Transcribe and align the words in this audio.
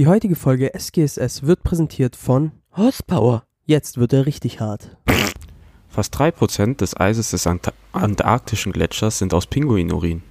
Die 0.00 0.06
heutige 0.06 0.34
Folge 0.34 0.72
SGSS 0.72 1.42
wird 1.42 1.62
präsentiert 1.62 2.16
von 2.16 2.52
Horsepower. 2.74 3.44
Jetzt 3.66 3.98
wird 3.98 4.14
er 4.14 4.24
richtig 4.24 4.58
hart. 4.58 4.96
Fast 5.90 6.16
3% 6.16 6.78
des 6.78 6.98
Eises 6.98 7.32
des 7.32 7.46
Ant 7.46 7.70
antarktischen 7.92 8.72
Gletschers 8.72 9.18
sind 9.18 9.34
aus 9.34 9.46
Pinguinurin. 9.46 10.22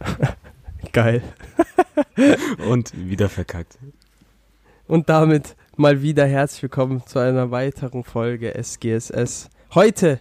Geil. 0.92 1.22
Und 2.68 2.90
wieder 3.08 3.28
verkackt. 3.28 3.78
Und 4.88 5.08
damit 5.10 5.54
mal 5.76 6.02
wieder 6.02 6.26
herzlich 6.26 6.64
willkommen 6.64 7.06
zu 7.06 7.20
einer 7.20 7.52
weiteren 7.52 8.02
Folge 8.02 8.52
SGSS. 8.60 9.48
Heute 9.76 10.18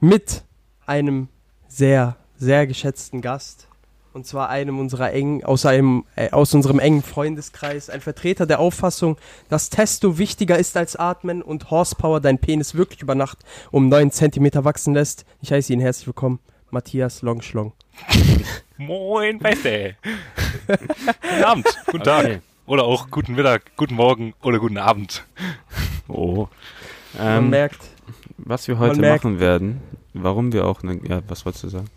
mit 0.00 0.44
einem 0.84 1.28
sehr, 1.66 2.18
sehr 2.36 2.66
geschätzten 2.66 3.22
Gast. 3.22 3.68
Und 4.16 4.26
zwar 4.26 4.48
einem 4.48 4.78
unserer 4.78 5.12
engen, 5.12 5.44
aus, 5.44 5.66
einem, 5.66 6.06
äh, 6.16 6.30
aus 6.30 6.54
unserem 6.54 6.78
engen 6.78 7.02
Freundeskreis. 7.02 7.90
Ein 7.90 8.00
Vertreter 8.00 8.46
der 8.46 8.60
Auffassung, 8.60 9.18
dass 9.50 9.68
Testo 9.68 10.16
wichtiger 10.16 10.56
ist 10.58 10.74
als 10.78 10.96
Atmen 10.96 11.42
und 11.42 11.70
Horsepower 11.70 12.22
dein 12.22 12.38
Penis 12.38 12.74
wirklich 12.74 13.02
über 13.02 13.14
Nacht 13.14 13.40
um 13.72 13.90
9 13.90 14.10
cm 14.10 14.64
wachsen 14.64 14.94
lässt. 14.94 15.26
Ich 15.42 15.52
heiße 15.52 15.70
ihn 15.70 15.80
herzlich 15.80 16.06
willkommen, 16.06 16.38
Matthias 16.70 17.20
Longschlong. 17.20 17.74
Moin, 18.78 19.38
Beste. 19.38 19.96
guten 20.66 21.44
Abend, 21.44 21.66
guten 21.84 22.04
Tag. 22.04 22.24
Okay. 22.24 22.38
Oder 22.64 22.84
auch 22.84 23.10
guten 23.10 23.34
Mittag, 23.34 23.76
guten 23.76 23.96
Morgen 23.96 24.32
oder 24.42 24.58
guten 24.58 24.78
Abend. 24.78 25.26
Oh. 26.08 26.48
Man 27.18 27.44
Ähm, 27.44 27.50
merkt, 27.50 27.80
was 28.38 28.66
wir 28.66 28.78
heute 28.78 28.98
merkt- 28.98 29.24
machen 29.24 29.40
werden, 29.40 29.82
warum 30.14 30.54
wir 30.54 30.64
auch, 30.66 30.82
ne, 30.82 30.98
ja, 31.06 31.20
was 31.28 31.44
wolltest 31.44 31.64
du 31.64 31.68
sagen? 31.68 31.88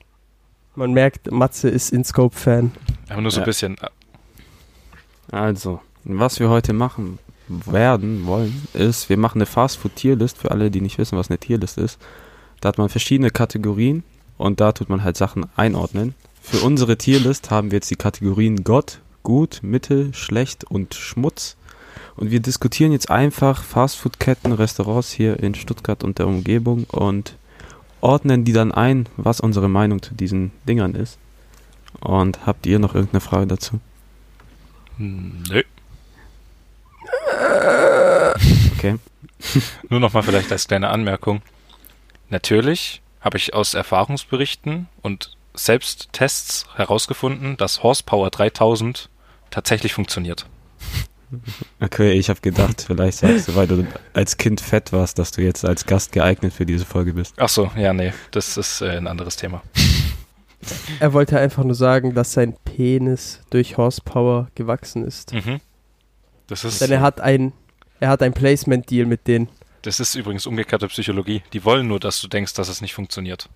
Man 0.80 0.94
merkt, 0.94 1.32
Matze 1.32 1.70
ist 1.70 1.92
InScope-Fan. 1.92 2.72
Aber 3.10 3.22
nur 3.22 3.32
so 3.32 3.38
Ja. 3.40 3.44
ein 3.44 3.48
bisschen. 3.48 3.78
äh, 3.78 5.36
Also, 5.36 5.80
was 6.04 6.40
wir 6.40 6.50
heute 6.50 6.74
machen 6.74 7.20
werden 7.48 8.26
wollen, 8.26 8.68
ist, 8.74 9.10
wir 9.10 9.18
machen 9.18 9.40
eine 9.40 9.46
Fastfood-Tierlist 9.46 10.38
für 10.38 10.52
alle, 10.52 10.72
die 10.72 10.82
nicht 10.82 10.98
wissen, 10.98 11.18
was 11.18 11.30
eine 11.30 11.38
Tierlist 11.40 11.78
ist. 11.78 12.00
Da 12.62 12.70
hat 12.70 12.78
man 12.78 12.90
verschiedene 12.90 13.30
Kategorien 13.32 14.04
und 14.38 14.60
da 14.60 14.72
tut 14.72 14.90
man 14.90 15.04
halt 15.04 15.18
Sachen 15.18 15.46
einordnen. 15.56 16.16
Für 16.42 16.60
unsere 16.66 16.98
Tierlist 16.98 17.52
haben 17.52 17.72
wir 17.72 17.78
jetzt 17.78 17.92
die 17.92 17.96
Kategorien 17.96 18.64
Gott, 18.64 19.00
Gut, 19.24 19.60
Mittel, 19.62 20.14
Schlecht 20.14 20.64
und 20.64 20.96
Schmutz. 20.96 21.58
Und 22.16 22.32
wir 22.32 22.40
diskutieren 22.40 22.92
jetzt 22.94 23.10
einfach 23.12 23.64
Fastfood-Ketten, 23.64 24.54
Restaurants 24.54 25.12
hier 25.12 25.40
in 25.42 25.56
Stuttgart 25.56 26.04
und 26.04 26.20
der 26.20 26.28
Umgebung 26.28 26.86
und 26.86 27.36
ordnen 28.02 28.46
die 28.46 28.54
dann 28.54 28.72
ein, 28.72 29.08
was 29.18 29.40
unsere 29.40 29.70
Meinung 29.70 30.02
zu 30.02 30.14
diesen 30.14 30.52
Dingern 30.68 30.96
ist. 30.96 31.18
Und 32.00 32.46
habt 32.46 32.66
ihr 32.66 32.80
noch 32.80 32.96
irgendeine 32.96 33.22
Frage 33.22 33.48
dazu? 33.48 33.80
hm, 34.98 35.44
Nö. 35.50 35.64
Okay. 38.78 38.96
Nur 39.90 40.00
nochmal 40.00 40.24
vielleicht 40.24 40.52
als 40.52 40.68
kleine 40.68 40.90
Anmerkung. 40.90 41.42
Natürlich 42.30 43.02
habe 43.20 43.38
ich 43.38 43.54
aus 43.54 43.74
Erfahrungsberichten 43.74 44.88
und 45.02 45.36
Selbsttests 45.54 46.66
herausgefunden, 46.76 47.58
dass 47.58 47.84
Horsepower 47.84 48.30
3000 48.30 49.10
tatsächlich 49.50 49.94
funktioniert. 49.94 50.46
Okay, 51.80 52.14
ich 52.14 52.30
habe 52.30 52.42
gedacht, 52.42 52.84
vielleicht 52.88 53.20
sagst 53.20 53.48
du, 53.50 53.56
weil 53.56 53.68
du 53.68 53.86
als 54.14 54.38
Kind 54.38 54.62
fett 54.62 54.92
warst, 54.92 55.20
dass 55.20 55.32
du 55.32 55.42
jetzt 55.42 55.64
als 55.66 55.86
Gast 55.86 56.12
geeignet 56.12 56.54
für 56.54 56.66
diese 56.66 56.86
Folge 56.86 57.14
bist. 57.14 57.36
Ach 57.38 57.50
so, 57.50 57.72
ja, 57.78 57.94
nee, 57.94 58.14
das 58.32 58.58
ist 58.58 58.82
äh, 58.82 58.98
ein 58.98 59.08
anderes 59.08 59.36
Thema. 59.36 59.62
Er 61.00 61.14
wollte 61.14 61.40
einfach 61.40 61.64
nur 61.64 61.74
sagen, 61.74 62.14
dass 62.14 62.34
sein 62.34 62.54
Penis 62.66 63.40
durch 63.50 63.78
Horsepower 63.78 64.50
gewachsen 64.56 65.06
ist. 65.06 65.34
Mhm. 65.34 65.62
Das 66.48 66.66
ist, 66.66 66.82
Denn 66.82 66.92
er 66.92 67.00
hat 67.00 67.22
ein, 67.22 67.54
er 68.02 68.10
hat 68.10 68.22
ein 68.22 68.34
Placement-Deal 68.34 69.06
mit 69.06 69.26
denen. 69.26 69.48
das 69.84 70.02
ist 70.02 70.16
übrigens 70.16 70.46
umgekehrte 70.46 70.90
Psychologie. 70.90 71.44
Die 71.54 71.64
wollen 71.64 71.88
nur, 71.88 72.02
dass 72.02 72.20
du 72.20 72.28
denkst, 72.28 72.56
dass 72.56 72.68
es 72.68 72.82
nicht 72.82 72.94
funktioniert. 72.94 73.48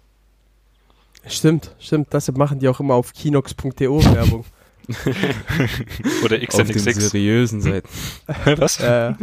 Stimmt, 1.28 1.72
stimmt. 1.78 2.14
Deshalb 2.14 2.38
machen 2.38 2.60
die 2.60 2.70
auch 2.70 2.80
immer 2.80 2.94
auf 2.96 3.14
kinox.to 3.14 4.06
Werbung. 4.14 4.46
Oder 6.24 6.36
Auf 6.36 6.58
den 6.64 6.68
XNXX. 6.68 7.10
seriösen 7.12 7.62
Seiten. 7.62 7.88
Was? 8.58 8.80
äh, 8.80 9.14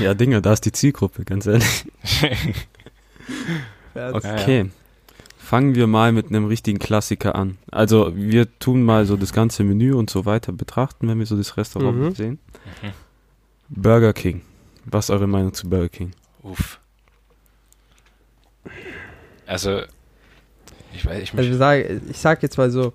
Ja, 0.00 0.14
Dinge, 0.14 0.40
da 0.42 0.52
ist 0.52 0.64
die 0.64 0.72
Zielgruppe, 0.72 1.24
ganz 1.24 1.46
ehrlich. 1.46 1.84
ja, 3.94 4.14
Okay. 4.14 4.70
Fangen 5.38 5.74
wir 5.74 5.86
mal 5.86 6.12
mit 6.12 6.28
einem 6.28 6.46
richtigen 6.46 6.78
Klassiker 6.78 7.34
an. 7.34 7.58
Also, 7.70 8.12
wir 8.16 8.46
tun 8.58 8.82
mal 8.84 9.04
so 9.04 9.16
das 9.18 9.32
ganze 9.34 9.64
Menü 9.64 9.92
und 9.92 10.08
so 10.08 10.24
weiter 10.24 10.50
betrachten, 10.52 11.08
wenn 11.08 11.18
wir 11.18 11.26
so 11.26 11.36
das 11.36 11.56
Restaurant 11.58 11.98
Mhm. 11.98 12.14
sehen. 12.14 12.38
Mhm. 12.82 12.90
Burger 13.68 14.12
King. 14.14 14.40
Was 14.86 15.06
ist 15.06 15.10
eure 15.10 15.26
Meinung 15.26 15.52
zu 15.52 15.68
Burger 15.68 15.90
King? 15.90 16.12
Uff. 16.42 16.78
Also, 19.46 19.82
ich 20.94 21.04
weiß, 21.04 21.22
ich 21.22 21.34
Also 21.34 21.50
ich 21.50 21.56
sag, 21.58 21.90
ich 22.10 22.16
sag 22.18 22.42
jetzt 22.42 22.56
mal 22.56 22.70
so, 22.70 22.92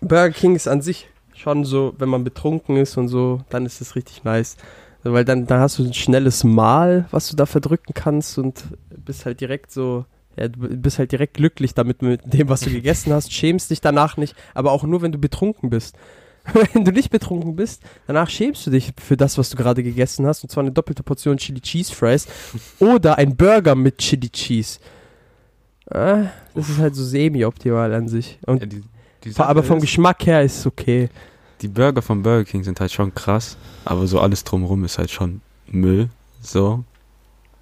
Burger 0.00 0.30
King 0.30 0.56
ist 0.56 0.68
an 0.68 0.82
sich 0.82 1.08
schon 1.34 1.64
so, 1.64 1.94
wenn 1.98 2.08
man 2.08 2.24
betrunken 2.24 2.76
ist 2.76 2.96
und 2.96 3.08
so, 3.08 3.40
dann 3.48 3.66
ist 3.66 3.80
es 3.80 3.96
richtig 3.96 4.24
nice. 4.24 4.56
Weil 5.02 5.24
dann, 5.24 5.46
dann 5.46 5.60
hast 5.60 5.78
du 5.78 5.84
ein 5.84 5.94
schnelles 5.94 6.44
Mahl, 6.44 7.06
was 7.10 7.28
du 7.28 7.36
da 7.36 7.46
verdrücken 7.46 7.94
kannst 7.94 8.38
und 8.38 8.64
bist 8.94 9.24
halt 9.24 9.40
direkt 9.40 9.72
so, 9.72 10.04
ja, 10.36 10.48
du 10.48 10.58
bist 10.76 10.98
halt 10.98 11.12
direkt 11.12 11.34
glücklich 11.34 11.72
damit 11.72 12.02
mit 12.02 12.20
dem, 12.32 12.48
was 12.50 12.60
du 12.60 12.70
gegessen 12.70 13.12
hast, 13.12 13.32
schämst 13.32 13.70
dich 13.70 13.80
danach 13.80 14.16
nicht, 14.18 14.34
aber 14.54 14.72
auch 14.72 14.84
nur, 14.84 15.00
wenn 15.00 15.12
du 15.12 15.18
betrunken 15.18 15.70
bist. 15.70 15.96
Wenn 16.72 16.86
du 16.86 16.90
nicht 16.90 17.10
betrunken 17.10 17.54
bist, 17.54 17.82
danach 18.06 18.30
schämst 18.30 18.66
du 18.66 18.70
dich 18.70 18.92
für 18.98 19.18
das, 19.18 19.36
was 19.36 19.50
du 19.50 19.58
gerade 19.58 19.82
gegessen 19.82 20.26
hast, 20.26 20.42
und 20.42 20.48
zwar 20.48 20.62
eine 20.62 20.72
doppelte 20.72 21.02
Portion 21.02 21.36
Chili 21.36 21.60
Cheese 21.60 21.94
Fries 21.94 22.26
oder 22.78 23.18
ein 23.18 23.36
Burger 23.36 23.74
mit 23.74 23.98
Chili 23.98 24.30
Cheese. 24.30 24.80
Äh, 25.90 26.24
das 26.54 26.70
ist 26.70 26.78
halt 26.78 26.94
so 26.94 27.04
semi-optimal 27.04 27.92
an 27.92 28.08
sich. 28.08 28.38
Und 28.46 28.62
Ja, 28.62 28.68
Fa- 29.32 29.44
aber 29.46 29.60
Sache 29.60 29.68
vom 29.68 29.76
ist, 29.78 29.82
Geschmack 29.82 30.26
her 30.26 30.42
ist 30.42 30.58
es 30.60 30.66
okay. 30.66 31.08
Die 31.60 31.68
Burger 31.68 32.00
von 32.02 32.22
Burger 32.22 32.44
King 32.44 32.64
sind 32.64 32.80
halt 32.80 32.90
schon 32.92 33.14
krass, 33.14 33.56
aber 33.84 34.06
so 34.06 34.18
alles 34.20 34.44
drumherum 34.44 34.82
ist 34.84 34.96
halt 34.98 35.10
schon 35.10 35.42
Müll. 35.66 36.08
So. 36.40 36.84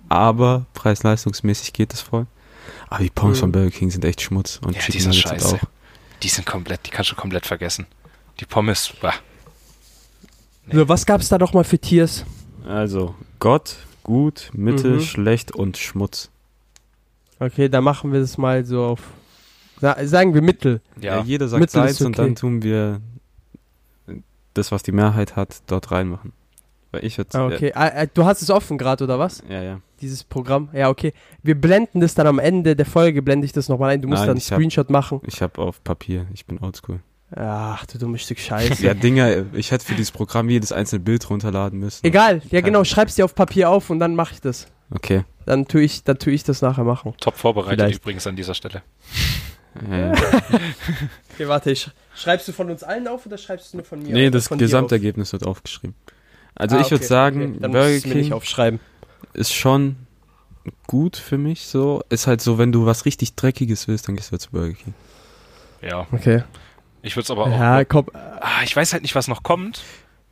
Aber 0.08 0.66
preis-leistungsmäßig 0.74 1.72
geht 1.72 1.92
es 1.92 2.00
voll. 2.00 2.26
Aber 2.88 3.02
die 3.02 3.10
Pommes 3.10 3.38
Mhm. 3.38 3.40
von 3.40 3.52
Burger 3.52 3.70
King 3.70 3.90
sind 3.90 4.04
echt 4.04 4.20
Schmutz 4.22 4.60
und 4.64 4.74
Ja, 4.74 4.80
Chicken 4.80 4.92
die 4.92 5.00
sind 5.00 5.14
scheiße. 5.16 5.56
auch. 5.56 5.60
die 6.22 6.28
sind 6.28 6.46
komplett, 6.46 6.86
die 6.86 6.90
kannst 6.90 7.10
du 7.10 7.16
komplett 7.16 7.44
vergessen. 7.46 7.86
Die 8.40 8.44
Pommes, 8.44 8.92
bah. 9.00 9.14
Nee. 10.66 10.76
So, 10.76 10.88
was 10.88 11.04
gab's 11.06 11.28
da 11.28 11.38
doch 11.38 11.52
mal 11.52 11.64
für 11.64 11.78
Tiers? 11.78 12.24
Also 12.66 13.14
Gott, 13.40 13.76
gut, 14.04 14.50
Mittel, 14.52 14.96
Mhm. 14.96 15.00
schlecht 15.00 15.52
und 15.52 15.76
Schmutz. 15.76 16.30
Okay, 17.40 17.68
dann 17.68 17.84
machen 17.84 18.12
wir 18.12 18.20
das 18.20 18.36
mal 18.38 18.64
so 18.64 18.84
auf. 18.84 19.00
Sa 19.80 19.96
sagen 20.06 20.34
wir 20.34 20.42
Mittel. 20.42 20.80
Ja, 21.00 21.18
Ja, 21.18 21.22
jeder 21.24 21.48
sagt 21.48 21.60
Mittel 21.60 21.72
seins 21.82 22.00
und 22.00 22.18
okay. 22.18 22.26
dann 22.26 22.34
tun 22.34 22.62
wir 22.62 23.00
das, 24.54 24.72
was 24.72 24.82
die 24.82 24.92
Mehrheit 24.92 25.36
hat, 25.36 25.62
dort 25.66 25.90
reinmachen. 25.90 26.32
Weil 26.90 27.04
ich 27.04 27.16
jetzt. 27.16 27.36
Ah, 27.36 27.46
okay. 27.46 27.72
Ah, 27.74 27.88
äh, 27.88 28.08
du 28.12 28.24
hast 28.24 28.40
es 28.42 28.50
offen 28.50 28.78
gerade, 28.78 29.04
oder 29.04 29.18
was? 29.18 29.42
Ja, 29.48 29.62
ja. 29.62 29.80
Dieses 30.00 30.24
Programm. 30.24 30.70
Ja, 30.72 30.88
okay. 30.88 31.12
Wir 31.42 31.54
blenden 31.54 32.00
das 32.00 32.14
dann 32.14 32.26
am 32.26 32.38
Ende 32.38 32.74
der 32.76 32.86
Folge, 32.86 33.20
blende 33.20 33.44
ich 33.44 33.52
das 33.52 33.68
nochmal 33.68 33.90
ein. 33.90 34.00
Du 34.00 34.08
musst 34.08 34.20
Nein, 34.20 34.26
dann 34.28 34.30
einen 34.36 34.38
ich 34.38 34.50
hab- 34.50 34.56
Screenshot 34.58 34.88
machen. 34.90 35.20
Ich 35.26 35.42
habe 35.42 35.60
auf 35.60 35.84
Papier, 35.84 36.26
ich 36.32 36.46
bin 36.46 36.58
oldschool. 36.60 37.00
Ach, 37.36 37.84
du 37.84 37.98
dummes 37.98 38.22
Stück 38.22 38.38
Scheiße. 38.38 38.82
Ja, 38.82 38.94
Dinger, 38.94 39.44
ich 39.52 39.70
hätte 39.70 39.84
für 39.84 39.94
dieses 39.94 40.10
Programm 40.12 40.48
jedes 40.48 40.72
einzelne 40.72 41.00
Bild 41.00 41.28
runterladen 41.28 41.78
müssen. 41.78 42.06
Egal, 42.06 42.40
ja 42.50 42.62
genau, 42.62 42.84
schreib's 42.84 43.16
dir 43.16 43.26
auf 43.26 43.34
Papier 43.34 43.68
auf 43.68 43.90
und 43.90 43.98
dann 43.98 44.14
mache 44.14 44.32
ich 44.32 44.40
das. 44.40 44.66
Okay. 44.90 45.24
Dann 45.44 45.68
tue 45.68 45.82
ich, 45.82 46.04
dann 46.04 46.18
tue 46.18 46.32
ich 46.32 46.42
das 46.42 46.62
nachher 46.62 46.84
machen. 46.84 47.12
top 47.20 47.36
vorbereitet 47.36 47.80
Vielleicht. 47.80 48.00
übrigens 48.00 48.26
an 48.26 48.34
dieser 48.36 48.54
Stelle. 48.54 48.82
Äh, 49.90 50.12
Okay, 51.34 51.46
warte, 51.48 51.70
ich, 51.70 51.88
schreibst 52.16 52.48
du 52.48 52.52
von 52.52 52.70
uns 52.70 52.82
allen 52.82 53.06
auf 53.06 53.24
oder 53.26 53.38
schreibst 53.38 53.72
du 53.72 53.76
nur 53.78 53.86
von 53.86 54.02
mir? 54.02 54.12
nee, 54.12 54.26
auf? 54.26 54.32
das 54.32 54.48
Von 54.48 54.58
dir 54.58 54.64
Gesamtergebnis 54.64 55.32
wird 55.32 55.46
aufgeschrieben. 55.46 55.94
Also 56.54 56.76
auf? 56.76 56.82
ich 56.82 56.86
Ah, 56.88 56.90
würde 56.92 57.04
okay, 57.04 57.08
sagen, 57.08 57.56
okay. 57.58 57.68
Burger 57.68 58.00
King 58.00 58.32
aufschreiben. 58.32 58.80
ist 59.34 59.54
schon 59.54 59.96
gut 60.86 61.16
für 61.16 61.38
mich 61.38 61.66
so. 61.66 62.02
Ist 62.08 62.26
halt 62.26 62.40
so, 62.40 62.58
wenn 62.58 62.72
du 62.72 62.86
was 62.86 63.04
richtig 63.04 63.34
Dreckiges 63.36 63.86
willst, 63.88 64.08
dann 64.08 64.16
gehst 64.16 64.28
du 64.28 64.32
halt 64.32 64.42
zu 64.42 64.50
Burger 64.50 64.72
King. 64.74 64.94
Ja. 65.80 66.06
Okay. 66.10 66.42
Ich 67.02 67.14
würde 67.14 67.24
es 67.24 67.30
aber 67.30 67.44
auch. 67.44 67.50
Ja, 67.50 67.84
komm. 67.84 68.06
Ah, 68.14 68.62
ich 68.64 68.74
weiß 68.74 68.92
halt 68.92 69.02
nicht, 69.02 69.14
was 69.14 69.28
noch 69.28 69.44
kommt, 69.44 69.82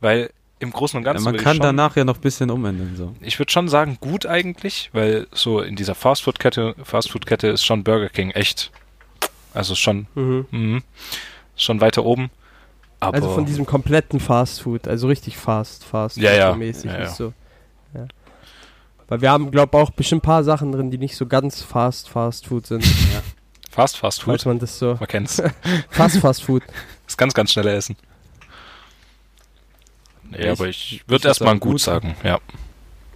weil 0.01 0.29
im 0.59 0.71
Großen 0.71 0.97
und 0.97 1.05
Ja, 1.05 1.13
Ganzen. 1.13 1.23
man 1.23 1.33
würde 1.35 1.43
kann 1.45 1.53
ich 1.53 1.57
schon, 1.57 1.63
danach 1.77 1.95
ja 1.95 2.03
noch 2.03 2.15
ein 2.15 2.21
bisschen 2.21 2.49
umändern. 2.51 2.95
So. 2.97 3.15
Ich 3.21 3.39
würde 3.39 3.51
schon 3.51 3.69
sagen, 3.69 3.97
gut 4.01 4.25
eigentlich, 4.25 4.89
weil 4.91 5.27
so 5.31 5.61
in 5.61 5.77
dieser 5.77 5.95
Fastfood-Kette, 5.95 6.75
Fastfood-Kette 6.83 7.47
ist 7.47 7.63
schon 7.63 7.85
Burger 7.85 8.09
King 8.09 8.31
echt. 8.31 8.71
Also 9.57 9.75
schon, 9.75 10.07
Mhm. 10.15 10.45
mhm, 10.51 10.83
schon 11.55 11.81
weiter 11.81 12.05
oben. 12.05 12.29
Aber 12.99 13.15
Also 13.15 13.29
von 13.33 13.45
diesem 13.45 13.65
kompletten 13.65 14.19
Fast 14.19 14.61
Food, 14.61 14.87
also 14.87 15.07
richtig 15.07 15.37
fast, 15.37 15.83
fast 15.83 16.17
Ja, 16.17 16.33
ja. 16.33 16.55
mäßig 16.55 16.91
Ja, 16.91 16.97
ist 16.97 17.09
ja. 17.11 17.15
so. 17.15 17.33
Ja. 17.93 18.07
Weil 19.07 19.21
wir 19.21 19.31
haben, 19.31 19.51
glaube 19.51 19.77
auch 19.77 19.89
bestimmt 19.91 20.19
ein 20.23 20.25
paar 20.25 20.43
Sachen 20.43 20.71
drin, 20.71 20.91
die 20.91 20.97
nicht 20.97 21.15
so 21.15 21.25
ganz 21.27 21.61
fast 21.61 22.09
Fast 22.09 22.47
Food 22.47 22.67
sind. 22.67 22.83
Fast 23.69 23.97
Fast 23.97 24.23
Falls 24.23 24.41
Food, 24.43 24.45
man 24.47 24.59
das 24.59 24.79
so. 24.79 24.95
man 24.95 25.07
kennt's. 25.07 25.41
Fast 25.89 26.17
Fast 26.17 26.43
Food. 26.43 26.63
Das 27.05 27.15
ganz, 27.17 27.33
ganz 27.35 27.51
schnelle 27.51 27.73
Essen. 27.75 27.95
Nee, 30.23 30.37
Ich- 30.39 30.49
aber 30.49 30.67
ich 30.67 30.93
ich 30.93 30.99
würde 31.01 31.11
würd 31.11 31.25
erstmal 31.25 31.49
sagen, 31.49 31.59
gut 31.59 31.71
gut. 31.73 31.81
sagen, 31.81 32.15
ja. 32.23 32.39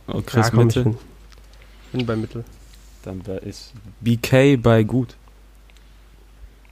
Und 0.07 0.27
Chris 0.27 0.45
Ja, 0.47 0.51
komm, 0.51 0.69
ich 0.69 0.75
Mitte. 0.75 0.97
bin, 1.93 2.05
bei 2.05 2.15
Mittel. 2.15 2.45
Dann 3.03 3.25
wär 3.25 3.41
ist 3.43 3.73
BK 4.01 4.55
bei 4.57 4.83
gut. 4.83 5.15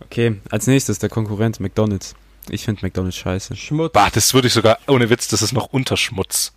Okay, 0.02 0.40
als 0.50 0.68
nächstes 0.68 1.00
der 1.00 1.10
Konkurrent 1.10 1.60
McDonald's. 1.60 2.16
Ich 2.50 2.66
finde 2.66 2.82
McDonald's 2.86 3.18
scheiße. 3.18 3.56
Schmutz. 3.56 3.94
Bah, 3.94 4.10
das 4.12 4.34
würde 4.34 4.48
ich 4.48 4.54
sogar, 4.54 4.80
ohne 4.88 5.10
Witz, 5.10 5.28
das 5.28 5.42
ist 5.42 5.54
noch 5.54 5.68
Unterschmutz. 5.74 6.54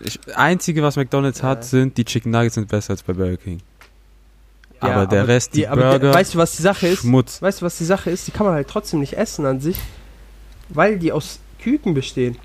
Ich, 0.00 0.18
einzige, 0.36 0.82
was 0.82 0.96
McDonald's 0.96 1.40
Ja. 1.40 1.48
hat, 1.48 1.64
sind 1.64 1.96
die 1.98 2.04
Chicken 2.04 2.30
Nuggets 2.30 2.54
sind 2.54 2.68
besser 2.68 2.92
als 2.92 3.02
bei 3.02 3.12
Burger 3.12 3.36
King. 3.36 3.60
Ja, 4.82 4.88
aber 4.94 5.06
der 5.06 5.28
Rest, 5.28 5.54
die, 5.54 5.66
aber 5.68 5.82
Burger, 5.82 5.98
der, 5.98 6.14
weißt 6.14 6.34
du, 6.34 6.38
was 6.38 6.56
die 6.56 6.62
Sache 6.62 6.86
ist? 6.86 7.00
Schmutz. 7.00 7.42
Weißt 7.42 7.60
du, 7.60 7.66
was 7.66 7.76
die 7.76 7.84
Sache 7.84 8.10
ist? 8.10 8.26
Die 8.26 8.30
kann 8.30 8.46
man 8.46 8.54
halt 8.54 8.68
trotzdem 8.68 9.00
nicht 9.00 9.14
essen 9.14 9.44
an 9.44 9.60
sich, 9.60 9.76
weil 10.70 10.98
die 10.98 11.12
aus 11.12 11.40
Küken 11.60 11.92
bestehen. 11.92 12.38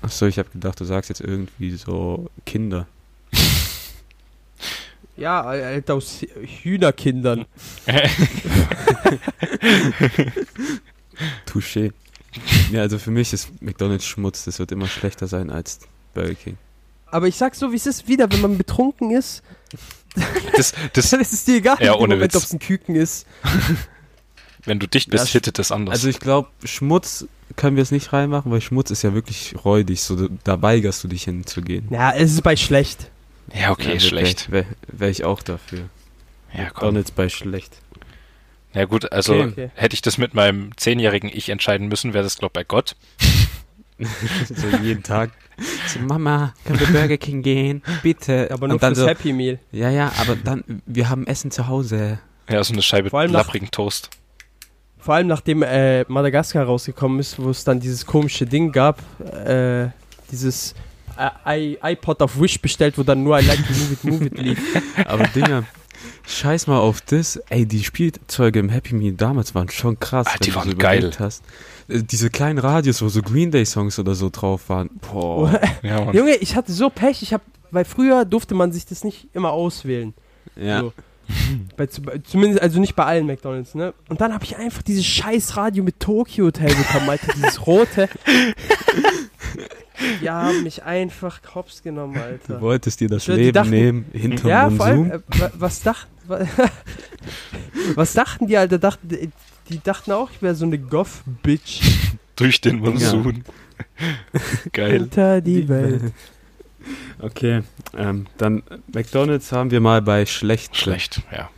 Achso, 0.00 0.26
ich 0.26 0.38
habe 0.38 0.48
gedacht, 0.50 0.80
du 0.80 0.84
sagst 0.84 1.10
jetzt 1.10 1.20
irgendwie 1.20 1.72
so 1.76 2.30
Kinder. 2.46 2.86
Ja, 5.16 5.44
halt 5.44 5.90
aus 5.90 6.20
Hühnerkindern. 6.62 7.44
Touché. 11.46 11.92
ja, 12.72 12.80
also 12.82 12.98
für 12.98 13.10
mich 13.10 13.32
ist 13.32 13.62
McDonald's 13.62 14.06
Schmutz. 14.06 14.44
Das 14.44 14.58
wird 14.58 14.72
immer 14.72 14.88
schlechter 14.88 15.26
sein 15.26 15.50
als 15.50 15.80
Burger 16.14 16.34
King. 16.34 16.56
Aber 17.06 17.28
ich 17.28 17.36
sag 17.36 17.54
so, 17.54 17.70
wie 17.70 17.76
es 17.76 17.86
ist, 17.86 18.08
wieder, 18.08 18.30
wenn 18.32 18.40
man 18.40 18.58
betrunken 18.58 19.10
ist, 19.12 19.42
Das, 20.56 20.72
das, 20.92 21.10
dann 21.10 21.20
ist 21.20 21.32
es 21.32 21.44
dir 21.44 21.56
egal, 21.56 21.76
Ja, 21.80 21.94
ohne 21.96 22.14
Moment, 22.14 22.36
ob 22.36 22.42
es 22.44 22.52
ein 22.52 22.60
Küken 22.60 22.94
ist. 22.94 23.26
wenn 24.64 24.78
du 24.78 24.86
dicht 24.86 25.10
bist, 25.10 25.26
Ja, 25.26 25.32
hittet 25.32 25.58
das 25.58 25.72
anders. 25.72 25.94
Also 25.94 26.08
ich 26.08 26.20
glaube, 26.20 26.48
Schmutz 26.64 27.26
können 27.56 27.74
wir 27.76 27.82
es 27.82 27.90
nicht 27.90 28.12
reinmachen, 28.12 28.52
weil 28.52 28.60
Schmutz 28.60 28.92
ist 28.92 29.02
ja 29.02 29.12
wirklich 29.12 29.56
räudig. 29.64 30.00
So, 30.02 30.14
da- 30.14 30.28
da 30.44 30.62
weigerst 30.62 31.02
du 31.02 31.08
dich 31.08 31.24
hinzugehen. 31.24 31.88
Ja, 31.90 32.12
es 32.12 32.30
ist 32.32 32.42
bei 32.42 32.54
schlecht. 32.54 33.10
Ja, 33.52 33.70
okay, 33.70 33.94
Ja, 33.94 34.00
schlecht. 34.00 34.50
Wäre 34.50 34.66
wär 34.88 35.08
ich 35.10 35.24
auch 35.24 35.42
dafür. 35.42 35.88
Ja, 36.52 36.64
komm. 36.70 36.88
McDonald's 36.88 37.10
bei 37.10 37.28
schlecht. 37.28 37.78
Ja 38.74 38.84
gut, 38.86 39.12
also 39.12 39.34
Okay. 39.34 39.48
Okay. 39.48 39.70
hätte 39.74 39.94
ich 39.94 40.02
das 40.02 40.18
mit 40.18 40.34
meinem 40.34 40.76
zehnjährigen 40.76 41.30
Ich 41.32 41.48
entscheiden 41.48 41.88
müssen, 41.88 42.12
wäre 42.14 42.24
das, 42.24 42.38
glaube 42.38 42.50
ich, 42.50 42.54
bei 42.54 42.64
Gott. 42.64 42.96
so 43.98 44.68
jeden 44.82 45.02
Tag. 45.02 45.30
So, 45.86 46.00
Mama, 46.00 46.52
können 46.64 46.80
wir 46.80 46.86
Burger 46.88 47.16
King 47.16 47.42
gehen? 47.42 47.82
Bitte. 48.02 48.48
Aber 48.52 48.66
nur 48.66 48.74
Und 48.74 48.82
dann 48.82 48.94
fürs 48.94 49.04
so, 49.04 49.08
Happy 49.08 49.32
Meal. 49.32 49.60
ja, 49.70 49.90
ja, 49.90 50.12
aber 50.18 50.34
dann, 50.34 50.64
wir 50.86 51.08
haben 51.08 51.26
Essen 51.28 51.52
zu 51.52 51.68
Hause. 51.68 52.18
Ja, 52.48 52.62
so 52.64 52.72
eine 52.72 52.82
Scheibe 52.82 53.10
Vor 53.10 53.20
allem 53.20 53.30
nach- 53.30 53.44
lapprigen 53.44 53.70
Toast. 53.70 54.10
Vor 54.98 55.14
allem 55.14 55.26
nachdem 55.28 55.62
äh, 55.62 56.04
Madagaskar 56.08 56.64
rausgekommen 56.64 57.20
ist, 57.20 57.38
wo 57.38 57.50
es 57.50 57.62
dann 57.62 57.78
dieses 57.78 58.06
komische 58.06 58.46
Ding 58.46 58.72
gab, 58.72 59.00
äh, 59.46 59.88
dieses 60.32 60.74
äh, 61.46 61.72
i- 61.72 61.78
iPod 61.82 62.20
auf 62.22 62.38
Wish 62.40 62.60
bestellt, 62.60 62.98
wo 62.98 63.02
dann 63.02 63.22
nur 63.22 63.38
I 63.40 63.44
like 63.44 63.58
to 63.66 63.72
move 63.72 63.92
it, 63.92 64.04
move 64.04 64.24
it 64.26 64.38
lief. 64.38 64.58
Aber 65.06 65.24
Dinger, 65.28 65.64
scheiß 66.26 66.66
mal 66.66 66.78
auf 66.78 67.00
das. 67.00 67.36
Ey, 67.48 67.66
die 67.66 67.82
Spielzeuge 67.84 68.58
im 68.58 68.68
Happy 68.68 68.94
Meal 68.94 69.14
damals 69.14 69.54
waren 69.54 69.68
schon 69.70 69.98
krass. 69.98 70.26
Ah, 70.30 70.36
die 70.42 70.54
waren 70.54 70.76
geil. 70.78 71.10
Hast. 71.18 71.42
Äh, 71.88 72.02
Diese 72.02 72.30
kleinen 72.30 72.58
Radios, 72.58 73.02
wo 73.02 73.08
so 73.08 73.22
Green 73.22 73.50
Day 73.50 73.64
Songs 73.66 73.98
oder 73.98 74.14
so 74.14 74.30
drauf 74.30 74.68
waren. 74.68 74.90
Boah. 75.12 75.60
Ja. 75.82 76.10
Junge, 76.12 76.36
ich 76.36 76.56
hatte 76.56 76.72
so 76.72 76.90
Pech, 76.90 77.22
ich 77.22 77.32
hab, 77.32 77.42
weil 77.70 77.84
früher 77.84 78.24
durfte 78.24 78.54
man 78.54 78.72
sich 78.72 78.86
das 78.86 79.04
nicht 79.04 79.28
immer 79.34 79.50
auswählen. 79.50 80.14
Ja. 80.56 80.80
So. 80.80 80.92
Bei, 81.78 81.86
zumindest, 81.86 82.60
also 82.62 82.78
nicht 82.80 82.94
bei 82.94 83.04
allen 83.06 83.24
McDonalds, 83.26 83.74
ne? 83.74 83.94
Und 84.10 84.20
dann 84.20 84.34
habe 84.34 84.44
ich 84.44 84.58
einfach 84.58 84.82
dieses 84.82 85.06
scheiß 85.06 85.56
Radio 85.56 85.82
mit 85.82 85.98
Tokyo 85.98 86.44
Hotel 86.44 86.74
bekommen, 86.74 87.08
Alter, 87.08 87.32
dieses 87.34 87.66
rote. 87.66 88.10
Die 90.20 90.28
haben 90.28 90.62
mich 90.64 90.82
einfach 90.82 91.40
hops 91.54 91.82
genommen, 91.82 92.14
Du 92.14 92.20
Alter. 92.22 92.60
wolltest 92.60 93.00
dir 93.00 93.08
das 93.08 93.28
Ich 93.28 93.34
Leben 93.36 93.52
dachten- 93.52 93.70
nehmen, 93.70 94.04
hinterm 94.12 94.48
Ja, 94.50 94.70
vor 94.70 94.86
allem, 94.86 95.10
äh, 95.10 95.18
wa- 95.38 95.50
was, 95.54 95.80
dacht, 95.82 96.08
wa- 96.26 96.46
was 97.94 98.12
dachten 98.12 98.46
die, 98.46 98.56
Alter? 98.56 98.78
Dachten, 98.78 99.08
die- 99.08 99.30
die 99.68 99.80
dachten 99.82 100.12
auch, 100.12 100.30
ich 100.30 100.42
wäre 100.42 100.54
so 100.54 100.64
eine 100.66 100.78
Goth-Bitch 100.78 101.80
Durch 102.36 102.60
den 102.60 102.80
Monsun. 102.80 103.44
Geil. 104.72 104.92
hinter 104.92 105.40
die 105.40 105.68
Welt. 105.68 106.12
Okay, 107.20 107.62
ähm, 107.96 108.26
dann 108.36 108.62
McDonalds 108.92 109.52
haben 109.52 109.70
wir 109.70 109.80
mal 109.80 110.02
bei 110.02 110.26
schlecht. 110.26 110.76
Schlecht, 110.76 111.22
ja. 111.32 111.48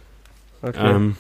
Okay. 0.63 0.95
Ähm, 0.95 1.17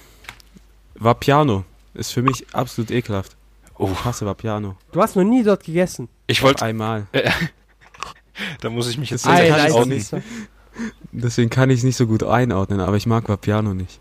Vapiano 0.94 1.64
ist 1.94 2.12
für 2.12 2.22
mich 2.22 2.44
absolut 2.52 2.90
ekelhaft. 2.90 3.34
Oh, 3.78 3.90
Ich 3.92 4.04
hasse 4.04 4.26
Vapiano. 4.26 4.76
du 4.92 5.00
hast 5.02 5.16
noch 5.16 5.24
nie 5.24 5.42
dort 5.42 5.64
gegessen. 5.64 6.08
Ich 6.26 6.42
wollte, 6.42 6.64
Einmal. 6.64 7.06
da 8.60 8.70
muss 8.70 8.88
ich 8.88 8.98
mich 8.98 9.10
jetzt 9.10 9.26
Das 9.26 9.32
ist 9.32 9.40
Ein 9.40 9.50
kann 9.52 9.66
ich 9.66 10.12
outen. 10.12 10.22
Deswegen 11.12 11.50
kann 11.50 11.70
ich 11.70 11.78
es 11.78 11.84
nicht 11.84 11.96
so 11.96 12.06
gut 12.06 12.22
einordnen, 12.22 12.80
aber 12.80 12.96
ich 12.96 13.06
mag 13.06 13.28
Vapiano 13.28 13.72
nicht. 13.74 14.00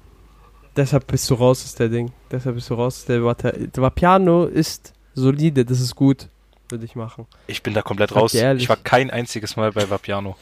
Deshalb 0.76 1.08
bist 1.08 1.30
du 1.30 1.36
raus 1.36 1.64
aus 1.64 1.76
der 1.76 1.88
Ding. 1.90 2.12
Deshalb 2.30 2.56
bist 2.56 2.70
du 2.70 2.74
raus 2.74 2.98
aus 3.00 3.06
der 3.06 3.22
Vata- 3.22 3.52
Der 3.54 3.82
Vapiano 3.82 4.46
ist 4.46 4.94
solide, 5.14 5.64
das 5.64 5.80
ist 5.80 5.96
gut. 5.96 6.28
Würde 6.70 6.84
ich 6.84 6.96
machen. 6.96 7.28
Ich 7.48 7.64
bin 7.64 7.74
da 7.74 7.82
komplett 7.82 8.10
dir 8.12 8.16
raus. 8.16 8.34
Ich 8.34 8.68
war 8.68 8.76
kein 8.78 9.10
einziges 9.12 9.56
Mal 9.56 9.72
bei 9.72 9.90
Vapiano. 9.90 10.36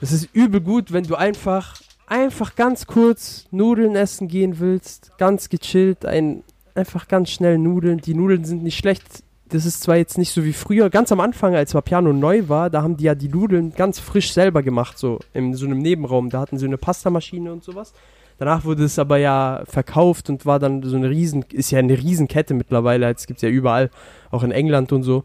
Das 0.00 0.10
ist 0.10 0.28
übel 0.32 0.60
gut, 0.60 0.92
wenn 0.92 1.04
du 1.04 1.14
einfach, 1.14 1.80
einfach 2.06 2.56
ganz 2.56 2.86
kurz 2.86 3.46
Nudeln 3.52 3.94
essen 3.94 4.26
gehen 4.26 4.58
willst. 4.58 5.12
Ganz 5.18 5.48
gechillt, 5.50 6.04
ein, 6.04 6.42
einfach 6.74 7.06
ganz 7.06 7.30
schnell 7.30 7.58
Nudeln. 7.58 7.98
Die 7.98 8.14
Nudeln 8.14 8.44
sind 8.44 8.62
nicht 8.64 8.76
schlecht. 8.78 9.22
Das 9.54 9.66
ist 9.66 9.84
zwar 9.84 9.96
jetzt 9.96 10.18
nicht 10.18 10.32
so 10.32 10.42
wie 10.42 10.52
früher, 10.52 10.90
ganz 10.90 11.12
am 11.12 11.20
Anfang, 11.20 11.54
als 11.54 11.74
Vapiano 11.74 12.12
neu 12.12 12.48
war, 12.48 12.70
da 12.70 12.82
haben 12.82 12.96
die 12.96 13.04
ja 13.04 13.14
die 13.14 13.28
Nudeln 13.28 13.72
ganz 13.72 14.00
frisch 14.00 14.32
selber 14.32 14.64
gemacht, 14.64 14.98
so 14.98 15.20
in 15.32 15.54
so 15.54 15.64
einem 15.64 15.78
Nebenraum. 15.78 16.28
Da 16.28 16.40
hatten 16.40 16.58
sie 16.58 16.66
eine 16.66 16.76
Pastamaschine 16.76 17.52
und 17.52 17.62
sowas. 17.62 17.92
Danach 18.38 18.64
wurde 18.64 18.82
es 18.82 18.98
aber 18.98 19.18
ja 19.18 19.62
verkauft 19.66 20.28
und 20.28 20.44
war 20.44 20.58
dann 20.58 20.82
so 20.82 20.96
eine 20.96 21.08
riesen, 21.08 21.44
ist 21.52 21.70
ja 21.70 21.78
eine 21.78 21.96
Riesenkette 21.96 22.52
mittlerweile, 22.52 23.06
jetzt 23.06 23.28
gibt 23.28 23.38
es 23.38 23.42
ja 23.42 23.48
überall, 23.48 23.90
auch 24.32 24.42
in 24.42 24.50
England 24.50 24.90
und 24.90 25.04
so. 25.04 25.22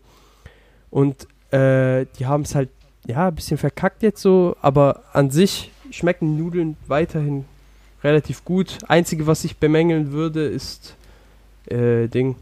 Und 0.92 1.24
äh, 1.52 2.06
die 2.20 2.28
haben 2.28 2.44
es 2.44 2.54
halt, 2.54 2.70
ja, 3.08 3.30
ein 3.30 3.36
bisschen 3.36 3.58
verkackt 3.58 4.04
jetzt 4.04 4.22
so, 4.22 4.56
aber 4.62 5.02
an 5.12 5.32
sich 5.32 5.72
schmecken 5.90 6.38
Nudeln 6.38 6.78
weiterhin 6.86 7.46
relativ 8.04 8.46
gut. 8.46 8.78
Einzige, 8.88 9.26
was 9.26 9.44
ich 9.44 9.58
bemängeln 9.58 10.12
würde, 10.12 10.46
ist 10.46 10.96
äh, 11.66 12.08
Ding, 12.08 12.36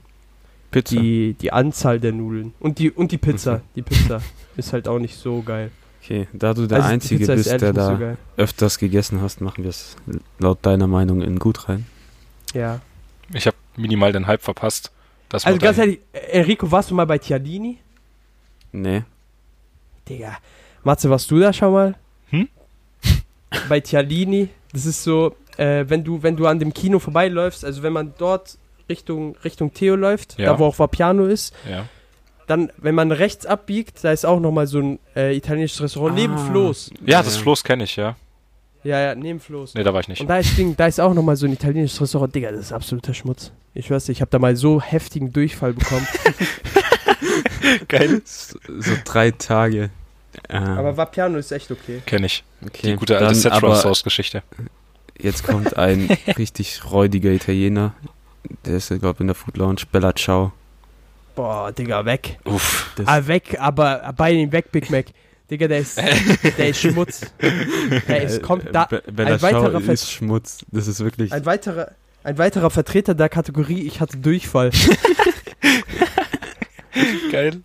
Pizza. 0.71 0.95
die, 0.95 1.33
die 1.39 1.51
Anzahl 1.53 1.99
der 1.99 2.11
Nudeln. 2.13 2.53
Und 2.59 2.79
die, 2.79 2.91
und 2.91 3.11
die 3.11 3.17
Pizza. 3.17 3.53
Okay. 3.55 3.63
Die 3.77 3.81
Pizza 3.83 4.21
ist 4.57 4.73
halt 4.73 4.87
auch 4.87 4.99
nicht 4.99 5.15
so 5.17 5.41
geil. 5.41 5.71
Okay, 6.03 6.27
da 6.33 6.53
du 6.53 6.67
der 6.67 6.77
Also 6.77 6.89
Einzige 6.89 7.25
bist, 7.27 7.49
der 7.51 7.59
so 7.59 7.71
da 7.73 7.93
geil. 7.95 8.17
öfters 8.37 8.77
gegessen 8.77 9.21
hast, 9.21 9.41
machen 9.41 9.63
wir 9.63 9.69
es 9.71 9.95
laut 10.39 10.59
deiner 10.61 10.87
Meinung 10.87 11.21
in 11.21 11.37
gut 11.37 11.67
rein. 11.67 11.85
Ja. 12.53 12.79
Ich 13.33 13.45
habe 13.45 13.57
minimal 13.75 14.13
den 14.13 14.25
Hype 14.27 14.41
verpasst. 14.41 14.91
Also 15.31 15.57
ganz 15.57 15.77
ehrlich, 15.77 15.99
äh, 16.13 16.39
Enrico, 16.39 16.71
warst 16.71 16.89
du 16.91 16.95
mal 16.95 17.05
bei 17.05 17.17
Tialini? 17.17 17.79
Nee. 18.71 19.03
Digga. 20.07 20.37
Matze, 20.83 21.09
warst 21.09 21.29
du 21.29 21.39
da 21.39 21.51
schon 21.51 21.73
mal? 21.73 21.95
Hm? 22.29 22.47
Bei 23.67 23.81
Tialini. 23.81 24.47
Das 24.71 24.85
ist 24.85 25.03
so, 25.03 25.35
äh, 25.57 25.83
wenn 25.89 26.03
du, 26.05 26.23
wenn 26.23 26.37
du 26.37 26.47
an 26.47 26.59
dem 26.59 26.73
Kino 26.73 26.99
vorbeiläufst, 26.99 27.65
also 27.65 27.83
wenn 27.83 27.91
man 27.91 28.13
dort 28.17 28.57
Richtung, 28.89 29.35
Richtung 29.43 29.73
Theo 29.73 29.95
läuft, 29.95 30.37
Ja. 30.37 30.53
da 30.53 30.59
wo 30.59 30.65
auch 30.65 30.79
Vapiano 30.79 31.25
ist, 31.25 31.53
ja. 31.69 31.85
dann, 32.47 32.71
wenn 32.77 32.95
man 32.95 33.11
rechts 33.11 33.45
abbiegt, 33.45 34.03
da 34.03 34.11
ist 34.11 34.25
auch 34.25 34.39
nochmal 34.39 34.67
so 34.67 34.79
ein 34.79 34.99
äh, 35.15 35.35
italienisches 35.35 35.81
Restaurant 35.81 36.15
neben 36.15 36.33
Ah. 36.35 36.49
Floß. 36.49 36.91
ja, 37.05 37.21
das 37.23 37.37
Floß 37.37 37.63
kenne 37.63 37.83
ich, 37.85 37.95
ja. 37.95 38.15
Ja, 38.83 38.99
ja, 39.01 39.15
neben 39.15 39.39
Floß. 39.41 39.73
Nee, 39.73 39.83
da 39.83 39.93
war 39.93 39.99
ich 39.99 40.07
nicht. 40.07 40.21
Und 40.21 40.27
da 40.27 40.37
ist, 40.37 40.57
Ding, 40.57 40.77
da 40.77 40.85
ist 40.87 40.99
auch 41.01 41.13
nochmal 41.13 41.35
so 41.35 41.45
ein 41.45 41.51
italienisches 41.51 41.99
Restaurant. 41.99 42.33
Digga, 42.33 42.51
das 42.51 42.61
ist 42.61 42.71
absoluter 42.73 43.13
Schmutz. 43.13 43.51
Ich 43.73 43.91
weiß 43.91 44.07
nicht, 44.07 44.17
ich 44.19 44.21
habe 44.21 44.31
da 44.31 44.39
mal 44.39 44.55
so 44.55 44.79
heftigen 44.81 45.33
Durchfall 45.33 45.73
bekommen. 45.73 46.07
Geil. 47.87 48.21
So, 48.23 48.57
so 48.79 48.91
drei 49.03 49.31
Tage. 49.31 49.89
Ähm, 50.49 50.63
Aber 50.63 50.95
Vapiano 50.95 51.37
ist 51.37 51.51
echt 51.51 51.71
okay. 51.71 52.01
Kenne 52.05 52.27
ich. 52.27 52.43
okay, 52.65 52.91
Die 52.91 52.95
gute 52.95 53.17
alte 53.17 53.51
aber 53.51 53.75
Sauce 53.75 54.03
Geschichte. 54.03 54.43
Jetzt 55.19 55.43
kommt 55.43 55.75
ein 55.75 56.15
richtig 56.37 56.89
räudiger 56.91 57.31
Italiener. 57.31 57.93
Der 58.65 58.77
ist, 58.77 58.89
glaube 58.89 59.11
ich, 59.15 59.19
in 59.21 59.27
der 59.27 59.35
Food 59.35 59.57
Lounge. 59.57 59.81
Bella 59.91 60.13
Ciao. 60.15 60.51
Boah, 61.35 61.71
Digga, 61.71 62.03
weg. 62.05 62.39
Uff. 62.45 62.91
Das, 62.95 63.07
Ah, 63.07 63.27
weg, 63.27 63.57
aber 63.59 64.13
bei 64.17 64.31
ihm 64.31 64.51
weg, 64.51 64.71
Big 64.71 64.89
Mac. 64.89 65.05
Digga, 65.49 65.67
der 65.67 65.79
ist, 65.79 65.97
der 66.57 66.69
ist 66.69 66.79
Schmutz. 66.81 67.21
Der 68.07 68.23
ist, 68.23 68.41
kommt 68.41 68.65
da, 68.73 68.85
Be 68.85 69.03
Bella 69.11 69.35
ein 69.35 69.41
weiterer 69.41 69.79
Ciao 69.81 69.93
ist 69.93 70.11
Schmutz. 70.11 70.65
Das 70.71 70.87
ist 70.87 70.99
wirklich. 70.99 71.31
ein 71.31 71.45
weiterer, 71.45 71.91
ein 72.23 72.37
weiterer 72.37 72.69
Vertreter 72.69 73.13
der 73.15 73.29
Kategorie, 73.29 73.81
ich 73.83 74.01
hatte 74.01 74.17
Durchfall. 74.17 74.71
Geil. 77.31 77.61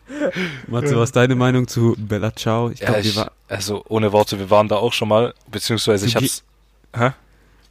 Matze, 0.66 0.96
was 0.96 1.08
ist 1.10 1.16
deine 1.16 1.34
Meinung 1.34 1.66
zu 1.66 1.96
Bella 1.98 2.34
Ciao? 2.34 2.70
Ich 2.70 2.80
Ja, 2.80 2.86
glaube, 3.00 3.00
ich, 3.00 3.18
also 3.48 3.82
ohne 3.88 4.12
Worte, 4.12 4.38
wir 4.38 4.50
waren 4.50 4.68
da 4.68 4.76
auch 4.76 4.92
schon 4.92 5.08
mal, 5.08 5.32
beziehungsweise 5.50 6.06
ich 6.06 6.14
hab's, 6.16 6.44
hä? 6.94 7.10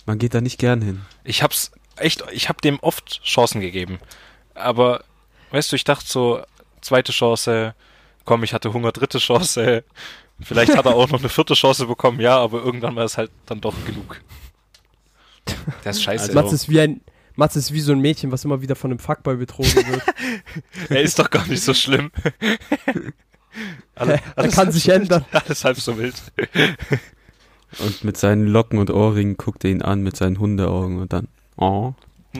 man 0.05 0.17
geht 0.17 0.33
da 0.33 0.41
nicht 0.41 0.57
gern 0.57 0.81
hin. 0.81 1.01
Ich 1.23 1.43
hab's 1.43 1.71
echt, 2.03 2.23
ich 2.31 2.49
hab 2.49 2.61
dem 2.61 2.79
oft 2.79 3.23
Chancen 3.23 3.61
gegeben. 3.61 3.99
Aber, 4.53 5.03
weißt 5.51 5.71
du, 5.71 5.75
ich 5.75 5.83
dachte 5.83 6.07
so, 6.07 6.41
zweite 6.81 7.11
Chance, 7.11 7.73
komm, 8.25 8.43
ich 8.43 8.53
hatte 8.53 8.73
Hunger, 8.73 8.91
dritte 8.91 9.19
Chance. 9.19 9.83
Vielleicht 10.43 10.75
hat 10.75 10.85
er 10.85 10.95
auch 10.95 11.09
noch 11.09 11.19
eine 11.19 11.29
vierte 11.29 11.53
Chance 11.53 11.85
bekommen, 11.85 12.19
ja, 12.19 12.37
aber 12.37 12.63
irgendwann 12.63 12.95
war 12.95 13.05
es 13.05 13.17
halt 13.17 13.31
dann 13.45 13.61
doch 13.61 13.75
genug. 13.85 14.19
Der 15.83 15.91
ist 15.91 16.01
scheiße. 16.03 16.29
Also- 16.29 16.33
Mats 16.41 16.53
ist 16.53 16.69
wie 16.69 16.79
ein 16.81 17.01
Mats 17.35 17.55
ist 17.55 17.71
wie 17.71 17.79
so 17.79 17.93
ein 17.93 17.99
Mädchen, 18.01 18.31
was 18.31 18.43
immer 18.43 18.61
wieder 18.61 18.75
von 18.75 18.91
einem 18.91 18.99
Fuckboy 18.99 19.37
betrogen 19.37 19.73
wird. 19.87 20.03
er 20.89 21.01
ist 21.01 21.17
doch 21.17 21.29
gar 21.29 21.47
nicht 21.47 21.63
so 21.63 21.73
schlimm. 21.73 22.11
Alle- 23.95 24.19
er 24.35 24.47
kann 24.49 24.71
sich 24.71 24.83
so 24.83 24.89
wild. 24.91 25.01
ändern. 25.03 25.25
Alles 25.31 25.63
halb 25.63 25.79
so 25.79 25.97
wild. 25.97 26.15
Und 27.79 28.03
mit 28.03 28.17
seinen 28.17 28.47
Locken 28.47 28.79
und 28.79 28.89
Ohrringen 28.91 29.37
guckt 29.37 29.63
er 29.63 29.71
ihn 29.71 29.81
an 29.81 30.01
mit 30.01 30.17
seinen 30.17 30.39
Hundeaugen 30.39 30.99
und 30.99 31.13
dann, 31.13 31.29
oh, 31.61 31.93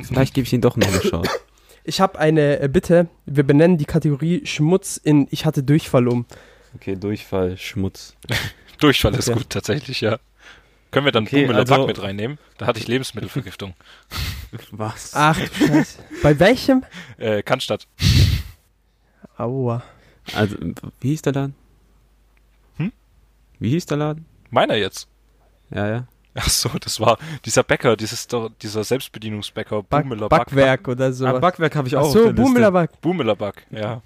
vielleicht 0.04 0.34
gebe 0.34 0.46
ich 0.46 0.52
ihm 0.54 0.60
doch 0.62 0.76
noch 0.76 0.88
eine 0.88 1.00
Chance. 1.00 1.30
Ich 1.84 2.00
habe 2.00 2.20
eine 2.20 2.60
äh, 2.60 2.68
Bitte. 2.68 3.08
Wir 3.26 3.44
benennen 3.44 3.80
die 3.80 3.86
Kategorie 3.86 4.46
Schmutz 4.46 4.98
in 4.98 5.28
Ich 5.32 5.48
hatte 5.48 5.64
Durchfall 5.64 6.08
um. 6.08 6.28
Okay, 6.76 6.96
Durchfall, 6.96 7.58
Schmutz. 7.58 8.16
Durchfall 8.80 9.16
ist 9.16 9.30
Okay. 9.30 9.40
gut, 9.40 9.50
tatsächlich, 9.50 10.00
ja. 10.02 10.20
Können 10.92 11.06
wir 11.06 11.12
dann 11.12 11.24
Okay, 11.26 11.42
Bumela 11.48 11.60
also- 11.62 11.88
mit 11.88 12.00
reinnehmen? 12.00 12.38
Da 12.60 12.68
hatte 12.68 12.80
ich 12.80 12.88
Lebensmittelvergiftung. 12.88 13.74
Was? 14.72 15.14
Ach 15.16 15.40
du 15.40 15.48
Scheiße. 15.68 15.98
Bei 16.22 16.38
welchem? 16.40 16.84
Äh, 17.18 17.42
Cannstatt. 17.42 17.88
Aua. 19.38 19.82
Also, 20.36 20.56
wie 21.00 21.10
hieß 21.10 21.24
der 21.24 21.34
Laden? 21.34 21.56
Hm? 22.78 22.92
Wie 23.58 23.70
hieß 23.72 23.88
der 23.88 23.98
Laden? 23.98 24.26
Meiner 24.52 24.76
jetzt. 24.76 25.08
Ja, 25.72 25.88
ja. 25.90 26.08
Ach 26.34 26.50
so, 26.50 26.70
das 26.80 27.00
war 27.00 27.18
dieser 27.44 27.64
Bäcker, 27.64 27.98
dieses, 27.98 28.26
doch- 28.28 28.50
dieser 28.62 28.84
Selbstbedienungsbäcker, 28.86 29.84
Back, 29.84 30.08
Back. 30.10 30.30
Backwerk 30.30 30.88
oder 30.88 31.12
so. 31.12 31.26
Ah, 31.26 31.40
Backwerk 31.40 31.76
habe 31.76 31.88
ich 31.90 31.98
Ach 31.98 32.02
auch. 32.02 32.12
so, 32.12 32.20
auf 32.20 32.24
der 32.26 32.32
Liste. 32.34 32.42
Boomelerback. 32.44 33.02
Bumela 33.02 33.34
Back, 33.36 33.66
ja. 33.72 34.02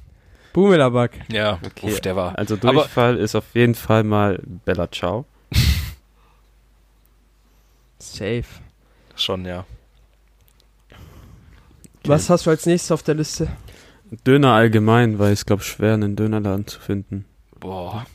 Boomelerback. 0.54 1.20
Ja, 1.28 1.60
Okay. 1.64 1.92
uff, 1.92 2.02
der 2.02 2.16
war. 2.16 2.38
Also 2.38 2.56
Durchfall 2.56 3.18
ist 3.18 3.36
auf 3.36 3.44
jeden 3.54 3.76
Fall 3.76 4.04
mal 4.04 4.40
Bella 4.66 4.90
Ciao. 4.92 5.26
Safe. 8.00 8.44
Schon, 9.16 9.46
ja. 9.46 9.66
Was 12.06 12.30
hast 12.30 12.46
du 12.46 12.50
als 12.52 12.66
nächstes 12.66 12.92
auf 12.92 13.04
der 13.04 13.16
Liste? 13.16 13.48
Döner 14.28 14.54
allgemein, 14.54 15.18
weil 15.20 15.34
ich 15.34 15.46
glaube 15.46 15.64
schwer 15.64 15.94
einen 15.96 16.16
Dönerladen 16.16 16.68
zu 16.68 16.80
finden. 16.80 17.26
Boah. 17.60 18.06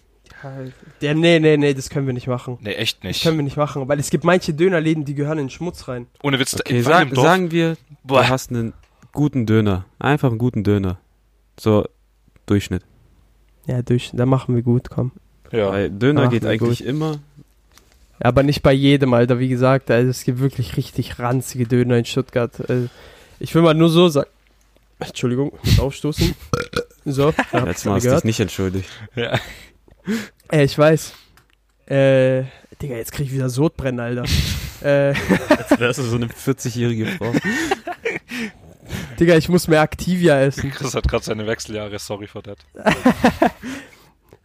Der, 1.03 1.15
nee, 1.15 1.39
nee, 1.39 1.57
nee, 1.57 1.75
das 1.75 1.91
können 1.91 2.07
wir 2.07 2.13
nicht 2.15 2.27
machen. 2.27 2.59
Nee, 2.61 2.73
echt 2.73 2.99
Das 2.99 3.05
nicht. 3.05 3.23
können 3.23 3.37
wir 3.39 3.43
nicht 3.45 3.57
machen, 3.57 3.87
weil 3.89 3.99
es 3.99 4.11
gibt 4.11 4.25
manche 4.25 4.55
Dönerläden, 4.55 5.05
die 5.05 5.15
gehören 5.15 5.39
in 5.39 5.45
den 5.47 5.51
Schmutz 5.51 5.87
rein. 5.89 6.07
Ohne 6.23 6.39
Witz, 6.39 6.55
Okay, 6.55 6.79
in 6.79 6.83
sag, 6.85 7.11
Dorf. 7.11 7.25
sagen 7.25 7.51
wir, 7.51 7.77
Boah. 8.05 8.23
du 8.23 8.29
hast 8.29 8.51
einen 8.51 8.73
guten 9.13 9.47
Döner. 9.47 9.85
Einfach 9.99 10.29
einen 10.31 10.39
guten 10.39 10.65
Döner. 10.65 10.99
So, 11.59 11.87
Durchschnitt. 12.47 12.83
Ja, 13.67 13.83
durch, 13.83 14.11
da 14.15 14.27
machen 14.27 14.55
wir 14.55 14.63
gut, 14.63 14.89
komm. 14.91 15.13
ja. 15.53 15.71
Weil 15.71 15.91
Döner 15.91 16.29
geht 16.29 16.45
eigentlich 16.47 16.85
immer. 16.85 17.19
Aber 18.23 18.43
nicht 18.43 18.63
bei 18.63 18.73
jedem, 18.73 19.15
Alter. 19.15 19.39
Wie 19.39 19.49
gesagt, 19.49 19.91
also 19.91 20.11
es 20.11 20.25
gibt 20.25 20.41
wirklich 20.41 20.77
richtig 20.77 21.19
ranzige 21.19 21.67
Döner 21.67 21.97
in 21.97 22.05
Stuttgart. 22.05 22.53
Also 22.69 22.89
Ich 23.39 23.55
will 23.55 23.63
mal 23.63 23.75
nur 23.75 23.89
so 23.89 24.09
sagen. 24.09 24.29
Entschuldigung, 24.99 25.53
aufstoßen. 25.79 26.35
So, 27.07 27.33
habt 27.53 27.53
Letztes 27.67 27.85
Mal 27.87 27.95
hast 27.95 28.05
du 28.05 28.11
dich 28.15 28.25
nicht 28.25 28.41
entschuldigt. 28.41 28.89
ja. 29.15 29.39
Äh, 30.53 30.65
ich 30.65 30.77
weiß. 30.77 31.13
Äh, 31.87 32.43
Digga, 32.83 32.97
jetzt 32.97 33.13
krieg 33.13 33.27
ich 33.27 33.33
wieder 33.33 33.49
Sodbrennen, 33.49 34.01
Alter. 34.01 34.25
äh, 34.83 35.15
Als 35.49 35.79
wärst 35.79 36.01
du 36.01 36.03
so 36.03 36.17
eine 36.17 36.27
40-jährige 36.27 37.07
Frau. 37.07 37.33
Digga, 39.21 39.37
ich 39.37 39.49
muss 39.49 39.69
mehr 39.69 39.81
Activia 39.81 40.41
essen. 40.41 40.73
Chris 40.73 40.93
hat 40.97 41.07
gerade 41.07 41.25
seine 41.25 41.47
Wechseljahre, 41.47 42.01
sorry 42.01 42.27
for 42.27 42.43
that. 42.43 42.59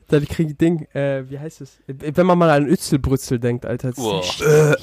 Dann 0.09 0.27
krieg 0.27 0.49
ich 0.51 0.57
Ding, 0.57 0.83
äh, 0.93 1.27
wie 1.27 1.39
heißt 1.39 1.61
es? 1.61 1.79
Wenn 1.87 2.27
man 2.27 2.37
mal 2.37 2.51
an 2.51 2.67
Ötzelbrützel 2.67 3.39
denkt, 3.39 3.65
Alter. 3.65 3.87
Das 3.87 3.95
Boah. 3.95 4.21
ist 4.21 4.41
der 4.41 4.77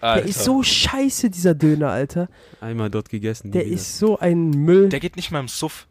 Alter. 0.00 0.26
ist 0.26 0.44
so 0.44 0.62
scheiße, 0.62 1.30
dieser 1.30 1.54
Döner, 1.54 1.90
Alter. 1.90 2.28
Einmal 2.60 2.90
dort 2.90 3.08
gegessen. 3.08 3.52
Der 3.52 3.64
wieder. 3.64 3.74
ist 3.74 3.98
so 3.98 4.18
ein 4.18 4.50
Müll. 4.50 4.88
Der 4.88 5.00
geht 5.00 5.16
nicht 5.16 5.30
mal 5.30 5.40
im 5.40 5.48
Suff. 5.48 5.86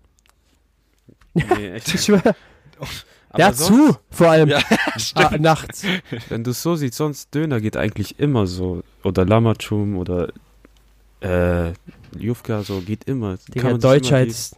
Nee, 1.33 1.71
echt. 1.71 1.93
ich 1.93 2.01
schwör, 2.01 2.21
der 2.21 2.35
Aber 3.33 3.45
hat 3.45 3.57
sonst, 3.57 3.67
zu, 3.67 3.97
vor 4.11 4.29
allem. 4.29 4.49
Ja, 4.49 4.61
Ah, 5.15 5.37
nachts. 5.37 5.83
Wenn 6.29 6.43
du 6.43 6.51
es 6.51 6.61
so 6.61 6.75
siehst, 6.75 6.95
sonst 6.95 7.33
Döner 7.35 7.59
geht 7.59 7.75
eigentlich 7.77 8.19
immer 8.19 8.47
so. 8.47 8.83
Oder 9.03 9.25
Lamachum 9.25 9.97
oder 9.97 10.29
äh, 11.21 11.73
Jufka, 12.17 12.63
so 12.63 12.79
geht 12.81 13.05
immer. 13.05 13.37
Kann 13.37 13.79
Digga, 13.79 13.95
immer 13.95 14.19
jetzt, 14.19 14.55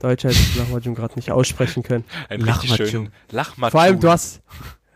Deutscher 0.00 0.30
jetzt 0.30 0.56
Lachmajum 0.56 0.94
gerade 0.94 1.14
nicht 1.16 1.30
aussprechen 1.30 1.82
können. 1.82 2.04
Ein 2.28 2.42
richtig 2.42 2.70
Lachmatschum. 2.70 2.86
schön 3.04 3.08
Lachmatschum. 3.30 3.70
Vor 3.72 3.80
allem, 3.80 4.00
du 4.00 4.10
hast. 4.10 4.40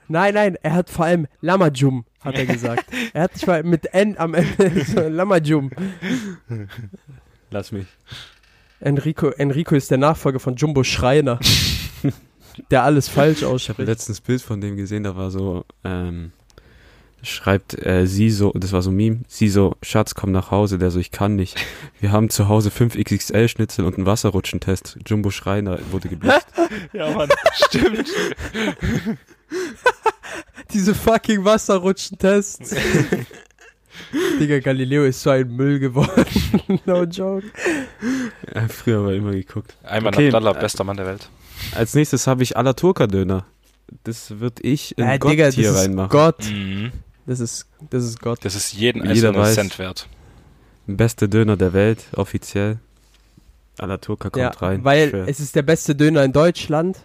Nein, 0.06 0.34
nein, 0.34 0.56
er 0.62 0.74
hat 0.74 0.90
vor 0.90 1.06
allem 1.06 1.26
Lamajum, 1.40 2.04
hat 2.20 2.34
er 2.34 2.44
gesagt. 2.44 2.84
er 3.14 3.22
hat 3.22 3.32
nicht 3.34 3.46
mal 3.46 3.62
mit 3.62 3.86
N 3.94 4.18
am 4.18 4.34
Ende 4.34 4.84
so 4.84 5.00
Lamajum. 5.00 5.70
Lass 7.50 7.72
mich. 7.72 7.86
Enrico, 8.80 9.28
Enrico 9.30 9.74
ist 9.74 9.90
der 9.90 9.96
Nachfolger 9.98 10.40
von 10.40 10.56
Jumbo 10.56 10.84
Schreiner. 10.84 11.38
Der 12.70 12.82
alles 12.84 13.08
falsch 13.08 13.38
Ich 13.38 13.44
habe 13.44 13.54
ausspricht. 13.54 13.88
letztens 13.88 14.20
Bild 14.20 14.42
von 14.42 14.60
dem 14.60 14.76
gesehen, 14.76 15.02
da 15.04 15.16
war 15.16 15.30
so, 15.30 15.64
ähm, 15.84 16.32
schreibt 17.22 17.74
äh, 17.84 18.06
sie 18.06 18.30
so, 18.30 18.52
das 18.54 18.72
war 18.72 18.82
so 18.82 18.90
ein 18.90 18.96
Meme, 18.96 19.20
sie 19.28 19.48
so, 19.48 19.76
Schatz, 19.82 20.14
komm 20.14 20.30
nach 20.32 20.50
Hause, 20.50 20.78
der 20.78 20.90
so, 20.90 20.98
ich 20.98 21.10
kann 21.10 21.36
nicht. 21.36 21.56
Wir 22.00 22.12
haben 22.12 22.28
zu 22.30 22.48
Hause 22.48 22.70
5 22.70 22.96
XXL-Schnitzel 22.96 23.84
und 23.84 23.96
einen 23.96 24.06
Wasserrutschentest. 24.06 24.98
Jumbo 25.06 25.30
Schreiner 25.30 25.78
wurde 25.90 26.08
geblitzt. 26.08 26.46
Ja, 26.92 27.10
Mann, 27.10 27.28
stimmt. 27.66 28.08
Diese 30.72 30.94
fucking 30.94 31.44
Wasserrutschen-Tests. 31.44 32.74
Digga, 34.40 34.58
Galileo 34.60 35.04
ist 35.04 35.22
so 35.22 35.30
ein 35.30 35.48
Müll 35.54 35.78
geworden. 35.78 36.24
no 36.86 37.04
joke. 37.04 37.44
ja, 38.54 38.68
früher 38.68 38.98
aber 38.98 39.14
immer 39.14 39.32
geguckt. 39.32 39.76
Einmal 39.82 40.12
Okay, 40.14 40.26
Abdallah, 40.26 40.52
bester 40.52 40.84
Mann 40.84 40.96
der 40.96 41.06
Welt. 41.06 41.28
Als 41.74 41.94
nächstes 41.94 42.26
habe 42.26 42.42
ich 42.42 42.56
Alaturka-Döner. 42.56 43.46
Das 44.04 44.38
würde 44.40 44.62
ich 44.62 44.96
in 44.98 45.04
Äh, 45.06 45.18
Gott 45.18 45.32
Digga, 45.32 45.46
das 45.46 45.54
hier 45.54 45.70
ist 45.70 45.76
reinmachen. 45.78 46.10
Gott. 46.10 46.50
Mhm. 46.50 46.92
Das 47.26 47.40
ist, 47.40 47.66
das 47.90 48.04
ist 48.04 48.20
Gott. 48.20 48.44
Das 48.44 48.54
ist 48.54 48.72
jeden 48.72 48.98
Jeder 49.02 49.10
einzelnen 49.10 49.36
weiß. 49.36 49.54
Cent 49.54 49.78
wert. 49.78 50.08
Beste 50.86 51.28
Döner 51.28 51.56
der 51.56 51.72
Welt, 51.72 52.04
offiziell. 52.16 52.78
Alaturka 53.78 54.30
kommt 54.30 54.42
Ja, 54.42 54.50
rein. 54.50 54.84
weil 54.84 55.14
es 55.26 55.40
ist 55.40 55.56
der 55.56 55.62
beste 55.62 55.94
Döner 55.94 56.24
in 56.24 56.32
Deutschland. 56.32 56.98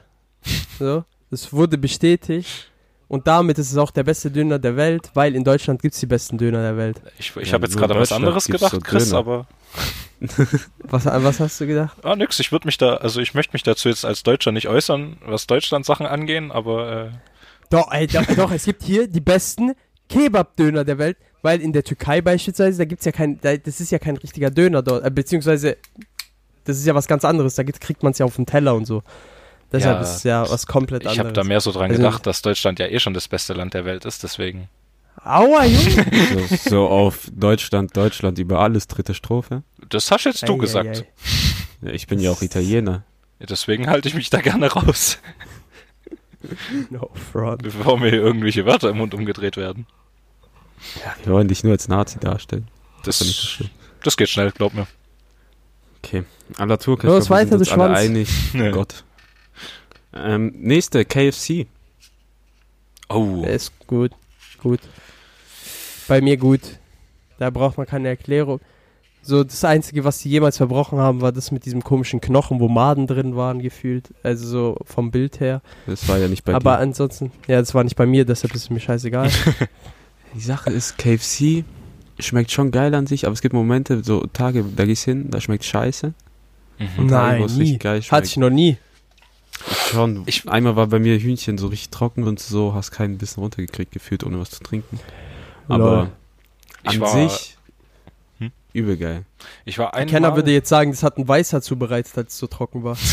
So, 0.79 1.03
das 1.29 1.51
wurde 1.51 1.77
bestätigt. 1.77 2.71
Und 3.09 3.27
damit 3.27 3.57
ist 3.57 3.71
es 3.71 3.77
auch 3.77 3.91
der 3.91 4.03
beste 4.03 4.29
Döner 4.31 4.59
der 4.59 4.77
Welt, 4.77 5.09
weil 5.15 5.35
in 5.35 5.43
Deutschland 5.43 5.81
gibt 5.81 5.95
es 5.95 5.99
die 5.99 6.05
besten 6.05 6.37
Döner 6.37 6.61
der 6.61 6.77
Welt. 6.77 7.01
Ich, 7.17 7.35
ich 7.35 7.47
Ja, 7.47 7.53
habe 7.53 7.65
jetzt 7.65 7.75
gerade 7.75 7.95
an 7.95 7.99
was 7.99 8.11
anderes 8.13 8.45
gedacht, 8.45 8.71
so 8.71 8.79
Chris, 8.79 9.05
Döner. 9.09 9.17
aber 9.17 9.47
Was, 10.83 11.05
was 11.05 11.39
hast 11.39 11.61
du 11.61 11.67
gedacht? 11.67 11.97
ah, 12.03 12.15
nix. 12.15 12.39
Ich 12.39 12.51
würde 12.51 12.67
mich 12.67 12.77
da, 12.77 12.95
also 12.97 13.19
ich 13.21 13.33
möchte 13.33 13.53
mich 13.53 13.63
dazu 13.63 13.89
jetzt 13.89 14.05
als 14.05 14.23
Deutscher 14.23 14.51
nicht 14.51 14.67
äußern, 14.67 15.17
was 15.25 15.47
Deutschland-Sachen 15.47 16.05
angehen, 16.05 16.51
aber 16.51 17.05
äh, 17.05 17.09
Doch, 17.69 17.91
ey, 17.91 18.05
doch, 18.07 18.25
doch, 18.35 18.51
es 18.51 18.65
gibt 18.65 18.83
hier 18.83 19.07
die 19.07 19.21
besten 19.21 19.73
Kebab-Döner 20.09 20.83
der 20.83 20.97
Welt, 20.97 21.17
weil 21.41 21.61
in 21.61 21.71
der 21.73 21.83
Türkei 21.83 22.21
beispielsweise, 22.21 22.79
da 22.79 22.85
gibt's 22.85 23.05
ja 23.05 23.11
kein, 23.13 23.39
da, 23.41 23.55
das 23.55 23.79
ist 23.79 23.91
ja 23.91 23.99
kein 23.99 24.17
richtiger 24.17 24.51
Döner 24.51 24.81
dort, 24.81 25.05
äh, 25.05 25.09
beziehungsweise, 25.09 25.77
das 26.65 26.77
ist 26.77 26.85
ja 26.85 26.95
was 26.95 27.07
ganz 27.07 27.23
anderes, 27.23 27.55
da 27.55 27.63
kriegt 27.63 28.03
man 28.03 28.11
es 28.11 28.17
ja 28.19 28.25
auf 28.25 28.35
dem 28.35 28.45
Teller 28.45 28.75
und 28.75 28.85
so. 28.85 29.03
Deshalb 29.71 29.97
Ja, 29.97 30.01
ist 30.01 30.15
es 30.17 30.23
ja 30.23 30.49
was 30.49 30.65
komplett 30.65 31.03
ich 31.03 31.09
anderes. 31.09 31.25
habe 31.27 31.33
da 31.33 31.43
mehr 31.43 31.61
so 31.61 31.71
dran 31.71 31.89
Also- 31.91 31.97
gedacht, 32.01 32.25
dass 32.25 32.41
Deutschland 32.41 32.79
ja 32.79 32.87
eh 32.87 32.99
schon 32.99 33.13
das 33.13 33.27
beste 33.27 33.53
Land 33.53 33.73
der 33.75 33.85
Welt 33.85 34.05
ist, 34.05 34.23
deswegen. 34.23 34.67
Aua, 35.23 35.65
Junge! 35.65 36.05
so, 36.63 36.69
so 36.69 36.87
auf 36.87 37.27
Deutschland, 37.31 37.95
Deutschland 37.95 38.39
über 38.39 38.59
alles, 38.61 38.87
dritte 38.87 39.13
Strophe. 39.13 39.63
Das 39.89 40.09
hast 40.11 40.23
jetzt 40.23 40.47
du 40.47 40.53
Ei, 40.55 40.57
gesagt. 40.57 41.05
ei. 41.83 41.87
Ja, 41.87 41.91
ich 41.91 42.07
bin 42.07 42.19
ja 42.19 42.31
auch 42.31 42.41
Italiener. 42.41 43.03
Ja, 43.39 43.45
deswegen 43.45 43.87
halte 43.89 44.07
ich 44.07 44.15
mich 44.15 44.29
da 44.29 44.41
gerne 44.41 44.71
raus, 44.71 45.19
No 46.89 47.09
front. 47.31 47.63
bevor 47.63 47.99
mir 47.99 48.11
irgendwelche 48.13 48.65
Wörter 48.65 48.89
im 48.89 48.97
Mund 48.97 49.13
umgedreht 49.13 49.57
werden. 49.57 49.85
Wir 51.23 51.33
wollen 51.33 51.47
dich 51.49 51.63
nur 51.63 51.73
als 51.73 51.87
Nazi 51.89 52.17
darstellen. 52.19 52.67
Das, 53.03 53.19
ist 53.21 53.27
nicht 53.27 53.57
so 53.59 53.65
das 54.03 54.15
geht 54.17 54.29
schnell, 54.29 54.51
glaub 54.51 54.73
mir. 54.73 54.87
Okay. 56.03 56.23
Los, 56.57 56.69
ich 56.79 56.85
glaub, 56.85 57.01
wir 57.03 57.29
weiter, 57.29 57.49
du 57.49 57.55
alle 57.57 57.65
Schwanz. 57.65 57.97
einig. 57.99 58.29
Nee. 58.53 58.71
Gott. 58.71 59.03
Ähm, 60.13 60.53
nächste, 60.57 61.05
KFC. 61.05 61.67
Oh, 63.09 63.41
Der 63.43 63.53
ist 63.55 63.71
gut, 63.87 64.11
gut. 64.61 64.79
Bei 66.07 66.21
mir 66.21 66.37
gut. 66.37 66.61
Da 67.37 67.49
braucht 67.49 67.77
man 67.77 67.87
keine 67.87 68.07
Erklärung. 68.09 68.59
So, 69.21 69.43
das 69.43 69.63
Einzige, 69.63 70.03
was 70.03 70.19
sie 70.19 70.29
jemals 70.29 70.57
verbrochen 70.57 70.97
haben, 70.99 71.21
war 71.21 71.31
das 71.31 71.51
mit 71.51 71.65
diesem 71.65 71.83
komischen 71.83 72.21
Knochen, 72.21 72.59
wo 72.59 72.67
Maden 72.67 73.05
drin 73.05 73.35
waren, 73.35 73.59
gefühlt. 73.61 74.09
Also 74.23 74.47
so 74.47 74.77
vom 74.85 75.11
Bild 75.11 75.39
her. 75.39 75.61
Das 75.87 76.07
war 76.07 76.17
ja 76.17 76.27
nicht 76.27 76.43
bei 76.45 76.53
Aber 76.55 76.75
dir. 76.77 76.79
ansonsten, 76.79 77.31
ja, 77.47 77.59
das 77.59 77.73
war 77.75 77.83
nicht 77.83 77.95
bei 77.95 78.05
mir, 78.05 78.25
deshalb 78.25 78.55
ist 78.55 78.63
es 78.63 78.69
mir 78.69 78.79
scheißegal. 78.79 79.29
Die 80.35 80.39
Sache 80.41 80.69
ist, 80.69 80.97
KFC 80.97 81.63
schmeckt 82.19 82.51
schon 82.51 82.71
geil 82.71 82.93
an 82.95 83.07
sich, 83.07 83.25
aber 83.25 83.33
es 83.33 83.41
gibt 83.41 83.53
Momente, 83.53 84.03
so 84.03 84.25
Tage, 84.33 84.63
da 84.75 84.85
gehst 84.85 85.05
hin, 85.05 85.29
da 85.31 85.41
schmeckt 85.41 85.65
scheiße. 85.65 86.13
mhm. 86.77 87.05
Nein, 87.07 87.45
nie. 87.57 87.77
geil 87.77 87.97
Hatte 87.97 88.05
schmeckt. 88.05 88.27
ich 88.27 88.37
noch 88.37 88.49
nie. 88.49 88.77
Schon. 89.91 90.23
Ich- 90.25 90.47
Einmal 90.49 90.75
war 90.75 90.87
bei 90.87 90.99
mir 90.99 91.17
Hühnchen 91.19 91.57
so 91.57 91.67
richtig 91.67 91.89
trocken 91.89 92.23
und 92.23 92.39
so, 92.39 92.73
hast 92.73 92.91
keinen 92.91 93.17
Bissen 93.17 93.41
runtergekriegt 93.41 93.91
gefühlt, 93.91 94.23
ohne 94.23 94.39
was 94.39 94.49
zu 94.51 94.63
trinken. 94.63 94.99
Aber. 95.67 96.09
Ich 96.83 96.91
an 96.91 97.01
war- 97.01 97.29
sich 97.29 97.57
Hm? 98.39 98.51
übel 98.73 98.95
geil. 98.97 99.23
Ich 99.65 99.77
war 99.77 99.87
Der 99.91 99.95
einmal. 100.01 100.13
Kenner 100.13 100.35
würde 100.35 100.51
jetzt 100.51 100.69
sagen, 100.69 100.91
das 100.91 101.03
hat 101.03 101.17
ein 101.17 101.27
Weißer 101.27 101.61
zubereitet, 101.61 102.17
als 102.17 102.33
es 102.33 102.39
so 102.39 102.47
trocken 102.47 102.83
war. 102.83 102.97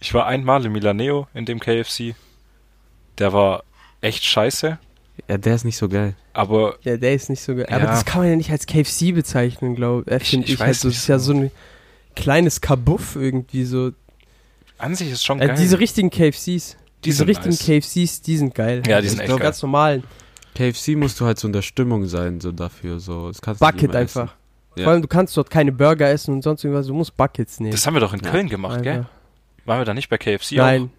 Ich 0.00 0.12
war 0.14 0.26
einmal 0.26 0.64
im 0.66 0.72
Milaneo 0.72 1.28
in 1.34 1.46
dem 1.46 1.60
KFC. 1.60 2.14
Der 3.18 3.32
war 3.32 3.62
echt 4.00 4.24
scheiße, 4.24 4.78
Ja, 5.28 5.36
der 5.38 5.54
ist 5.54 5.64
nicht 5.64 5.76
so 5.76 5.88
geil. 5.88 6.14
aber 6.32 6.76
Ja, 6.82 6.96
der 6.96 7.14
ist 7.14 7.30
nicht 7.30 7.40
so 7.42 7.54
geil. 7.54 7.66
Aber 7.70 7.84
Ja. 7.84 7.90
das 7.90 8.04
kann 8.04 8.20
man 8.22 8.30
ja 8.30 8.36
nicht 8.36 8.50
als 8.50 8.66
KFC 8.66 9.12
bezeichnen, 9.12 9.76
glaube 9.76 10.04
ich. 10.08 10.22
Ich- 10.22 10.30
Finde 10.30 10.46
ich 10.46 10.54
ich. 10.54 10.60
weiß 10.60 10.66
Also, 10.68 10.88
das 10.88 10.94
nicht 10.94 10.98
ist 11.02 11.06
ja 11.08 11.18
so. 11.18 11.32
so 11.32 11.38
ein 11.38 11.50
kleines 12.14 12.60
Kabuff 12.60 13.16
irgendwie 13.16 13.64
so. 13.64 13.92
an 14.78 14.94
sich 14.94 15.10
ist 15.10 15.24
schon 15.24 15.40
Äh, 15.40 15.48
geil. 15.48 15.56
diese 15.58 15.78
richtigen 15.78 16.10
KFCs. 16.10 16.76
Die 17.04 17.10
Diese 17.10 17.26
richtigen 17.26 17.50
nice. 17.50 17.64
KFCs, 17.66 18.22
die 18.22 18.36
sind 18.36 18.54
geil. 18.54 18.82
Ja, 18.86 19.00
die 19.00 19.06
Ich 19.06 19.10
sind 19.12 19.20
echt 19.20 19.26
glaub, 19.28 19.38
geil. 19.40 19.46
Ganz 19.48 19.62
normalen. 19.62 20.04
KFC 20.54 20.96
musst 20.96 21.18
du 21.20 21.24
halt 21.24 21.38
so 21.38 21.46
in 21.48 21.52
der 21.52 21.62
Stimmung 21.62 22.06
sein, 22.06 22.40
so 22.40 22.52
dafür. 22.52 23.00
So. 23.00 23.28
Das 23.28 23.40
kannst 23.40 23.60
Bucket 23.60 23.94
einfach. 23.96 24.24
essen. 24.24 24.30
Ja. 24.76 24.84
Vor 24.84 24.92
allem, 24.92 25.02
du 25.02 25.08
kannst 25.08 25.36
dort 25.36 25.50
keine 25.50 25.72
Burger 25.72 26.08
essen 26.10 26.32
und 26.34 26.42
sonst 26.42 26.62
irgendwas. 26.64 26.86
Du 26.86 26.94
musst 26.94 27.16
Buckets 27.16 27.58
nehmen. 27.60 27.72
Das 27.72 27.86
haben 27.86 27.94
wir 27.94 28.00
doch 28.00 28.12
in 28.14 28.20
Ja. 28.20 28.30
Köln 28.30 28.48
gemacht, 28.48 28.82
gell? 28.82 28.98
Einfach. 28.98 29.10
Waren 29.64 29.80
wir 29.80 29.84
da 29.84 29.94
nicht 29.94 30.08
bei 30.08 30.18
KFC 30.18 30.52
Nein. 30.56 30.90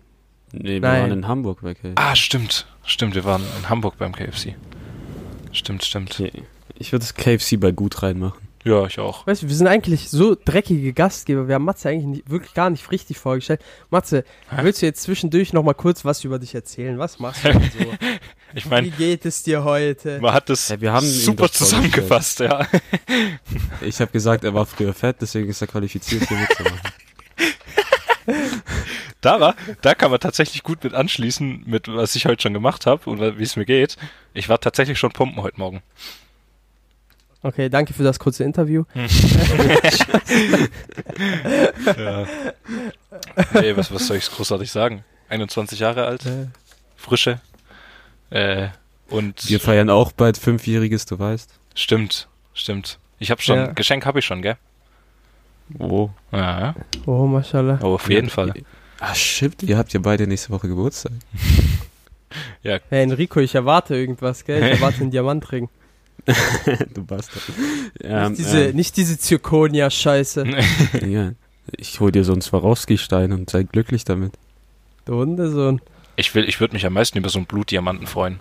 Nee, 0.52 0.74
wir 0.76 0.82
Nein. 0.82 1.02
waren 1.04 1.12
in 1.12 1.28
Hamburg 1.28 1.62
bei 1.62 1.74
KFC. 1.74 1.98
auch? 1.98 2.04
Ah, 2.04 2.16
stimmt. 2.16 2.68
Stimmt, 2.86 3.16
wir 3.16 3.24
waren 3.26 3.42
in 3.60 3.70
Hamburg 3.70 3.98
beim 3.98 4.14
KFC. 4.14 4.56
Stimmt, 5.52 5.84
stimmt. 5.84 6.12
Okay. 6.20 6.44
Ich 6.78 6.92
würde 6.92 7.04
das 7.04 7.14
KFC 7.16 7.58
bei 7.60 7.72
gut 7.72 8.04
reinmachen. 8.04 8.43
Ja, 8.64 8.86
ich 8.86 8.98
auch. 9.00 9.28
Weißt 9.28 9.44
du, 9.44 9.50
wir 9.50 9.56
sind 9.56 9.68
eigentlich 9.68 10.10
so 10.10 10.36
dreckige 10.36 10.94
Gastgeber. 10.94 11.48
Wir 11.48 11.56
haben 11.56 11.66
Matze 11.66 11.90
eigentlich 11.90 12.06
nicht, 12.06 12.30
wirklich 12.30 12.54
gar 12.54 12.70
nicht 12.70 12.90
richtig 12.92 13.18
vorgestellt. 13.18 13.62
Matze, 13.90 14.24
Hä? 14.50 14.58
willst 14.62 14.82
du 14.82 14.86
jetzt 14.86 15.04
zwischendurch 15.04 15.52
noch 15.52 15.64
mal 15.64 15.74
kurz 15.74 16.06
was 16.06 16.24
über 16.24 16.40
dich 16.40 16.56
erzählen? 16.56 16.98
Was 16.98 17.20
machst 17.20 17.44
du 17.44 17.52
denn 17.52 17.72
so? 17.78 17.86
Ich 18.56 18.66
Wie 18.66 18.70
meine, 18.70 18.90
geht 18.92 19.26
es 19.26 19.42
dir 19.42 19.64
heute? 19.64 20.20
man 20.22 20.32
hat 20.32 20.48
das 20.48 20.70
Ja, 20.70 20.80
wir 20.80 20.94
haben 20.94 21.08
ihn 21.08 21.12
super 21.12 21.52
zusammengefasst, 21.52 22.40
ja. 22.42 22.68
Ich 23.82 24.00
habe 24.00 24.12
gesagt, 24.12 24.44
er 24.44 24.54
war 24.54 24.68
früher 24.68 24.94
fett, 24.94 25.16
deswegen 25.22 25.50
ist 25.50 25.60
er 25.62 25.68
qualifiziert, 25.68 26.28
hier 26.28 26.38
mitzumachen. 26.38 26.80
Da 29.22 29.40
war, 29.40 29.56
da 29.82 29.96
kann 29.96 30.12
man 30.12 30.20
tatsächlich 30.20 30.62
gut 30.62 30.84
mit 30.84 30.94
anschließen, 30.94 31.64
mit 31.66 31.88
was 31.88 32.16
ich 32.16 32.28
heute 32.28 32.44
schon 32.44 32.54
gemacht 32.54 32.86
habe 32.86 33.10
und 33.10 33.38
wie 33.40 33.44
es 33.44 33.56
mir 33.56 33.66
geht. 33.66 33.98
Ich 34.36 34.50
war 34.50 34.60
tatsächlich 34.60 35.00
schon 35.00 35.12
pumpen 35.12 35.42
heute 35.42 35.58
Morgen. 35.60 35.82
Okay, 37.44 37.70
danke 37.70 37.94
für 37.94 38.04
das 38.04 38.18
kurze 38.20 38.44
Interview. 38.44 38.84
Ja. 41.98 42.26
Nee, 43.54 43.76
was, 43.78 43.94
was 43.94 44.08
soll 44.08 44.18
ich 44.18 44.30
großartig 44.30 44.72
sagen? 44.72 45.04
21 45.30 45.80
Jahre 45.80 46.06
alt, 46.06 46.26
Äh, 46.26 46.48
frische. 46.96 47.40
Äh, 48.30 48.70
und 49.10 49.48
Wir 49.50 49.60
feiern 49.60 49.90
auch 49.90 50.12
bald 50.12 50.38
Fünfjähriges, 50.38 51.06
du 51.06 51.20
weißt. 51.20 51.52
stimmt, 51.76 52.28
stimmt. 52.54 52.98
Ich 53.20 53.32
habe 53.32 53.42
schon, 53.42 53.58
Ja. 53.58 53.68
Geschenk 53.68 54.06
habe 54.06 54.20
ich 54.20 54.26
schon, 54.26 54.42
gell? 54.42 54.58
Oh. 55.80 56.10
Ja, 56.32 56.76
oh, 57.06 57.26
mashallah. 57.26 57.76
aber 57.76 57.88
auf 57.90 58.10
jeden 58.10 58.30
Fall. 58.30 58.54
Ah, 59.00 59.14
shit, 59.16 59.64
ihr 59.64 59.78
habt 59.78 59.94
ja 59.94 60.00
beide 60.00 60.28
nächste 60.28 60.50
Woche 60.52 60.68
Geburtstag. 60.68 61.14
Hey 62.64 62.80
Enrico, 63.04 63.42
ich 63.42 63.54
erwarte 63.54 63.96
irgendwas, 63.96 64.44
gell? 64.44 64.64
Ich 64.64 64.72
erwarte 64.80 65.02
einen 65.02 65.12
Diamantring. 65.12 65.70
Du 66.94 67.04
Bastard. 67.06 67.44
Ähm, 68.02 68.30
nicht 68.32 68.40
diese, 68.40 68.66
ähm, 68.68 68.76
nicht 68.76 68.98
diese 68.98 69.18
Zirkonia-Scheiße. 69.18 70.46
ja. 71.08 71.34
Ich 71.78 72.00
hol 72.00 72.12
dir 72.12 72.24
so 72.24 72.34
einen 72.34 72.42
Swarovski-Stein 72.42 73.32
und 73.32 73.50
sei 73.50 73.64
glücklich 73.64 74.04
damit. 74.04 74.34
Der 75.08 75.16
Hundesohn. 75.16 75.82
Ich 76.16 76.34
will, 76.36 76.48
ich 76.48 76.60
würde 76.60 76.74
mich 76.74 76.86
am 76.86 76.94
meisten 76.94 77.18
über 77.18 77.30
so 77.30 77.40
einen 77.40 77.46
Blutdiamanten 77.46 78.08
freuen. 78.08 78.40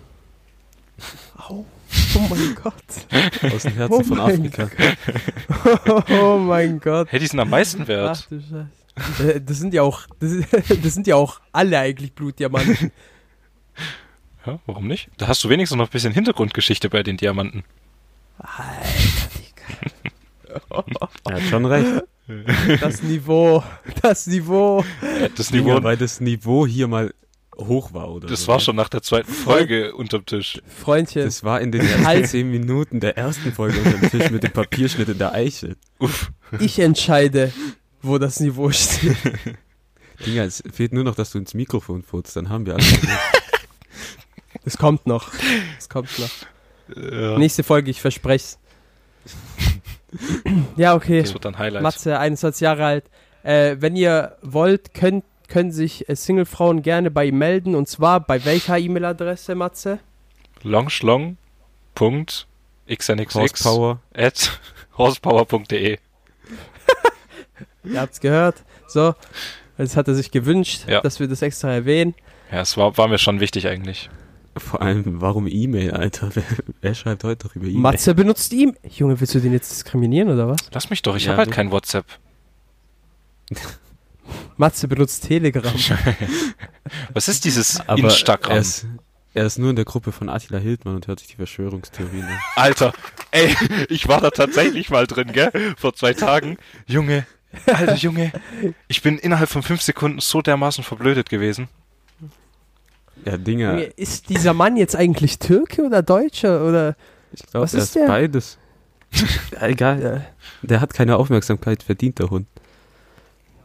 Au. 1.37 1.65
Oh 2.15 2.19
mein 2.29 2.55
Gott. 2.63 2.73
Aus 3.53 3.63
dem 3.63 3.73
Herzen 3.73 3.93
Oh 3.93 4.03
von 4.03 4.17
mein 4.17 4.31
Afrika. 4.47 4.69
Oh 6.09 6.37
mein 6.37 6.79
Gott. 6.79 7.07
Hey, 7.11 7.19
die 7.19 7.27
sind 7.27 7.39
am 7.39 7.49
meisten 7.49 7.83
Ach 7.83 7.87
wert. 7.87 8.27
du 8.29 8.39
Scheiße. 8.39 8.67
Äh, 9.27 9.41
Das 9.41 9.57
sind 9.57 9.73
ja 9.73 9.81
auch, 9.81 10.01
das, 10.19 10.31
das 10.83 10.93
sind 10.93 11.07
ja 11.07 11.15
auch 11.15 11.39
alle 11.51 11.79
eigentlich 11.79 12.13
Blutdiamanten. 12.13 12.91
Ja, 14.45 14.59
warum 14.65 14.87
nicht? 14.87 15.09
Da 15.17 15.27
hast 15.27 15.43
du 15.43 15.49
wenigstens 15.49 15.77
noch 15.77 15.87
ein 15.87 15.91
bisschen 15.91 16.13
Hintergrundgeschichte 16.13 16.89
bei 16.89 17.03
den 17.03 17.17
Diamanten. 17.17 17.63
Er 21.25 21.35
hat 21.35 21.41
schon 21.49 21.65
recht. 21.65 22.03
Das 22.79 23.03
Niveau, 23.03 23.63
das 24.01 24.27
Niveau. 24.27 24.85
Das 25.35 25.51
Niveau, 25.51 25.83
weil 25.83 25.97
das 25.97 26.21
Niveau 26.21 26.65
hier 26.65 26.87
mal 26.87 27.13
hoch 27.57 27.93
war, 27.93 28.09
oder? 28.09 28.27
das 28.27 28.43
so. 28.43 28.47
war 28.51 28.59
schon 28.59 28.75
nach 28.75 28.89
der 28.89 29.01
zweiten 29.01 29.31
Folge 29.31 29.93
unterm 29.93 30.25
Tisch. 30.25 30.61
Freundchen, 30.67 31.25
Das 31.25 31.43
war 31.43 31.59
in 31.61 31.71
den 31.71 31.81
ersten 31.81 32.05
Halt. 32.05 32.27
zehn 32.27 32.49
Minuten 32.49 32.99
der 32.99 33.17
ersten 33.17 33.51
Folge 33.51 33.77
unter 33.79 33.97
dem 33.97 34.09
Tisch 34.09 34.31
mit 34.31 34.43
dem 34.43 34.51
Papierschnitt 34.51 35.09
in 35.09 35.17
der 35.17 35.33
Eiche. 35.33 35.75
Uff. 35.99 36.31
ich 36.59 36.79
entscheide, 36.79 37.51
wo 38.01 38.17
das 38.17 38.39
Niveau 38.39 38.71
steht. 38.71 39.17
Digga, 40.25 40.43
es 40.43 40.63
fehlt 40.71 40.93
nur 40.93 41.03
noch, 41.03 41.15
dass 41.15 41.31
du 41.31 41.37
ins 41.37 41.53
Mikrofon 41.53 42.03
furzt, 42.03 42.35
dann 42.35 42.49
haben 42.49 42.65
wir 42.65 42.75
alles. 42.75 42.93
Es 44.65 44.77
kommt 44.77 45.05
noch. 45.07 45.31
Es 45.77 45.89
kommt 45.89 46.09
noch. 46.19 46.29
Ja, 46.95 47.37
Nächste 47.37 47.63
Folge, 47.63 47.91
ich 47.91 48.01
verspreche 48.01 48.55
Ja, 50.77 50.95
okay. 50.95 51.21
das 51.21 51.33
wird 51.33 51.45
dann 51.45 51.57
Highlight. 51.57 51.81
Matze, 51.83 52.19
21 52.19 52.61
Jahre 52.61 52.85
alt. 52.85 53.05
Äh, 53.43 53.77
wenn 53.79 53.95
ihr 53.95 54.37
wollt, 54.41 54.93
könnt, 54.93 55.23
können 55.47 55.71
sich 55.71 56.07
äh, 56.09 56.15
Singlefrauen 56.15 56.81
gerne 56.81 57.11
bei 57.11 57.25
ihm 57.25 57.37
melden. 57.37 57.75
Und 57.75 57.87
zwar 57.89 58.19
bei 58.19 58.43
welcher 58.45 58.77
E-Mail-Adresse, 58.77 59.55
Matze? 59.55 59.99
longschlong.xnxx 60.63 63.35
Horsepower. 63.35 63.99
at 64.15 64.59
horsepower.de. 64.97 65.97
Ihr 67.85 67.99
habt's 67.99 68.21
gehört. 68.21 68.63
So, 68.87 69.13
das 69.77 69.97
hat 69.97 70.07
er 70.07 70.15
sich 70.15 70.31
gewünscht, 70.31 70.85
Ja. 70.87 71.01
dass 71.01 71.19
wir 71.19 71.27
das 71.27 71.41
extra 71.41 71.71
erwähnen. 71.73 72.15
Ja, 72.51 72.61
es 72.61 72.77
war, 72.77 72.95
war 72.97 73.07
mir 73.07 73.17
schon 73.17 73.39
wichtig 73.41 73.67
eigentlich. 73.67 74.09
Vor 74.55 74.81
allem, 74.81 75.21
warum 75.21 75.47
E-Mail, 75.47 75.91
Alter? 75.91 76.29
Wer, 76.35 76.43
wer 76.81 76.93
schreibt 76.93 77.23
heute 77.23 77.47
doch 77.47 77.55
über 77.55 77.65
E-Mail? 77.65 77.81
Matze 77.81 78.13
benutzt 78.13 78.53
ihm. 78.53 78.75
Junge, 78.87 79.19
willst 79.19 79.33
du 79.33 79.39
den 79.39 79.51
jetzt 79.51 79.71
diskriminieren 79.71 80.29
oder 80.29 80.47
was? 80.47 80.57
Lass 80.71 80.89
mich 80.89 81.01
doch, 81.01 81.15
ich 81.15 81.25
Ja, 81.25 81.31
habe 81.31 81.39
halt 81.39 81.51
kein 81.51 81.71
WhatsApp. 81.71 82.05
Matze 84.57 84.87
benutzt 84.87 85.25
Telegram. 85.27 85.73
Was 87.13 87.27
ist 87.27 87.45
dieses 87.45 87.79
Aber 87.87 87.97
Instagram? 87.97 88.51
Er 88.53 88.59
ist, 88.59 88.85
er 89.33 89.45
ist 89.45 89.57
nur 89.57 89.69
in 89.69 89.75
der 89.75 89.85
Gruppe 89.85 90.11
von 90.11 90.29
Attila 90.29 90.59
Hildmann 90.59 90.95
und 90.95 91.07
hört 91.07 91.19
sich 91.19 91.29
die 91.29 91.35
Verschwörungstheorien 91.35 92.23
an. 92.23 92.39
Alter, 92.55 92.93
ey, 93.31 93.55
ich 93.89 94.07
war 94.07 94.21
da 94.21 94.29
tatsächlich 94.29 94.89
mal 94.89 95.07
drin, 95.07 95.31
gell? 95.33 95.51
Vor 95.77 95.95
zwei 95.95 96.13
Tagen. 96.13 96.57
Junge, 96.85 97.25
alter 97.65 97.95
Junge, 97.95 98.31
ich 98.87 99.01
bin 99.01 99.17
innerhalb 99.17 99.49
von 99.49 99.63
fünf 99.63 99.81
Sekunden 99.81 100.19
so 100.19 100.41
dermaßen 100.41 100.83
verblödet 100.83 101.29
gewesen. 101.29 101.67
Ja, 103.25 103.37
Dinger, 103.37 103.97
Ist 103.97 104.29
dieser 104.29 104.53
Mann 104.53 104.75
jetzt 104.77 104.95
eigentlich 104.95 105.39
Türke 105.39 105.83
oder 105.85 106.01
Deutscher 106.01 106.65
oder? 106.67 106.95
ich 107.31 107.41
glaube, 107.43 107.63
was 107.63 107.73
er 107.73 107.79
ist 107.79 107.85
ist 107.85 107.95
der? 107.95 108.07
beides. 108.07 108.57
Ja, 109.51 109.67
Egal, 109.67 110.01
Ja, 110.01 110.21
der 110.61 110.81
hat 110.81 110.93
keine 110.93 111.17
Aufmerksamkeit 111.17 111.83
verdient, 111.83 112.19
der 112.19 112.29
Hund. 112.29 112.47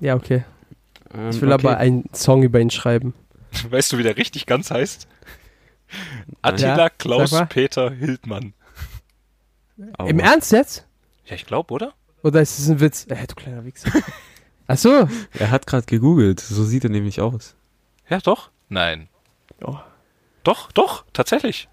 ja 0.00 0.14
okay. 0.14 0.44
Ähm, 1.14 1.30
Ich 1.30 1.40
will 1.40 1.52
aber 1.52 1.78
einen 1.78 2.04
Song 2.14 2.42
über 2.42 2.61
ihn 2.61 2.70
schreiben. 2.70 3.14
Weißt 3.70 3.92
du, 3.92 3.98
wie 3.98 4.02
der 4.02 4.16
richtig 4.16 4.46
ganz 4.46 4.70
heißt? 4.70 5.08
Attila 6.42 6.76
Ja, 6.76 6.88
Klaus. 6.90 7.34
Peter 7.48 7.90
Hildmann. 7.90 8.52
Aua. 9.96 10.08
Im 10.08 10.18
Ernst 10.20 10.52
jetzt? 10.52 10.87
Ja, 11.24 11.34
ich 11.34 11.46
glaube, 11.46 11.72
oder? 11.72 11.94
Oder 12.22 12.42
ist 12.42 12.58
es 12.58 12.68
ein 12.68 12.80
Witz? 12.80 13.06
Äh, 13.08 13.26
du 13.26 13.34
kleiner 13.34 13.64
Wichser. 13.64 13.90
Ach 14.66 14.76
so. 14.76 15.08
Er 15.38 15.50
hat 15.50 15.66
gerade 15.66 15.87
gegoogelt, 15.87 16.40
so 16.40 16.64
sieht 16.64 16.84
er 16.84 16.90
nämlich 16.90 17.20
aus. 17.20 17.54
Ja, 18.11 18.18
doch? 18.18 18.50
Nein. 18.68 19.08
Oh, 19.64 19.77
Doch, 20.44 20.71
doch, 20.73 21.05
tatsächlich. 21.12 21.68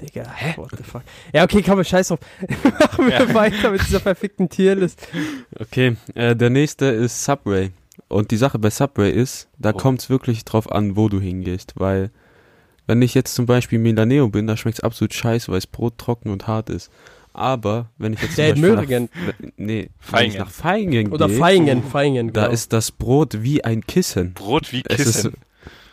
Digga, 0.00 0.32
what 0.56 0.70
the 0.76 0.82
fuck. 0.82 1.02
Ja, 1.32 1.44
okay, 1.44 1.62
komm, 1.62 1.84
scheiß 1.84 2.08
drauf. 2.08 2.20
Machen 2.80 3.06
wir 3.08 3.20
Ja. 3.20 3.34
weiter 3.34 3.70
mit 3.70 3.82
dieser 3.82 4.00
perfekten 4.00 4.48
Tierlist. 4.48 5.06
Okay, 5.58 5.96
äh, 6.14 6.34
der 6.34 6.48
nächste 6.50 6.86
ist 6.86 7.22
Subway. 7.22 7.70
Und 8.08 8.30
die 8.30 8.36
Sache 8.38 8.58
bei 8.58 8.70
Subway 8.70 9.10
ist, 9.10 9.48
da 9.58 9.70
Oh. 9.70 9.76
kommt's 9.76 10.08
wirklich 10.08 10.44
drauf 10.46 10.72
an, 10.72 10.96
wo 10.96 11.08
du 11.10 11.20
hingehst, 11.20 11.74
weil 11.76 12.10
wenn 12.86 13.02
ich 13.02 13.14
jetzt 13.14 13.34
zum 13.34 13.44
Beispiel 13.46 13.78
Milaneo 13.78 14.28
bin, 14.28 14.46
da 14.46 14.56
schmeckt's 14.56 14.80
absolut 14.80 15.12
scheiße, 15.14 15.48
weil 15.48 15.58
das 15.58 15.66
Brot 15.66 15.98
trocken 15.98 16.30
und 16.30 16.46
hart 16.46 16.70
ist. 16.70 16.90
Aber 17.34 17.90
wenn 17.98 18.14
ich 18.14 18.22
jetzt 18.22 18.34
zum 18.36 18.44
Beispiel 18.44 18.60
Möhringen. 18.70 19.08
nach, 19.26 19.34
nee, 19.58 19.82
wenn 19.82 19.90
Feingen. 20.00 20.32
ich 20.32 20.38
nach 20.38 20.50
Feingen 20.50 21.12
Oder 21.12 21.28
gehe, 21.28 21.38
Feingen, 21.38 21.82
Feingen. 21.84 22.32
da 22.32 22.40
genau. 22.44 22.52
ist 22.54 22.72
das 22.72 22.90
Brot 22.90 23.42
wie 23.42 23.62
ein 23.62 23.86
Kissen. 23.86 24.32
Brot 24.32 24.72
wie 24.72 24.82
Es 24.88 24.98
ist 25.00 25.06
Kissen. 25.14 25.34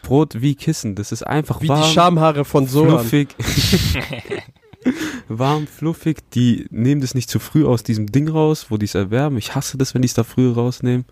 Brot 0.01 0.41
wie 0.41 0.55
Kissen, 0.55 0.95
das 0.95 1.11
ist 1.11 1.23
einfach 1.23 1.61
wie 1.61 1.67
warm, 1.67 1.81
die 1.81 1.89
Schamhaare 1.89 2.45
von 2.45 2.67
Soran. 2.67 2.99
fluffig. 2.99 3.35
warm, 5.27 5.67
fluffig, 5.67 6.29
die 6.31 6.67
nehmen 6.69 7.01
das 7.01 7.13
nicht 7.13 7.29
zu 7.29 7.39
früh 7.39 7.65
aus 7.65 7.83
diesem 7.83 8.07
Ding 8.11 8.29
raus, 8.29 8.67
wo 8.69 8.77
die 8.77 8.85
es 8.85 8.95
erwärmen. 8.95 9.37
Ich 9.37 9.55
hasse 9.55 9.77
das, 9.77 9.93
wenn 9.93 10.01
die 10.01 10.07
es 10.07 10.13
da 10.13 10.23
früh 10.23 10.51
rausnehmen. 10.51 11.05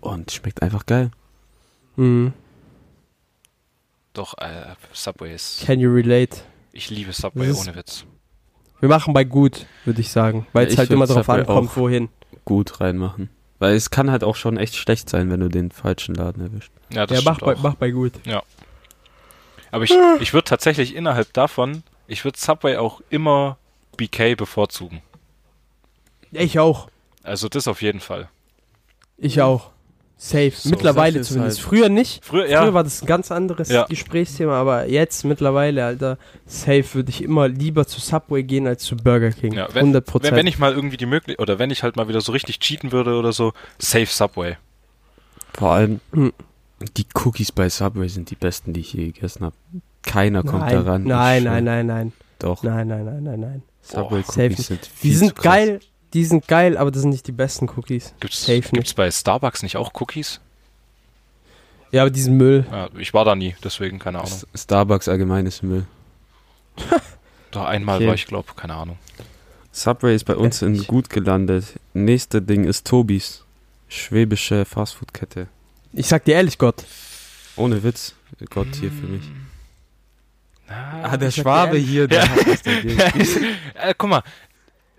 und 0.00 0.30
schmeckt 0.32 0.62
einfach 0.62 0.86
geil. 0.86 1.10
Mhm. 1.96 2.32
Doch, 4.12 4.36
äh, 4.38 4.74
Subway 4.92 5.34
ist. 5.34 5.64
Can 5.64 5.80
you 5.80 5.90
relate? 5.90 6.38
Ich 6.72 6.90
liebe 6.90 7.12
Subway, 7.12 7.50
ohne 7.50 7.74
Witz. 7.74 8.04
Wir 8.80 8.88
machen 8.88 9.14
bei 9.14 9.24
gut, 9.24 9.66
würde 9.84 10.00
ich 10.00 10.10
sagen. 10.10 10.46
Weil 10.52 10.66
es 10.66 10.76
halt 10.76 10.90
immer 10.90 11.06
darauf 11.06 11.26
Subway 11.26 11.40
ankommt, 11.40 11.76
wohin. 11.76 12.08
Gut 12.44 12.80
reinmachen. 12.80 13.30
Weil 13.62 13.76
es 13.76 13.90
kann 13.90 14.10
halt 14.10 14.24
auch 14.24 14.34
schon 14.34 14.56
echt 14.56 14.74
schlecht 14.74 15.08
sein, 15.08 15.30
wenn 15.30 15.38
du 15.38 15.48
den 15.48 15.70
falschen 15.70 16.16
Laden 16.16 16.42
erwischt. 16.42 16.72
Ja, 16.92 17.06
das 17.06 17.22
Ja, 17.22 17.30
mach 17.30 17.38
bei, 17.38 17.54
auch. 17.54 17.62
mach 17.62 17.76
bei 17.76 17.92
gut. 17.92 18.12
Aber 19.70 19.84
ich, 19.84 19.94
ich 20.18 20.34
würde 20.34 20.46
tatsächlich 20.46 20.96
innerhalb 20.96 21.32
davon, 21.32 21.84
ich 22.08 22.24
würde 22.24 22.40
Subway 22.40 22.76
auch 22.76 23.02
immer 23.08 23.58
BK 23.96 24.34
bevorzugen. 24.34 25.00
Ich 26.32 26.58
auch. 26.58 26.88
Also 27.22 27.48
das 27.48 27.68
auf 27.68 27.82
jeden 27.82 28.00
Fall. 28.00 28.28
Ich 29.16 29.40
auch. 29.40 29.70
Safe. 30.24 30.52
So, 30.54 30.68
mittlerweile 30.70 31.18
ist 31.18 31.28
zumindest. 31.32 31.58
halt- 31.58 31.66
Früher 31.68 31.88
nicht. 31.88 32.24
Früher, 32.24 32.48
ja. 32.48 32.62
Früher 32.62 32.74
war 32.74 32.84
das 32.84 33.02
ein 33.02 33.06
ganz 33.06 33.32
anderes 33.32 33.68
Ja. 33.70 33.86
Gesprächsthema, 33.86 34.52
aber 34.60 34.86
jetzt 34.88 35.24
mittlerweile, 35.24 35.84
Alter, 35.84 36.16
safe 36.46 36.84
würde 36.94 37.10
ich 37.10 37.24
immer 37.24 37.48
lieber 37.48 37.88
zu 37.88 38.00
Subway 38.00 38.44
gehen 38.44 38.68
als 38.68 38.84
zu 38.84 38.96
Burger 38.96 39.32
King. 39.32 39.52
Ja, 39.54 39.66
wenn- 39.74 39.86
100 39.86 40.06
wenn, 40.06 40.12
Prozent. 40.12 40.36
wenn 40.36 40.46
ich 40.46 40.60
mal 40.60 40.72
irgendwie 40.74 40.96
die 40.96 41.06
Möglichkeit, 41.06 41.40
oder 41.42 41.58
wenn 41.58 41.70
ich 41.72 41.82
halt 41.82 41.96
mal 41.96 42.06
wieder 42.06 42.20
so 42.20 42.30
richtig 42.30 42.60
cheaten 42.60 42.92
würde 42.92 43.16
oder 43.16 43.32
so, 43.32 43.52
safe 43.80 44.06
Subway. 44.06 44.56
Vor 45.54 45.72
allem, 45.72 46.00
Hm. 46.12 46.32
die 46.96 47.04
Cookies 47.14 47.50
bei 47.50 47.68
Subway 47.68 48.06
sind 48.08 48.30
die 48.30 48.36
besten, 48.36 48.72
die 48.72 48.80
ich 48.80 48.92
je 48.92 49.06
gegessen 49.10 49.44
habe. 49.44 49.56
Keiner 50.02 50.42
kommt 50.44 50.60
nein, 50.62 50.72
daran. 50.74 51.02
nein, 51.02 51.42
nein, 51.44 51.64
nein, 51.64 51.86
nein, 51.86 52.12
Doch, 52.38 52.62
nein, 52.62 52.86
nein, 52.86 53.04
nein, 53.04 53.22
nein, 53.24 53.40
nein. 53.40 53.62
Subway 53.82 54.22
safe 54.22 54.42
Cookies 54.44 54.58
nicht. 54.58 54.66
sind 54.68 54.80
Die 54.86 54.90
viel 55.08 55.12
zu 55.14 55.18
sind 55.18 55.34
krass. 55.34 55.44
geil, 55.44 55.80
die 56.14 56.24
sind 56.24 56.46
geil, 56.48 56.76
aber 56.76 56.90
das 56.90 57.02
sind 57.02 57.10
nicht 57.10 57.26
die 57.26 57.32
besten 57.32 57.68
Cookies. 57.68 58.14
Gibt's, 58.20 58.40
Safe 58.42 58.54
nicht. 58.56 58.72
gibt's 58.72 58.94
bei 58.94 59.10
Starbucks 59.10 59.62
nicht 59.62 59.76
auch 59.76 59.92
Cookies? 60.00 60.40
Ja, 61.90 62.02
aber 62.02 62.10
diesen 62.10 62.36
Müll. 62.36 62.64
Ja, 62.70 62.88
ich 62.98 63.12
war 63.12 63.24
da 63.24 63.34
nie, 63.34 63.54
deswegen 63.62 63.98
keine 63.98 64.18
Ahnung. 64.20 64.30
S- 64.32 64.46
Starbucks 64.54 65.08
allgemeines 65.08 65.62
Müll. 65.62 65.86
Da 67.50 67.66
einmal 67.66 67.96
Okay. 67.98 68.06
war 68.06 68.14
ich 68.14 68.26
glaube, 68.26 68.48
keine 68.56 68.72
Ahnung. 68.74 68.96
Subway 69.72 70.14
ist 70.14 70.24
bei 70.24 70.36
uns 70.36 70.62
in 70.62 70.84
gut 70.86 71.10
gelandet. 71.10 71.78
Nächste 71.92 72.40
Ding 72.40 72.64
ist 72.64 72.86
Tobis. 72.86 73.44
Schwäbische 73.88 74.64
Fastfood-Kette. 74.64 75.48
Ich 75.92 76.06
sag 76.06 76.24
dir 76.24 76.36
ehrlich, 76.36 76.56
Gott. 76.56 76.82
Ohne 77.56 77.82
Witz. 77.82 78.14
Gott 78.48 78.68
hier 78.80 78.90
für 78.90 79.06
mich. 79.06 79.24
Na, 80.66 81.02
Ah, 81.10 81.16
der 81.18 81.30
Schwabe 81.30 81.76
hier, 81.76 82.08
der 82.08 82.26
hat 82.26 82.46
was 82.46 82.62
dagegen. 82.62 82.98
äh, 83.74 83.92
guck 83.98 84.08
mal, 84.08 84.22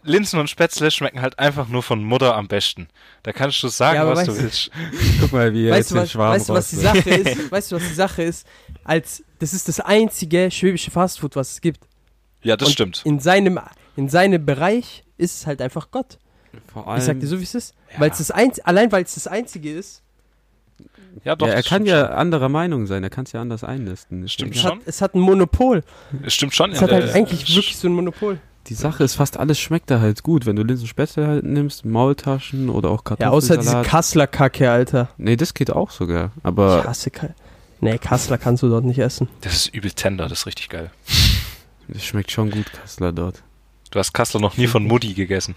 Linsen 0.04 0.40
und 0.40 0.50
Spätzle 0.50 0.92
schmecken 0.92 1.22
halt 1.22 1.40
einfach 1.40 1.68
nur 1.70 1.82
von 1.84 2.04
Mutter 2.04 2.36
am 2.36 2.48
besten. 2.48 2.88
Da 3.24 3.32
kannst 3.32 3.62
du 3.64 3.68
sagen, 3.70 3.96
Ja, 3.98 4.08
was 4.08 4.26
du 4.26 4.32
weißt 4.32 4.40
du- 4.40 4.44
willst. 4.44 4.72
Guck 5.22 5.32
mal, 5.34 5.54
wie 5.54 5.66
er 5.68 5.72
Weißt 5.72 5.92
jetzt 5.92 5.92
du, 5.92 5.96
den 5.96 6.20
was, 6.20 6.34
weißt 6.34 6.50
du, 6.50 6.54
was 6.54 6.70
die. 6.70 6.76
Sache 6.78 7.10
ist? 7.10 7.52
Weißt 7.52 7.72
du, 7.72 7.76
was 7.78 7.84
die 7.88 7.94
Sache 7.94 8.24
ist? 8.24 8.48
Als, 8.84 9.24
das 9.40 9.54
ist 9.54 9.68
das 9.68 9.80
einzige 9.80 10.52
schwäbische 10.52 10.92
Fastfood, 10.92 11.36
was 11.36 11.52
es 11.54 11.62
gibt. 11.62 11.80
Ja, 12.42 12.58
das 12.58 12.68
Und 12.70 12.74
stimmt. 12.74 13.02
In 13.06 13.20
seinem, 13.20 13.60
in 13.96 14.10
seinem 14.10 14.46
Bereich 14.46 15.04
ist 15.18 15.36
es 15.40 15.48
halt 15.48 15.62
einfach 15.62 15.90
Gott. 15.92 16.18
Vor 16.74 16.84
Ich 16.98 17.04
sag 17.04 17.16
dir 17.16 17.22
allem, 17.22 17.28
so, 17.28 17.40
wie 17.40 17.44
es 17.44 17.56
ist. 17.56 17.74
Ja. 17.94 18.02
Weil 18.02 18.12
es 18.12 18.18
das 18.18 18.30
einz 18.32 18.60
allein 18.64 18.92
weil 18.92 19.04
es 19.04 19.14
das 19.16 19.28
einzige 19.28 19.72
ist, 19.74 20.02
Ja, 21.24 21.36
doch. 21.36 21.48
ja, 21.48 21.54
er 21.54 21.64
kann 21.64 21.86
ja 21.86 22.08
anderer 22.10 22.50
Meinung 22.50 22.86
sein, 22.88 23.04
er 23.04 23.10
kann 23.10 23.24
es 23.26 23.32
ja 23.32 23.42
anders 23.42 23.64
einlisten. 23.64 24.24
Ist 24.24 24.34
Stimmt 24.34 24.56
es 24.56 24.62
egal. 24.62 24.74
hat, 24.74 24.80
es 24.86 25.02
hat 25.02 25.16
ein 25.16 25.20
Monopol. 25.22 25.84
schon. 26.12 26.24
Es 26.26 26.34
stimmt 26.34 26.54
schon. 26.54 26.72
Es 26.72 26.78
in 26.80 26.84
hat 26.84 26.92
halt 26.92 27.14
eigentlich 27.16 27.42
wirklich 27.56 27.78
so 27.78 27.88
ein 27.88 27.94
Monopol. 27.94 28.40
Die 28.68 28.74
Sache 28.76 29.04
ist, 29.04 29.16
fast 29.16 29.38
alles 29.38 29.60
schmeckt 29.60 29.92
da 29.92 30.00
halt 30.00 30.24
gut. 30.24 30.46
Wenn 30.46 30.56
du 30.56 30.64
Linsenspätzle 30.64 31.28
halt 31.28 31.44
nimmst, 31.44 31.84
Maultaschen 31.86 32.70
oder 32.70 32.90
auch 32.92 33.04
Ja, 33.20 33.30
außer 33.30 33.58
diese 33.58 33.72
Kartoffelsalat. 33.72 33.86
Kassler 33.88 34.28
Kacke, 34.28 34.72
Alter. 34.72 35.10
nee, 35.18 35.36
das 35.36 35.54
geht 35.54 35.70
auch 35.72 35.92
sogar. 35.92 36.32
Ich 36.38 36.46
Aber 36.46 36.84
hasse 36.86 37.12
Ka 37.12 37.30
Nee, 37.82 37.98
Kassler 37.98 38.38
kannst 38.38 38.64
du 38.64 38.70
dort 38.70 38.86
nicht 38.86 39.00
essen. 39.00 39.28
Das 39.42 39.54
ist 39.56 39.74
übel 39.76 39.92
tender, 39.92 40.30
das 40.30 40.40
ist 40.40 40.46
richtig 40.46 40.70
geil. 40.70 40.92
es 41.90 42.06
schmeckt 42.06 42.32
schon 42.32 42.50
gut, 42.52 42.72
Kassler 42.72 43.12
dort. 43.12 43.44
Du 43.92 44.00
hast 44.00 44.14
Kassler 44.14 44.40
noch 44.40 44.56
nie 44.56 44.68
von 44.68 44.86
Mutti 44.86 45.14
gegessen. 45.14 45.56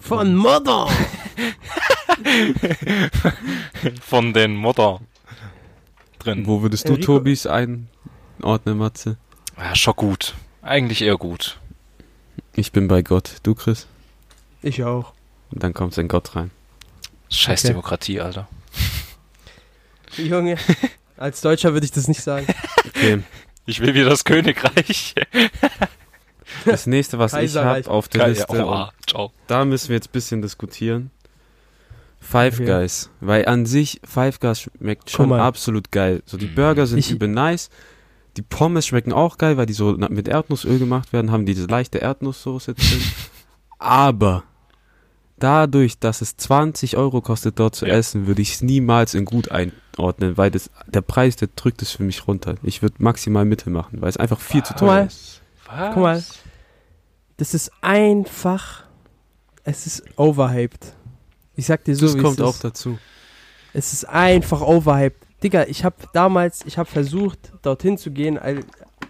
Von 0.00 0.34
Mutter! 0.34 0.88
Von 4.02 4.32
den 4.32 4.54
Mutter 4.56 5.00
drin. 6.18 6.46
Wo 6.46 6.62
würdest 6.62 6.88
du 6.88 6.94
Enrico- 6.94 7.18
Tobis 7.18 7.46
einordnen, 7.46 8.78
Matze? 8.78 9.16
Ja, 9.60 9.74
schon 9.74 9.94
gut. 9.94 10.34
Eigentlich 10.62 11.02
eher 11.02 11.16
gut. 11.16 11.58
Ich 12.54 12.72
bin 12.72 12.88
bei 12.88 13.02
Gott. 13.02 13.36
Du, 13.42 13.54
Chris? 13.54 13.86
Ich 14.62 14.82
auch. 14.84 15.12
Und 15.50 15.62
dann 15.62 15.72
kommt 15.74 15.94
sein 15.94 16.08
Gott 16.08 16.34
rein. 16.36 16.50
Scheiß 17.30 17.60
Okay. 17.64 17.68
Demokratie, 17.72 18.20
Alter. 18.20 18.48
Junge, 20.16 20.56
als 21.16 21.40
Deutscher 21.40 21.72
würde 21.72 21.84
ich 21.86 21.92
das 21.92 22.08
nicht 22.08 22.22
sagen. 22.22 22.46
Okay. 22.88 23.22
Ich 23.66 23.80
will 23.80 23.94
wieder 23.94 24.10
das 24.10 24.24
Königreich. 24.24 25.14
Das 26.64 26.86
nächste, 26.86 27.18
was 27.20 27.32
ich 27.32 27.54
habe 27.56 27.88
auf 27.88 28.08
der 28.08 28.22
Geil, 28.22 28.30
Liste, 28.32 28.56
ja, 28.56 28.88
oh, 28.90 28.90
ciao. 29.06 29.32
da 29.46 29.64
müssen 29.64 29.88
wir 29.90 29.94
jetzt 29.96 30.08
ein 30.08 30.12
bisschen 30.12 30.42
diskutieren. 30.42 31.12
Five 32.20 32.54
Okay. 32.54 32.66
Guys. 32.66 33.08
Weil 33.20 33.46
an 33.46 33.66
sich, 33.66 34.00
Five 34.04 34.40
Guys 34.40 34.62
schmeckt 34.62 35.10
schon 35.10 35.32
absolut 35.32 35.92
geil. 35.92 36.22
So, 36.26 36.36
die. 36.36 36.46
Burger 36.46 36.86
sind 36.88 36.98
Ich- 36.98 37.12
übel 37.12 37.28
nice. 37.28 37.70
Die 38.36 38.42
Pommes 38.42 38.86
schmecken 38.86 39.12
auch 39.12 39.38
geil, 39.38 39.56
weil 39.56 39.66
die 39.66 39.72
so 39.72 39.92
mit 39.92 40.28
Erdnussöl 40.28 40.78
gemacht 40.78 41.12
werden, 41.12 41.30
haben 41.32 41.46
diese 41.46 41.66
leichte 41.66 41.98
Erdnusssoße 41.98 42.74
drin. 42.74 43.02
Aber 43.78 44.44
dadurch, 45.38 45.98
dass 45.98 46.20
es 46.20 46.36
20 46.36 46.96
Euro 46.96 47.20
kostet, 47.22 47.58
dort 47.58 47.74
zu 47.74 47.86
Ja. 47.86 47.94
essen, 47.94 48.26
würde 48.26 48.42
ich 48.42 48.52
es 48.54 48.62
niemals 48.62 49.14
in 49.14 49.24
gut 49.24 49.50
einordnen, 49.50 50.36
weil 50.36 50.50
das, 50.50 50.70
der 50.86 51.00
Preis, 51.00 51.36
der 51.36 51.48
drückt 51.56 51.82
es 51.82 51.90
für 51.92 52.02
mich 52.02 52.26
runter. 52.28 52.54
Ich 52.62 52.82
würde 52.82 52.96
maximal 52.98 53.44
Mittel 53.44 53.72
machen, 53.72 54.00
weil 54.00 54.10
es 54.10 54.16
einfach 54.16 54.38
viel 54.40 54.62
zu 54.62 54.74
Guck 54.74 54.80
teuer 54.80 55.06
ist. 55.06 55.40
Was? 55.66 55.94
Guck 55.94 56.02
mal. 56.02 56.24
Das 57.38 57.54
ist 57.54 57.72
einfach. 57.80 58.84
Es 59.64 59.86
ist 59.86 60.02
overhyped. 60.16 60.94
Ich 61.56 61.66
sag 61.66 61.84
dir 61.84 61.96
so, 61.96 62.06
Das 62.06 62.16
wie 62.16 62.20
kommt 62.22 62.38
es 62.38 62.44
auch 62.44 62.54
ist. 62.54 62.64
dazu. 62.64 62.98
Es 63.72 63.92
ist 63.92 64.04
einfach 64.08 64.60
overhyped. 64.60 65.26
Digga, 65.42 65.64
ich 65.66 65.84
habe 65.84 65.96
damals, 66.12 66.64
ich 66.66 66.76
habe 66.78 66.88
versucht, 66.90 67.52
dorthin 67.62 67.96
zu 67.98 68.10
gehen, 68.10 68.38
al- 68.38 68.64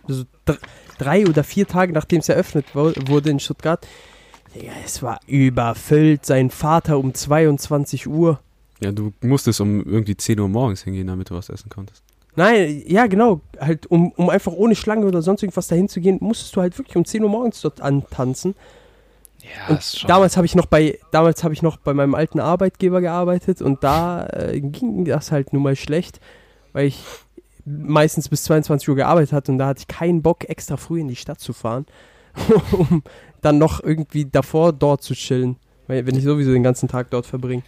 also 0.07 0.25
dr 0.45 0.59
drei 0.99 1.27
oder 1.27 1.43
vier 1.45 1.67
Tage 1.67 1.93
nachdem 1.93 2.21
es 2.21 2.29
eröffnet 2.29 2.67
wurde 2.75 3.31
in 3.31 3.41
Stuttgart. 3.41 3.87
Digga, 4.55 4.73
es 4.85 5.03
war 5.03 5.19
überfüllt. 5.27 6.27
Sein 6.27 6.51
Vater 6.51 6.99
um 6.99 7.15
22 7.15 8.07
Uhr. 8.07 8.41
Ja, 8.81 8.93
du 8.93 9.13
musstest 9.21 9.61
um 9.61 9.85
irgendwie 9.85 10.17
10 10.17 10.41
Uhr 10.41 10.49
morgens 10.49 10.83
hingehen, 10.83 11.07
damit 11.07 11.31
du 11.31 11.35
was 11.35 11.49
essen 11.51 11.69
konntest. 11.69 12.03
Nein, 12.37 12.83
ja, 12.87 13.07
genau. 13.07 13.41
Halt, 13.59 13.87
um, 13.87 14.13
um 14.13 14.31
einfach 14.31 14.53
ohne 14.53 14.75
Schlange 14.75 15.05
oder 15.07 15.21
sonst 15.21 15.43
irgendwas 15.43 15.69
dahin 15.69 15.89
zu 15.89 16.01
gehen, 16.01 16.19
musstest 16.21 16.55
du 16.57 16.61
halt 16.61 16.79
wirklich 16.79 16.97
um 16.97 17.05
10 17.05 17.23
Uhr 17.25 17.29
morgens 17.31 17.61
dort 17.61 17.81
antanzen. 17.81 18.55
Ja, 19.57 19.75
ist 19.77 19.95
Und 19.95 20.01
schon. 20.01 20.09
damals 20.09 20.37
habe 20.37 20.47
ich 20.47 20.55
noch 20.55 20.67
bei 20.67 20.99
damals 21.13 21.43
habe 21.45 21.55
ich 21.55 21.63
noch 21.63 21.77
bei 21.79 21.93
meinem 21.95 22.15
alten 22.15 22.41
Arbeitgeber 22.41 23.01
gearbeitet 23.01 23.61
und 23.63 23.83
da 23.85 24.27
äh, 24.27 24.61
ging 24.61 25.05
das 25.05 25.33
halt 25.33 25.53
nun 25.53 25.63
mal 25.63 25.77
schlecht, 25.77 26.21
weil 26.73 26.87
ich 26.87 27.03
meistens 27.65 28.29
bis 28.29 28.45
22 28.45 28.89
Uhr 28.89 28.97
gearbeitet 28.97 29.33
hatte 29.33 29.53
und 29.53 29.59
da 29.59 29.67
hatte 29.67 29.81
ich 29.81 29.89
keinen 29.89 30.23
Bock 30.23 30.49
extra 30.49 30.77
früh 30.77 31.01
in 31.01 31.09
die 31.09 31.17
Stadt 31.17 31.41
zu 31.41 31.53
fahren, 31.53 31.87
um 32.73 33.03
dann 33.43 33.59
noch 33.59 33.83
irgendwie 33.83 34.25
davor 34.25 34.73
dort 34.73 35.03
zu 35.03 35.15
chillen, 35.15 35.57
weil 35.87 36.07
wenn 36.07 36.17
ich 36.17 36.25
sowieso 36.25 36.53
den 36.53 36.63
ganzen 36.63 36.89
Tag 36.89 37.11
dort 37.11 37.27
verbringe. 37.27 37.63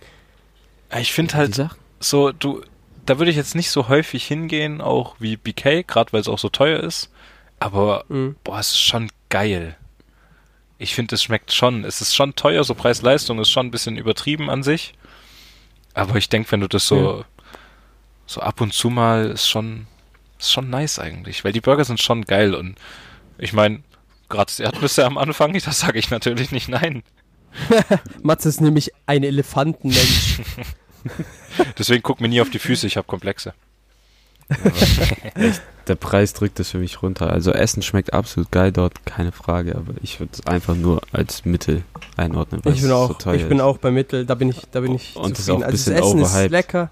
ich 0.98 1.12
finde 1.12 1.34
halt 1.34 1.54
Sache, 1.54 1.76
so, 2.00 2.32
du, 2.32 2.62
da 3.06 3.18
würde 3.18 3.30
ich 3.30 3.36
jetzt 3.36 3.54
nicht 3.54 3.70
so 3.70 3.88
häufig 3.88 4.24
hingehen, 4.26 4.80
auch 4.80 5.16
wie 5.18 5.36
BK, 5.36 5.82
gerade 5.82 6.12
weil 6.12 6.20
es 6.20 6.28
auch 6.28 6.38
so 6.38 6.48
teuer 6.48 6.80
ist. 6.80 7.10
Aber, 7.60 8.04
Mhm. 8.08 8.34
boah, 8.44 8.58
es 8.58 8.70
ist 8.70 8.80
schon 8.80 9.08
geil. 9.28 9.76
Ich 10.82 10.96
finde, 10.96 11.14
es 11.14 11.22
schmeckt 11.22 11.52
schon. 11.52 11.84
Es 11.84 12.00
ist 12.00 12.16
schon 12.16 12.34
teuer, 12.34 12.64
so 12.64 12.74
Preis-Leistung 12.74 13.38
ist 13.38 13.50
schon 13.50 13.66
ein 13.66 13.70
bisschen 13.70 13.96
übertrieben 13.96 14.50
an 14.50 14.64
sich. 14.64 14.94
Aber 15.94 16.16
ich 16.16 16.28
denke, 16.28 16.50
wenn 16.50 16.60
du 16.60 16.66
das 16.66 16.88
so, 16.88 17.24
so 18.26 18.40
ab 18.40 18.60
und 18.60 18.74
zu 18.74 18.90
mal, 18.90 19.30
ist 19.30 19.48
schon, 19.48 19.86
ist 20.40 20.50
schon 20.50 20.70
nice 20.70 20.98
eigentlich. 20.98 21.44
Weil 21.44 21.52
die 21.52 21.60
Burger 21.60 21.84
sind 21.84 22.00
schon 22.00 22.24
geil 22.24 22.56
und 22.56 22.74
ich 23.38 23.52
meine, 23.52 23.84
gratis 24.28 24.58
Erdnüsse 24.58 25.06
am 25.06 25.18
Anfang, 25.18 25.52
das 25.64 25.78
sage 25.78 26.00
ich 26.00 26.10
natürlich 26.10 26.50
nicht 26.50 26.68
nein. 26.68 27.04
Matze 28.22 28.48
ist 28.48 28.60
nämlich 28.60 28.90
ein 29.06 29.22
Elefantenmensch. 29.22 30.40
Deswegen 31.78 32.02
guck 32.02 32.20
mir 32.20 32.28
nie 32.28 32.40
auf 32.40 32.50
die 32.50 32.58
Füße, 32.58 32.88
ich 32.88 32.96
habe 32.96 33.06
Komplexe. 33.06 33.54
Der 35.88 35.94
Preis 35.96 36.32
drückt 36.32 36.60
es 36.60 36.70
für 36.70 36.78
mich 36.78 37.02
runter. 37.02 37.30
Also 37.30 37.52
Essen 37.52 37.82
schmeckt 37.82 38.12
absolut 38.12 38.50
geil 38.50 38.72
dort, 38.72 39.04
keine 39.04 39.32
Frage, 39.32 39.74
aber 39.74 39.94
ich 40.02 40.20
würde 40.20 40.32
es 40.34 40.46
einfach 40.46 40.74
nur 40.74 41.00
als 41.12 41.44
Mittel 41.44 41.82
einordnen, 42.16 42.62
ich 42.72 42.82
bin 42.82 42.90
auch, 42.92 43.18
so 43.20 43.32
ich 43.32 43.48
bin 43.48 43.58
ist. 43.58 43.62
auch 43.64 43.78
bei 43.78 43.90
Mittel, 43.90 44.26
da 44.26 44.34
bin 44.34 44.48
ich, 44.50 44.62
da 44.70 44.80
bin 44.80 44.94
ich 44.94 45.16
Und 45.16 45.32
ist 45.32 45.46
zufrieden. 45.46 45.62
ein 45.64 45.70
also 45.70 45.90
das 45.90 46.00
Essen 46.00 46.18
ist 46.20 46.28
overhyped. 46.30 46.50
lecker, 46.50 46.90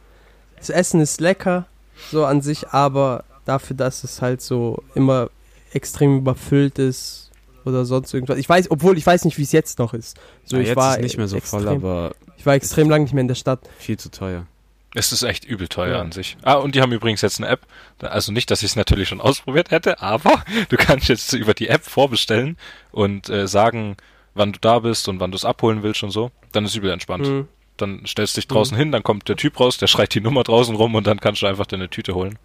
das 0.57 0.71
Essen 0.71 1.01
ist 1.01 1.21
lecker, 1.21 1.67
so 2.11 2.25
an 2.25 2.41
sich, 2.43 2.69
aber 2.71 3.25
dafür, 3.45 3.77
dass 3.77 4.03
es 4.05 4.23
halt 4.23 4.41
so 4.43 4.83
immer 4.95 5.31
extrem 5.73 6.19
überfüllt 6.19 6.79
ist 6.79 7.31
oder 7.65 7.85
sonst 7.85 8.13
irgendwas. 8.15 8.39
Ich 8.39 8.49
weiß, 8.49 8.71
obwohl 8.71 8.99
ich 8.99 9.07
weiß 9.07 9.25
nicht, 9.25 9.39
wie 9.39 9.43
es 9.43 9.53
jetzt 9.53 9.79
noch 9.79 9.95
ist. 9.95 10.19
So, 10.45 10.57
Ja, 10.57 10.63
ich 10.63 10.69
jetzt 10.69 10.77
war 10.77 10.97
ist 10.97 11.03
nicht 11.03 11.17
mehr 11.17 11.29
so 11.29 11.37
extrem, 11.37 11.61
voll, 11.61 11.69
aber 11.69 12.13
Ich 12.37 12.47
war 12.47 12.55
extrem 12.55 12.89
lang 12.91 13.03
nicht 13.03 13.13
mehr 13.13 13.21
in 13.21 13.29
der 13.29 13.35
Stadt. 13.35 13.61
Viel 13.79 13.99
zu 13.99 14.11
teuer. 14.11 14.47
Es 14.95 15.13
ist 15.13 15.23
echt 15.23 15.45
übel 15.45 15.69
teuer 15.69 15.97
Ja. 15.97 16.01
an 16.01 16.11
sich. 16.13 16.37
Ah, 16.43 16.55
und 16.55 16.75
die 16.75 16.81
haben 16.83 16.93
übrigens 16.93 17.21
jetzt 17.23 17.39
eine 17.39 17.49
App. 17.49 17.61
Also 18.01 18.33
nicht, 18.33 18.51
dass 18.51 18.61
ich 18.63 18.71
es 18.71 18.77
natürlich 18.77 19.09
schon 19.09 19.21
ausprobiert 19.21 19.71
hätte, 19.71 20.01
aber 20.03 20.43
du 20.69 20.77
kannst 20.77 21.09
jetzt 21.09 21.33
über 21.33 21.55
die 21.55 21.69
App 21.69 21.85
vorbestellen 21.85 22.57
und 22.91 23.29
äh, 23.29 23.47
sagen, 23.47 23.97
wann 24.35 24.53
du 24.53 24.59
da 24.61 24.81
bist 24.81 25.09
und 25.09 25.21
wann 25.21 25.31
du 25.31 25.37
es 25.37 25.45
abholen 25.45 25.83
willst 25.85 26.03
und 26.03 26.11
so. 26.11 26.33
Dann 26.53 26.65
ist 26.65 26.75
übel 26.75 26.91
entspannt. 26.91 27.27
Mhm. 27.27 27.49
Dann 27.77 28.05
stellst 28.07 28.37
du 28.37 28.41
dich 28.41 28.49
draußen 28.49 28.77
hin, 28.77 28.91
dann 28.93 29.03
kommt 29.03 29.29
der 29.29 29.37
Typ 29.37 29.59
raus, 29.61 29.79
der 29.79 29.87
schreit 29.87 30.13
die 30.15 30.21
Nummer 30.21 30.43
draußen 30.43 30.75
rum 30.75 30.95
und 30.97 31.07
dann 31.07 31.21
kannst 31.21 31.41
du 31.43 31.47
einfach 31.47 31.67
deine 31.67 31.89
Tüte 31.89 32.15
holen. 32.15 32.39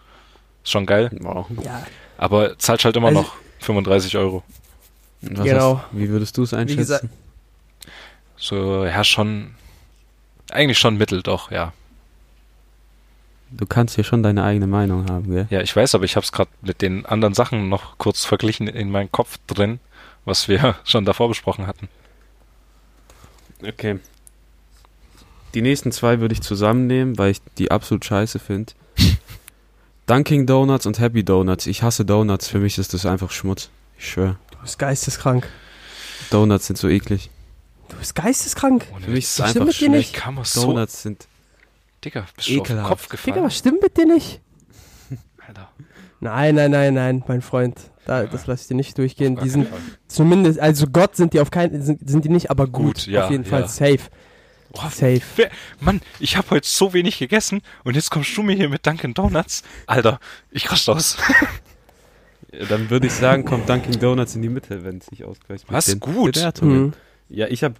Ist 0.64 0.72
schon 0.72 0.86
geil. 0.86 1.10
Wow. 1.22 1.48
Ja. 1.64 1.86
Aber 2.18 2.58
zahlst 2.60 2.86
halt 2.86 2.96
immer 2.96 3.08
Also- 3.08 3.22
noch 3.22 3.36
35 3.60 4.18
Euro. 4.18 4.44
Genau. 5.22 5.78
hast, 5.92 5.98
wie 6.00 6.10
würdest 6.10 6.38
du 6.38 6.44
es 6.44 6.54
einschätzen? 6.54 7.10
So, 8.38 8.86
ja, 8.86 9.04
schon. 9.04 9.56
Eigentlich 10.52 10.78
schon 10.78 10.98
mittel, 10.98 11.24
doch, 11.24 11.50
ja. 11.52 11.74
Du 13.58 13.66
kannst 13.66 13.96
hier 13.96 14.04
schon 14.04 14.24
deine 14.24 14.44
eigene 14.44 14.68
Meinung 14.68 15.10
haben, 15.10 15.32
gell? 15.32 15.48
Ja, 15.50 15.62
ich 15.62 15.76
weiß, 15.76 15.96
aber 15.96 16.06
ich 16.06 16.16
habe 16.16 16.24
es 16.24 16.32
gerade 16.32 16.50
mit 16.62 16.82
den 16.82 17.06
anderen 17.06 17.34
Sachen 17.34 17.70
noch 17.70 17.98
kurz 17.98 18.26
verglichen 18.26 18.68
in 18.68 18.92
meinem 18.92 19.12
Kopf 19.12 19.38
drin, 19.48 19.80
was 20.26 20.48
wir 20.48 20.76
schon 20.84 21.06
davor 21.06 21.28
besprochen 21.28 21.68
hatten. 21.68 21.88
Okay. 23.66 24.00
Die 25.54 25.62
nächsten 25.62 25.92
zwei 25.92 26.20
würde 26.20 26.34
ich 26.34 26.42
zusammennehmen, 26.42 27.18
weil 27.18 27.32
ich 27.32 27.42
die 27.58 27.72
absolut 27.72 28.04
scheiße 28.04 28.40
finde. 28.40 28.74
Dunkin' 30.06 30.46
Donuts 30.46 30.86
und 30.86 31.00
Happy 31.00 31.24
Donuts. 31.24 31.66
Ich 31.66 31.82
hasse 31.82 32.06
Donuts. 32.06 32.48
Für 32.48 32.60
mich 32.60 32.78
ist 32.78 32.94
das 32.94 33.06
einfach 33.06 33.32
Schmutz. 33.32 33.70
Ich 33.98 34.12
schwöre. 34.12 34.38
Du 34.52 34.58
bist 34.60 34.78
geisteskrank. 34.78 35.48
Donuts 36.30 36.68
sind 36.68 36.78
so 36.78 36.90
eklig. 36.90 37.30
Du 37.88 37.96
bist 37.96 38.16
geisteskrank. 38.16 38.86
Ohne 38.94 39.06
Für 39.06 39.12
mich 39.12 39.24
ist 39.24 39.32
es 39.32 39.40
Was 39.40 39.56
einfach 39.56 39.74
stimmt 39.74 39.94
mit 39.94 39.96
dir 39.96 40.04
schlecht. 40.04 40.16
Wie 40.16 40.20
kann 40.20 40.36
man 40.36 40.44
so... 40.44 40.62
Donuts 40.62 41.02
sind. 41.02 41.28
Digga, 42.06 42.26
bist 42.36 42.48
du 42.50 42.62
auf 42.62 42.68
den. 42.68 42.84
Kopf 42.84 43.04
Digga, 43.08 43.16
gefallen? 43.18 43.44
was 43.46 43.58
stimmt 43.58 43.82
mit 43.82 43.98
dir 43.98 44.06
nicht? 44.06 44.42
Alter. 45.48 45.72
Nein, 46.20 46.56
nein, 46.56 46.72
nein, 46.72 46.94
nein, 46.94 47.24
mein 47.28 47.42
Freund. 47.42 47.80
Da, 48.06 48.26
das 48.26 48.46
lass 48.48 48.62
ich 48.62 48.68
dir 48.68 48.76
nicht 48.76 48.98
durchgehen. 48.98 49.36
Die 49.36 49.50
sind 49.50 49.68
Fall. 49.68 49.80
zumindest, 50.08 50.60
also 50.60 50.86
Gott 50.88 51.16
sind 51.16 51.34
die 51.34 51.40
auf 51.40 51.50
keinen, 51.52 51.82
sind, 51.82 52.08
sind 52.08 52.24
die 52.24 52.30
nicht, 52.30 52.52
aber 52.52 52.68
gut. 52.68 52.96
Gut, 52.96 53.08
ja, 53.08 53.26
auf 53.26 53.32
jeden 53.32 53.46
Fall 53.46 53.62
ja. 53.62 53.68
safe. 53.68 54.00
Boah, 54.72 54.90
Safe. 54.92 55.22
wer- 55.38 55.50
Mann, 55.80 56.02
ich 56.20 56.36
habe 56.36 56.50
heute 56.50 56.68
so 56.68 56.92
wenig 56.94 57.18
gegessen 57.18 57.62
und 57.86 57.96
jetzt 57.96 58.12
kommst 58.12 58.36
du 58.36 58.44
mir 58.44 58.56
hier 58.56 58.68
mit 58.68 58.86
Dunkin' 58.86 59.14
Donuts. 59.14 59.64
Alter, 59.88 60.20
ich 60.52 60.70
raste 60.70 60.92
aus. 60.92 61.18
Dann 62.70 62.90
würde 62.90 63.08
ich 63.08 63.14
sagen, 63.14 63.46
kommt 63.46 63.70
Dunkin' 63.70 64.00
Donuts 64.00 64.36
in 64.36 64.42
die 64.42 64.50
Mitte, 64.50 64.84
wenn 64.84 64.98
es 64.98 65.10
nicht 65.12 65.24
ausgleicht. 65.24 65.66
Was? 65.70 65.98
Gut. 66.00 66.34
Bewertungen. 66.36 66.82
Mhm. 66.88 66.94
Ja, 67.30 67.48
ich 67.48 67.64
habe 67.64 67.76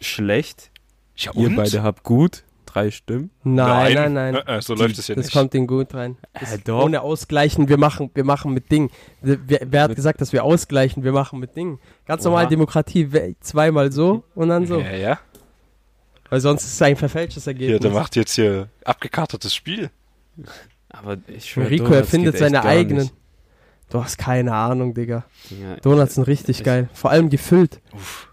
schlecht. 0.00 0.70
Ja, 1.16 1.32
Ihr 1.34 1.54
beide 1.54 1.82
habt 1.82 2.02
gut. 2.02 2.42
Drei 2.72 2.90
Stimmen. 2.90 3.30
Nein, 3.44 3.94
nein, 3.94 4.12
nein. 4.14 4.34
Äh, 4.34 4.56
äh, 4.58 4.62
so 4.62 4.74
läuft 4.74 4.98
es 4.98 5.08
ja 5.08 5.14
das 5.14 5.26
nicht. 5.26 5.34
kommt 5.34 5.52
denen 5.52 5.66
gut 5.66 5.92
rein. 5.94 6.16
Das 6.32 6.54
Äh, 6.54 6.58
doch. 6.64 6.82
Ohne 6.84 7.02
ausgleichen, 7.02 7.68
wir 7.68 7.76
machen, 7.76 8.10
wir 8.14 8.24
machen 8.24 8.54
mit 8.54 8.70
Ding. 8.72 8.90
Wer, 9.20 9.38
wer 9.46 9.82
hat 9.82 9.88
Mit- 9.90 9.96
gesagt, 9.96 10.20
dass 10.22 10.32
wir 10.32 10.42
ausgleichen? 10.42 11.04
Wir 11.04 11.12
machen 11.12 11.38
mit 11.38 11.54
Ding. 11.54 11.78
Ganz 12.06 12.22
Oha. 12.22 12.30
normal 12.30 12.48
Demokratie, 12.48 13.08
zweimal 13.40 13.92
so 13.92 14.24
und 14.34 14.48
dann 14.48 14.66
so. 14.66 14.80
Ja, 14.80 14.92
ja. 14.92 15.18
Weil 16.30 16.40
sonst 16.40 16.64
ist 16.64 16.72
es 16.74 16.82
ein 16.82 16.96
verfälschtes 16.96 17.44
Hier, 17.44 17.52
Ergebnis. 17.52 17.80
der 17.80 17.90
macht 17.90 18.16
jetzt 18.16 18.34
hier 18.34 18.68
abgekartetes 18.86 19.54
Spiel. 19.54 19.90
Aber 20.88 21.18
ich 21.26 21.50
schwöre, 21.50 21.68
Rico 21.68 21.84
Donuts 21.84 21.98
erfindet 22.00 22.38
seine 22.38 22.64
eigenen. 22.64 23.02
nicht. 23.04 23.14
Du 23.90 24.02
hast 24.02 24.16
keine 24.16 24.54
Ahnung, 24.54 24.94
Digga. 24.94 25.24
Ja, 25.50 25.76
Donuts 25.82 26.14
sind 26.14 26.26
richtig 26.26 26.60
ich- 26.60 26.64
geil. 26.64 26.88
Vor 26.94 27.10
allem 27.10 27.28
gefüllt. 27.28 27.82
Uff. 27.92 28.28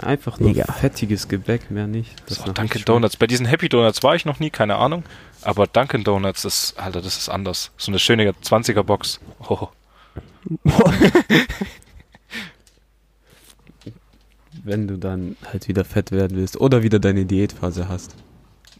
Einfach 0.00 0.38
nur 0.40 0.50
Digga. 0.52 0.72
fettiges 0.72 1.28
Gebäck, 1.28 1.70
mehr 1.70 1.86
nicht. 1.86 2.10
Das 2.26 2.38
So, 2.38 2.52
Dunkin' 2.52 2.84
Donuts. 2.84 3.16
Bei 3.16 3.26
diesen 3.26 3.46
Happy 3.46 3.68
Donuts 3.68 4.02
war 4.02 4.14
ich 4.14 4.24
noch 4.24 4.40
nie, 4.40 4.50
keine 4.50 4.76
Ahnung. 4.76 5.04
Aber 5.42 5.66
Dunkin' 5.66 6.04
Donuts 6.04 6.44
ist, 6.44 6.78
Alter, 6.78 7.00
das 7.02 7.16
ist 7.16 7.28
anders. 7.28 7.70
So 7.76 7.90
eine 7.90 7.98
schöne 7.98 8.30
20er 8.30 8.82
Box. 8.82 9.20
Oh. 9.48 9.68
Wenn 14.62 14.88
du 14.88 14.98
dann 14.98 15.36
halt 15.50 15.68
wieder 15.68 15.84
fett 15.84 16.10
werden 16.12 16.36
willst 16.36 16.60
oder 16.60 16.82
wieder 16.82 16.98
deine 16.98 17.24
Diätphase 17.24 17.88
hast. 17.88 18.14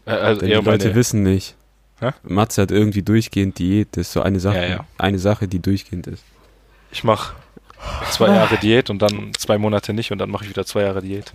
Äh, 0.05 0.11
also 0.11 0.41
Denn 0.41 0.49
die 0.49 0.55
Leute 0.55 0.85
meine, 0.85 0.95
wissen 0.95 1.23
nicht. 1.23 1.55
Hä? 1.99 2.11
Matze 2.23 2.61
hat 2.63 2.71
irgendwie 2.71 3.01
durchgehend 3.03 3.57
Diät. 3.59 3.89
Das 3.91 4.07
ist 4.07 4.13
so 4.13 4.21
eine 4.21 4.39
Sache, 4.39 4.57
Ja, 4.57 4.65
ja. 4.67 4.85
eine 4.97 5.19
Sache, 5.19 5.47
die 5.47 5.59
durchgehend 5.59 6.07
ist. 6.07 6.23
ich 6.91 7.03
mache 7.03 7.35
zwei 8.11 8.27
Jahre 8.27 8.57
Diät 8.57 8.89
und 8.89 9.01
dann 9.01 9.33
zwei 9.37 9.57
Monate 9.57 9.93
nicht 9.93 10.11
und 10.11 10.17
dann 10.17 10.29
mache 10.29 10.43
ich 10.45 10.49
wieder 10.49 10.65
zwei 10.65 10.81
Jahre 10.83 11.01
Diät. 11.01 11.33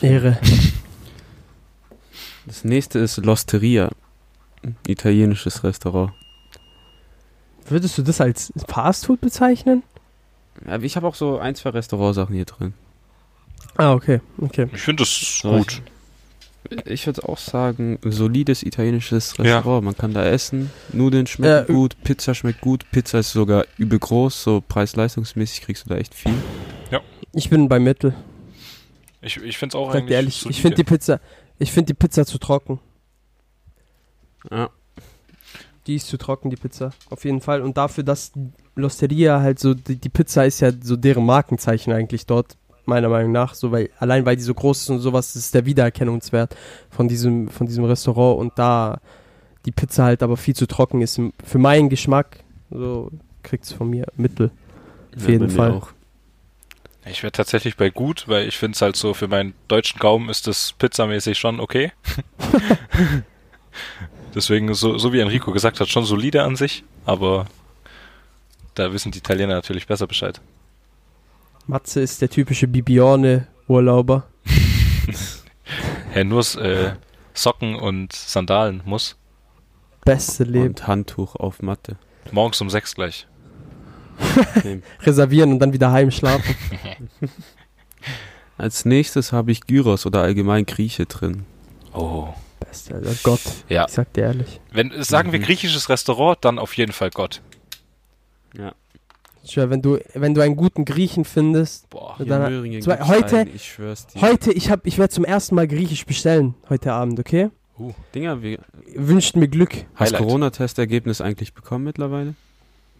Ehre. 0.00 0.38
Das 2.46 2.64
nächste 2.64 2.98
ist 2.98 3.18
L'Osteria. 3.18 3.90
Ein 4.62 4.76
Italienisches 4.86 5.64
Restaurant. 5.64 6.12
Würdest 7.66 7.98
du 7.98 8.02
das 8.02 8.20
als 8.20 8.52
Fastfood 8.66 9.20
bezeichnen? 9.20 9.82
Ja, 10.66 10.80
ich 10.80 10.96
habe 10.96 11.06
auch 11.06 11.14
so 11.14 11.38
ein, 11.38 11.54
zwei 11.54 11.70
Restaurantsachen 11.70 12.34
hier 12.34 12.46
drin. 12.46 12.74
Ah, 13.76 13.92
okay. 13.92 14.20
Okay. 14.40 14.68
Ich 14.72 14.80
finde 14.82 15.02
das 15.02 15.40
So, 15.42 15.58
gut. 15.58 15.72
Ich 15.72 15.82
würde 16.70 17.28
auch 17.28 17.38
sagen, 17.38 17.98
solides 18.04 18.62
italienisches 18.62 19.34
Ja. 19.38 19.56
Restaurant. 19.56 19.84
Man 19.84 19.96
kann 19.96 20.12
da 20.14 20.24
essen. 20.24 20.70
Nudeln 20.92 21.26
schmecken 21.26 21.66
Ja, 21.68 21.74
gut, 21.74 21.96
Pizza 22.04 22.34
schmeckt 22.34 22.60
gut. 22.60 22.84
Pizza 22.90 23.18
ist 23.20 23.32
sogar 23.32 23.64
übel 23.76 23.98
groß, 23.98 24.42
so 24.42 24.62
preis-leistungsmäßig 24.66 25.62
kriegst 25.62 25.86
du 25.86 25.90
da 25.90 25.96
echt 25.96 26.14
viel. 26.14 26.34
Ich 27.34 27.50
bin 27.50 27.68
bei 27.68 27.78
Mittel. 27.78 28.14
Ich, 29.20 29.36
ich 29.36 29.58
finde 29.58 29.76
es 29.76 29.80
auch 29.80 29.92
dir 29.92 29.98
eigentlich 29.98 30.14
ehrlich, 30.16 30.36
ich 30.36 30.42
solide. 30.42 30.60
finde 30.60 30.76
die 30.76 30.84
Pizza, 30.84 31.20
ich 31.58 31.72
finde 31.72 31.86
die 31.86 31.94
Pizza 31.94 32.24
zu 32.24 32.38
trocken. 32.38 32.80
Ja. 34.50 34.70
Die 35.86 35.96
ist 35.96 36.06
zu 36.08 36.16
trocken, 36.16 36.50
die 36.50 36.56
Pizza. 36.56 36.90
Auf 37.10 37.24
jeden 37.24 37.40
Fall. 37.40 37.62
Und 37.62 37.76
dafür, 37.76 38.04
dass 38.04 38.32
L'Osteria 38.76 39.40
halt 39.40 39.58
so, 39.58 39.74
die, 39.74 39.96
die 39.96 40.08
Pizza 40.08 40.44
ist 40.46 40.60
ja 40.60 40.70
so 40.80 40.96
deren 40.96 41.26
Markenzeichen 41.26 41.92
eigentlich 41.92 42.26
dort, 42.26 42.56
meiner 42.88 43.08
Meinung 43.08 43.32
nach. 43.32 43.54
So, 43.54 43.70
weil, 43.70 43.90
allein 43.98 44.26
weil 44.26 44.36
die 44.36 44.42
so 44.42 44.54
groß 44.54 44.82
ist 44.82 44.90
und 44.90 45.00
sowas, 45.00 45.36
ist 45.36 45.54
der 45.54 45.66
Wiedererkennungswert 45.66 46.56
von 46.90 47.08
diesem, 47.08 47.48
von 47.48 47.66
diesem 47.66 47.84
Restaurant. 47.84 48.38
Und 48.40 48.58
da 48.58 49.00
die 49.64 49.72
Pizza 49.72 50.04
halt 50.04 50.22
aber 50.22 50.36
viel 50.36 50.56
zu 50.56 50.66
trocken 50.66 51.02
ist, 51.02 51.20
für 51.44 51.58
meinen 51.58 51.88
Geschmack, 51.88 52.38
so 52.70 53.10
kriegt's 53.42 53.72
von 53.72 53.90
mir 53.90 54.06
Mittel. 54.16 54.50
Auf 55.16 55.24
Ja, 55.24 55.30
jeden 55.30 55.50
Fall. 55.50 55.72
Auch. 55.72 55.90
Ich 57.06 57.22
wäre 57.22 57.32
tatsächlich 57.32 57.76
bei 57.76 57.90
gut, 57.90 58.28
weil 58.28 58.46
ich 58.46 58.56
finde 58.58 58.76
es 58.76 58.82
halt 58.82 58.96
so, 58.96 59.14
für 59.14 59.28
meinen 59.28 59.54
deutschen 59.68 59.98
Gaumen 59.98 60.28
ist 60.28 60.46
das 60.46 60.74
pizzamäßig 60.78 61.38
schon 61.38 61.60
okay. 61.60 61.92
Deswegen, 64.34 64.72
so, 64.74 64.98
so 64.98 65.12
wie 65.12 65.20
Enrico 65.20 65.52
gesagt 65.52 65.80
hat, 65.80 65.88
schon 65.88 66.04
solide 66.04 66.42
an 66.42 66.56
sich, 66.56 66.84
aber 67.06 67.46
da 68.74 68.92
wissen 68.92 69.10
die 69.10 69.18
Italiener 69.18 69.54
natürlich 69.54 69.86
besser 69.86 70.06
Bescheid. 70.06 70.40
Matze 71.68 72.00
ist 72.00 72.22
der 72.22 72.30
typische 72.30 72.66
Bibione-Urlauber. 72.66 74.26
Herr 76.10 76.24
nur 76.24 76.40
äh, 76.56 76.92
Socken 77.34 77.74
und 77.76 78.12
Sandalen 78.14 78.80
muss. 78.86 79.16
Beste 80.04 80.44
Leben. 80.44 80.68
Und 80.68 80.86
Handtuch 80.86 81.36
auf 81.36 81.60
Matte. 81.60 81.96
Morgens 82.32 82.60
um 82.62 82.70
sechs 82.70 82.94
gleich. 82.94 83.26
Reservieren 85.02 85.52
und 85.52 85.58
dann 85.58 85.72
wieder 85.74 85.92
heimschlafen. 85.92 86.54
Als 88.56 88.84
nächstes 88.86 89.32
habe 89.32 89.52
ich 89.52 89.60
Gyros 89.66 90.06
oder 90.06 90.22
allgemein 90.22 90.64
Grieche 90.66 91.04
drin. 91.06 91.44
Oh. 91.92 92.28
Beste, 92.60 92.94
Alter. 92.94 93.14
Gott. 93.22 93.40
Ja. 93.68 93.84
Ich 93.86 93.92
sag 93.92 94.12
dir 94.14 94.24
ehrlich. 94.24 94.60
Wenn, 94.72 94.90
sagen 95.02 95.32
wir 95.32 95.38
Mhm. 95.38 95.44
griechisches 95.44 95.88
Restaurant, 95.90 96.38
dann 96.40 96.58
auf 96.58 96.76
jeden 96.76 96.92
Fall 96.92 97.10
Gott. 97.10 97.40
Ja. 98.56 98.72
Ich 99.42 99.52
schwör, 99.52 99.70
wenn 99.70 99.80
du, 99.82 99.98
wenn 100.14 100.34
du 100.34 100.40
einen 100.42 100.56
guten 100.56 100.84
Griechen 100.84 101.24
findest, 101.24 101.88
Boah. 101.90 102.16
Möhringen 102.18 102.82
zwei- 102.82 102.96
gibt's 102.96 103.08
heute- 103.08 103.36
einen, 103.38 103.54
ich 103.54 103.64
schwör's 103.72 104.06
dir. 104.06 104.20
heute, 104.20 104.52
ich 104.52 104.70
hab, 104.70 104.86
ich 104.86 104.98
werde 104.98 105.10
zum 105.12 105.24
ersten 105.24 105.54
Mal 105.54 105.66
Griechisch 105.68 106.04
bestellen, 106.06 106.54
heute 106.68 106.92
Abend, 106.92 107.18
okay? 107.20 107.50
Dinger, 108.14 108.42
wie, 108.42 108.58
Wünscht 108.96 109.36
mir 109.36 109.48
Glück. 109.48 109.70
hast. 109.94 110.14
Corona-Testergebnis 110.14 111.20
eigentlich 111.20 111.54
bekommen 111.54 111.84
mittlerweile? 111.84 112.34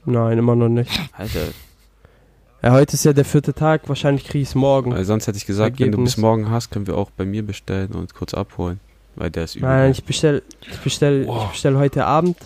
Nein, 0.05 0.39
immer 0.39 0.55
noch 0.55 0.69
nicht. 0.69 0.91
Alter, 1.13 1.41
Ja, 2.63 2.73
heute 2.73 2.95
ist 2.95 3.05
ja 3.05 3.13
der 3.13 3.25
vierte 3.25 3.53
Tag, 3.55 3.89
wahrscheinlich 3.89 4.25
krieg 4.25 4.43
ich's 4.43 4.55
morgen. 4.55 4.93
weil 4.93 5.05
sonst 5.05 5.27
hätte 5.27 5.37
ich 5.39 5.47
gesagt, 5.47 5.79
wenn 5.81 5.93
du 5.93 5.99
bis 6.03 6.17
morgen 6.17 6.51
hast, 6.51 6.71
können 6.71 6.87
wir 6.87 6.97
auch 6.97 7.11
bei 7.11 7.25
mir 7.25 7.45
bestellen 7.45 7.91
und 7.93 8.15
kurz 8.15 8.35
abholen. 8.35 8.81
Weil 9.17 9.31
der 9.31 9.45
ist 9.45 9.57
übel. 9.57 9.69
Nein, 9.69 9.91
ich 9.93 10.05
bestell, 10.05 10.43
ich 10.71 10.79
bestell, 10.79 11.27
Wow. 11.27 11.45
ich 11.47 11.51
bestell 11.53 11.77
heute 11.77 12.05
Abend. 12.05 12.37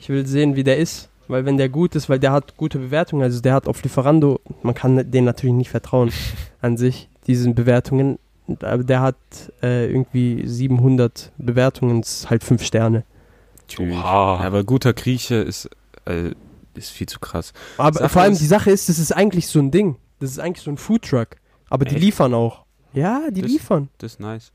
Ich 0.00 0.08
will 0.08 0.26
sehen, 0.26 0.56
wie 0.56 0.64
der 0.64 0.78
ist, 0.78 1.08
weil 1.28 1.44
wenn 1.44 1.56
der 1.56 1.68
gut 1.68 1.94
ist, 1.94 2.08
weil 2.08 2.18
der 2.18 2.32
hat 2.32 2.56
gute 2.56 2.78
Bewertungen, 2.78 3.22
also 3.22 3.40
der 3.40 3.54
hat 3.54 3.68
auf 3.68 3.82
Lieferando, 3.82 4.40
man 4.62 4.74
kann 4.74 5.10
denen 5.10 5.24
natürlich 5.26 5.54
nicht 5.54 5.70
vertrauen 5.70 6.10
an 6.60 6.76
sich, 6.76 7.08
diesen 7.26 7.54
Bewertungen, 7.54 8.18
aber 8.60 8.84
der 8.84 9.00
hat 9.00 9.16
äh, 9.62 9.86
irgendwie 9.90 10.46
700 10.46 11.32
Bewertungen, 11.38 12.00
ist 12.00 12.28
halt 12.30 12.42
5 12.44 12.64
Sterne. 12.64 13.04
Tschüss. 13.68 13.94
Oha. 13.96 14.40
Aber 14.44 14.64
guter 14.64 14.92
Grieche 14.92 15.36
ist, 15.36 15.70
äh, 16.06 16.32
ist 16.74 16.90
viel 16.90 17.06
zu 17.08 17.20
krass. 17.20 17.52
Aber 17.78 17.98
Sache 18.00 18.08
vor 18.08 18.22
allem 18.22 18.36
die 18.36 18.44
Sache 18.46 18.70
ist, 18.70 18.88
das 18.88 18.98
ist 18.98 19.12
eigentlich 19.12 19.46
so 19.46 19.60
ein 19.60 19.70
Ding. 19.70 19.96
Das 20.20 20.30
ist 20.30 20.38
eigentlich 20.38 20.64
so 20.64 20.70
ein 20.70 20.76
Foodtruck. 20.76 21.36
Aber 21.70 21.84
die 21.84 21.94
Echt? 21.94 22.04
liefern 22.04 22.34
auch. 22.34 22.64
Ja, 22.92 23.22
die 23.30 23.42
Das- 23.42 23.50
liefern. 23.50 23.88
Das 23.98 24.12
ist 24.14 24.20
nice. 24.20 24.52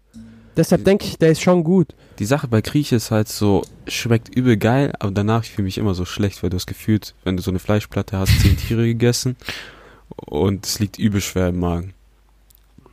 Deshalb 0.58 0.84
denke 0.84 1.06
ich, 1.06 1.18
der 1.18 1.30
ist 1.30 1.42
schon 1.42 1.64
gut. 1.64 1.94
Die 2.20 2.26
Sache 2.26 2.48
bei 2.48 2.62
Grieche 2.62 2.96
ist 2.96 3.12
halt 3.12 3.28
so, 3.28 3.64
schmeckt 3.88 4.36
übel 4.36 4.58
geil, 4.58 4.92
aber 5.00 5.12
danach 5.12 5.44
ich 5.44 5.52
fühle 5.52 5.66
mich 5.66 5.78
immer 5.78 5.94
so 5.94 6.04
schlecht, 6.04 6.42
weil 6.42 6.50
du 6.50 6.56
hast 6.56 6.66
gefühlt, 6.66 7.14
wenn 7.24 7.38
du 7.38 7.44
so 7.44 7.52
eine 7.52 7.60
Fleischplatte 7.60 8.18
hast, 8.18 8.42
zehn 8.42 8.58
Tiere 8.58 8.86
gegessen 8.86 9.38
und 10.16 10.66
es 10.66 10.80
liegt 10.80 10.98
übel 10.98 11.22
schwer 11.22 11.50
im 11.50 11.60
Magen. 11.60 11.94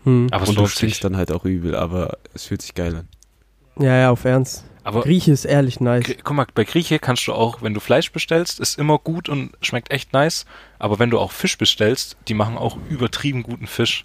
Hm. 0.04 0.28
Aber 0.30 0.42
es 0.42 0.50
und 0.50 0.58
du 0.58 0.66
stinkst 0.66 1.02
dann 1.02 1.16
halt 1.16 1.32
auch 1.32 1.46
übel, 1.46 1.74
aber 1.74 2.18
es 2.34 2.44
fühlt 2.44 2.60
sich 2.60 2.74
geil 2.74 2.94
an. 2.94 3.08
Ja, 3.82 3.96
ja, 3.96 4.10
auf 4.10 4.24
Ernst. 4.24 4.64
Aber 4.84 5.00
Grieche 5.00 5.32
ist 5.32 5.46
ehrlich 5.46 5.80
nice. 5.80 6.04
Guck 6.22 6.36
mal, 6.36 6.46
bei 6.54 6.64
Grieche 6.64 6.98
kannst 6.98 7.26
du 7.26 7.32
auch, 7.32 7.62
wenn 7.62 7.72
du 7.72 7.80
Fleisch 7.80 8.12
bestellst, 8.12 8.60
ist 8.60 8.78
immer 8.78 8.98
gut 8.98 9.30
und 9.30 9.52
schmeckt 9.62 9.90
echt 9.90 10.12
nice. 10.12 10.44
Aber 10.78 10.98
wenn 10.98 11.08
du 11.08 11.18
auch 11.18 11.32
Fisch 11.32 11.56
bestellst, 11.56 12.18
die 12.28 12.34
machen 12.34 12.58
auch 12.58 12.76
übertrieben 12.90 13.42
guten 13.42 13.66
Fisch. 13.66 14.04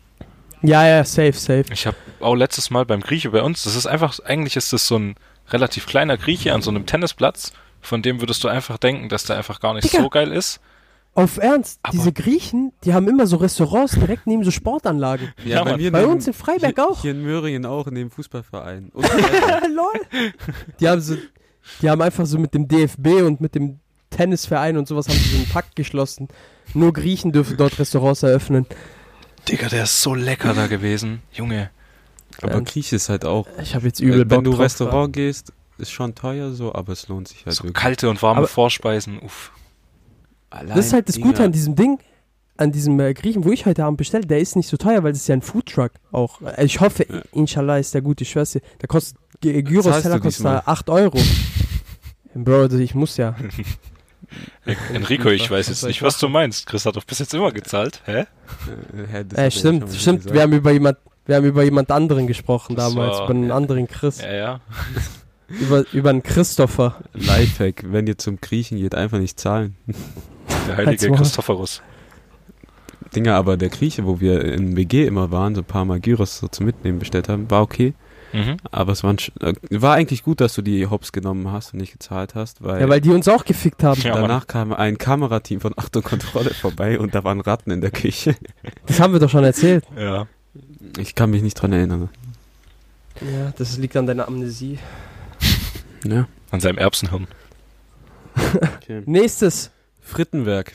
Ja, 0.62 0.86
ja, 0.88 1.04
safe, 1.04 1.34
safe. 1.34 1.66
Ich 1.72 1.88
habe 1.88 1.96
auch 2.20 2.36
letztes 2.36 2.70
Mal 2.70 2.86
beim 2.86 3.02
Grieche 3.02 3.30
bei 3.32 3.42
uns, 3.42 3.64
das 3.64 3.76
ist 3.76 3.86
einfach, 3.86 4.20
eigentlich 4.26 4.56
ist 4.56 4.74
das 4.74 4.88
so 4.88 4.98
ein 4.98 5.16
relativ 5.50 5.86
kleiner 5.88 6.18
Grieche 6.18 6.54
an 6.54 6.62
so 6.62 6.70
einem 6.70 6.86
Tennisplatz, 6.86 7.54
von 7.82 8.02
dem 8.02 8.20
würdest 8.22 8.44
du 8.44 8.48
einfach 8.50 8.78
denken, 8.78 9.10
dass 9.10 9.24
der 9.24 9.38
einfach 9.38 9.60
gar 9.62 9.74
nicht 9.74 9.92
Digga. 9.92 10.04
so 10.04 10.10
geil 10.10 10.32
ist. 10.32 10.60
Auf 11.16 11.38
Ernst, 11.38 11.80
Aber- 11.82 11.94
diese 11.94 12.12
Griechen, 12.14 12.72
die 12.84 12.94
haben 12.94 13.08
immer 13.08 13.26
so 13.26 13.38
Restaurants 13.38 13.94
direkt 13.94 14.28
neben 14.28 14.44
so 14.44 14.52
Sportanlagen. 14.52 15.34
Ja, 15.46 15.64
Bei 15.64 15.76
neben- 15.78 15.96
uns 16.06 16.28
in 16.28 16.34
Freiberg 16.34 16.76
hier, 16.76 16.88
auch. 16.88 17.02
Hier 17.02 17.12
in 17.12 17.24
Möhringen 17.24 17.66
auch, 17.66 17.88
in 17.88 17.96
dem 17.96 18.12
Fußballverein. 18.12 18.90
Und 18.94 19.06
Lol. 19.74 20.32
Die 20.80 20.88
haben 20.88 21.02
so, 21.02 21.16
die 21.82 21.90
haben 21.90 22.02
einfach 22.02 22.26
so 22.26 22.38
mit 22.38 22.54
dem 22.54 22.68
DFB 22.68 23.22
und 23.26 23.42
mit 23.42 23.56
dem 23.56 23.80
Tennisverein 24.12 24.78
und 24.78 24.88
sowas 24.88 25.08
haben 25.08 25.18
sie 25.18 25.30
so 25.30 25.38
einen 25.38 25.48
Pakt 25.50 25.76
geschlossen. 25.76 26.28
Nur 26.74 26.94
Griechen 26.94 27.32
dürfen 27.32 27.58
dort 27.58 27.80
Restaurants 27.80 28.24
eröffnen. 28.24 28.66
Digga, 29.50 29.68
der 29.70 29.84
ist 29.84 30.02
so 30.02 30.14
lecker 30.16 30.54
da 30.54 30.68
gewesen. 30.68 31.22
Junge. 31.32 31.70
aber 32.42 32.54
Ja. 32.56 32.60
Grieche 32.62 32.96
ist 32.96 33.10
halt 33.10 33.26
auch, 33.26 33.48
Ich 33.62 33.76
habe 33.76 33.86
jetzt 33.88 34.00
übel 34.00 34.20
wenn 34.20 34.28
Bock 34.28 34.44
du 34.46 34.52
drauf. 34.52 34.60
Restaurant 34.62 35.14
gehst, 35.14 35.52
ist 35.78 35.92
schon 35.92 36.14
teuer 36.16 36.52
so, 36.54 36.74
aber 36.74 36.94
es 36.94 37.08
lohnt 37.08 37.28
sich 37.28 37.46
halt 37.46 37.56
So 37.56 37.64
wirklich. 37.64 37.82
kalte 37.82 38.10
und 38.10 38.22
warme 38.22 38.40
Aber- 38.40 38.48
Vorspeisen. 38.48 39.20
Uff. 39.20 39.52
Allein, 40.50 40.76
Das 40.76 40.88
ist 40.88 40.94
halt 40.94 41.08
das 41.10 41.16
Digga, 41.16 41.28
Gute 41.28 41.44
an 41.44 41.52
diesem 41.52 41.76
Ding, 41.76 42.00
an 42.58 42.72
diesem 42.72 43.00
äh, 43.00 43.14
Griechen, 43.14 43.44
wo 43.46 43.52
ich 43.52 43.66
heute 43.66 43.86
Abend 43.86 43.98
bestelle, 43.98 44.26
der 44.26 44.40
ist 44.40 44.56
nicht 44.56 44.68
so 44.68 44.78
teuer, 44.78 45.04
weil 45.04 45.12
das 45.14 45.22
ist 45.22 45.28
ja 45.28 45.36
ein 45.36 45.42
Foodtruck 45.42 45.92
auch. 46.12 46.42
Äh, 46.42 46.66
Ich 46.66 46.80
hoffe, 46.80 47.06
Ja. 47.10 47.22
inshallah 47.34 47.78
ist 47.78 47.94
der 47.94 48.02
gut, 48.02 48.20
ich 48.22 48.30
schwör's 48.30 48.52
dir. 48.52 48.62
Der 48.82 48.88
kostet, 48.88 49.18
G- 49.42 49.62
Gyros 49.64 49.86
Zahlst 49.86 50.02
Teller 50.04 50.16
du 50.16 50.22
kostet 50.22 50.40
diesmal? 50.40 50.56
da 50.66 50.72
8 50.72 50.90
Euro. 50.90 51.20
Bro, 52.36 52.62
also 52.62 52.78
ich 52.78 52.94
muss 52.96 53.18
ja. 53.18 53.36
Enrico, 54.94 55.30
ich 55.30 55.50
weiß 55.50 55.68
jetzt 55.70 55.84
nicht, 55.84 55.98
ich 55.98 56.02
was 56.04 56.20
du 56.20 56.30
meinst. 56.30 56.66
Chris 56.68 56.86
hat 56.86 56.96
doch 56.96 57.04
bis 57.06 57.20
jetzt 57.20 57.34
immer 57.34 57.52
gezahlt. 57.52 58.02
Hä? 58.06 58.22
Äh, 58.22 58.26
Äh, 59.22 59.26
er 59.36 59.52
stimmt, 59.52 59.92
stimmt. 59.94 60.32
Wir 60.32 60.42
haben 60.44 60.54
über 60.54 60.72
jemand, 60.72 60.98
wir 61.26 61.36
haben 61.38 61.46
über 61.46 61.64
jemand 61.64 61.92
anderen 61.92 62.28
gesprochen 62.28 62.76
Das 62.76 62.94
damals, 62.94 63.18
war- 63.20 63.26
über 63.26 63.34
einen 63.34 63.52
anderen 63.52 63.88
Chris, 63.88 64.22
Ja, 64.22 64.32
ja. 64.34 64.60
über, 65.48 65.84
über 65.94 66.10
einen 66.12 66.24
Christopher. 66.24 66.98
Lifehack, 67.14 67.84
wenn 67.92 68.06
ihr 68.08 68.18
zum 68.18 68.40
Griechen 68.40 68.78
geht, 68.78 68.94
einfach 68.96 69.18
nicht 69.20 69.40
zahlen. 69.40 69.76
Der 70.68 70.78
heilige. 70.78 71.12
Christophorus. 71.12 71.82
Dinger, 73.16 73.36
aber 73.36 73.58
der 73.58 73.70
Grieche, 73.70 74.06
wo 74.06 74.20
wir 74.20 74.44
im 74.46 74.76
WG 74.76 75.06
immer 75.08 75.32
waren, 75.32 75.56
so 75.56 75.62
ein 75.62 75.66
paar 75.66 75.86
Mal 75.86 76.00
Gyros 76.00 76.38
so 76.38 76.48
zum 76.48 76.68
Mitnehmen 76.68 77.00
bestellt 77.00 77.28
haben, 77.30 77.50
war 77.50 77.64
okay. 77.64 77.94
Mhm. 78.34 78.58
Aber 78.72 78.92
es 78.92 79.04
waren, 79.04 79.18
sch- 79.18 79.32
äh, 79.44 79.54
war 79.82 79.96
eigentlich 79.96 80.24
gut, 80.24 80.40
dass 80.42 80.54
du 80.54 80.62
die 80.62 80.86
Hops 80.88 81.12
genommen 81.12 81.52
hast 81.52 81.74
und 81.74 81.80
nicht 81.80 81.92
gezahlt 81.94 82.36
hast, 82.36 82.62
weil, 82.64 82.80
Ja, 82.82 82.88
weil 82.90 83.02
die 83.02 83.10
uns 83.10 83.28
auch 83.28 83.44
gefickt 83.46 83.84
haben. 83.84 84.00
Ja, 84.04 84.14
danach 84.16 84.46
kam 84.48 84.72
ein 84.74 84.98
Kamerateam 84.98 85.62
von 85.62 85.74
Achtung 85.78 86.04
Kontrolle 86.04 86.54
vorbei 86.54 87.00
und 87.00 87.16
da 87.16 87.24
waren 87.24 87.42
Ratten 87.42 87.72
in 87.72 87.82
der 87.82 87.92
Küche. 87.92 88.36
Das 88.86 89.00
haben 89.00 89.14
wir 89.14 89.20
doch 89.20 89.30
schon 89.30 89.44
erzählt. 89.44 89.86
Ja. 89.98 90.28
Ich 90.98 91.16
kann 91.16 91.30
mich 91.32 91.42
nicht 91.42 91.56
dran 91.56 91.74
erinnern. 91.74 92.10
Ja, 93.22 93.52
das 93.58 93.78
liegt 93.78 93.96
an 93.98 94.06
deiner 94.08 94.28
Amnesie. 94.28 94.80
Ja. 96.06 96.28
An 96.52 96.60
seinem 96.60 96.78
Erbsenhirn. 96.78 97.28
Okay. 98.78 99.04
Nächstes. 99.06 99.72
Frittenwerk. 100.02 100.74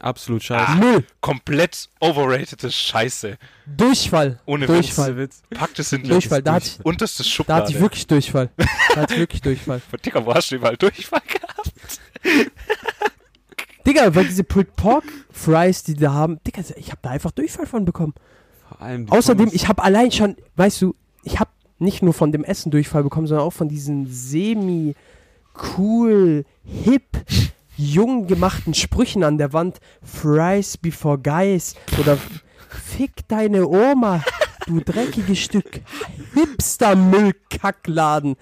Absolut 0.00 0.42
scheiße. 0.42 0.76
Null. 0.78 1.04
Komplett 1.20 1.88
overratede 2.00 2.70
Scheiße. 2.70 3.36
Durchfall. 3.66 4.40
Ohne 4.46 4.66
Durchfall. 4.66 5.16
Witz. 5.16 5.42
Packt 5.50 5.78
es 5.80 5.92
in 5.92 6.04
die 6.04 6.08
Durchfall. 6.08 6.42
Da 6.42 6.54
hatte 6.54 6.68
ich, 6.68 6.84
unterste 6.86 7.24
da 7.24 7.28
Schublade. 7.28 7.62
hatte 7.62 7.72
ich 7.72 7.80
wirklich 7.80 8.06
Durchfall. 8.06 8.50
Da 8.56 9.00
hatte 9.00 9.14
ich 9.14 9.20
wirklich 9.20 9.42
Durchfall. 9.42 9.80
Digga, 10.04 10.24
wo 10.24 10.32
hast 10.34 10.50
du 10.52 10.56
überall 10.56 10.76
Durchfall 10.76 11.22
gehabt? 11.26 11.72
Digga, 13.86 14.14
weil 14.14 14.26
diese 14.26 14.44
Pulled 14.44 14.76
Pork 14.76 15.04
Fries, 15.32 15.82
die 15.82 15.94
da 15.94 16.12
haben, 16.12 16.38
Digga, 16.44 16.62
ich 16.76 16.90
habe 16.90 17.00
da 17.02 17.10
einfach 17.10 17.32
Durchfall 17.32 17.66
von 17.66 17.84
bekommen. 17.84 18.14
Vor 18.68 18.82
allem 18.82 19.10
Außerdem, 19.10 19.46
Pommes. 19.46 19.54
ich 19.54 19.66
habe 19.66 19.82
allein 19.82 20.12
schon, 20.12 20.36
weißt 20.56 20.82
du, 20.82 20.94
ich 21.24 21.40
habe 21.40 21.50
nicht 21.78 22.02
nur 22.02 22.12
von 22.12 22.30
dem 22.30 22.44
Essen 22.44 22.70
Durchfall 22.70 23.02
bekommen, 23.02 23.26
sondern 23.26 23.46
auch 23.46 23.52
von 23.52 23.68
diesen 23.68 24.06
semi 24.06 24.94
cool, 25.76 26.44
hip, 26.64 27.04
jung 27.78 28.26
gemachten 28.26 28.74
Sprüchen 28.74 29.24
an 29.24 29.38
der 29.38 29.54
Wand. 29.54 29.80
Fries 30.02 30.76
before 30.76 31.18
guys 31.18 31.74
oder 31.98 32.18
Fick 32.68 33.26
deine 33.28 33.66
Oma, 33.66 34.22
du 34.66 34.80
dreckiges 34.80 35.38
Stück 35.38 35.80
Hipster-Müllkackladen. 36.34 38.36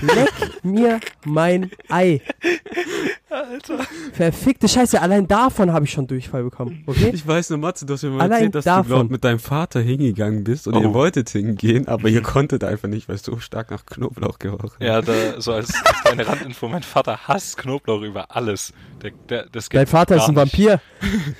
Leck 0.00 0.64
mir 0.64 1.00
mein 1.24 1.70
Ei. 1.88 2.20
Alter. 3.30 3.78
Verfickte 4.12 4.68
Scheiße, 4.68 5.00
allein 5.00 5.26
davon 5.26 5.72
habe 5.72 5.86
ich 5.86 5.90
schon 5.92 6.06
Durchfall 6.06 6.44
bekommen, 6.44 6.84
okay? 6.86 7.10
Ich 7.14 7.26
weiß 7.26 7.50
nur, 7.50 7.58
Matze, 7.60 7.86
du 7.86 7.94
hast 7.94 8.02
mir 8.02 8.10
mal 8.10 8.20
Allein 8.20 8.32
erzählt, 8.32 8.54
dass 8.56 8.64
davon. 8.64 8.82
du 8.82 8.94
glaub, 8.96 9.10
mit 9.10 9.24
deinem 9.24 9.38
Vater 9.38 9.80
hingegangen 9.80 10.44
bist 10.44 10.66
und 10.68 10.74
Oh. 10.74 10.82
ihr 10.82 10.92
wolltet 10.92 11.30
hingehen, 11.30 11.88
aber 11.88 12.08
ihr 12.08 12.20
konntet 12.22 12.62
einfach 12.64 12.88
nicht, 12.88 13.08
weil 13.08 13.16
es 13.16 13.22
so 13.22 13.38
stark 13.38 13.70
nach 13.70 13.86
Knoblauch 13.86 14.38
gerochen 14.38 14.72
hat. 14.74 14.82
Ja, 14.82 15.00
da, 15.00 15.40
so 15.40 15.52
als, 15.54 15.72
kleine 16.02 16.26
Randinfo, 16.26 16.68
mein 16.68 16.82
Vater 16.82 17.26
hasst 17.26 17.56
Knoblauch 17.56 18.02
über 18.02 18.34
alles. 18.36 18.74
Der, 19.02 19.12
der, 19.28 19.46
das 19.50 19.70
geht 19.70 19.78
Dein 19.80 19.86
Vater 19.86 20.16
ist 20.16 20.28
ein. 20.28 20.36
Vampir. 20.36 20.80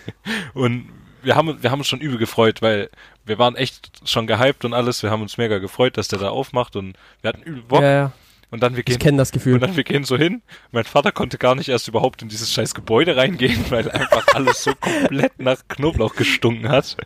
Und 0.55 0.89
wir 1.23 1.37
haben, 1.37 1.63
wir 1.63 1.71
haben 1.71 1.79
uns 1.81 1.89
schon 1.89 2.01
übel 2.01 2.19
gefreut, 2.19 2.63
weil 2.63 2.89
wir 3.25 3.39
waren 3.39 3.55
echt 3.55 4.09
schon 4.09 4.27
gehypt 4.27 4.65
und 4.65 4.75
alles. 4.75 5.03
Wir 5.05 5.11
haben 5.13 5.23
uns 5.23 5.39
mega 5.39 5.59
gefreut, 5.59 5.97
dass 5.97 6.09
der 6.09 6.19
da 6.19 6.31
aufmacht 6.31 6.75
und 6.75 6.97
wir 7.21 7.29
hatten 7.29 7.43
übel 7.43 7.63
Bock. 7.63 7.83
Ja, 7.83 7.91
ja. 7.93 8.13
Und 8.53 8.63
dann 8.63 8.75
wir 8.75 8.81
Ich 8.81 8.85
gehen, 8.85 8.99
kenne 8.99 9.17
das 9.17 9.33
Gefühl. 9.33 9.55
und 9.55 9.61
dann 9.61 9.75
wir 9.77 9.83
gehen 9.83 10.05
so 10.05 10.19
hin. 10.19 10.43
Mein 10.73 10.85
Vater 10.85 11.11
konnte 11.11 11.39
gar 11.39 11.55
nicht 11.55 11.71
erst 11.71 11.89
überhaupt 11.89 12.21
in 12.21 12.29
dieses 12.29 12.53
scheiß 12.53 12.75
Gebäude 12.75 13.17
reingehen, 13.17 13.65
weil 13.71 13.91
einfach 13.91 14.27
alles 14.35 14.63
so 14.63 14.75
komplett 14.75 15.39
nach 15.41 15.67
Knoblauch 15.69 16.15
gestunken 16.15 16.69
hat. 16.69 16.99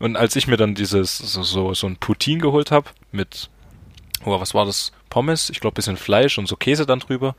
Und 0.00 0.16
als 0.16 0.34
ich 0.34 0.48
mir 0.48 0.56
dann 0.56 0.74
dieses, 0.74 1.16
so, 1.18 1.44
so, 1.44 1.72
so 1.72 1.86
ein 1.86 1.96
Poutine 1.98 2.40
geholt 2.40 2.72
habe 2.72 2.90
mit, 3.12 3.48
oh, 4.24 4.38
was 4.40 4.54
war 4.54 4.66
das? 4.66 4.90
Pommes, 5.08 5.50
ich 5.50 5.60
glaube 5.60 5.76
bisschen 5.76 5.96
Fleisch 5.96 6.36
und 6.36 6.48
so 6.48 6.56
Käse 6.56 6.84
dann 6.84 6.98
drüber. 6.98 7.36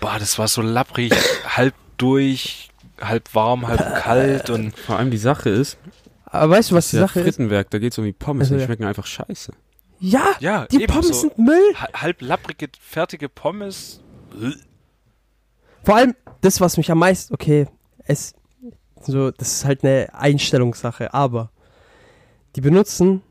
Boah, 0.00 0.18
das 0.18 0.38
war 0.38 0.46
so 0.46 0.60
lapprig, 0.60 1.12
halb 1.56 1.74
durch, 1.96 2.68
halb 3.00 3.34
warm, 3.34 3.66
halb 3.66 3.96
kalt 4.02 4.50
und 4.50 4.78
Vor 4.78 4.98
allem 4.98 5.10
die 5.10 5.16
Sache 5.16 5.48
ist, 5.48 5.78
Aber 6.26 6.54
weißt 6.54 6.70
du, 6.70 6.74
was 6.74 6.90
die 6.90 6.96
der 6.96 7.08
Sache 7.08 7.20
ist? 7.20 7.24
Frittenwerk, 7.24 7.70
da 7.70 7.78
geht 7.78 7.92
es 7.92 7.98
um 7.98 8.04
die 8.04 8.12
Pommes, 8.12 8.48
Also 8.48 8.56
die 8.56 8.60
ja. 8.60 8.66
schmecken 8.66 8.84
einfach 8.84 9.06
scheiße. 9.06 9.52
Ja, 9.98 10.34
ja, 10.40 10.66
die 10.66 10.86
Pommes 10.86 11.08
so 11.08 11.12
sind 11.14 11.38
Müll. 11.38 11.74
ha- 11.74 11.88
halb 11.94 12.20
lapprige, 12.22 12.68
fertige 12.80 13.28
Pommes. 13.28 14.00
Vor 15.84 15.96
allem, 15.96 16.14
das, 16.40 16.60
was 16.60 16.76
mich 16.76 16.90
am 16.90 16.98
meisten, 16.98 17.32
okay, 17.32 17.66
es, 18.04 18.34
so, 19.00 19.30
das 19.30 19.52
ist 19.52 19.64
halt 19.64 19.84
eine 19.84 20.08
Einstellungssache, 20.14 21.14
aber 21.14 21.50
die 22.56 22.60
benutzen 22.60 23.22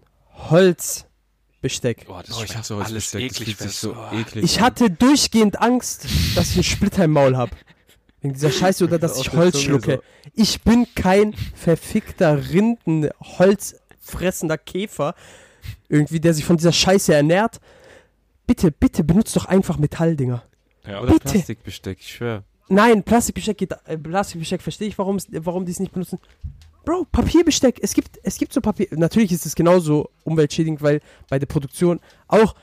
Holzbesteck. 0.50 2.06
Boah, 2.08 2.24
das 2.24 2.38
Oh, 2.40 2.44
ich 2.44 2.56
hasse 2.56 2.76
alles 2.76 2.92
Holzbesteck, 3.14 3.30
das 3.30 3.42
eklig. 3.42 3.60
wenn 3.60 3.70
so 3.70 3.94
oh. 3.96 4.16
eklig 4.16 4.44
Ich 4.44 4.60
an. 4.60 4.66
hatte 4.66 4.90
durchgehend 4.90 5.62
Angst, 5.62 6.06
dass 6.36 6.50
ich 6.52 6.56
einen 6.58 6.64
Splitter 6.64 7.06
im 7.06 7.12
Maul 7.12 7.38
habe. 7.38 7.52
Wegen 8.22 8.34
dieser 8.34 8.52
Scheiße 8.52 8.84
oder 8.86 8.98
dass 8.98 9.20
ich 9.20 9.32
Holz 9.34 9.62
schlucke. 9.62 10.02
Ich 10.34 10.62
bin 10.64 10.88
kein 10.96 11.34
verfickter 11.56 12.50
Rinden, 12.50 13.10
holzfressender 13.22 14.58
Käfer, 14.58 15.14
irgendwie, 15.90 16.20
der 16.20 16.34
sich 16.34 16.46
von 16.46 16.58
dieser 16.58 16.72
Scheiße 16.72 17.14
ernährt. 17.14 17.60
Bitte, 18.48 18.72
bitte 18.72 19.04
benutzt 19.04 19.36
doch 19.36 19.46
einfach 19.46 19.78
Metalldinger. 19.78 20.44
Ja, 20.86 21.02
Oder 21.02 21.14
Bitte. 21.14 21.30
Plastikbesteck, 21.30 22.00
ich 22.00 22.16
schwör. 22.16 22.44
Nein, 22.68 23.04
Plastikbesteck 23.04 23.58
geht, 23.58 23.72
äh, 23.86 23.98
Plastikbesteck 23.98 24.62
verstehe 24.62 24.88
ich, 24.88 24.98
warum, 24.98 25.18
warum 25.30 25.66
die 25.66 25.72
es 25.72 25.80
nicht 25.80 25.94
benutzen. 25.94 26.20
Bro, 26.84 27.08
Papierbesteck, 27.12 27.80
es 27.82 27.94
gibt, 27.94 28.20
es 28.22 28.38
gibt 28.38 28.54
so 28.54 28.62
Papier, 28.62 28.88
natürlich 28.92 29.32
ist 29.32 29.46
es 29.46 29.56
genauso 29.56 30.12
umweltschädigend, 30.24 30.84
weil 30.84 31.02
bei 31.30 31.40
der 31.40 31.48
Produktion, 31.48 32.00
auch 32.28 32.56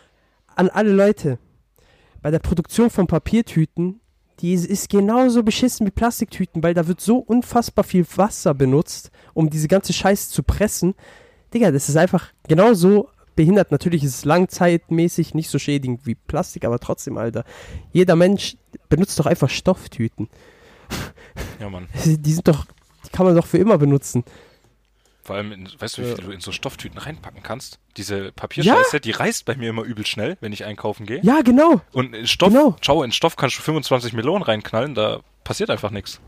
an 0.55 0.69
alle 0.71 0.93
Leute, 0.93 1.39
bei 2.21 2.31
der 2.31 2.39
Produktion 2.39 2.89
von 2.89 3.09
Papiertüten, 3.09 4.01
die 4.39 4.55
ist, 4.55 4.67
ist 4.67 4.89
genauso 4.89 5.43
beschissen 5.43 5.87
wie 5.87 5.91
Plastiktüten, 5.91 6.63
weil 6.63 6.75
da 6.75 6.87
wird 6.87 7.01
so 7.01 7.19
unfassbar 7.19 7.85
viel 7.85 8.07
Wasser 8.17 8.55
benutzt, 8.55 9.11
um 9.35 9.51
diese 9.51 9.69
ganze 9.69 9.93
Scheiße 9.93 10.31
zu 10.31 10.43
pressen. 10.43 10.95
Digga, 11.55 11.71
das 11.71 11.89
ist 11.89 11.97
einfach 11.97 12.29
genauso 12.49 13.09
behindert. 13.37 13.71
Natürlich 13.71 14.05
ist 14.05 14.15
es 14.17 14.25
langzeitmäßig 14.25 15.35
nicht 15.35 15.49
so 15.51 15.59
schädigend 15.59 16.07
wie 16.07 16.15
Plastik, 16.15 16.65
aber 16.65 16.79
trotzdem, 16.79 17.17
Alter. 17.19 17.45
Jeder 17.93 18.17
Mensch 18.17 18.57
benutzt 18.89 19.19
doch 19.19 19.27
einfach 19.27 19.49
Stofftüten. 19.51 20.29
ja, 21.61 21.69
Mann. 21.71 21.89
Die 22.05 22.33
sind 22.33 22.47
doch, 22.49 22.67
die 23.07 23.11
kann 23.11 23.27
man 23.27 23.35
doch 23.35 23.47
für 23.47 23.59
immer 23.59 23.79
benutzen. 23.79 24.25
Vor 25.25 25.37
allem, 25.37 25.53
in, 25.53 25.69
weißt 25.79 25.99
du, 25.99 26.03
wie 26.03 26.09
Ja. 26.09 26.15
viel 26.17 26.25
du 26.25 26.31
in 26.33 26.41
so 26.41 26.51
Stofftüten 26.51 26.99
reinpacken 26.99 27.43
kannst? 27.45 27.79
Diese 27.97 28.33
Papierscheiße, 28.33 28.99
die 29.01 29.13
reißt 29.13 29.45
bei 29.45 29.55
mir 29.55 29.71
immer 29.71 29.85
übel 29.85 30.05
schnell, 30.05 30.37
wenn 30.41 30.53
ich 30.53 30.65
einkaufen 30.65 31.07
gehe. 31.07 31.21
Ja, 31.23 31.43
genau. 31.43 31.81
Und 31.93 32.15
in 32.15 32.27
Stoff, 32.27 32.53
Genau. 32.53 32.77
schau, 32.81 33.05
in 33.05 33.13
Stoff 33.13 33.37
kannst 33.37 33.57
du 33.57 33.63
25 33.63 34.15
Melonen 34.15 34.43
reinknallen, 34.43 34.95
da 34.97 35.21
passiert 35.45 35.71
einfach 35.71 35.91
nichts. 35.93 36.21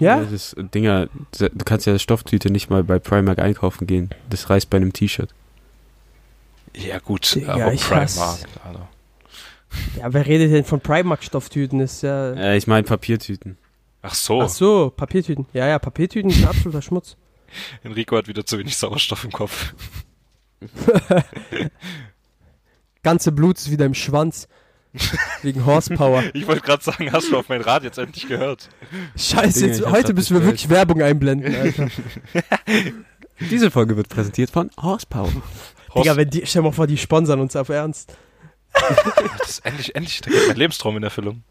Ja, 0.00 0.20
Das 0.20 0.32
ist, 0.32 0.56
Dinger, 0.74 1.08
du 1.38 1.48
kannst 1.64 1.86
ja 1.86 1.98
Stofftüte 1.98 2.50
nicht 2.50 2.70
mal 2.70 2.84
bei 2.84 2.98
Primark 2.98 3.38
einkaufen 3.38 3.86
gehen. 3.86 4.10
Das 4.30 4.48
reißt 4.50 4.70
bei 4.70 4.76
einem 4.76 4.92
T-Shirt. 4.92 5.30
Ja, 6.76 6.98
gut, 6.98 7.34
Digga, 7.34 7.54
aber 7.54 7.72
ich 7.72 7.82
Primark, 7.82 8.38
Alter. 8.64 8.88
ja 9.96 10.12
wer 10.12 10.26
redet 10.26 10.52
denn 10.52 10.64
von 10.64 10.80
Primark-Stofftüten? 10.80 11.80
Ist 11.80 12.02
ja. 12.02 12.32
Äh, 12.34 12.56
ich 12.56 12.66
meine 12.66 12.84
Papiertüten. 12.84 13.56
Ach 14.02 14.14
so, 14.14 14.42
Ach 14.42 14.48
so, 14.48 14.92
Papiertüten. 14.96 15.46
Ja, 15.52 15.66
ja, 15.66 15.78
Papiertüten 15.78 16.30
sind 16.30 16.46
absoluter 16.46 16.82
Schmutz. 16.82 17.16
Enrico 17.82 18.16
hat 18.16 18.28
wieder 18.28 18.46
zu 18.46 18.58
wenig 18.58 18.76
Sauerstoff 18.76 19.24
im 19.24 19.32
Kopf. 19.32 19.74
Ganze 23.02 23.32
Blut 23.32 23.58
ist 23.58 23.70
wieder 23.70 23.86
im 23.86 23.94
Schwanz. 23.94 24.48
Wegen 25.42 25.64
Horsepower. 25.64 26.24
Ich 26.32 26.46
wollte 26.46 26.62
gerade 26.62 26.82
sagen, 26.82 27.12
hast 27.12 27.30
du 27.30 27.38
auf 27.38 27.48
mein 27.48 27.60
Rad 27.60 27.84
jetzt 27.84 27.98
endlich 27.98 28.28
gehört? 28.28 28.68
Scheiße, 29.16 29.66
jetzt, 29.66 29.86
heute 29.86 30.14
müssen 30.14 30.36
wir 30.36 30.44
wirklich 30.44 30.68
Werbung 30.68 31.02
einblenden, 31.02 31.54
Alter. 31.54 31.88
Diese 33.50 33.70
Folge 33.70 33.96
wird 33.96 34.08
präsentiert 34.08 34.50
von 34.50 34.70
Horsepower. 34.80 35.30
Digga, 35.96 36.16
wenn 36.16 36.30
die, 36.30 36.44
stell 36.44 36.62
mal 36.62 36.72
vor, 36.72 36.86
die 36.86 36.98
sponsern 36.98 37.40
uns 37.40 37.54
auf 37.56 37.68
Ernst. 37.68 38.16
das 39.38 39.48
ist 39.48 39.64
endlich, 39.64 39.94
endlich, 39.94 40.20
da 40.20 40.30
geht 40.30 40.48
mein 40.48 40.56
Lebenstraum 40.56 40.96
in 40.96 41.02
Erfüllung. 41.02 41.42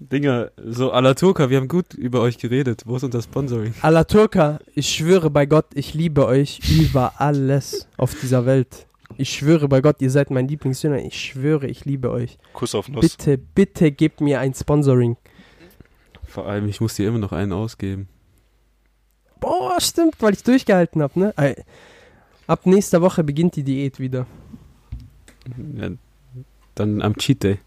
Dinger, 0.00 0.50
so 0.64 0.92
à 0.92 1.00
la 1.00 1.14
Turca, 1.14 1.50
wir 1.50 1.56
haben 1.56 1.66
gut 1.66 1.94
über 1.94 2.20
euch 2.20 2.38
geredet. 2.38 2.82
Wo 2.86 2.96
ist 2.96 3.02
unser 3.02 3.20
Sponsoring? 3.20 3.74
Alla 3.82 4.04
Turka, 4.04 4.60
ich 4.74 4.88
schwöre 4.88 5.30
bei 5.30 5.46
Gott, 5.46 5.66
ich 5.74 5.94
liebe 5.94 6.26
euch 6.26 6.60
über 6.70 7.14
alles 7.20 7.88
auf 7.96 8.14
dieser 8.14 8.46
Welt. 8.46 8.87
Ich 9.16 9.30
schwöre 9.30 9.68
bei 9.68 9.80
Gott, 9.80 10.00
ihr 10.00 10.10
seid 10.10 10.30
mein 10.30 10.46
Lieblingssünder. 10.48 11.02
Ich 11.02 11.18
schwöre, 11.20 11.66
ich 11.66 11.84
liebe 11.84 12.10
euch. 12.10 12.38
Kuss 12.52 12.74
auf 12.74 12.88
Nuss. 12.88 13.16
Bitte, 13.16 13.38
bitte 13.38 13.90
gebt 13.90 14.20
mir 14.20 14.40
ein 14.40 14.54
Sponsoring. 14.54 15.16
Vor 16.24 16.46
allem, 16.46 16.68
ich 16.68 16.80
muss 16.80 16.94
dir 16.94 17.08
immer 17.08 17.18
noch 17.18 17.32
einen 17.32 17.52
ausgeben. 17.52 18.08
Boah, 19.40 19.80
stimmt, 19.80 20.16
weil 20.20 20.34
ich 20.34 20.42
durchgehalten 20.42 21.02
habe, 21.02 21.18
ne? 21.18 21.34
Ab 22.46 22.66
nächster 22.66 23.00
Woche 23.02 23.24
beginnt 23.24 23.56
die 23.56 23.62
Diät 23.62 23.98
wieder. 23.98 24.26
Ja, 25.74 25.90
dann 26.74 27.02
am 27.02 27.16
Cheat 27.16 27.42
Day. 27.42 27.58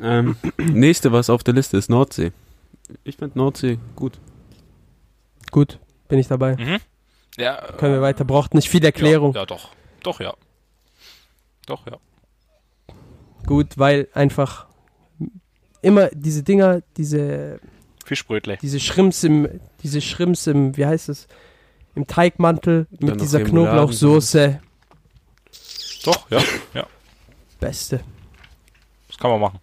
Ähm, 0.00 0.36
nächste, 0.58 1.12
was 1.12 1.30
auf 1.30 1.42
der 1.42 1.54
Liste 1.54 1.76
ist, 1.76 1.90
Nordsee. 1.90 2.32
Ich 3.04 3.16
finde 3.16 3.38
Nordsee 3.38 3.78
gut. 3.96 4.18
Gut, 5.50 5.78
bin 6.08 6.18
ich 6.18 6.28
dabei. 6.28 6.56
Mhm. 6.56 6.78
Ja, 7.36 7.60
Können 7.78 7.94
wir 7.94 8.02
weiter. 8.02 8.24
Braucht 8.24 8.54
nicht 8.54 8.68
viel 8.68 8.84
Erklärung. 8.84 9.34
Ja, 9.34 9.40
ja, 9.40 9.46
doch. 9.46 9.70
Doch, 10.06 10.20
ja. 10.20 10.34
Doch, 11.66 11.84
ja. 11.88 11.98
Gut, 13.44 13.76
weil 13.76 14.06
einfach 14.14 14.68
immer 15.82 16.10
diese 16.12 16.44
Dinger, 16.44 16.82
diese, 16.96 17.58
Fischbrötle. 18.04 18.56
diese 18.62 18.78
Schrimps 18.78 19.24
im, 19.24 19.60
diese 19.82 20.00
Schrimps 20.00 20.46
im, 20.46 20.76
wie 20.76 20.86
heißt 20.86 21.08
es, 21.08 21.26
im 21.96 22.06
Teigmantel 22.06 22.86
mit 23.00 23.20
dieser. 23.20 23.42
Knoblauchsoße. 23.42 24.60
Doch, 26.04 26.30
ja. 26.30 26.40
Ja, 26.72 26.86
Beste. 27.58 28.04
das 29.08 29.18
kann 29.18 29.32
man 29.32 29.40
machen. 29.40 29.58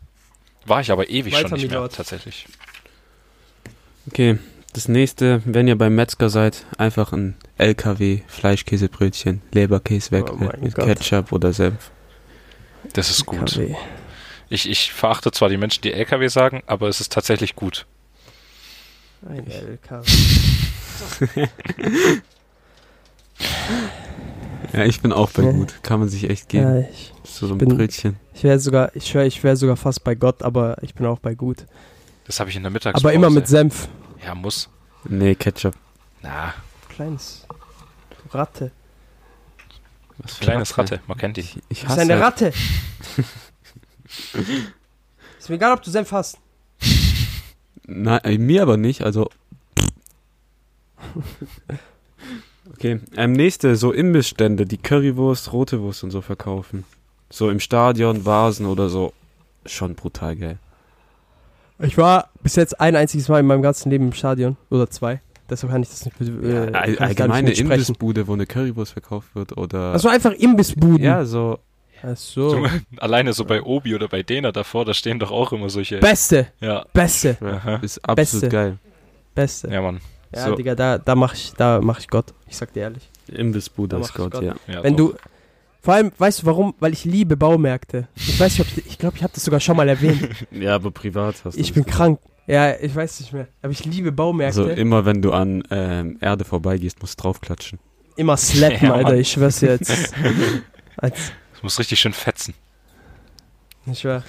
War 0.66 0.82
ich 0.82 0.91
aber 0.91 1.10
ewig 1.10 1.34
Weiter, 1.34 1.48
schon 1.48 1.58
nicht 1.58 1.70
mehr, 1.70 1.80
Milord. 1.80 1.96
tatsächlich. 1.96 2.48
Okay, 4.08 4.38
das 4.74 4.88
nächste, 4.88 5.42
wenn 5.46 5.68
ihr 5.68 5.78
beim 5.78 5.96
Metzger 5.96 6.30
seid, 6.30 6.66
einfach 6.78 7.14
ein 7.14 7.36
LKW 7.58 8.22
Fleischkäsebrötchen, 8.28 9.42
Leberkäse 9.54 10.12
weg 10.12 10.26
Oh 10.32 10.36
mit 10.36 10.76
Gott. 10.76 10.86
Ketchup 10.86 11.32
oder 11.32 11.54
Senf. 11.54 11.92
Das 12.94 13.10
ist 13.10 13.26
gut. 13.26 13.60
Ich, 14.50 14.70
ich 14.70 14.92
verachte 14.92 15.32
zwar 15.32 15.50
die 15.50 15.58
Menschen, 15.58 15.82
die 15.82 15.94
LKW 15.94 16.28
sagen, 16.28 16.64
aber 16.68 16.88
es 16.90 17.00
ist 17.02 17.12
tatsächlich 17.12 17.56
gut. 17.56 17.86
Ein 19.28 19.48
LKW. 19.48 20.12
Ja, 24.74 24.86
ich 24.86 25.02
bin 25.02 25.12
auch 25.12 25.30
bei 25.32 25.44
gut. 25.44 25.76
Kann 25.84 26.00
man 26.00 26.10
sich 26.10 26.30
echt 26.30 26.50
geben. 26.50 26.82
Ja, 26.82 26.88
ich 26.92 27.14
so, 27.24 27.48
so 27.48 27.54
ein 27.54 27.58
bin- 27.60 27.70
Brötchen. 27.78 28.16
ich 28.34 28.44
wäre 28.44 28.60
sogar, 28.60 28.96
ich 28.96 29.08
schwör, 29.08 29.24
ich 29.26 29.44
wäre 29.44 29.56
sogar 29.56 29.76
fast 29.78 30.04
bei 30.04 30.16
Gott, 30.16 30.42
aber 30.42 30.78
ich 30.82 30.96
bin 30.96 31.06
auch 31.06 31.20
bei 31.20 31.36
gut. 31.36 31.66
Das 32.26 32.40
habe 32.40 32.50
ich 32.50 32.56
in 32.56 32.64
der 32.64 32.72
Mittagspause. 32.72 33.06
Aber 33.06 33.14
immer 33.14 33.30
mit 33.30 33.48
Senf. 33.48 33.88
Ja, 34.24 34.36
muss. 34.36 34.70
Nee, 35.04 35.36
Ketchup. 35.36 35.76
Na, 36.22 36.54
Kleines. 36.94 37.46
Ratte. 38.32 38.72
Was 40.20 40.36
für 40.36 40.44
kleines 40.44 40.78
Ratte. 40.78 41.02
Man 41.08 41.18
kennt 41.18 41.38
die. 41.38 41.42
Ich, 41.42 41.58
ich 41.70 41.82
Das 41.82 41.90
ist 41.90 41.90
hasse 41.90 42.02
eine 42.02 42.20
Ratte. 42.20 42.54
ist 45.40 45.50
mir 45.50 45.56
egal, 45.56 45.74
ob 45.74 45.82
du 45.82 45.90
Senf 45.90 46.12
hast. 46.12 46.38
Nein, 47.86 48.22
äh, 48.24 48.38
mir 48.38 48.62
aber 48.62 48.78
nicht, 48.78 49.02
also. 49.02 49.30
Okay, 52.72 53.00
ähm, 53.18 53.32
nächste, 53.34 53.76
so 53.76 53.92
Imbissstände, 53.92 54.68
die 54.68 54.78
Currywurst, 54.78 55.52
rote 55.52 55.82
Wurst 55.82 56.04
und 56.04 56.12
so 56.12 56.22
verkaufen. 56.22 56.86
So 57.32 57.50
im 57.50 57.60
Stadion, 57.60 58.26
Vasen 58.26 58.68
oder 58.68 58.90
so. 58.90 59.14
Schon 59.66 59.96
brutal 59.96 60.36
geil. 60.36 60.60
Ich 61.80 61.98
war 61.98 62.30
bis 62.42 62.56
jetzt 62.56 62.80
ein 62.80 62.96
einziges 62.96 63.28
Mal 63.30 63.40
in 63.40 63.46
meinem 63.48 63.62
ganzen 63.62 63.90
Leben 63.90 64.06
im 64.08 64.14
Stadion. 64.14 64.58
Oder 64.70 64.90
zwei. 64.90 65.22
Deshalb 65.50 65.72
kann 65.72 65.84
ich 65.84 65.90
das 65.90 66.06
nicht. 66.06 66.20
Äh, 66.22 66.26
nicht 66.26 67.02
allgemeine 67.02 67.50
mitsprechen. 67.50 67.72
Imbissbude, 67.72 68.28
wo 68.28 68.34
eine 68.34 68.46
Currywurst 68.46 68.94
verkauft 68.94 69.36
wird 69.36 69.58
oder. 69.58 69.92
Also 69.92 70.08
einfach 70.10 70.32
Imbissbuden. 70.32 71.04
ja, 71.04 71.26
so. 71.26 71.60
Ach 72.02 72.16
so. 72.18 72.56
Du, 72.56 72.68
alleine 72.98 73.34
so 73.34 73.46
bei 73.46 73.62
Obi 73.62 73.96
oder 73.96 74.08
bei 74.08 74.24
Dena 74.24 74.52
davor, 74.52 74.86
da 74.86 74.94
stehen 74.94 75.20
doch 75.20 75.32
auch 75.32 75.52
immer 75.54 75.70
solche. 75.70 76.00
Beste. 76.00 76.48
ja. 76.60 76.86
Beste. 76.94 77.38
Aha. 77.42 77.76
Ist 77.78 77.98
absolut 78.08 78.42
Beste. 78.42 78.50
geil. 78.50 78.78
Beste. 79.36 79.68
Ja, 79.68 79.74
Ja, 79.76 79.82
Mann. 79.82 80.00
So. 80.36 80.56
Digga, 80.56 80.74
da, 80.76 80.98
da 80.98 81.14
mach 81.16 81.34
ich, 81.36 81.54
da 81.58 81.80
mach 81.82 82.00
ich 82.00 82.08
Gott. 82.08 82.34
Ich 82.48 82.58
sag 82.58 82.74
dir 82.74 82.82
ehrlich. 82.84 83.08
Imbissbude 83.28 83.98
ist 83.98 84.14
Gott, 84.16 84.32
Gott. 84.32 84.44
ja. 84.44 84.56
Ja, 84.68 84.84
Wenn 84.84 84.96
doch. 84.98 85.12
du. 85.12 85.18
Vor 85.84 85.94
allem, 85.96 86.14
weißt 86.18 86.42
du 86.42 86.46
warum? 86.46 86.74
Weil 86.80 86.94
ich 86.94 87.04
liebe 87.04 87.36
Baumärkte. 87.36 88.08
Ich 88.16 88.40
weiß 88.40 88.58
nicht, 88.58 88.62
ob 88.72 88.78
ich, 88.78 88.88
ich 88.88 88.98
glaube, 88.98 89.18
ich 89.18 89.24
habe 89.24 89.34
das 89.34 89.44
sogar 89.44 89.60
schon 89.60 89.76
mal 89.76 89.90
erwähnt. 89.90 90.30
Ja, 90.52 90.76
aber 90.76 90.92
privat 90.92 91.36
hast 91.44 91.56
du 91.58 91.60
Ich 91.60 91.74
bin 91.74 91.86
krank. 91.86 92.20
Ja, 92.48 92.74
ich 92.80 92.96
weiß 92.96 93.20
nicht 93.20 93.34
mehr. 93.34 93.50
Aber 93.62 93.72
ich 93.74 93.84
liebe 93.84 94.14
Baumärkte. 94.14 94.62
Also 94.62 94.72
immer 94.74 95.06
wenn 95.06 95.22
du 95.22 95.34
an 95.34 95.62
ähm, 95.72 96.18
Erde 96.22 96.46
vorbeigehst, 96.46 97.02
musst 97.02 97.20
du 97.20 97.24
draufklatschen. 97.24 97.80
Immer 98.16 98.38
slappen, 98.38 98.80
Ja, 98.88 98.94
Alter. 98.94 99.18
Ich 99.18 99.32
schwör's 99.32 99.60
dir 99.60 99.72
jetzt. 99.72 100.14
Als, 100.98 101.34
Das 101.54 101.64
muss 101.64 101.78
richtig 101.80 102.00
schön 102.00 102.14
fetzen. 102.14 102.54
ich 103.86 104.00
schwör. 104.00 104.24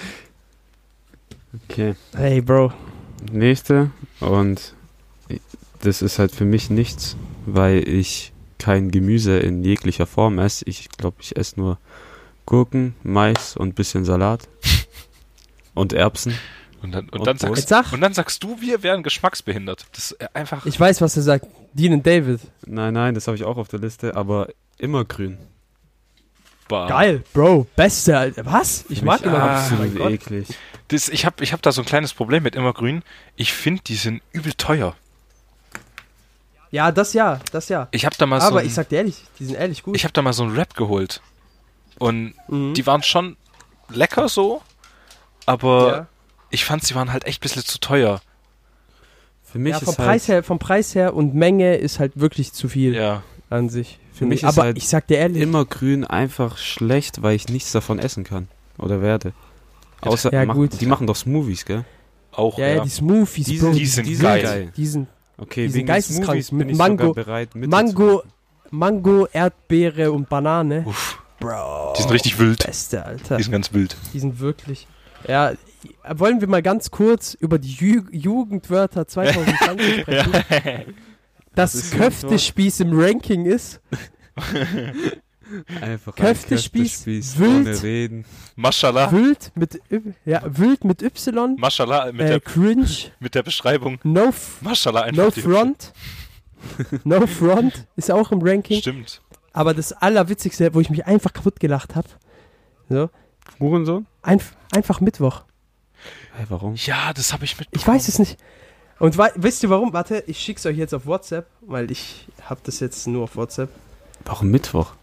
Okay. 1.70 1.94
Hey, 2.16 2.40
Bro. 2.40 2.72
Nächste 3.30 3.92
und 4.18 4.74
das 5.82 6.02
ist 6.02 6.18
halt 6.18 6.32
für 6.32 6.44
mich 6.44 6.68
nichts, 6.68 7.16
weil 7.46 7.88
ich 7.88 8.32
kein 8.58 8.90
Gemüse 8.90 9.38
in 9.38 9.62
jeglicher 9.64 10.06
Form 10.06 10.38
esse. 10.38 10.64
Ich 10.68 10.88
glaube, 10.90 11.16
ich 11.20 11.36
esse 11.36 11.58
nur 11.60 11.78
Gurken, 12.46 12.94
Mais 13.02 13.56
und 13.56 13.74
bisschen 13.74 14.04
Salat 14.04 14.48
und 15.74 15.92
Erbsen. 15.92 16.34
Und 16.82 16.92
dann, 16.92 17.08
und 17.08 17.20
Und 17.20 17.26
dann, 17.26 17.38
sagst, 17.38 17.68
sag. 17.68 17.92
und 17.92 18.00
dann 18.02 18.12
sagst 18.12 18.42
du, 18.44 18.60
wir 18.60 18.82
wären 18.82 19.02
geschmacksbehindert. 19.02 19.86
Das 19.92 20.10
ist 20.10 20.20
äh, 20.20 20.28
einfach. 20.34 20.66
Ich 20.66 20.78
weiß, 20.78 21.00
was 21.00 21.16
er 21.16 21.22
sagt. 21.22 21.46
Dean 21.72 21.94
und 21.94 22.06
David. 22.06 22.40
Nein, 22.66 22.92
nein, 22.94 23.14
das 23.14 23.26
habe 23.26 23.36
ich 23.36 23.44
auch 23.44 23.56
auf 23.56 23.68
der 23.68 23.80
Liste, 23.80 24.14
aber 24.16 24.48
immer 24.78 25.04
grün. 25.06 25.38
Bah. 26.68 26.86
Geil, 26.86 27.22
Bro. 27.32 27.66
Beste, 27.76 28.16
Alter. 28.18 28.44
Was? 28.46 28.84
Ich 28.90 29.00
Für 29.00 29.04
mag 29.06 29.22
immer. 29.22 29.38
ah, 29.42 29.58
absolut 29.60 29.96
Gott. 29.96 30.12
eklig. 30.12 30.48
Das, 30.88 31.08
ich 31.08 31.24
habe 31.26 31.42
ich 31.42 31.52
hab 31.54 31.62
da 31.62 31.72
so 31.72 31.82
ein 31.82 31.86
kleines 31.86 32.12
Problem 32.14 32.42
mit 32.42 32.54
Immergrün. 32.54 33.02
Ich 33.36 33.52
finde, 33.54 33.82
die 33.86 33.96
sind 33.96 34.22
übel 34.32 34.52
teuer. 34.52 34.94
Ja, 36.74 36.90
das 36.90 37.12
ja, 37.12 37.38
das 37.52 37.68
ja. 37.68 37.86
Ich 37.92 38.04
habe 38.04 38.16
da 38.18 38.26
mal 38.26 38.40
so 38.40 38.48
Aber 38.48 38.60
ein, 38.60 38.66
ich 38.66 38.74
sag 38.74 38.88
dir 38.88 38.96
ehrlich, 38.96 39.22
die 39.38 39.44
sind 39.44 39.54
ehrlich 39.54 39.82
gut. 39.84 39.94
ich 39.94 40.02
habe 40.04 40.12
da 40.12 40.22
mal 40.22 40.32
so 40.32 40.42
einen 40.42 40.56
Rap 40.56 40.74
geholt. 40.74 41.20
Und 42.00 42.34
Mhm. 42.48 42.74
die 42.74 42.84
waren 42.86 43.02
schon 43.04 43.36
lecker 43.90 44.28
so, 44.28 44.60
aber 45.46 45.88
ja. 45.92 46.06
ich 46.50 46.64
fand, 46.64 46.82
sie 46.82 46.94
waren 46.96 47.12
halt 47.12 47.24
echt 47.26 47.38
ein 47.40 47.44
bisschen 47.44 47.64
zu 47.64 47.78
teuer. 47.78 48.20
Für 49.44 49.58
mich 49.60 49.72
ja, 49.74 49.78
vom 49.78 49.92
ist 49.92 49.98
halt, 49.98 50.08
Preis 50.08 50.28
her, 50.28 50.42
vom 50.42 50.58
Preis 50.58 50.94
her 50.96 51.14
und 51.14 51.34
Menge 51.34 51.76
ist 51.76 52.00
halt 52.00 52.18
wirklich 52.18 52.52
zu 52.52 52.68
viel 52.68 52.94
Ja. 52.94 53.22
an 53.50 53.68
sich. 53.68 54.00
Für 54.12 54.26
mich 54.26 54.38
ich. 54.42 54.48
ist 54.48 54.48
Aber 54.58 54.62
halt 54.66 54.76
ich 54.76 54.88
sag 54.88 55.06
dir 55.06 55.18
ehrlich, 55.18 55.42
immer 55.42 55.64
grün 55.64 56.04
einfach 56.04 56.58
schlecht, 56.58 57.22
weil 57.22 57.36
ich 57.36 57.48
nichts 57.48 57.70
davon 57.72 57.98
essen 58.00 58.24
kann 58.24 58.48
oder 58.78 59.00
werde. 59.00 59.32
Außer 60.00 60.32
Ja, 60.32 60.44
mach, 60.44 60.54
gut. 60.54 60.80
die 60.80 60.86
machen 60.86 61.06
doch 61.06 61.16
Smoothies, 61.16 61.64
gell? 61.64 61.84
Auch, 62.32 62.58
ja, 62.58 62.66
ja. 62.66 62.82
die 62.82 62.90
Smoothies, 62.90 63.46
Die 63.46 63.58
Bro, 63.58 63.66
sind- 63.66 63.76
die 63.78 63.86
sind 63.86 64.06
die 64.08 64.16
geil. 64.16 64.72
Die 64.76 64.86
sind 64.86 65.06
Okay, 65.36 65.62
Die 65.66 65.68
sind 65.70 65.78
wegen 65.78 65.86
geisteskrank. 65.88 66.26
Smoothies 66.42 66.50
bin 66.50 66.66
Mit 66.68 66.76
Mango- 66.76 67.12
bereit 67.14 67.54
Mango, 67.54 68.22
Mango, 68.70 69.26
Erdbeere 69.32 70.12
und 70.12 70.28
Banane. 70.28 70.84
Uff, 70.86 71.18
Bro. 71.40 71.94
die 71.96 72.02
sind 72.02 72.10
richtig 72.12 72.38
wild. 72.38 72.64
Beste, 72.64 73.04
Alter. 73.04 73.36
Die 73.36 73.42
sind 73.42 73.52
ganz 73.52 73.72
wild. 73.72 73.96
Die 74.12 74.18
sind 74.20 74.38
wirklich. 74.40 74.86
Ja, 75.26 75.52
wollen 76.14 76.40
wir 76.40 76.48
mal 76.48 76.62
ganz 76.62 76.90
kurz 76.90 77.34
über 77.34 77.58
die 77.58 77.72
Ju 77.72 78.02
Jugendwörter 78.10 79.06
2020 79.08 80.00
sprechen? 80.02 80.94
dass 81.54 81.74
ist 81.74 81.92
hier 81.94 82.02
ein 82.02 82.10
Köftespieß 82.10 82.80
im 82.80 82.98
Ranking 82.98 83.46
ist. 83.46 83.80
Einfach 85.80 86.14
Köftespieß, 86.14 87.04
Köftespieß 87.04 87.38
wild. 87.38 87.66
ohne 87.66 87.82
Reden. 87.82 88.24
Mashallah. 88.56 89.10
Wild 89.12 89.52
mit, 89.54 89.80
Y- 89.90 90.14
ja, 90.24 90.42
wild 90.46 90.84
mit 90.84 91.02
Y. 91.02 91.56
Mashallah 91.58 92.12
mit, 92.12 92.20
Äh, 92.22 92.26
der, 92.28 92.40
cringe. 92.40 92.86
mit 93.20 93.34
der 93.34 93.42
Beschreibung. 93.42 93.98
No, 94.02 94.32
einfach. 94.62 95.12
no 95.12 95.30
front. 95.30 95.92
no 97.04 97.26
front 97.26 97.86
ist 97.96 98.10
auch 98.10 98.30
im. 98.32 98.40
Ranking. 98.42 98.80
Stimmt. 98.80 99.20
Aber 99.52 99.74
das 99.74 99.92
Allerwitzigste, 99.92 100.74
wo 100.74 100.80
ich 100.80 100.90
mich 100.90 101.06
einfach 101.06 101.32
kaputt 101.32 101.60
gelacht 101.60 101.94
habe, 101.94 102.08
so, 102.88 103.08
Hurensohn? 103.60 104.06
einf 104.22 104.54
einfach 104.72 105.00
Mittwoch. 105.00 105.44
Hey, 106.36 106.46
warum? 106.48 106.74
Ja, 106.74 107.12
das 107.12 107.32
habe 107.32 107.44
ich 107.44 107.58
mitbekommen. 107.58 107.80
Ich 107.80 107.86
weiß 107.86 108.08
es 108.08 108.18
nicht. 108.18 108.36
Und 108.98 109.16
wisst 109.36 109.62
ihr 109.62 109.70
warum? 109.70 109.92
Warte, 109.92 110.24
ich 110.26 110.38
schick's 110.40 110.66
euch 110.66 110.76
jetzt 110.76 110.92
auf 110.94 111.06
WhatsApp, 111.06 111.46
weil 111.60 111.90
ich 111.90 112.26
habe 112.48 112.60
das 112.64 112.80
jetzt 112.80 113.06
nur 113.06 113.24
auf 113.24 113.36
WhatsApp. 113.36 113.70
Warum 114.24 114.50
Mittwoch? 114.50 114.94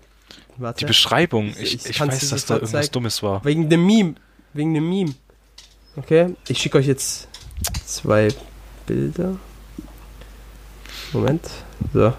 Die 0.57 0.61
Warte. 0.61 0.85
Beschreibung. 0.85 1.47
Ich- 1.59 1.75
Ich, 1.75 1.85
ich 1.89 1.99
weiß, 1.99 2.29
dass 2.29 2.45
da 2.45 2.55
irgendwas 2.55 2.71
zeigen. 2.71 2.91
Dummes 2.93 3.23
war. 3.23 3.43
Wegen 3.45 3.69
dem 3.69 3.85
Meme. 3.85 4.15
Wegen 4.53 4.73
dem 4.73 4.89
Meme. 4.89 5.13
Okay, 5.95 6.35
ich 6.47 6.57
schicke 6.59 6.77
euch 6.77 6.87
jetzt 6.87 7.27
zwei 7.85 8.29
Bilder. 8.85 9.37
Moment. 11.13 11.49
So. 11.93 12.13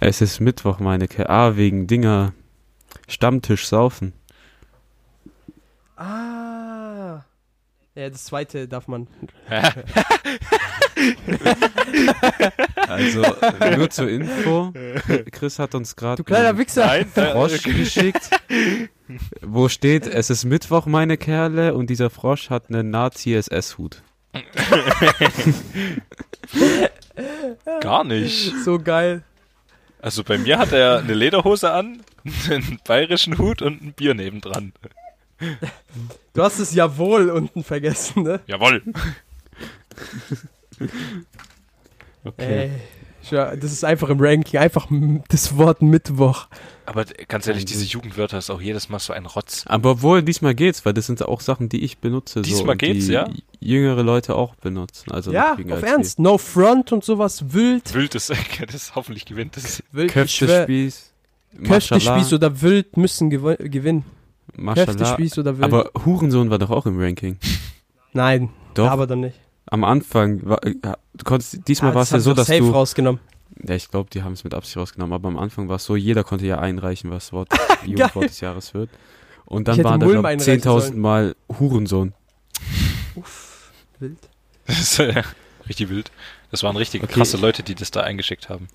Es 0.00 0.20
ist 0.20 0.40
Mittwoch, 0.40 0.80
meine 0.80 1.08
Ke 1.08 1.30
Ah, 1.30 1.56
wegen 1.56 1.86
Dinger. 1.86 2.32
Stammtisch 3.08 3.66
saufen. 3.66 4.12
Ah. 5.96 6.31
Ja, 7.94 8.08
das 8.08 8.24
zweite 8.24 8.68
darf 8.68 8.88
man. 8.88 9.06
Also, 12.88 13.22
nur 13.76 13.90
zur 13.90 14.08
Info. 14.08 14.72
Chris 15.30 15.58
hat 15.58 15.74
uns 15.74 15.96
gerade 15.96 16.16
Du 16.16 16.24
kleiner 16.24 16.56
Wichser. 16.58 16.86
Nein, 16.86 17.10
äh, 17.14 17.32
Frosch 17.32 17.62
geschickt, 17.64 18.30
wo 19.40 19.68
steht, 19.68 20.06
es 20.06 20.30
ist 20.30 20.44
Mittwoch, 20.44 20.86
meine 20.86 21.16
Kerle, 21.16 21.74
und 21.74 21.90
dieser 21.90 22.10
Frosch 22.10 22.50
hat 22.50 22.68
einen 22.68 22.90
Nazi-SS-Hut. 22.90 24.02
gar 27.80 28.04
nicht. 28.04 28.54
So 28.64 28.78
geil. 28.78 29.24
Also 30.00 30.24
bei 30.24 30.38
mir 30.38 30.58
hat 30.58 30.72
er 30.72 30.98
eine 30.98 31.14
Lederhose 31.14 31.72
an, 31.72 32.02
einen 32.48 32.80
bayerischen 32.86 33.38
Hut 33.38 33.62
und 33.62 33.82
ein 33.82 33.92
Bier 33.92 34.14
nebendran. 34.14 34.72
Du 36.34 36.42
hast 36.42 36.60
das 36.60 36.74
Jawohl 36.74 37.30
unten 37.30 37.64
vergessen, 37.64 38.22
ne? 38.22 38.40
Jawohl. 38.46 38.82
Ey. 42.36 42.70
Ja, 43.30 43.54
das 43.54 43.72
ist 43.72 43.84
einfach 43.84 44.08
im 44.08 44.18
Ranking. 44.20 44.58
Einfach 44.58 44.88
das 45.28 45.56
Wort 45.56 45.80
Mittwoch. 45.80 46.48
Aber 46.86 47.04
ganz 47.28 47.46
ehrlich, 47.46 47.64
diese 47.64 47.84
Jugendwörter 47.84 48.38
ist 48.38 48.50
auch 48.50 48.60
jedes 48.60 48.88
Mal 48.88 48.98
so 48.98 49.12
ein 49.12 49.26
Rotz. 49.26 49.64
Aber 49.66 49.92
obwohl, 49.92 50.22
diesmal 50.22 50.54
geht's, 50.54 50.84
weil 50.84 50.92
das 50.92 51.06
sind 51.06 51.22
auch 51.22 51.40
Sachen, 51.40 51.68
die 51.68 51.84
ich 51.84 51.98
benutze. 51.98 52.40
so, 52.40 52.42
Diesmal 52.42 52.72
und 52.72 52.78
geht's, 52.78 53.06
die 53.06 53.12
ja? 53.12 53.28
jüngere 53.60 54.02
Leute 54.02 54.34
auch 54.34 54.56
benutzen. 54.56 55.12
Also 55.12 55.32
ja, 55.32 55.56
auf 55.70 55.82
Ernst. 55.82 56.18
No 56.18 56.38
Front 56.38 56.92
und 56.92 57.04
sowas. 57.04 57.52
Wild. 57.52 57.94
Wild 57.94 58.14
ist, 58.14 58.32
das 58.72 58.94
hoffentlich 58.96 59.24
gewinnt 59.24 59.56
das. 59.56 59.82
Wild. 59.92 60.10
Köftespieß. 60.10 61.12
Köftespieß 61.64 62.32
oder 62.32 62.60
Wild 62.60 62.96
müssen 62.96 63.30
gewinnen. 63.30 64.04
Köftespieß 64.56 65.38
oder 65.38 65.56
Wild. 65.58 65.64
Aber 65.64 65.90
Hurensohn 66.04 66.50
war 66.50 66.58
doch 66.58 66.70
auch 66.70 66.86
im 66.86 66.98
Ranking. 67.00 67.38
Nein, 68.12 68.50
Doch. 68.74 68.88
aber 68.90 69.06
dann 69.06 69.20
nicht. 69.20 69.36
Am 69.66 69.84
Anfang, 69.84 70.40
war, 70.46 70.62
äh, 70.66 70.74
du 70.74 71.24
konntest, 71.24 71.66
diesmal 71.66 71.92
Ah, 71.92 71.94
war 71.94 72.02
es 72.02 72.10
ja 72.10 72.20
so, 72.20 72.34
dass 72.34 72.46
safe 72.48 72.60
du, 72.60 72.70
rausgenommen. 72.70 73.20
ja, 73.66 73.74
ich 73.74 73.90
glaube, 73.90 74.10
die 74.10 74.22
haben 74.22 74.32
es 74.34 74.44
mit 74.44 74.52
Absicht 74.54 74.76
rausgenommen, 74.76 75.14
aber 75.14 75.28
am 75.28 75.38
Anfang 75.38 75.68
war 75.68 75.76
es 75.76 75.84
so, 75.84 75.96
jeder 75.96 76.24
konnte 76.24 76.46
ja 76.46 76.58
einreichen, 76.58 77.10
was 77.10 77.32
Wort, 77.32 77.48
Jugendwort 77.86 78.28
des 78.28 78.40
Jahres 78.40 78.74
wird. 78.74 78.90
Und 79.46 79.68
dann 79.68 79.82
waren 79.84 80.00
da, 80.00 80.06
glaube 80.06 80.20
ich, 80.20 80.26
einreichen 80.40 80.60
10.000 80.62 80.80
sollen. 80.80 80.98
Mal 81.00 81.36
Hurensohn. 81.58 82.12
Uff, 83.14 83.70
wild. 83.98 84.18
Das 84.66 84.78
ist 84.78 84.98
äh, 85.00 85.22
richtig 85.68 85.88
wild. 85.88 86.10
Das 86.50 86.62
waren 86.62 86.76
richtig 86.76 87.02
Okay. 87.02 87.14
krasse 87.14 87.36
Leute, 87.36 87.62
die 87.62 87.74
das 87.74 87.90
da 87.90 88.02
eingeschickt 88.02 88.48
haben. 88.48 88.68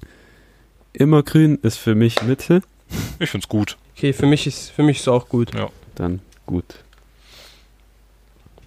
Immer 0.94 1.24
grün 1.24 1.60
ist 1.62 1.78
für 1.78 1.96
mich 1.96 2.22
Mitte, 2.24 2.62
Ich 3.20 3.30
find's 3.30 3.48
gut. 3.48 3.78
Okay, 3.98 4.14
für 4.14 4.28
mich 4.28 4.46
ist 4.46 4.70
für 4.72 4.84
mich 4.84 5.00
ist 5.00 5.08
auch 5.08 5.28
gut. 5.28 5.52
dann 5.96 6.20
gut. 6.46 6.66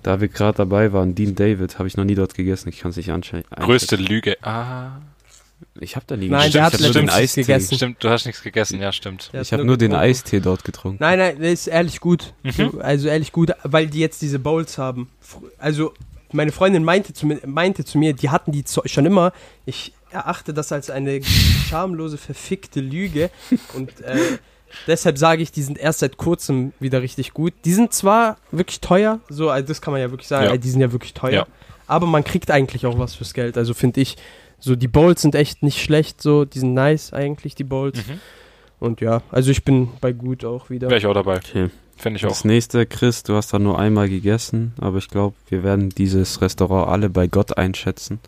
Da 0.02 0.20
wir 0.20 0.28
gerade 0.28 0.56
dabei 0.56 0.92
waren, 0.92 1.14
Dean 1.14 1.34
David, 1.34 1.78
habe 1.78 1.86
ich 1.86 1.96
noch 1.96 2.04
nie 2.04 2.14
dort 2.14 2.34
gegessen, 2.34 2.70
ich 2.70 2.80
kann 2.80 2.90
es 2.90 2.96
nicht 2.96 3.10
anschauen. 3.10 3.44
Größte 3.54 3.96
Lüge. 3.96 4.36
Ah. 4.42 5.00
Ich 5.78 5.94
habe 5.94 6.06
da 6.08 6.16
nie 6.16 6.28
Nein, 6.28 6.50
gegessen. 6.50 6.52
der 6.52 6.60
ich 6.62 6.64
hat 6.66 6.72
habe 6.72 6.82
nur 6.84 6.92
den 6.94 7.10
Eistee. 7.10 7.42
gegessen. 7.42 7.74
Stimmt, 7.76 8.02
du 8.02 8.08
hast 8.08 8.24
nichts 8.24 8.42
gegessen, 8.42 8.80
ja, 8.80 8.92
stimmt. 8.92 9.28
Der 9.34 9.42
Ich 9.42 9.52
habe 9.52 9.62
nur 9.64 9.76
den 9.76 9.90
getrunken. 9.90 10.08
Eistee 10.10 10.40
dort 10.40 10.64
getrunken. 10.64 10.96
Nein, 11.00 11.18
nein, 11.18 11.38
der 11.38 11.52
ist 11.52 11.66
ehrlich 11.66 12.00
gut. 12.00 12.32
Mhm. 12.42 12.80
Also 12.80 13.08
ehrlich 13.08 13.30
gut, 13.30 13.52
weil 13.62 13.86
die 13.88 14.00
jetzt 14.00 14.22
diese 14.22 14.38
Bowls 14.38 14.78
haben. 14.78 15.10
Also 15.58 15.92
meine 16.32 16.50
Freundin 16.50 16.82
meinte 16.82 17.12
zu, 17.12 17.26
mir- 17.26 17.40
meinte 17.46 17.84
zu 17.84 17.98
mir, 17.98 18.14
die 18.14 18.30
hatten 18.30 18.52
die 18.52 18.64
schon 18.86 19.04
immer. 19.04 19.32
Ich 19.66 19.92
erachte 20.10 20.54
das 20.54 20.72
als 20.72 20.88
eine 20.88 21.22
schamlose, 21.22 22.16
verfickte 22.16 22.80
Lüge. 22.80 23.30
Und 23.74 24.00
äh, 24.00 24.16
deshalb 24.86 25.18
sage 25.18 25.42
ich, 25.42 25.52
die 25.52 25.62
sind 25.62 25.78
erst 25.78 26.00
seit 26.00 26.16
kurzem 26.16 26.72
wieder 26.80 27.02
richtig 27.02 27.32
gut. 27.34 27.52
Die 27.64 27.72
sind 27.72 27.92
zwar 27.92 28.36
wirklich 28.50 28.80
teuer, 28.80 29.20
so, 29.28 29.50
also 29.50 29.66
das 29.68 29.80
kann 29.80 29.92
man 29.92 30.00
ja 30.00 30.10
wirklich 30.10 30.28
sagen, 30.28 30.46
Ja. 30.46 30.56
die 30.56 30.70
sind 30.70 30.80
ja 30.80 30.92
wirklich 30.92 31.14
teuer. 31.14 31.32
Ja. 31.32 31.46
Aber 31.86 32.06
man 32.06 32.22
kriegt 32.24 32.50
eigentlich 32.50 32.86
auch 32.86 32.98
was 32.98 33.14
fürs 33.14 33.34
Geld. 33.34 33.56
Also 33.58 33.74
finde 33.74 34.00
ich, 34.00 34.16
so 34.58 34.76
die 34.76 34.88
Bowls 34.88 35.22
sind 35.22 35.34
echt 35.34 35.62
nicht 35.62 35.82
schlecht, 35.82 36.20
so, 36.22 36.44
die 36.44 36.58
sind 36.60 36.74
nice 36.74 37.12
eigentlich, 37.12 37.54
die 37.54 37.64
Bowls. 37.64 37.98
Mhm. 37.98 38.20
Und 38.78 39.00
ja, 39.00 39.22
also 39.30 39.50
ich 39.50 39.64
bin 39.64 39.88
bei 40.00 40.12
gut 40.12 40.44
auch 40.44 40.70
wieder. 40.70 40.88
Wäre 40.88 40.98
ich 40.98 41.06
auch 41.06 41.14
dabei. 41.14 41.36
Okay. 41.36 41.68
Fände 41.96 42.16
ich 42.16 42.22
Das 42.22 42.40
auch. 42.40 42.44
nächste, 42.44 42.86
Chris, 42.86 43.22
du 43.24 43.34
hast 43.34 43.52
da 43.52 43.58
nur 43.58 43.78
einmal 43.78 44.08
gegessen, 44.08 44.72
aber 44.80 44.96
ich 44.98 45.08
glaube, 45.08 45.36
wir 45.48 45.62
werden 45.62 45.90
dieses 45.90 46.40
Restaurant 46.40 46.88
alle 46.88 47.10
bei 47.10 47.26
Gott 47.26 47.58
einschätzen 47.58 48.20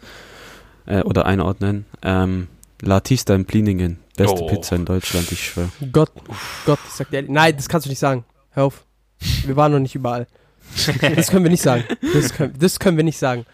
äh, 0.84 1.00
oder 1.02 1.24
einordnen. 1.24 1.86
Ähm, 2.02 2.48
Latista 2.82 3.34
in 3.34 3.46
Pliningen, 3.46 3.98
beste 4.16 4.42
Oh. 4.42 4.46
Pizza 4.46 4.76
in 4.76 4.84
Deutschland, 4.84 5.30
ich 5.32 5.42
schwöre. 5.44 5.68
Gott, 5.92 6.10
Gott, 6.66 6.78
ich 6.86 6.92
sag 6.94 7.10
dir 7.10 7.16
ehrlich. 7.16 7.30
Nein, 7.30 7.56
das 7.56 7.68
kannst 7.68 7.86
du 7.86 7.90
nicht 7.90 7.98
sagen. 7.98 8.24
Hör 8.50 8.64
auf. 8.64 8.84
Wir 9.46 9.56
waren 9.56 9.72
noch 9.72 9.78
nicht 9.78 9.94
überall. 9.94 10.26
Das 11.16 11.28
können 11.28 11.44
wir 11.44 11.50
nicht 11.50 11.62
sagen. 11.62 11.84
Das 12.12 12.32
können, 12.32 12.54
das 12.58 12.78
können 12.78 12.96
wir 12.96 13.04
nicht 13.04 13.18
sagen. 13.18 13.44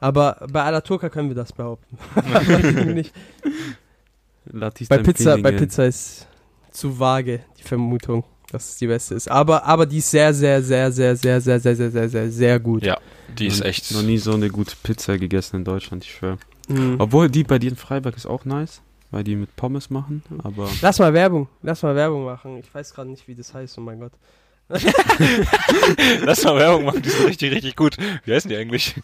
Aber 0.00 0.46
bei 0.50 0.62
Alaturka 0.62 1.08
können 1.08 1.28
wir 1.28 1.34
das 1.36 1.52
behaupten. 1.52 1.98
Bei 4.88 4.98
Pizza, 4.98 5.36
bei. 5.38 5.52
Pizza 5.52 5.86
ist 5.86 6.26
zu 6.70 6.98
vage 6.98 7.40
die 7.58 7.62
Vermutung, 7.64 8.24
dass 8.50 8.70
es 8.70 8.76
die 8.76 8.86
beste 8.86 9.14
ist. 9.14 9.30
Aber, 9.30 9.64
aber 9.64 9.86
die 9.86 9.98
ist 9.98 10.10
sehr, 10.10 10.32
sehr, 10.32 10.62
sehr, 10.62 10.90
sehr, 10.92 11.16
sehr, 11.16 11.40
sehr, 11.40 11.60
sehr, 11.60 11.74
sehr, 11.76 11.90
sehr, 11.90 12.08
sehr, 12.08 12.30
sehr 12.30 12.60
gut. 12.60 12.82
Ja, 12.82 12.98
die 13.38 13.46
ist 13.48 13.58
Noch- 13.60 13.66
echt. 13.66 13.90
Noch 13.92 14.02
nie 14.02 14.18
so 14.18 14.32
eine 14.34 14.48
gute 14.50 14.74
Pizza 14.82 15.18
gegessen 15.18 15.56
in 15.56 15.64
Deutschland, 15.64 16.04
ich 16.04 16.12
schwöre. 16.12 16.38
Mhm. 16.68 16.96
Obwohl 16.98 17.28
die 17.28 17.44
bei 17.44 17.58
dir 17.58 17.70
in 17.70 17.76
Freiburg 17.76 18.16
ist 18.16 18.26
auch 18.26 18.44
nice, 18.44 18.80
weil 19.10 19.24
die 19.24 19.36
mit 19.36 19.54
Pommes 19.56 19.90
machen, 19.90 20.22
aber 20.42 20.68
Lass 20.82 20.98
mal 20.98 21.12
Werbung. 21.14 21.48
Lass 21.62 21.82
mal 21.82 21.94
Werbung 21.94 22.24
machen. 22.24 22.58
Ich 22.58 22.72
weiß 22.74 22.94
gerade 22.94 23.10
nicht, 23.10 23.26
wie 23.28 23.34
das 23.34 23.54
heißt, 23.54 23.78
oh 23.78 23.80
mein 23.80 24.00
Gott. 24.00 24.12
Lass 26.24 26.44
mal 26.44 26.56
Werbung 26.56 26.84
machen, 26.84 27.02
die 27.02 27.08
sind 27.08 27.26
richtig, 27.26 27.52
richtig 27.52 27.76
gut. 27.76 27.96
Wie 28.24 28.34
heißen 28.34 28.50
die 28.50 28.56
eigentlich? 28.56 28.94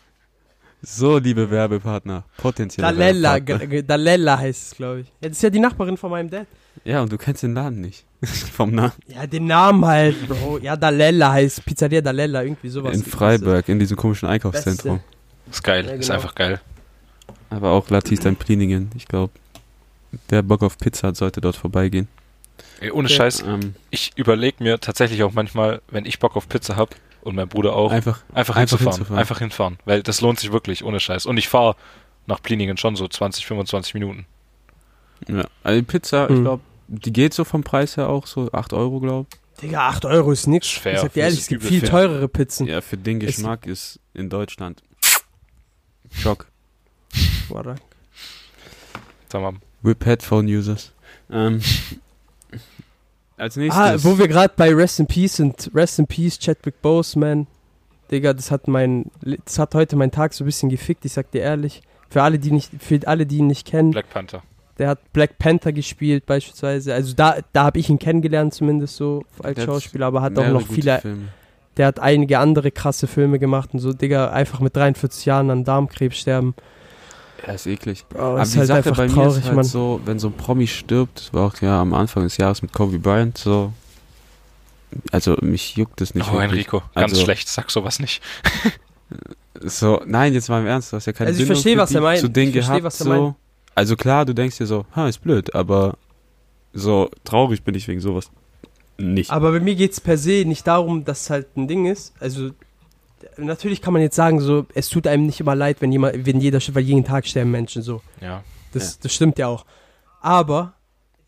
so, 0.82 1.16
liebe 1.16 1.50
Werbepartner, 1.50 2.24
potenzielle 2.36 2.88
Dalella, 2.88 3.34
Werbepartner. 3.46 3.82
Dalella 3.82 4.38
heißt 4.38 4.72
es, 4.72 4.76
glaube 4.76 5.00
ich. 5.00 5.06
Ja, 5.20 5.28
das 5.28 5.38
ist 5.38 5.42
ja 5.42 5.50
die 5.50 5.60
Nachbarin 5.60 5.96
von 5.96 6.10
meinem 6.10 6.28
Dad. 6.28 6.46
Ja, 6.84 7.00
und 7.02 7.10
du 7.10 7.16
kennst 7.16 7.42
den 7.42 7.54
Laden 7.54 7.80
nicht. 7.80 8.04
Vom 8.52 8.72
Namen. 8.72 8.92
Ja, 9.06 9.26
den 9.26 9.46
Namen 9.46 9.84
halt, 9.86 10.28
Bro. 10.28 10.58
Ja, 10.58 10.76
Dalella 10.76 11.32
heißt 11.32 11.64
Pizzeria 11.64 12.00
Dalella, 12.02 12.42
irgendwie 12.42 12.68
sowas. 12.68 12.94
In 12.94 13.04
Freiburg, 13.04 13.68
in 13.68 13.78
diesem 13.78 13.96
komischen 13.96 14.28
Einkaufszentrum. 14.28 15.00
Ist 15.50 15.62
geil, 15.62 15.86
Ja, 15.86 15.92
ist 15.92 16.00
genau. 16.02 16.14
einfach 16.14 16.34
geil. 16.34 16.60
Aber 17.48 17.70
auch 17.70 17.88
Latista 17.88 18.28
in 18.28 18.36
Pliningen, 18.36 18.90
ich 18.96 19.06
glaube. 19.06 19.32
Wer 20.28 20.42
Bock 20.42 20.62
auf 20.62 20.78
Pizza 20.78 21.08
hat, 21.08 21.16
sollte 21.16 21.40
dort 21.40 21.56
vorbeigehen. 21.56 22.08
Ey, 22.80 22.90
ohne 22.90 23.06
Okay. 23.06 23.16
Scheiß, 23.16 23.42
Ähm, 23.42 23.74
ich 23.90 24.12
überlege 24.16 24.62
mir 24.62 24.80
tatsächlich 24.80 25.22
auch 25.22 25.32
manchmal, 25.32 25.80
wenn 25.90 26.06
ich 26.06 26.18
Bock 26.18 26.36
auf 26.36 26.48
Pizza 26.48 26.76
hab 26.76 26.94
und 27.22 27.34
mein 27.36 27.48
Bruder 27.48 27.74
auch, 27.74 27.90
einfach, 27.90 28.22
einfach, 28.32 28.56
einfach 28.56 28.56
hinzufahren. 28.78 28.92
hinzufahren. 28.94 29.18
Einfach 29.18 29.38
hinfahren. 29.38 29.78
Weil 29.84 30.02
das 30.02 30.20
lohnt 30.20 30.38
sich 30.40 30.52
wirklich, 30.52 30.84
ohne 30.84 31.00
Scheiß. 31.00 31.26
Und 31.26 31.36
ich 31.38 31.48
fahre 31.48 31.76
nach 32.26 32.42
Pliningen 32.42 32.76
schon 32.76 32.96
so 32.96 33.06
20, 33.08 33.46
25 33.46 33.94
Minuten. 33.94 34.26
ja. 35.28 35.44
Also 35.62 35.80
die 35.80 35.86
Pizza, 35.86 36.28
ich 36.30 36.36
Mhm. 36.36 36.42
glaube, 36.42 36.62
die 36.88 37.12
geht 37.12 37.32
so 37.34 37.44
vom 37.44 37.62
Preis 37.64 37.96
her 37.96 38.08
auch 38.08 38.26
so 38.26 38.50
8 38.52 38.72
Euro, 38.72 39.00
glaube 39.00 39.26
Digga, 39.62 39.88
8 39.88 40.04
Euro 40.04 40.32
ist 40.32 40.46
nix. 40.48 40.66
Ist 40.66 40.78
fair. 40.78 40.94
Ich 40.94 41.00
sag 41.00 41.12
dir 41.12 41.20
ehrlich, 41.20 41.38
ist 41.38 41.42
es 41.44 41.48
gibt 41.48 41.62
viel 41.64 41.80
fair. 41.80 41.90
teurere 41.90 42.28
Pizzen. 42.28 42.66
Ja, 42.66 42.80
für 42.80 42.96
den 42.96 43.20
Es- 43.20 43.36
Geschmack 43.36 43.66
ist 43.66 44.00
in 44.12 44.28
Deutschland 44.28 44.82
Schock. 46.10 46.46
Warte. 47.48 47.76
Sag 49.28 49.42
mal, 49.42 49.52
Rip 49.84 50.04
Headphone 50.06 50.46
Users. 50.46 50.92
Ähm, 51.30 51.60
als 53.36 53.56
nächstes. 53.56 53.82
Ah, 53.82 53.96
wo 54.02 54.18
wir 54.18 54.28
gerade 54.28 54.54
bei 54.56 54.72
Rest 54.74 55.00
in 55.00 55.06
Peace 55.06 55.36
sind. 55.36 55.70
Rest 55.74 55.98
in 55.98 56.06
Peace, 56.06 56.38
Chadwick 56.38 56.80
Boseman. 56.82 57.46
Digga, 58.10 58.32
das 58.32 58.50
hat 58.50 58.68
mein, 58.68 59.10
das 59.44 59.58
hat 59.58 59.74
heute 59.74 59.96
meinen 59.96 60.10
Tag 60.10 60.34
so 60.34 60.44
ein 60.44 60.46
bisschen 60.46 60.68
gefickt, 60.68 61.04
ich 61.04 61.12
sag 61.12 61.30
dir 61.30 61.42
ehrlich. 61.42 61.82
Für 62.10 62.22
alle, 62.22 62.38
die 62.38 62.52
nicht, 62.52 62.70
für 62.78 63.00
alle, 63.06 63.26
die 63.26 63.38
ihn 63.38 63.46
nicht 63.46 63.66
kennen, 63.66 63.90
Black 63.90 64.10
Panther. 64.10 64.42
der 64.78 64.88
hat 64.88 65.12
Black 65.12 65.38
Panther 65.38 65.72
gespielt 65.72 66.26
beispielsweise. 66.26 66.94
Also 66.94 67.14
da, 67.14 67.38
da 67.52 67.64
habe 67.64 67.78
ich 67.78 67.88
ihn 67.88 67.98
kennengelernt 67.98 68.54
zumindest 68.54 68.96
so 68.96 69.24
als 69.42 69.56
Der 69.56 69.64
Schauspieler, 69.64 70.06
aber 70.06 70.22
hat 70.22 70.38
auch 70.38 70.48
noch 70.48 70.66
viele, 70.66 71.00
Filme. 71.00 71.28
der 71.76 71.86
hat 71.86 71.98
einige 71.98 72.38
andere 72.38 72.70
krasse 72.70 73.06
Filme 73.06 73.38
gemacht 73.38 73.70
und 73.72 73.80
so, 73.80 73.92
Digga, 73.92 74.30
einfach 74.30 74.60
mit 74.60 74.76
43 74.76 75.24
Jahren 75.24 75.50
an 75.50 75.64
Darmkrebs 75.64 76.18
sterben. 76.18 76.54
Er 77.46 77.54
ist 77.54 77.66
eklig. 77.66 78.04
Oh, 78.14 78.18
Aber 78.18 78.42
ist 78.42 78.54
die 78.54 78.58
halt 78.58 78.68
Sache 78.68 78.92
bei 78.92 79.06
mir 79.08 79.12
traurig, 79.14 79.38
ist 79.38 79.44
halt 79.46 79.54
Mann. 79.56 79.64
so, 79.64 80.00
wenn 80.04 80.18
so 80.18 80.28
ein 80.28 80.32
Promi 80.32 80.66
stirbt, 80.66 81.18
das 81.20 81.32
war 81.34 81.46
auch 81.48 81.60
ja 81.60 81.80
am 81.80 81.92
Anfang 81.94 82.22
des 82.24 82.36
Jahres 82.36 82.62
mit 82.62 82.72
Kobe 82.72 82.98
Bryant 82.98 83.36
so. 83.38 83.72
Also 85.10 85.36
mich 85.40 85.76
juckt 85.76 86.00
es 86.00 86.14
nicht. 86.14 86.28
oh, 86.28 86.34
wirklich. 86.34 86.50
Enrico, 86.52 86.78
ganz 86.94 87.12
Also- 87.12 87.24
schlecht, 87.24 87.48
sag 87.48 87.70
sowas 87.70 87.98
nicht. 88.00 88.22
So, 89.60 90.02
nein, 90.04 90.34
jetzt 90.34 90.48
mal 90.48 90.60
im 90.60 90.66
Ernst, 90.66 90.92
du 90.92 90.96
hast 90.96 91.06
ja 91.06 91.12
keine 91.12 91.28
Also 91.28 91.40
ich 91.42 91.46
Bindung 91.48 91.62
verstehe, 91.62 91.78
was 91.78 91.94
er 91.94 92.00
meint. 92.00 92.20
zu 92.20 92.28
denen 92.28 92.48
Ich 92.48 92.54
verstehe, 92.54 92.80
gehabt, 92.80 92.84
was 92.84 93.00
er 93.00 93.04
so. 93.04 93.10
meint. 93.10 93.34
Also 93.76 93.96
klar, 93.96 94.24
du 94.24 94.34
denkst 94.34 94.58
dir 94.58 94.66
so, 94.66 94.84
ha, 94.96 95.08
ist 95.08 95.18
blöd, 95.22 95.54
aber 95.54 95.96
so 96.72 97.08
traurig 97.22 97.62
bin 97.62 97.74
ich 97.76 97.86
wegen 97.86 98.00
sowas 98.00 98.30
nicht. 98.98 99.30
Aber 99.30 99.52
bei 99.52 99.60
mir 99.60 99.76
geht 99.76 99.92
es 99.92 100.00
per 100.00 100.18
se 100.18 100.44
nicht 100.44 100.66
darum, 100.66 101.04
dass 101.04 101.22
es 101.22 101.30
halt 101.30 101.56
ein 101.56 101.68
Ding 101.68 101.86
ist. 101.86 102.12
Also 102.20 102.50
natürlich 103.36 103.80
kann 103.82 103.92
man 103.92 104.02
jetzt 104.02 104.16
sagen, 104.16 104.40
so, 104.40 104.66
es 104.74 104.88
tut 104.88 105.06
einem 105.06 105.26
nicht 105.26 105.40
immer 105.40 105.54
leid, 105.54 105.80
wenn 105.80 105.92
jemand, 105.92 106.26
wenn 106.26 106.40
jeder, 106.40 106.58
weil 106.72 106.82
jeden 106.82 107.04
Tag 107.04 107.26
sterben 107.26 107.50
Menschen 107.50 107.82
so. 107.82 108.02
Ja. 108.20 108.42
Das, 108.72 108.98
das 108.98 109.12
stimmt 109.14 109.38
ja 109.38 109.46
auch. 109.48 109.64
Aber 110.20 110.74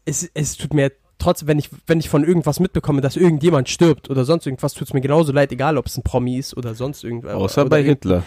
es, 0.05 0.29
es 0.35 0.57
tut 0.57 0.75
mir 0.75 0.93
trotzdem, 1.19 1.49
wenn 1.49 1.59
ich, 1.59 1.71
wenn 1.87 1.99
ich 2.01 2.09
von 2.09 2.25
irgendwas 2.25 2.61
mitbekomme, 2.61 3.01
dass 3.01 3.17
irgendjemand 3.17 3.69
stirbt 3.69 4.11
oder 4.11 4.25
sonst 4.25 4.47
irgendwas, 4.47 4.75
tut 4.75 4.89
es 4.89 4.95
mir 4.95 5.01
genauso 5.01 5.33
leid, 5.33 5.53
egal 5.53 5.79
ob 5.79 5.87
es 5.87 5.97
ein 5.97 6.03
Promi 6.03 6.39
ist 6.39 6.57
oder 6.57 6.75
sonst 6.75 7.05
irgendwas. 7.05 7.35
Außer 7.35 7.63
oder 7.63 7.71
bei 7.71 7.79
irgend- 7.81 8.03
Hitler. 8.05 8.23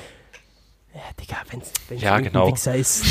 Ja, 0.93 1.01
Digga, 1.21 1.37
wenn's, 1.51 1.71
wenn 1.87 1.97
Ja, 1.99 2.19
genau. 2.19 2.47
Wichser 2.47 2.75
ist. 2.75 3.03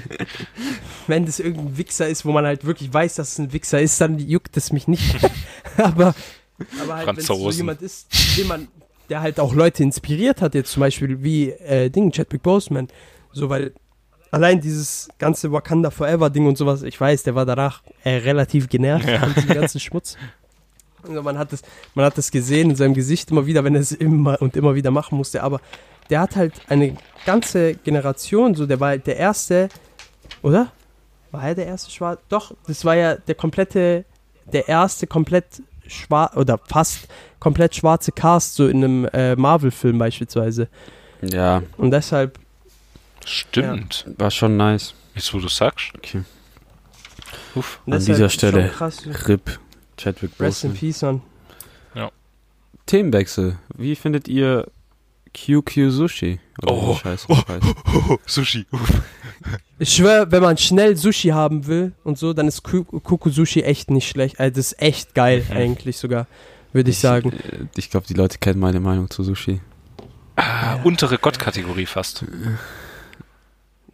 wenn 1.06 1.26
das 1.26 1.38
irgendein 1.38 1.76
Wichser 1.76 2.08
ist, 2.08 2.24
wo 2.24 2.32
man 2.32 2.44
halt 2.46 2.64
wirklich 2.64 2.92
weiß, 2.92 3.16
dass 3.16 3.32
es 3.32 3.38
ein 3.38 3.52
Wichser 3.52 3.80
ist, 3.80 4.00
dann 4.00 4.18
juckt 4.18 4.56
es 4.56 4.72
mich 4.72 4.88
nicht. 4.88 5.14
aber, 5.76 6.14
aber 6.82 6.94
halt, 6.94 7.06
wenn 7.06 7.16
es 7.18 7.26
so 7.26 7.34
Franzosen. 7.34 7.58
jemand 7.58 7.82
ist, 7.82 8.08
den 8.38 8.46
man, 8.48 8.68
der 9.08 9.20
halt 9.20 9.38
auch 9.40 9.54
Leute 9.54 9.82
inspiriert 9.82 10.40
hat, 10.40 10.54
jetzt 10.54 10.72
zum 10.72 10.80
Beispiel 10.80 11.22
wie 11.22 11.50
äh, 11.50 11.90
Ding, 11.90 12.10
Chadwick 12.12 12.42
Boseman, 12.42 12.88
so, 13.32 13.48
weil 13.50 13.72
allein 14.30 14.60
dieses 14.60 15.08
ganze 15.18 15.52
Wakanda 15.52 15.90
Forever 15.90 16.30
Ding 16.30 16.46
und 16.46 16.56
sowas, 16.58 16.82
ich 16.82 17.00
weiß, 17.00 17.22
der 17.24 17.34
war 17.34 17.46
danach 17.46 17.82
äh, 18.02 18.16
relativ 18.16 18.68
genervt 18.68 19.06
Ja. 19.08 19.20
von 19.20 19.34
diesem 19.34 19.54
ganzen 19.54 19.80
Schmutz. 19.80 20.16
Also 21.06 21.22
man 21.22 21.36
hat 21.36 21.52
es, 21.52 21.60
man 21.94 22.06
hat 22.06 22.16
es 22.16 22.30
gesehen 22.30 22.70
in 22.70 22.76
seinem 22.76 22.94
Gesicht 22.94 23.30
immer 23.30 23.44
wieder, 23.44 23.62
wenn 23.62 23.74
er 23.74 23.82
es 23.82 23.92
immer 23.92 24.40
und 24.40 24.56
immer 24.56 24.74
wieder 24.74 24.90
machen 24.90 25.18
musste, 25.18 25.42
aber 25.42 25.60
der 26.08 26.20
hat 26.20 26.34
halt 26.34 26.54
eine 26.68 26.96
ganze 27.26 27.74
Generation, 27.74 28.54
so 28.54 28.64
der 28.64 28.80
war 28.80 28.88
halt 28.88 29.06
der 29.06 29.18
erste, 29.18 29.68
oder? 30.40 30.72
War 31.30 31.48
er 31.48 31.54
der 31.54 31.66
erste 31.66 31.90
Schwarz? 31.90 32.20
Doch, 32.30 32.54
das 32.66 32.86
war 32.86 32.96
ja 32.96 33.16
der 33.16 33.34
komplette, 33.34 34.06
der 34.50 34.66
erste 34.66 35.06
komplett 35.06 35.62
schwarz 35.86 36.36
oder 36.36 36.58
fast 36.66 37.08
komplett 37.40 37.74
schwarze 37.74 38.12
Cast 38.12 38.54
so 38.54 38.66
in 38.68 38.84
einem 38.84 39.04
äh, 39.12 39.36
Marvel-Film 39.36 39.98
beispielsweise. 39.98 40.68
Ja, 41.22 41.62
Und 41.76 41.90
deshalb, 41.90 42.38
Stimmt. 43.24 44.04
war 44.18 44.30
schon 44.30 44.56
nice. 44.56 44.94
Jetzt, 45.14 45.32
wo 45.32 45.38
du 45.38 45.48
sagst. 45.48 45.92
Okay. 45.96 46.22
Uff. 47.54 47.80
An 47.86 47.92
deshalb 47.92 48.16
dieser 48.16 48.28
Stelle 48.28 48.68
krass. 48.68 49.02
RIP 49.28 49.58
Chadwick 49.96 50.32
Rest 50.40 50.64
in 50.64 50.70
Boseman. 50.70 50.76
Peace, 50.76 51.02
Mann. 51.02 51.22
Themenwechsel. 52.86 53.58
Wie 53.76 53.96
findet 53.96 54.28
ihr 54.28 54.66
QQ 55.32 55.90
Sushi? 55.90 56.38
Oder 56.62 56.72
Oh. 56.72 56.94
Scheiß 56.96 57.30
auch 57.30 57.48
heißt? 57.48 57.64
Sushi. 58.26 58.66
Ich 59.78 59.94
schwöre, 59.94 60.30
wenn 60.30 60.42
man 60.42 60.56
schnell 60.56 60.96
Sushi 60.96 61.28
haben 61.28 61.66
will 61.66 61.92
und 62.04 62.16
so, 62.18 62.32
dann 62.32 62.48
ist 62.48 62.62
Ku- 62.62 62.84
Kuku 62.84 63.28
Sushi 63.30 63.62
echt 63.62 63.90
nicht 63.90 64.08
schlecht. 64.08 64.38
Also 64.40 64.54
das 64.56 64.72
ist 64.72 64.82
echt 64.82 65.14
geil 65.14 65.44
Mhm. 65.48 65.56
eigentlich 65.56 65.96
sogar, 65.98 66.26
würde 66.72 66.90
ich 66.90 66.98
sagen. 66.98 67.32
äh, 67.32 67.66
Ich 67.76 67.90
glaube, 67.90 68.06
die 68.06 68.14
Leute 68.14 68.38
kennen 68.38 68.60
meine 68.60 68.80
Meinung 68.80 69.10
zu 69.10 69.22
Sushi. 69.24 69.60
Ah, 70.36 70.78
untere 70.84 71.18
Gottkategorie 71.18 71.86
fast. 71.86 72.24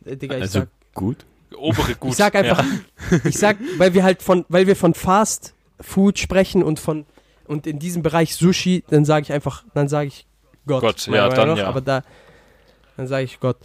Äh, 0.04 0.16
Digga, 0.16 0.36
ich 0.36 0.42
also 0.42 0.60
sag, 0.60 0.68
gut. 0.94 1.18
Obere 1.56 1.94
gut. 1.96 2.10
ich 2.12 2.16
sag 2.16 2.34
einfach, 2.36 2.64
ich 3.24 3.36
sag, 3.36 3.56
weil 3.78 3.92
wir 3.92 4.04
halt 4.04 4.22
von, 4.22 4.44
weil 4.48 4.66
wir 4.66 4.76
von 4.76 4.94
Fast 4.94 5.54
Food 5.80 6.18
sprechen 6.18 6.62
und 6.62 6.78
von 6.78 7.04
und 7.46 7.66
in 7.66 7.80
diesem 7.80 8.02
Bereich 8.04 8.36
Sushi, 8.36 8.84
dann 8.90 9.04
sage 9.04 9.24
ich 9.24 9.32
einfach, 9.32 9.64
dann 9.74 9.88
sage 9.88 10.06
ich 10.08 10.26
Gott. 10.66 10.82
Gott, 10.82 11.06
ja, 11.06 11.12
Meinung 11.22 11.34
dann 11.34 11.48
nach, 11.48 11.56
ja. 11.58 11.66
Aber 11.66 11.80
da, 11.80 12.04
dann 12.96 13.08
sage 13.08 13.24
ich 13.24 13.40
Gott, 13.40 13.56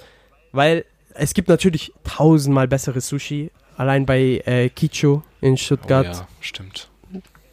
weil 0.51 0.85
es 1.15 1.33
gibt 1.33 1.47
natürlich 1.49 1.93
tausendmal 2.03 2.67
besseres 2.67 3.07
Sushi. 3.07 3.51
Allein 3.77 4.05
bei 4.05 4.41
äh, 4.45 4.69
Kicho 4.69 5.23
in 5.41 5.53
Oh, 5.53 5.57
Stuttgart. 5.57 6.05
ja, 6.05 6.27
stimmt. 6.39 6.89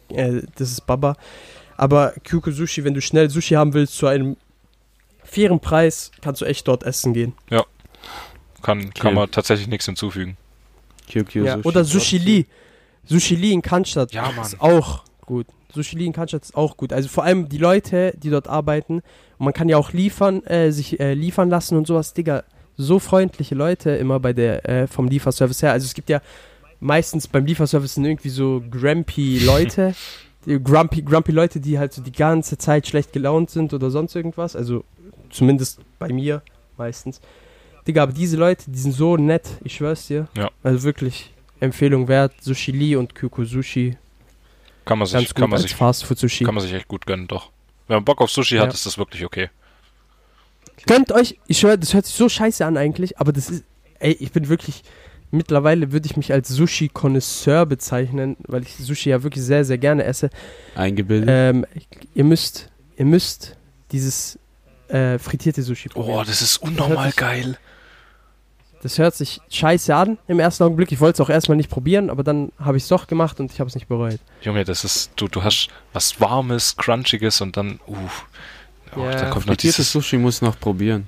äh, 0.09 0.41
das 0.55 0.71
ist 0.71 0.85
Baba. 0.85 1.15
Aber 1.75 2.13
Kyuko 2.23 2.51
Sushi, 2.51 2.83
wenn 2.83 2.93
du 2.93 3.01
schnell 3.01 3.29
Sushi 3.29 3.55
haben 3.55 3.73
willst 3.73 3.95
zu 3.97 4.07
einem 4.07 4.37
fairen 5.23 5.59
Preis, 5.59 6.11
kannst 6.21 6.41
du 6.41 6.45
echt 6.45 6.67
dort 6.67 6.83
essen 6.83 7.13
gehen. 7.13 7.33
Kann, 8.61 8.93
kann 8.93 9.13
man 9.15 9.29
tatsächlich 9.31 9.67
nichts 9.67 9.85
hinzufügen. 9.85 10.37
QQ 11.11 11.35
Ja. 11.35 11.55
Sushi. 11.57 11.67
Oder 11.67 11.83
Sushi 11.83 12.17
Lee. 12.19 12.45
Sushi 13.05 13.35
Lee 13.35 13.51
in 13.51 13.61
Cannstatt 13.61 14.13
Ja, 14.13 14.31
Mann. 14.31 14.45
ist 14.45 14.61
auch 14.61 15.03
gut. 15.25 15.47
Sushi 15.73 15.97
Lee 15.97 16.05
in 16.05 16.13
Cannstatt 16.13 16.43
ist 16.43 16.55
auch 16.55 16.77
gut. 16.77 16.93
Also 16.93 17.09
vor 17.09 17.23
allem 17.25 17.49
die 17.49 17.57
Leute, 17.57 18.13
die 18.15 18.29
dort 18.29 18.47
arbeiten, 18.47 19.01
und 19.37 19.45
man 19.45 19.53
kann 19.53 19.67
ja 19.67 19.75
auch 19.77 19.91
liefern, 19.91 20.43
äh, 20.45 20.71
sich 20.71 20.99
äh, 21.01 21.13
liefern 21.13 21.49
lassen 21.49 21.75
und 21.77 21.87
sowas, 21.87 22.13
Digga. 22.13 22.43
So 22.77 22.99
freundliche 22.99 23.55
Leute 23.55 23.91
immer 23.91 24.19
bei 24.19 24.33
der, 24.33 24.67
äh, 24.67 24.87
vom 24.87 25.07
Lieferservice 25.07 25.61
her. 25.61 25.71
Also 25.71 25.85
es 25.85 25.93
gibt 25.93 26.09
ja 26.09 26.21
meistens 26.79 27.27
beim 27.27 27.45
Lieferservice 27.45 27.95
sind 27.95 28.05
irgendwie 28.05 28.29
so 28.29 28.63
grumpy 28.69 29.39
Leute, 29.45 29.95
die 30.45 30.61
grumpy, 30.61 31.01
grumpy 31.01 31.31
Leute, 31.31 31.59
die 31.59 31.77
halt 31.79 31.93
so 31.93 32.01
die 32.01 32.11
ganze 32.11 32.57
Zeit 32.57 32.87
schlecht 32.87 33.13
gelaunt 33.13 33.49
sind 33.49 33.73
oder 33.73 33.89
sonst 33.91 34.15
irgendwas. 34.15 34.55
Also 34.55 34.83
zumindest 35.29 35.79
bei 35.99 36.11
mir 36.11 36.41
meistens. 36.77 37.21
Digga, 37.87 38.03
aber 38.03 38.13
diese 38.13 38.37
Leute, 38.37 38.63
die 38.71 38.79
sind 38.79 38.93
so 38.93 39.17
nett, 39.17 39.47
ich 39.63 39.75
schwör's 39.75 40.07
dir. 40.07 40.27
Ja. 40.37 40.49
Also 40.63 40.83
wirklich 40.83 41.31
Empfehlung 41.59 42.07
wert. 42.07 42.33
Sushi 42.41 42.71
Lee 42.71 42.95
und 42.95 43.13
Kyuko 43.15 43.43
Sushi. 43.45 43.97
Kann 44.85 44.99
man 44.99 45.05
sich, 45.05 45.13
Ganz 45.13 45.27
gut 45.29 45.35
kann 45.35 45.49
man 45.49 45.59
sich, 45.59 45.75
Fast 45.75 46.03
Food 46.05 46.17
Sushi. 46.17 46.43
kann 46.43 46.55
man 46.55 46.63
sich 46.63 46.73
echt 46.73 46.87
gut 46.87 47.05
gönnen, 47.05 47.27
doch. 47.27 47.51
Wenn 47.87 47.97
man 47.97 48.05
Bock 48.05 48.19
auf 48.21 48.31
Sushi 48.31 48.55
Ja. 48.55 48.63
hat, 48.63 48.73
ist 48.73 48.85
das 48.85 48.97
wirklich 48.97 49.23
okay. 49.25 49.49
Gönnt 50.85 51.11
euch, 51.11 51.39
ich 51.47 51.59
schwör, 51.59 51.77
das 51.77 51.93
hört 51.93 52.05
sich 52.05 52.15
so 52.15 52.27
scheiße 52.29 52.65
an 52.65 52.77
eigentlich, 52.77 53.19
aber 53.19 53.31
das 53.31 53.49
ist, 53.49 53.63
ey, 53.99 54.11
ich 54.19 54.31
bin 54.31 54.49
wirklich, 54.49 54.83
mittlerweile 55.31 55.91
würde 55.91 56.05
ich 56.07 56.17
mich 56.17 56.31
als 56.33 56.49
Sushi-Konnoisseur 56.49 57.65
bezeichnen, 57.65 58.35
weil 58.47 58.63
ich 58.63 58.75
Sushi 58.75 59.09
ja 59.09 59.23
wirklich 59.23 59.43
sehr, 59.43 59.63
sehr 59.65 59.77
gerne 59.77 60.03
esse. 60.03 60.29
Eingebildet. 60.75 61.29
Ähm, 61.31 61.65
ihr 62.13 62.23
müsst, 62.23 62.69
ihr 62.97 63.05
müsst 63.05 63.55
dieses 63.91 64.37
äh, 64.89 65.17
frittierte 65.19 65.63
Sushi 65.63 65.89
probieren. 65.89 66.17
Oh, 66.19 66.23
das 66.23 66.41
ist 66.41 66.57
unnormal 66.57 67.07
sich- 67.07 67.15
geil. 67.15 67.57
Das 68.81 68.97
hört 68.97 69.15
sich 69.15 69.39
scheiße 69.49 69.95
an 69.95 70.17
im 70.27 70.41
ersten 70.41 70.63
Augenblick. 70.65 70.91
Ich 70.91 70.99
wollte 70.99 71.21
es 71.21 71.25
auch 71.25 71.29
erstmal 71.29 71.55
nicht 71.55 71.69
probieren, 71.69 72.09
aber 72.09 72.21
dann 72.21 72.51
habe 72.59 72.75
ich 72.75 72.83
es 72.83 72.89
doch 72.89 73.07
gemacht 73.07 73.39
und 73.39 73.49
ich 73.49 73.61
habe 73.61 73.69
es 73.69 73.75
nicht 73.75 73.87
bereut. 73.87 74.19
Junge, 74.41 74.65
das 74.65 74.83
ist, 74.83 75.11
du, 75.15 75.29
du 75.29 75.41
hast 75.41 75.69
was 75.93 76.19
Warmes, 76.19 76.75
Crunchiges 76.75 77.39
und 77.39 77.55
dann, 77.55 77.79
uh. 77.87 77.95
Oh, 78.95 79.03
Ja, 79.03 79.31
Frittiertes 79.33 79.61
dieses. 79.61 79.91
Sushi 79.91 80.17
muss 80.17 80.41
noch 80.41 80.59
probieren. 80.59 81.07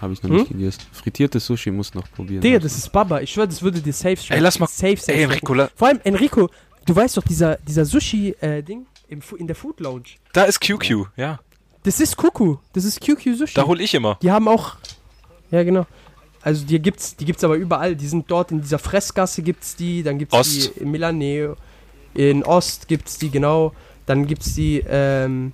Habe 0.00 0.12
ich 0.12 0.22
noch 0.22 0.30
Hm? 0.30 0.36
nicht 0.38 0.48
gegessen. 0.52 0.80
Frittiertes 0.92 1.46
Sushi 1.46 1.70
muss 1.70 1.94
noch 1.94 2.10
probieren. 2.12 2.40
Digga, 2.40 2.58
das 2.58 2.76
ist 2.76 2.90
Baba. 2.92 3.20
Ich 3.20 3.30
schwöre, 3.32 3.48
das 3.48 3.62
würde 3.62 3.80
dir 3.80 3.92
safe 3.92 4.16
schmecken. 4.16 4.34
Ey, 4.34 4.40
lass 4.40 4.58
mal- 4.58 4.66
Safe, 4.66 4.96
safe 4.96 5.12
Ey. 5.14 5.24
Enrico, 5.24 5.54
la- 5.54 5.70
Vor 5.74 5.88
allem, 5.88 6.00
Enrico, 6.04 6.48
du 6.86 6.94
weißt 6.96 7.16
doch, 7.16 7.22
dieser, 7.24 7.56
dieser 7.56 7.84
Sushi-Ding 7.84 8.86
in 9.08 9.46
der 9.46 9.56
Food 9.56 9.80
Lounge. 9.80 10.04
da 10.32 10.44
ist 10.44 10.60
QQ, 10.60 11.06
ja. 11.16 11.40
Das 11.82 12.00
ist 12.00 12.16
Kuku. 12.16 12.56
Das 12.74 12.84
ist 12.84 13.00
QQ 13.00 13.34
Sushi. 13.36 13.54
Da 13.54 13.64
hol 13.64 13.80
ich 13.80 13.94
immer. 13.94 14.18
die 14.22 14.30
haben 14.30 14.46
auch. 14.48 14.76
Ja, 15.50 15.62
genau. 15.62 15.86
Also 16.42 16.64
die 16.66 16.78
gibt's, 16.80 17.16
die 17.16 17.24
gibt's 17.24 17.42
aber 17.42 17.54
überall. 17.56 17.96
Die 17.96 18.06
sind 18.06 18.30
dort 18.30 18.52
in 18.52 18.60
dieser 18.60 18.78
Fressgasse 18.78 19.42
gibt's 19.42 19.74
die, 19.76 20.02
dann 20.02 20.18
gibt's 20.18 20.34
Ost. 20.34 20.72
die 20.76 20.80
in 20.82 20.90
Milaneo, 20.90 21.56
in 22.14 22.44
Ost 22.44 22.88
gibt's 22.88 23.18
die 23.18 23.30
genau, 23.30 23.72
dann 24.06 24.26
gibt's 24.26 24.54
die 24.54 24.82
ähm, 24.88 25.52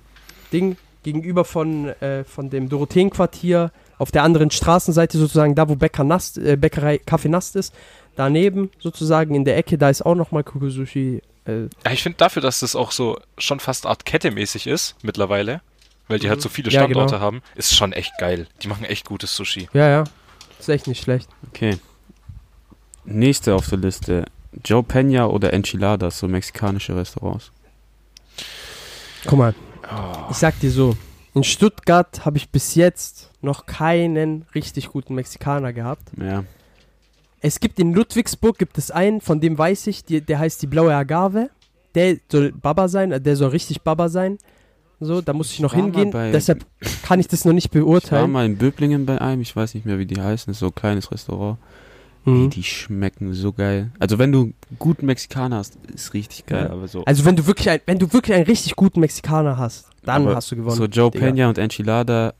Ding 0.51 0.77
gegenüber 1.05 1.45
von 1.45 1.87
äh, 2.01 2.23
von 2.25 2.49
dem 2.49 2.67
Dorotheenquartier 2.67 3.71
auf 3.97 4.11
der 4.11 4.23
anderen 4.23 4.51
Straßenseite 4.51 5.17
sozusagen 5.17 5.55
da 5.55 5.69
wo 5.69 5.75
Bäcker 5.75 6.03
Nast, 6.03 6.37
äh, 6.37 6.57
Bäckerei 6.57 6.97
Kaffee 6.97 7.29
Nast 7.29 7.55
ist, 7.55 7.73
daneben 8.17 8.69
sozusagen 8.79 9.33
in 9.35 9.45
der 9.45 9.55
Ecke, 9.57 9.77
da 9.77 9.89
ist 9.89 10.05
auch 10.05 10.15
noch 10.15 10.31
mal 10.31 10.43
Kuku 10.43 10.69
Sushi. 10.69 11.21
Äh, 11.45 11.69
Ja, 11.85 11.91
ich 11.91 12.03
finde 12.03 12.17
dafür, 12.17 12.41
dass 12.41 12.59
das 12.59 12.75
auch 12.75 12.91
so 12.91 13.17
schon 13.37 13.59
fast 13.61 13.85
Art 13.85 14.03
Kette-mäßig 14.05 14.67
ist 14.67 14.95
mittlerweile, 15.03 15.61
weil 16.09 16.19
die 16.19 16.27
halt 16.29 16.41
so 16.41 16.49
viele 16.49 16.69
Ja, 16.71 16.81
Standorte 16.81 17.13
genau. 17.15 17.25
haben, 17.25 17.41
ist 17.55 17.73
schon 17.75 17.93
echt 17.93 18.11
geil. 18.19 18.47
Die 18.63 18.67
machen 18.67 18.83
echt 18.83 19.05
gutes 19.05 19.33
Sushi. 19.35 19.69
ja, 19.73 19.87
ja. 19.87 20.03
Ist 20.59 20.69
echt 20.69 20.87
nicht 20.87 21.03
schlecht. 21.03 21.29
Okay. 21.49 21.77
Nächste 23.05 23.53
auf 23.55 23.69
der 23.69 23.77
Liste. 23.77 24.25
Joe 24.63 24.81
Peña 24.81 25.25
oder 25.27 25.53
Enchiladas, 25.53 26.17
so 26.19 26.27
mexikanische 26.27 26.95
Restaurants. 26.95 27.51
Guck 29.27 29.37
mal, 29.39 29.53
Oh. 29.91 30.27
ich 30.31 30.37
sag 30.37 30.59
dir 30.59 30.71
so, 30.71 30.95
In 31.33 31.43
Stuttgart 31.43 32.25
habe 32.25 32.37
ich 32.37 32.49
bis 32.49 32.75
jetzt 32.75 33.29
noch 33.41 33.65
keinen 33.65 34.45
richtig 34.55 34.89
guten 34.89 35.15
Mexikaner 35.15 35.73
gehabt. 35.73 36.09
Ja. 36.17 36.43
Es 37.41 37.59
gibt 37.59 37.79
in 37.79 37.93
Ludwigsburg 37.93 38.57
gibt 38.57 38.77
es 38.77 38.89
einen, 38.89 39.21
von 39.21 39.39
dem 39.39 39.57
weiß 39.57 39.87
ich, 39.87 40.03
die, 40.05 40.21
der 40.21 40.39
heißt 40.39 40.61
die 40.61 40.67
blaue 40.67 40.95
Agave. 40.95 41.49
Der 41.93 42.17
soll 42.31 42.51
Baba 42.51 42.87
sein, 42.87 43.11
äh, 43.11 43.21
der 43.21 43.35
soll 43.35 43.49
richtig 43.49 43.81
Baba 43.81 44.09
sein. 44.09 44.37
So, 44.99 45.21
da 45.21 45.33
muss 45.33 45.51
ich 45.51 45.59
noch 45.59 45.75
mal 45.75 45.81
hingehen. 45.83 46.11
Deshalb 46.31 46.65
kann 47.03 47.19
ich 47.19 47.27
das 47.27 47.43
noch 47.45 47.53
nicht 47.53 47.67
Ich 47.67 47.75
war 47.75 47.81
beurteilen. 47.81 48.31
mal 48.31 48.45
in 48.45 48.57
Böblingen 48.57 49.05
bei 49.05 49.19
einem, 49.19 49.41
ich 49.41 49.55
weiß 49.55 49.73
nicht 49.75 49.85
mehr, 49.85 49.99
wie 49.99 50.05
die 50.05 50.19
heißen, 50.19 50.51
ist 50.51 50.59
so 50.59 50.67
ein 50.67 50.75
kleines 50.75 51.11
Restaurant. 51.11 51.57
Mhm. 52.25 52.43
Ey, 52.43 52.49
die 52.49 52.63
schmecken 52.63 53.33
so 53.33 53.53
geil. 53.53 53.91
Also 53.99 54.17
wenn 54.19 54.31
du 54.31 54.53
guten 54.79 55.05
Mexikaner 55.05 55.57
hast, 55.57 55.75
ist 55.93 56.13
richtig 56.13 56.45
geil, 56.45 56.65
Ja. 56.65 56.71
aber 56.73 56.87
so. 56.87 57.05
Also 57.05 57.23
wenn 57.25 57.35
du 57.35 57.45
wirklich 57.47 57.69
ein, 57.69 57.79
wenn 57.85 57.99
du 57.99 58.11
wirklich 58.11 58.35
einen 58.35 58.45
richtig 58.45 58.75
guten 58.75 58.99
Mexikaner 58.99 59.57
hast, 59.57 59.87
dann 60.03 60.23
Aber 60.23 60.35
hast 60.35 60.51
du 60.51 60.55
gewonnen. 60.55 60.75
so 60.75 60.85
Joe 60.85 61.11
Digga. 61.11 61.25
Peña 61.27 61.47
und 61.49 61.57
Enchilada, 61.57 62.33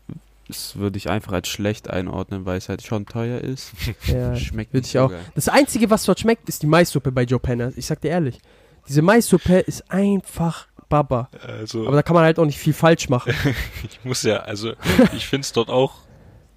das 0.48 0.76
würde 0.76 0.98
ich 0.98 1.10
einfach 1.10 1.34
als 1.34 1.48
schlecht 1.48 1.90
einordnen, 1.90 2.46
weil 2.46 2.58
es 2.58 2.70
halt 2.70 2.84
schon 2.84 3.06
teuer 3.06 3.40
ist. 3.42 3.72
Ja, 4.08 4.36
Schmeckt 4.36 4.74
würde 4.74 4.82
nicht 4.82 4.88
ich 4.88 4.92
so 4.94 5.06
auch. 5.06 5.10
geil. 5.12 5.20
Das 5.36 5.50
Einzige, 5.50 5.90
was 5.90 6.04
dort 6.04 6.20
schmeckt, 6.20 6.50
ist 6.50 6.62
die 6.64 6.68
Maissuppe 6.68 7.12
bei 7.12 7.24
Joe 7.24 7.40
Penner. 7.40 7.72
Ich 7.76 7.86
sag 7.86 8.02
dir 8.02 8.10
ehrlich. 8.10 8.40
Diese 8.88 9.02
Maissuppe 9.02 9.60
ist 9.60 9.90
einfach 9.92 10.68
Baba. 10.90 11.30
Also, 11.42 11.88
Aber 11.88 11.96
da 11.96 12.04
kann 12.04 12.14
man 12.14 12.24
halt 12.24 12.38
auch 12.38 12.46
nicht 12.46 12.60
viel 12.60 12.74
falsch 12.74 13.10
machen. 13.10 13.34
ich 13.90 14.00
muss 14.04 14.22
ja, 14.24 14.38
also, 14.42 14.74
ich 15.16 15.26
finde 15.26 15.42
es 15.46 15.52
dort 15.54 15.70
auch 15.70 15.94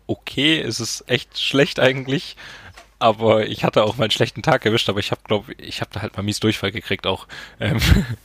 okay. 0.06 0.60
Es 0.60 0.80
ist 0.80 1.04
echt 1.06 1.38
schlecht 1.40 1.80
eigentlich. 1.80 2.36
Aber 3.00 3.46
ich 3.46 3.62
hatte 3.64 3.84
auch 3.84 3.96
mal 3.96 4.04
einen 4.04 4.10
schlechten 4.10 4.42
Tag 4.42 4.66
erwischt, 4.66 4.88
aber 4.88 4.98
ich 4.98 5.12
habe, 5.12 5.20
glaube 5.24 5.52
ich, 5.58 5.80
habe 5.80 5.90
da 5.92 6.02
halt 6.02 6.16
mal 6.16 6.24
mies 6.24 6.40
Durchfall 6.40 6.72
gekriegt 6.72 7.06
auch. 7.06 7.28
Ähm, 7.60 7.78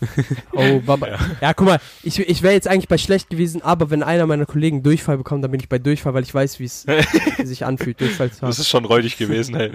Oh, 0.52 0.80
Baba. 0.80 1.20
Ja, 1.42 1.54
guck 1.54 1.68
mal, 1.68 1.80
ich, 2.02 2.20
ich 2.20 2.42
wäre 2.42 2.54
jetzt 2.56 2.68
eigentlich 2.68 2.88
bei 2.88 2.98
schlecht 2.98 3.30
gewesen, 3.30 3.62
aber 3.62 3.92
wenn 3.92 4.02
einer 4.02 4.26
meiner 4.26 4.46
Kollegen 4.48 4.82
Durchfall 4.82 5.18
bekommt, 5.18 5.44
dann 5.44 5.52
bin 5.52 5.60
ich 5.60 5.70
bei 5.70 5.78
Durchfall, 5.80 6.14
weil 6.16 6.24
ich 6.24 6.34
weiß, 6.34 6.60
wie 6.60 6.66
es 6.66 6.86
sich 7.44 7.66
anfühlt, 7.66 8.02
Durchfall 8.02 8.32
zu 8.32 8.42
das 8.42 8.56
haben. 8.58 8.62
ist 8.62 8.70
schon 8.70 8.86
räudig 8.86 9.18
gewesen, 9.18 9.56
hey. 9.56 9.72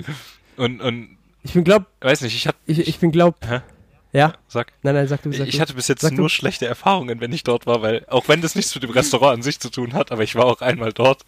Und, 0.56 0.80
und, 0.80 1.16
Ich 1.44 1.52
bin 1.52 1.62
glaub, 1.62 1.84
weiß 2.00 2.22
nicht, 2.22 2.34
ich 2.34 2.46
hatte, 2.48 2.58
ich, 2.66 2.80
ich 2.80 2.98
bin 2.98 3.12
glaub, 3.12 3.36
Hä? 3.46 3.60
Ja? 4.12 4.32
sag, 4.48 4.72
Nein, 4.82 4.94
nein, 4.94 5.08
sag 5.08 5.22
du, 5.22 5.32
sag 5.32 5.46
ich 5.48 5.56
du. 5.56 5.60
hatte 5.60 5.74
bis 5.74 5.88
jetzt 5.88 6.00
Sag 6.00 6.10
du. 6.10 6.16
nur 6.16 6.30
schlechte 6.30 6.66
Erfahrungen, 6.66 7.20
wenn 7.20 7.32
ich 7.32 7.44
dort 7.44 7.66
war, 7.66 7.82
weil, 7.82 8.04
auch 8.08 8.28
wenn 8.28 8.40
das 8.40 8.54
nichts 8.54 8.74
mit 8.74 8.82
dem 8.84 8.90
Restaurant 8.90 9.34
an 9.34 9.42
sich 9.42 9.60
zu 9.60 9.70
tun 9.70 9.92
hat, 9.92 10.12
aber 10.12 10.22
ich 10.22 10.34
war 10.34 10.46
auch 10.46 10.60
einmal 10.60 10.92
dort 10.92 11.22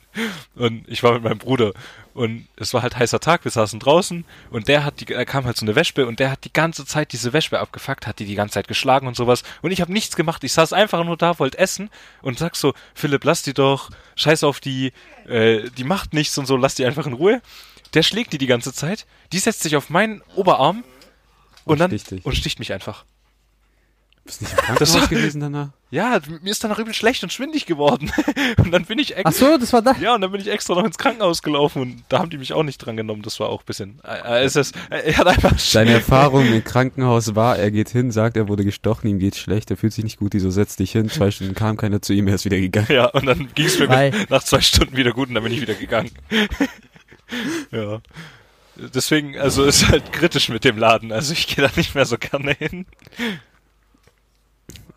und 0.55 0.89
ich 0.89 1.03
war 1.03 1.13
mit 1.15 1.23
meinem 1.25 1.39
Bruder 1.39 1.73
und 2.15 2.47
es 2.57 2.75
war 2.75 2.83
halt 2.83 2.97
heißer 2.97 3.21
Tag, 3.21 3.45
wir 3.45 3.51
saßen 3.51 3.79
draußen 3.81 4.25
und 4.51 4.69
der 4.69 4.85
hat 4.85 5.01
die, 5.01 5.05
da 5.05 5.25
kam 5.25 5.45
halt 5.45 5.57
so 5.57 5.65
eine 5.65 5.77
Wespe 5.77 6.07
und 6.07 6.19
der 6.21 6.31
hat 6.31 6.45
die 6.45 6.53
ganze 6.53 6.85
Zeit 6.87 7.13
diese 7.13 7.33
Wespe 7.33 7.61
abgefuckt, 7.61 8.07
hat 8.07 8.19
die 8.19 8.25
die 8.25 8.35
ganze 8.35 8.55
Zeit 8.55 8.69
geschlagen 8.69 9.07
und 9.07 9.17
sowas 9.17 9.43
und 9.63 9.71
ich 9.71 9.81
habe 9.81 9.93
nichts 9.93 10.17
gemacht, 10.17 10.43
ich 10.45 10.53
saß 10.53 10.73
einfach 10.73 11.05
nur 11.05 11.17
da, 11.17 11.39
wollte 11.39 11.59
essen 11.59 11.91
und 12.23 12.39
sag 12.39 12.57
so, 12.57 12.75
Philipp, 12.95 13.25
lass 13.25 13.43
die 13.43 13.55
doch, 13.55 13.91
scheiß 14.17 14.43
auf 14.45 14.59
die, 14.61 14.93
äh, 15.29 15.71
die 15.77 15.85
macht 15.85 16.13
nichts 16.15 16.37
und 16.39 16.47
so, 16.47 16.57
lass 16.57 16.75
die 16.75 16.85
einfach 16.85 17.07
in 17.07 17.13
Ruhe. 17.13 17.41
Der 17.95 18.05
schlägt 18.05 18.33
die 18.33 18.39
die 18.39 18.47
ganze 18.47 18.73
Zeit, 18.73 19.05
die 19.33 19.39
setzt 19.39 19.63
sich 19.63 19.75
auf 19.77 19.91
meinen 19.91 20.23
Oberarm 20.37 20.85
und, 21.71 21.81
Und 21.81 21.91
dann 21.93 21.99
sticht 21.99 22.27
und 22.27 22.35
sticht 22.37 22.59
mich 22.59 22.73
einfach. 22.73 23.05
Bist 24.25 24.41
du 24.41 24.45
nicht 24.45 24.53
im 24.53 24.59
Krankenhaus 24.59 25.09
gewesen 25.09 25.41
danach? 25.41 25.69
Ja, 25.91 26.21
mir 26.43 26.51
ist 26.51 26.63
danach 26.63 26.79
übel 26.79 26.93
schlecht 26.95 27.23
und 27.23 27.33
schwindig 27.33 27.65
geworden. 27.65 28.13
und 28.59 28.71
dann 28.71 28.85
bin 28.85 28.99
ich 28.99 29.15
Ach 29.15 29.21
extra. 29.21 29.53
so, 29.53 29.57
das 29.57 29.73
war 29.73 29.83
da. 29.83 29.95
Ja, 30.01 30.15
und 30.15 30.21
dann 30.21 30.31
bin 30.31 30.41
ich 30.41 30.49
extra 30.49 30.75
noch 30.75 30.85
ins 30.85 30.99
Krankenhaus 30.99 31.43
gelaufen 31.43 31.81
und 31.83 32.05
da 32.09 32.19
haben 32.19 32.29
die 32.29 32.37
mich 32.39 32.53
auch 32.53 32.63
nicht 32.65 32.79
dran 32.79 32.97
genommen. 32.97 33.23
Das 33.23 33.39
war 33.41 33.49
auch 33.49 33.63
ein 33.63 33.67
bisschen. 33.67 34.01
Äh, 34.05 34.43
es 34.45 34.57
ist, 34.57 34.77
äh, 34.91 34.99
er 35.13 35.17
hat 35.17 35.27
einfach. 35.29 35.59
Seine 35.59 35.93
Erfahrung 35.93 36.45
im 36.47 36.63
Krankenhaus 36.65 37.35
war, 37.35 37.57
er 37.57 37.71
geht 37.71 37.89
hin, 37.89 38.11
sagt, 38.11 38.37
er 38.37 38.49
wurde 38.49 38.65
gestochen, 38.65 39.09
ihm 39.09 39.21
geht's 39.21 39.39
schlecht, 39.39 39.71
er 39.71 39.77
fühlt 39.77 39.93
sich 39.93 40.05
nicht 40.05 40.19
gut, 40.19 40.33
die 40.33 40.41
so 40.41 40.51
setzt 40.51 40.81
dich 40.81 40.93
hin, 40.93 41.09
zwei 41.09 41.31
Stunden 41.31 41.55
kam 41.55 41.77
keiner 41.77 42.03
zu 42.03 42.13
ihm, 42.13 42.29
er 42.29 42.35
ist 42.35 42.45
wieder 42.45 42.59
gegangen. 42.59 42.89
Ja, 42.91 43.07
und 43.07 43.27
dann 43.27 43.49
ging 43.55 43.67
es 43.67 43.79
mir 43.79 43.89
Weil- 43.89 44.13
nach 44.29 44.43
zwei 44.43 44.61
Stunden 44.61 44.97
wieder 44.97 45.13
gut 45.13 45.29
und 45.29 45.35
dann 45.35 45.45
bin 45.45 45.53
ich 45.53 45.61
wieder 45.63 45.75
gegangen. 45.75 46.11
ja. 47.73 48.01
Deswegen, 48.95 49.39
also 49.39 49.65
ist 49.67 49.89
halt 49.89 50.13
kritisch 50.13 50.49
mit 50.49 50.65
dem 50.65 50.79
Laden. 50.79 51.13
Also 51.13 51.33
ich 51.33 51.47
gehe 51.47 51.65
da 51.67 51.71
nicht 51.77 51.95
mehr 51.95 52.05
so 52.07 52.17
gerne 52.19 52.53
hin. 52.53 52.87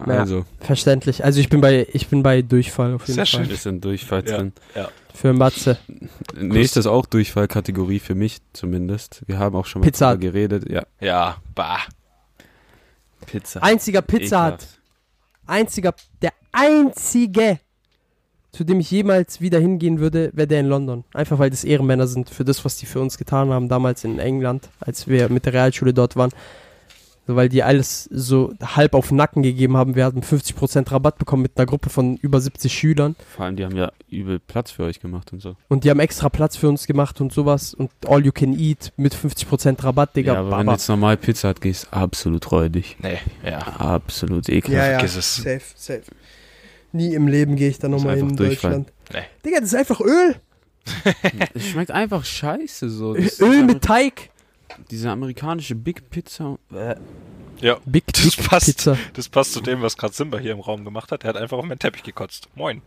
Ja. 0.06 0.20
Also, 0.20 0.46
Verständlich. 0.60 1.24
Also 1.24 1.40
ich 1.40 1.50
bin 1.50 1.62
bei, 1.62 1.88
ich 1.94 2.08
bin 2.08 2.24
bei 2.24 2.42
Durchfall 2.42 2.94
auf 2.96 3.04
jeden 3.08 3.14
Sehr 3.14 3.26
Fall. 3.26 3.42
ein 3.42 3.48
bisschen 3.48 3.80
Durchfall 3.82 4.28
Ja. 4.28 4.38
drin. 4.38 4.54
Für 5.14 5.32
Matze. 5.32 5.78
Nächstes 6.36 6.88
auch 6.88 7.06
Durchfallkategorie 7.06 8.00
für 8.00 8.16
mich 8.16 8.40
zumindest. 8.54 9.22
Wir 9.28 9.38
haben 9.40 9.56
auch 9.56 9.66
schon 9.66 9.82
mal 9.82 9.86
Pizza. 9.86 10.12
drüber 10.12 10.32
geredet. 10.32 10.70
Ja, 10.70 10.84
Ja, 11.00 11.38
bah. 11.56 11.80
Pizza. 13.26 13.64
Einziger 13.64 14.02
Pizza 14.02 14.42
hat. 14.44 14.68
Einziger, 15.46 15.94
der 16.22 16.34
einzige, 16.52 17.60
zu 18.54 18.64
dem 18.64 18.80
ich 18.80 18.90
jemals 18.92 19.42
wieder 19.42 19.60
hingehen 19.60 20.00
würde, 20.00 20.30
wäre 20.34 20.48
der 20.48 20.60
in 20.60 20.68
London. 20.68 21.04
Einfach 21.14 21.40
weil 21.40 21.50
das 21.50 21.64
Ehrenmänner 21.64 22.08
sind 22.08 22.30
für 22.30 22.46
das, 22.46 22.64
was 22.64 22.78
die 22.78 22.86
für 22.86 23.02
uns 23.02 23.18
getan 23.18 23.50
haben, 23.50 23.68
damals 23.68 24.04
in 24.04 24.20
England, 24.20 24.70
als 24.80 25.08
wir 25.08 25.30
mit 25.30 25.46
der 25.46 25.54
Realschule 25.54 25.94
dort 25.94 26.16
waren. 26.16 26.30
So, 27.26 27.38
weil 27.38 27.48
die 27.48 27.64
alles 27.64 28.04
so 28.12 28.54
halb 28.62 28.94
auf 28.94 29.08
den 29.08 29.16
Nacken 29.18 29.44
gegeben 29.44 29.78
haben. 29.78 29.96
Wir 29.96 30.04
hatten 30.04 30.20
50% 30.20 30.92
Rabatt 30.92 31.18
bekommen 31.18 31.42
mit 31.42 31.54
einer 31.58 31.66
Gruppe 31.66 31.90
von 31.90 32.18
über 32.18 32.42
70 32.42 32.72
Schülern. 32.72 33.16
Vor 33.34 33.46
allem, 33.46 33.56
die 33.56 33.64
haben 33.64 33.78
ja 33.78 33.94
übel 34.10 34.40
Platz 34.40 34.72
für 34.72 34.84
euch 34.84 35.00
gemacht 35.00 35.32
und 35.32 35.42
so. 35.42 35.56
Und 35.70 35.86
die 35.86 35.90
haben 35.90 36.02
extra 36.02 36.28
Platz 36.28 36.58
für 36.58 36.68
uns 36.68 36.86
gemacht 36.86 37.22
und 37.22 37.32
sowas. 37.32 37.74
Und 37.74 37.92
all 38.06 38.26
you 38.26 38.34
can 38.34 38.60
eat 38.60 38.92
mit 38.98 39.16
50% 39.16 39.82
Rabatt, 39.84 40.18
Digga. 40.18 40.34
ja, 40.34 40.40
aber 40.42 40.52
wenn 40.52 40.58
du 40.58 40.66
Baba. 40.66 40.72
jetzt 40.74 40.90
normal 40.90 41.16
Pizza 41.16 41.48
hat, 41.50 41.62
gehst 41.62 41.88
absolut 41.92 42.52
räudig. 42.52 42.98
Nee, 43.02 43.20
ja. 43.44 43.60
Absolut 43.60 44.50
ekelhaft. 44.50 44.90
vergiss 44.90 45.16
es. 45.16 45.36
safe, 45.38 45.62
safe. 45.76 46.04
Nie 46.94 47.14
im 47.14 47.28
Leben 47.28 47.56
gehe 47.58 47.70
ich 47.70 47.80
da 47.80 47.88
nochmal 47.90 48.18
in. 48.18 48.36
Deutschland. 48.36 48.92
Nee. 49.12 49.24
Digga, 49.44 49.60
das 49.60 49.70
ist 49.70 49.76
einfach 49.76 50.00
Öl. 50.00 50.36
Es 51.54 51.68
schmeckt 51.68 51.92
einfach 51.92 52.24
scheiße 52.26 52.90
so. 52.90 53.14
Das 53.16 53.40
Öl 53.40 53.64
mit 53.64 53.82
Teig. 53.84 54.30
Diese 54.92 55.10
amerikanische 55.12 55.76
Big 55.76 56.10
Pizza. 56.10 56.58
Äh, 56.74 56.96
Ja, 57.62 57.78
Big 57.86 58.06
Das 58.14 58.36
passt. 58.36 58.66
Pizza. 58.66 58.98
das 59.14 59.30
passt 59.30 59.54
zu 59.54 59.62
dem, 59.62 59.82
was 59.82 59.96
gerade 59.98 60.14
Simba 60.14 60.38
hier 60.40 60.52
im 60.52 60.60
Raum 60.60 60.84
gemacht 60.84 61.12
hat. 61.12 61.24
Er 61.24 61.30
hat 61.30 61.38
einfach 61.38 61.58
auf 61.58 61.66
meinen 61.66 61.80
Teppich 61.80 62.04
gekotzt. 62.04 62.48
Moin. 62.56 62.82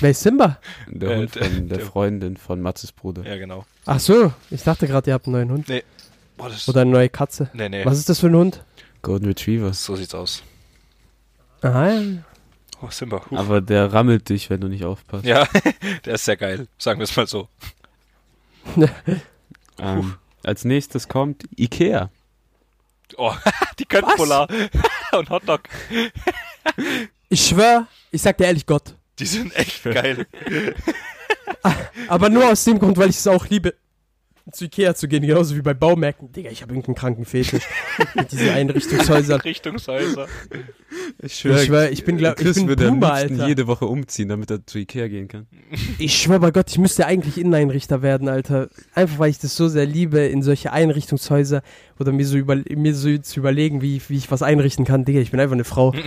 Wer 0.00 0.10
ist 0.10 0.22
Simba? 0.22 0.58
Der 0.88 1.10
Äh, 1.10 1.16
Hund 1.18 1.34
der- 1.34 1.44
von 1.44 1.68
der 1.68 1.78
der- 1.78 1.86
Freundin 1.86 2.36
von 2.36 2.60
Matzes 2.60 2.92
Bruder. 2.92 3.24
Ja, 3.26 3.36
genau. 3.38 3.64
Ach 3.86 4.00
so, 4.00 4.32
ich 4.50 4.62
dachte 4.62 4.86
gerade, 4.86 5.10
ihr 5.10 5.14
habt 5.14 5.26
einen 5.26 5.32
neuen 5.34 5.50
Hund. 5.50 5.66
Boah, 6.36 6.48
das 6.50 6.68
Oder 6.68 6.82
eine 6.82 6.90
neue 6.90 7.08
Katze. 7.08 7.50
Nee, 7.54 7.68
nee. 7.68 7.84
Was 7.84 7.98
ist 7.98 8.08
das 8.08 8.18
für 8.20 8.26
ein 8.26 8.34
Hund? 8.36 8.62
Golden 9.02 9.26
Retriever. 9.26 9.72
So 9.72 9.96
sieht's 9.96 10.14
aus. 10.14 10.42
Aha. 11.62 12.00
Oh, 12.82 12.88
Simba. 12.90 13.22
Huch. 13.30 13.38
Aber 13.38 13.60
der 13.60 13.92
rammelt 13.92 14.28
dich, 14.28 14.48
wenn 14.48 14.60
du 14.60 14.68
nicht 14.68 14.84
aufpasst. 14.84 15.24
Ja, 15.24 15.46
der 16.04 16.14
ist 16.14 16.24
sehr 16.24 16.36
geil. 16.36 16.66
Sagen 16.78 16.98
wir 17.00 17.04
es 17.04 17.16
mal 17.16 17.26
so. 17.26 17.48
Ähm, 19.82 20.16
als 20.44 20.66
nächstes 20.66 21.08
kommt 21.08 21.44
Ikea. 21.56 22.10
Oh, 23.16 23.32
die 23.78 23.86
können 23.86 24.06
Was? 24.06 24.16
Polar 24.16 24.46
und 25.12 25.30
Hotdog. 25.30 25.62
Ich 27.30 27.46
schwör, 27.46 27.86
ich 28.10 28.20
sag 28.20 28.36
dir 28.36 28.44
ehrlich 28.44 28.66
Gott. 28.66 28.94
Die 29.18 29.24
sind 29.24 29.56
echt 29.56 29.82
geil. 29.84 30.26
Aber 32.08 32.28
nur 32.28 32.50
aus 32.50 32.64
dem 32.64 32.78
Grund, 32.78 32.98
weil 32.98 33.08
ich 33.08 33.16
es 33.16 33.26
auch 33.26 33.46
liebe, 33.46 33.74
zu 34.52 34.64
Ikea 34.66 34.94
zu 34.94 35.08
gehen, 35.08 35.22
genauso 35.26 35.56
wie 35.56 35.62
bei 35.62 35.74
Baumärkten. 35.74 36.32
Digga, 36.32 36.50
ich 36.50 36.62
habe 36.62 36.72
irgendeinen 36.72 36.94
kranken 36.94 37.24
Fetisch 37.24 37.64
mit 38.14 38.32
diesen 38.32 38.48
Einrichtungshäusern. 38.50 39.40
Richtungshäuser. 39.44 40.26
Ich 41.22 41.44
Ich 41.44 41.64
schwör, 41.64 41.90
ich 41.90 42.04
bin, 42.04 42.16
glaub, 42.16 42.40
ich 42.40 42.54
bin 42.54 42.76
Boomer, 42.76 43.12
Alter. 43.12 43.46
jede 43.46 43.66
Woche 43.66 43.86
umziehen, 43.86 44.28
damit 44.28 44.50
er 44.50 44.66
zu 44.66 44.78
Ikea 44.78 45.08
gehen 45.08 45.28
kann. 45.28 45.46
Ich 45.98 46.18
schwör 46.18 46.38
bei 46.38 46.50
Gott, 46.50 46.70
ich 46.70 46.78
müsste 46.78 47.06
eigentlich 47.06 47.38
Inneneinrichter 47.38 48.02
werden, 48.02 48.28
Alter. 48.28 48.68
Einfach 48.94 49.18
weil 49.18 49.30
ich 49.30 49.38
das 49.38 49.56
so 49.56 49.68
sehr 49.68 49.86
liebe, 49.86 50.20
in 50.20 50.42
solche 50.42 50.72
Einrichtungshäuser 50.72 51.62
oder 51.98 52.12
mir 52.12 52.26
so, 52.26 52.36
über, 52.36 52.56
mir 52.56 52.94
so 52.94 53.16
zu 53.18 53.40
überlegen, 53.40 53.82
wie, 53.82 54.00
wie 54.08 54.16
ich 54.16 54.30
was 54.30 54.42
einrichten 54.42 54.84
kann. 54.84 55.04
Digga, 55.04 55.20
ich 55.20 55.30
bin 55.30 55.40
einfach 55.40 55.54
eine 55.54 55.64
Frau. 55.64 55.92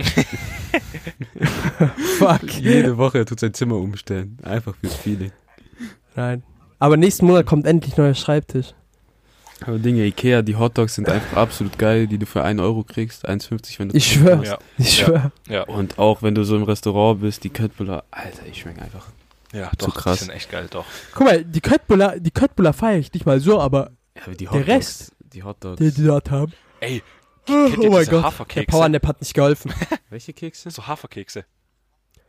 Fuck. 2.18 2.52
Jede 2.60 2.96
Woche 2.98 3.18
er 3.18 3.26
tut 3.26 3.40
sein 3.40 3.54
Zimmer 3.54 3.76
umstellen. 3.76 4.38
Einfach 4.42 4.74
fürs 4.76 4.94
Feeling. 4.94 5.32
Nein. 6.16 6.42
Aber 6.78 6.96
nächsten 6.96 7.26
Monat 7.26 7.46
kommt 7.46 7.66
endlich 7.66 7.96
neuer 7.96 8.14
Schreibtisch. 8.14 8.74
Aber 9.60 9.78
Dinge, 9.78 10.04
Ikea, 10.04 10.42
die 10.42 10.56
Hotdogs 10.56 10.96
sind 10.96 11.08
einfach 11.08 11.36
absolut 11.36 11.78
geil, 11.78 12.06
die 12.06 12.18
du 12.18 12.26
für 12.26 12.42
1 12.42 12.60
Euro 12.60 12.82
kriegst, 12.84 13.26
1,50 13.26 13.78
wenn 13.78 13.88
du 13.88 13.96
Ich 13.96 14.12
schwör. 14.12 14.42
Ja, 14.42 14.58
Ich 14.76 14.98
Ja. 14.98 15.06
schwör. 15.06 15.32
ja, 15.48 15.62
Und 15.62 15.98
auch 15.98 16.22
wenn 16.22 16.34
du 16.34 16.44
so 16.44 16.56
im 16.56 16.64
Restaurant 16.64 17.20
bist, 17.20 17.44
die 17.44 17.50
Köttbullar, 17.50 18.04
Alter, 18.10 18.46
ich 18.46 18.60
schmeck 18.60 18.82
einfach. 18.82 19.06
ja, 19.52 19.70
Zu 19.78 19.86
doch, 19.86 19.94
krass. 19.94 20.18
die 20.18 20.24
sind 20.24 20.34
echt 20.34 20.50
geil, 20.50 20.66
doch. 20.70 20.84
Guck 21.14 21.26
mal, 21.26 21.44
die 21.44 21.60
Köttbullar, 21.60 22.18
die 22.18 22.30
Köttbullar 22.32 22.72
feiere 22.72 22.98
ich 22.98 23.12
nicht 23.12 23.24
mal 23.26 23.40
so, 23.40 23.60
aber 23.60 23.92
Ja, 24.16 24.22
aber 24.26 24.34
die 24.34 24.44
Der 24.44 24.50
Hotdogs, 24.52 24.68
Rest, 24.68 25.12
die 25.32 25.42
Hotdogs. 25.44 25.78
die, 25.78 25.92
die 25.92 26.04
dort 26.04 26.30
haben. 26.30 26.52
Ey, 26.80 27.02
Oh, 27.48 27.68
kennt 27.68 27.78
mein 27.78 27.90
Gott. 28.06 28.10
Der 28.10 28.22
Haferkekse? 28.22 28.66
Powernap 28.70 29.06
hat 29.06 29.20
nicht 29.20 29.34
geholfen. 29.34 29.70
Welche 30.10 30.32
Kekse? 30.32 30.70
So 30.70 30.86
Haferkekse. 30.86 31.44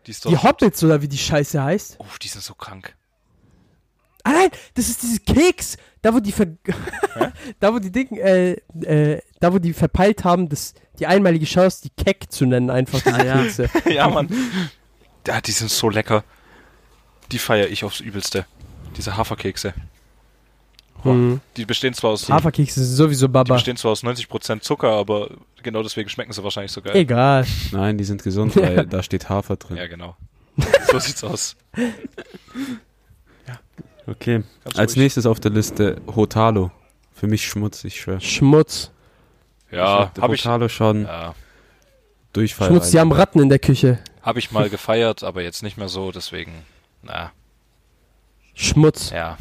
Die, 0.06 0.12
Die 0.28 0.38
Hobbits 0.38 0.84
oder 0.84 1.02
wie 1.02 1.08
die 1.08 1.18
Scheiße 1.18 1.64
heißt. 1.64 1.96
Oh, 2.00 2.06
die 2.22 2.28
sind 2.28 2.44
so 2.44 2.54
krank. 2.54 2.96
Ah 4.28 4.32
nein, 4.32 4.50
das 4.74 4.90
ist 4.90 5.04
dieses 5.04 5.24
Keks. 5.24 5.78
Da 6.02 6.14
wo 6.14 6.20
die 6.20 6.32
ver 6.32 6.48
da 7.60 7.74
wo 7.74 7.80
die 7.80 7.92
Dinge, 7.92 8.20
äh, 8.20 8.52
äh, 8.82 9.22
da 9.40 9.54
wo 9.54 9.60
die 9.60 9.72
verpeilt 9.72 10.24
haben, 10.24 10.50
das, 10.50 10.74
die 11.00 11.06
einmalige 11.06 11.46
Chance, 11.46 11.82
die 11.84 12.04
Keck 12.04 12.32
zu 12.32 12.46
nennen, 12.46 12.70
einfach 12.72 13.00
diese 13.02 13.16
Ah, 13.16 13.24
ja. 13.24 13.42
Kekse. 13.44 13.70
ja, 13.90 14.10
Mann. 14.10 14.28
Ja, 15.28 15.42
die 15.42 15.52
sind 15.52 15.70
so 15.70 15.90
lecker. 15.90 16.24
Die 17.32 17.38
feiere 17.40 17.70
ich 17.70 17.84
aufs 17.84 18.00
Übelste. 18.00 18.46
Diese 18.98 19.16
Haferkekse. 19.16 19.74
Mhm. 21.04 21.40
Die 21.56 21.66
bestehen 21.66 21.94
zwar 21.94 22.12
aus, 22.12 22.28
Haferkekse 22.30 22.84
sind 22.84 22.96
sowieso 22.96 23.28
die 23.28 23.34
Baba. 23.34 23.54
bestehen 23.54 23.78
zwar 23.78 23.92
aus 23.92 24.04
90% 24.04 24.62
Zucker, 24.62 24.90
aber 24.90 25.30
genau 25.62 25.84
deswegen 25.84 26.10
schmecken 26.10 26.34
sie 26.34 26.44
wahrscheinlich 26.44 26.72
so 26.72 26.82
geil. 26.82 26.96
Egal. 26.96 27.46
Nein, 27.72 27.98
die 28.00 28.04
sind 28.04 28.24
gesund, 28.24 28.56
weil 28.56 28.86
da 28.90 29.04
steht 29.04 29.30
Hafer 29.30 29.56
drin. 29.58 29.78
Ja, 29.78 29.86
genau. 29.86 30.16
So 30.90 30.98
sieht's 31.00 31.24
aus. 31.24 31.56
Okay. 34.08 34.44
Ganz 34.64 34.78
Als 34.78 34.92
ruhig. 34.92 34.98
nächstes 35.04 35.26
auf 35.26 35.40
der 35.40 35.52
Liste 35.52 36.02
Hotalo. 36.16 36.72
Für 37.14 37.28
mich 37.28 37.46
Schmutz, 37.48 37.84
ich 37.84 38.00
schwör. 38.00 38.20
Schmutz. 38.20 38.92
Ja, 39.72 40.12
ich 40.16 40.22
habe 40.22 40.36
ich, 40.36 40.42
Hotalo 40.46 40.68
schon 40.70 41.04
ja, 41.04 41.34
Durchfall. 42.34 42.68
Schmutz, 42.70 42.92
die 42.92 43.00
haben 43.00 43.12
Ratten 43.12 43.40
in 43.40 43.50
der 43.50 43.60
Küche. 43.60 44.00
hab 44.22 44.38
ich 44.38 44.52
mal 44.52 44.70
gefeiert, 44.72 45.24
aber 45.24 45.42
jetzt 45.42 45.64
nicht 45.64 45.78
mehr 45.78 45.90
so, 45.90 46.12
deswegen, 46.12 46.52
na, 47.02 47.32
Schmutz. 48.54 49.10
ja. 49.10 49.38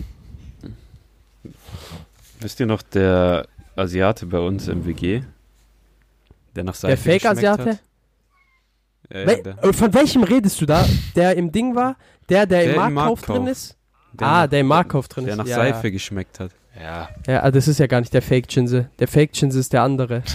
Wisst 2.41 2.61
ihr 2.61 2.67
noch, 2.67 2.83
der 2.83 3.47
Asiate 3.77 4.27
bei 4.27 4.39
uns 4.39 4.69
im 4.69 4.87
WG? 4.87 5.23
Der 6.55 6.65
nach 6.65 6.75
Seife 6.75 7.03
Der 7.03 7.13
Fake-Asiate? 7.21 7.71
hat? 7.73 7.79
Ja, 9.11 9.21
ja, 9.21 9.27
Wel 9.63 9.73
Von 9.73 9.95
welchem 9.95 10.23
redest 10.25 10.61
du 10.61 10.67
da? 10.67 10.87
Der 11.17 11.37
im 11.37 11.53
Ding 11.53 11.75
war? 11.75 11.97
Der, 12.29 12.47
der, 12.47 12.61
Der 12.65 12.65
im 12.65 12.71
im 12.71 12.77
Marktkauf 12.95 13.19
Marktkauf. 13.21 13.37
drin 13.37 13.47
ist? 13.47 13.77
Der 14.15 14.27
ah, 14.27 14.43
nach- 14.43 14.51
der 14.51 14.61
im 14.61 14.67
Marktkauf 14.67 15.09
drin 15.09 15.25
Der 15.25 15.35
ist. 15.35 15.39
nach 15.39 15.47
ja, 15.47 15.57
Seife 15.57 15.91
geschmeckt 15.91 16.41
hat. 16.41 16.51
Ja, 16.77 16.83
Ja, 16.83 17.33
ja 17.33 17.43
ah, 17.45 17.51
das 17.51 17.69
ist 17.69 17.79
ja 17.79 17.87
gar 17.87 18.01
nicht 18.01 18.13
der 18.15 18.23
Fake-Chinse. 18.23 18.89
Der 18.99 19.09
Fake-Chinse 19.09 19.59
ist 19.61 19.73
der 19.73 19.83
andere. 19.83 20.23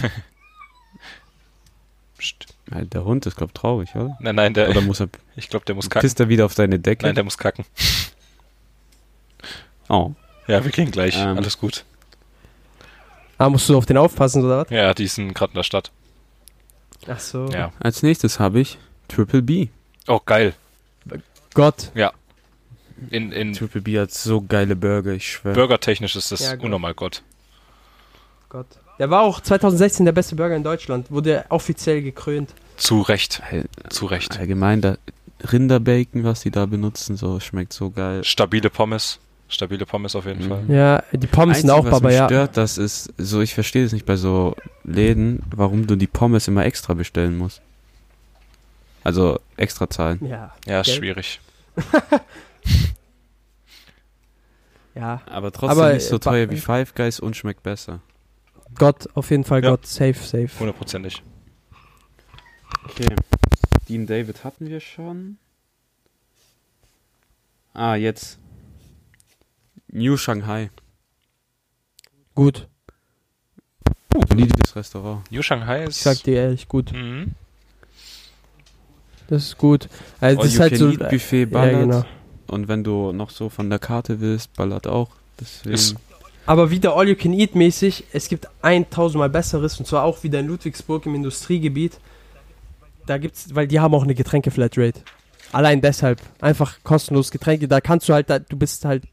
pst. 2.18 2.46
Ja, 2.72 2.82
Der 2.84 3.04
Hund 3.04 3.26
ist, 3.26 3.36
glaub 3.36 3.52
traurig, 3.54 3.94
oder? 3.96 4.16
Nein, 4.20 4.34
nein, 4.36 4.54
der, 4.54 4.68
Oder 4.70 4.80
muss 4.80 5.00
er, 5.00 5.08
ich 5.36 5.48
glaube, 5.48 5.64
der 5.64 5.74
muss 5.74 5.90
kacken. 5.90 6.02
pisst 6.06 6.20
er 6.20 6.28
wieder 6.28 6.44
auf 6.44 6.54
deine 6.54 6.78
Decke? 6.78 7.04
Nein, 7.06 7.14
der 7.14 7.24
muss 7.24 7.36
kacken. 7.38 7.64
oh. 9.88 10.12
Ja, 10.46 10.64
wir 10.64 10.70
gehen 10.72 10.90
gleich. 10.90 11.16
Ähm. 11.18 11.36
Alles 11.36 11.58
gut. 11.58 11.84
Ah, 13.38 13.48
musst 13.48 13.68
du 13.68 13.76
auf 13.76 13.86
den 13.86 13.96
aufpassen, 13.96 14.44
oder 14.44 14.58
was? 14.64 14.70
Ja, 14.70 14.92
die 14.94 15.06
sind 15.06 15.32
gerade 15.34 15.52
in 15.52 15.56
der 15.56 15.62
Stadt. 15.62 15.90
Ach 17.08 17.18
so. 17.20 17.46
Ja. 17.48 17.72
Als 17.80 18.02
nächstes 18.02 18.38
habe 18.38 18.60
ich 18.60 18.78
Triple 19.08 19.42
B. 19.42 19.68
Oh, 20.06 20.20
geil. 20.24 20.54
Gott. 21.54 21.90
In, 23.10 23.32
in 23.32 23.52
Triple 23.54 23.80
B 23.80 23.98
hat 23.98 24.12
so 24.12 24.42
geile 24.42 24.76
Burger, 24.76 25.12
ich 25.12 25.26
schwör. 25.32 25.54
Burgertechnisch 25.54 26.16
ist 26.16 26.30
das 26.32 26.40
Ja, 26.40 26.54
Gott. 26.56 26.64
unnormal 26.66 26.94
Gott. 26.94 27.22
Gott. 28.48 28.66
Der 28.98 29.08
war 29.10 29.22
auch 29.22 29.40
2016 29.40 30.04
der 30.04 30.12
beste 30.12 30.36
Burger 30.36 30.56
in 30.56 30.62
Deutschland. 30.64 31.10
Wurde 31.10 31.44
offiziell 31.48 32.02
gekrönt. 32.02 32.52
Zu 32.76 33.00
Recht. 33.00 33.42
All- 33.50 33.64
Zu 33.88 34.06
Recht. 34.06 34.38
Allgemein, 34.38 34.80
da 34.80 34.98
Rinderbacon, 35.50 36.24
was 36.24 36.40
die 36.42 36.50
da 36.50 36.66
benutzen, 36.66 37.16
so 37.16 37.40
schmeckt 37.40 37.72
so 37.72 37.90
geil. 37.90 38.22
Stabile 38.24 38.68
Pommes. 38.68 39.18
Stabile 39.48 39.86
Pommes 39.86 40.14
auf 40.14 40.26
jeden 40.26 40.44
Mhm. 40.44 40.48
Fall. 40.48 40.64
Ja, 40.68 41.02
die 41.12 41.26
Pommes 41.26 41.60
sind 41.60 41.70
Einzige, 41.70 41.88
auch 41.88 41.92
was 41.92 42.00
Baba, 42.00 42.08
mich 42.08 42.16
ja. 42.18 42.26
stört, 42.26 42.56
das 42.56 42.76
ist 42.78 43.12
so, 43.16 43.40
ich 43.40 43.54
verstehe 43.54 43.84
es 43.84 43.92
nicht 43.92 44.04
bei 44.06 44.16
so 44.16 44.54
Läden, 44.84 45.40
warum 45.54 45.86
du 45.86 45.96
die 45.96 46.06
Pommes 46.06 46.46
immer 46.46 46.64
extra 46.66 46.92
bestellen 46.94 47.36
musst. 47.38 47.62
Also 49.02 49.40
extra 49.56 49.88
zahlen. 49.88 50.18
Ja. 50.26 50.54
Ja, 50.66 50.82
ist 50.82 50.94
schwierig. 50.94 51.40
Ja. 54.94 55.22
Aber 55.26 55.52
trotzdem 55.52 55.78
Aber, 55.78 55.92
nicht 55.94 56.06
so 56.06 56.16
äh, 56.16 56.20
teuer 56.20 56.50
wie 56.50 56.56
Five 56.56 56.94
Guys 56.94 57.20
und 57.20 57.36
schmeckt 57.36 57.62
besser. 57.62 58.00
Gott, 58.76 59.08
auf 59.14 59.30
jeden 59.30 59.44
Fall 59.44 59.62
Ja. 59.62 59.70
Gott. 59.70 59.86
Safe, 59.86 60.14
safe. 60.14 60.48
Hundertprozentig. 60.58 61.22
Okay. 62.84 63.06
Dean 63.88 64.06
David 64.06 64.44
hatten 64.44 64.68
wir 64.68 64.80
schon. 64.80 65.38
Ah, 67.72 67.94
jetzt. 67.94 68.38
New 69.88 70.16
Shanghai. 70.16 70.70
Gut. 72.34 72.68
Solides 74.28 74.74
Restaurant. 74.76 75.30
New 75.30 75.42
Shanghai 75.42 75.82
Ich 75.84 75.88
ist. 75.90 76.02
sag 76.02 76.22
dir 76.24 76.34
ehrlich, 76.36 76.68
gut. 76.68 76.92
Mhm. 76.92 77.32
Das 79.28 79.44
ist 79.44 79.58
gut. 79.58 79.88
Also, 80.20 80.40
All 80.40 80.44
das 80.46 80.54
ist 80.54 80.60
halt 80.60 80.70
can 80.72 80.78
so. 80.78 80.88
eat 80.90 81.08
Buffet 81.10 81.48
ja, 81.52 81.70
genau. 81.70 82.04
Und 82.50 82.68
wenn 82.68 82.84
du 82.84 83.12
noch 83.12 83.30
so 83.30 83.48
von 83.48 83.70
der 83.70 83.78
Karte 83.78 84.20
willst, 84.20 84.54
ballert 84.54 84.86
auch. 84.86 85.10
Deswegen. 85.40 85.74
Ist- 85.74 85.96
Aber 86.46 86.70
wieder 86.70 86.96
All 86.96 87.08
You 87.08 87.14
Can 87.16 87.32
Eat 87.32 87.54
mäßig, 87.54 88.04
es 88.12 88.28
gibt 88.28 88.48
1000 88.62 89.18
Mal 89.18 89.28
besseres 89.30 89.78
und 89.78 89.86
zwar 89.86 90.02
auch 90.04 90.22
wieder 90.22 90.40
in 90.40 90.46
Ludwigsburg 90.48 91.06
im 91.06 91.14
Industriegebiet. 91.14 91.98
Da 93.06 93.18
gibt's, 93.18 93.54
weil 93.54 93.66
die 93.68 93.80
haben 93.80 93.94
auch 93.94 94.02
eine 94.04 94.14
Getränke-Flatrate. 94.14 95.00
Allein 95.52 95.80
deshalb. 95.80 96.20
Einfach 96.40 96.78
kostenlos 96.84 97.30
Getränke. 97.30 97.66
Da 97.68 97.80
kannst 97.80 98.08
du 98.08 98.12
halt, 98.14 98.30
da, 98.30 98.38
du 98.38 98.56
bist 98.56 98.84
halt 98.84 99.04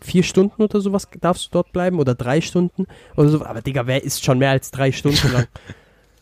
vier 0.00 0.22
Stunden 0.22 0.62
oder 0.62 0.80
sowas, 0.80 1.08
darfst 1.20 1.46
du 1.46 1.50
dort 1.52 1.72
bleiben 1.72 1.98
oder 1.98 2.14
drei 2.14 2.40
Stunden 2.40 2.86
oder 3.16 3.28
so. 3.28 3.44
Aber 3.44 3.62
Digga, 3.62 3.86
wer 3.86 4.02
ist 4.02 4.24
schon 4.24 4.38
mehr 4.38 4.50
als 4.50 4.70
drei 4.70 4.92
Stunden 4.92 5.32
lang? 5.32 5.46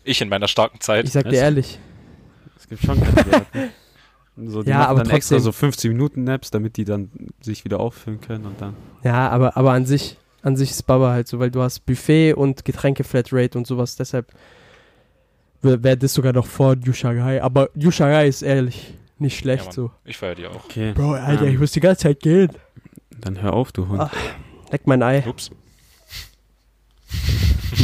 Ich 0.07 0.21
in 0.21 0.29
meiner 0.29 0.49
starken 0.49 0.83
Zeit. 0.83 1.07
Ich 1.07 1.13
sag 1.13 1.31
dir 1.31 1.37
ehrlich. 1.39 1.79
Es 2.59 2.69
gibt 2.69 2.85
schon 2.85 3.01
Kandidaten. 3.03 3.47
So, 4.37 4.63
die 4.63 4.71
Ja, 4.71 4.79
machen 4.79 4.91
aber 4.91 5.05
dann 5.05 5.11
extra 5.15 5.37
trotzdem. 5.37 5.45
so 5.45 5.53
15 5.53 5.93
Minuten 5.93 6.25
Naps, 6.25 6.51
damit 6.51 6.77
die 6.77 6.85
dann 6.85 7.11
sich 7.41 7.65
wieder 7.65 7.79
auffüllen 7.81 8.21
können 8.21 8.47
und 8.47 8.61
dann. 8.61 8.75
Ja, 9.05 9.29
aber, 9.29 9.57
aber 9.57 9.73
an 9.73 9.87
sich, 9.87 10.17
an 10.43 10.57
sich 10.57 10.71
ist 10.73 10.83
Baba 10.87 11.11
halt 11.13 11.29
so, 11.29 11.39
weil 11.39 11.51
du 11.51 11.63
hast 11.63 11.87
Buffet 11.87 12.35
und 12.35 12.65
Getränke-Flatrate 12.65 13.57
und 13.57 13.67
sowas. 13.67 13.95
Deshalb 13.97 14.33
wäre 15.63 15.97
das 15.97 16.13
sogar 16.15 16.33
noch 16.33 16.47
vor 16.47 16.75
New 16.77 16.93
Shanghai. 16.93 17.43
Aber 17.43 17.71
New 17.75 17.91
Shanghai 17.91 18.27
ist 18.27 18.43
ehrlich 18.43 18.95
nicht 19.19 19.39
schlecht 19.39 19.67
Ja, 19.67 19.73
so. 19.73 19.91
Ich 20.05 20.17
feiere 20.19 20.35
die 20.35 20.47
auch. 20.47 20.65
Okay. 20.65 20.93
Bro, 20.95 21.13
Alter, 21.13 21.47
Ähm, 21.47 21.55
ich 21.55 21.59
muss 21.61 21.71
die 21.73 21.81
ganze 21.81 22.03
Zeit 22.03 22.21
gehen. 22.21 22.51
Dann 23.21 23.41
hör 23.41 23.53
auf, 23.53 23.71
du 23.73 23.87
Hund. 23.89 24.01
Ah. 24.01 24.11
Leck 24.73 24.87
mein 24.87 25.03
Ei. 25.03 25.25
Ups. 25.27 25.51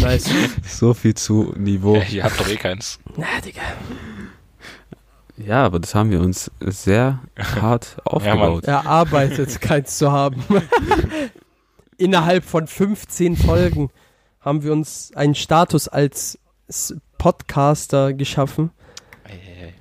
Nice. 0.00 0.28
So 0.66 0.94
viel 0.94 1.14
zu 1.14 1.54
Niveau. 1.56 1.94
Äh, 2.00 2.14
ihr 2.16 2.24
habt 2.24 2.38
doch 2.40 2.48
eh 2.48 2.56
keins. 2.56 2.98
Na, 3.16 3.26
Digga. 3.44 3.60
Ja, 5.44 5.64
aber 5.64 5.78
das 5.80 5.94
haben 5.94 6.10
wir 6.10 6.20
uns 6.20 6.50
sehr 6.60 7.20
hart 7.38 7.96
aufgebaut. 8.04 8.64
Erarbeitet, 8.64 9.60
keins 9.60 9.98
zu 9.98 10.12
haben. 10.12 10.44
Innerhalb 11.96 12.44
von 12.44 12.66
15 12.66 13.36
Folgen 13.36 13.90
haben 14.40 14.62
wir 14.62 14.72
uns 14.72 15.12
einen 15.14 15.34
Status 15.34 15.88
als 15.88 16.38
Podcaster 17.18 18.14
geschaffen, 18.14 18.70
Ey, 19.24 19.34
ey, 19.34 19.62
ey. 19.64 19.74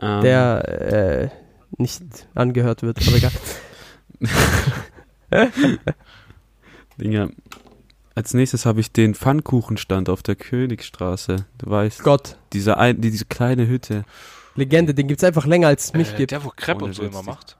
Ähm, 0.00 0.22
der 0.22 0.68
äh, 0.68 1.28
nicht 1.78 2.02
angehört 2.34 2.82
wird, 2.82 2.98
aber 3.06 3.16
egal. 3.16 3.30
Dinge. 7.00 7.30
Als 8.14 8.34
nächstes 8.34 8.66
habe 8.66 8.80
ich 8.80 8.92
den 8.92 9.14
Pfannkuchenstand 9.14 10.08
auf 10.08 10.22
der 10.22 10.34
Königstraße. 10.34 11.46
Du 11.58 11.70
weißt, 11.70 12.02
Gott, 12.02 12.36
diese, 12.52 12.76
ein, 12.76 13.00
die, 13.00 13.10
diese 13.10 13.26
kleine 13.26 13.66
Hütte. 13.68 14.04
Legende, 14.60 14.94
den 14.94 15.08
gibt's 15.08 15.24
einfach 15.24 15.46
länger 15.46 15.68
als 15.68 15.86
es 15.86 15.92
mich 15.94 16.12
Äh, 16.12 16.16
gibt. 16.16 16.30
der, 16.30 16.44
wo 16.44 16.52
Crepe 16.54 16.84
und 16.84 16.92
so 16.94 17.02
immer 17.02 17.22
macht. 17.22 17.56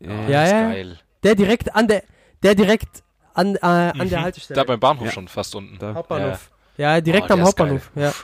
Ja, 0.00 0.10
Ja, 0.28 0.44
ist 0.44 0.50
ja. 0.52 0.68
geil. 0.70 0.98
Der 1.22 1.34
direkt 1.34 1.74
an 1.74 1.88
der, 1.88 2.02
der 2.42 2.54
direkt 2.54 3.02
an, 3.34 3.56
äh, 3.56 3.58
an 3.62 4.08
der 4.08 4.18
Mhm. 4.20 4.22
Haltestelle. 4.24 4.56
Da 4.56 4.64
beim 4.64 4.80
Bahnhof 4.80 5.06
Ja. 5.06 5.12
schon 5.12 5.28
fast 5.28 5.54
unten. 5.54 5.78
Da, 5.78 5.94
Hauptbahnhof. 5.94 6.50
Ja, 6.76 7.00
direkt 7.00 7.30
Oh, 7.30 7.32
am 7.34 7.38
der 7.38 7.42
ist 7.44 7.48
Hauptbahnhof. 7.48 7.90
Ja. 7.94 8.14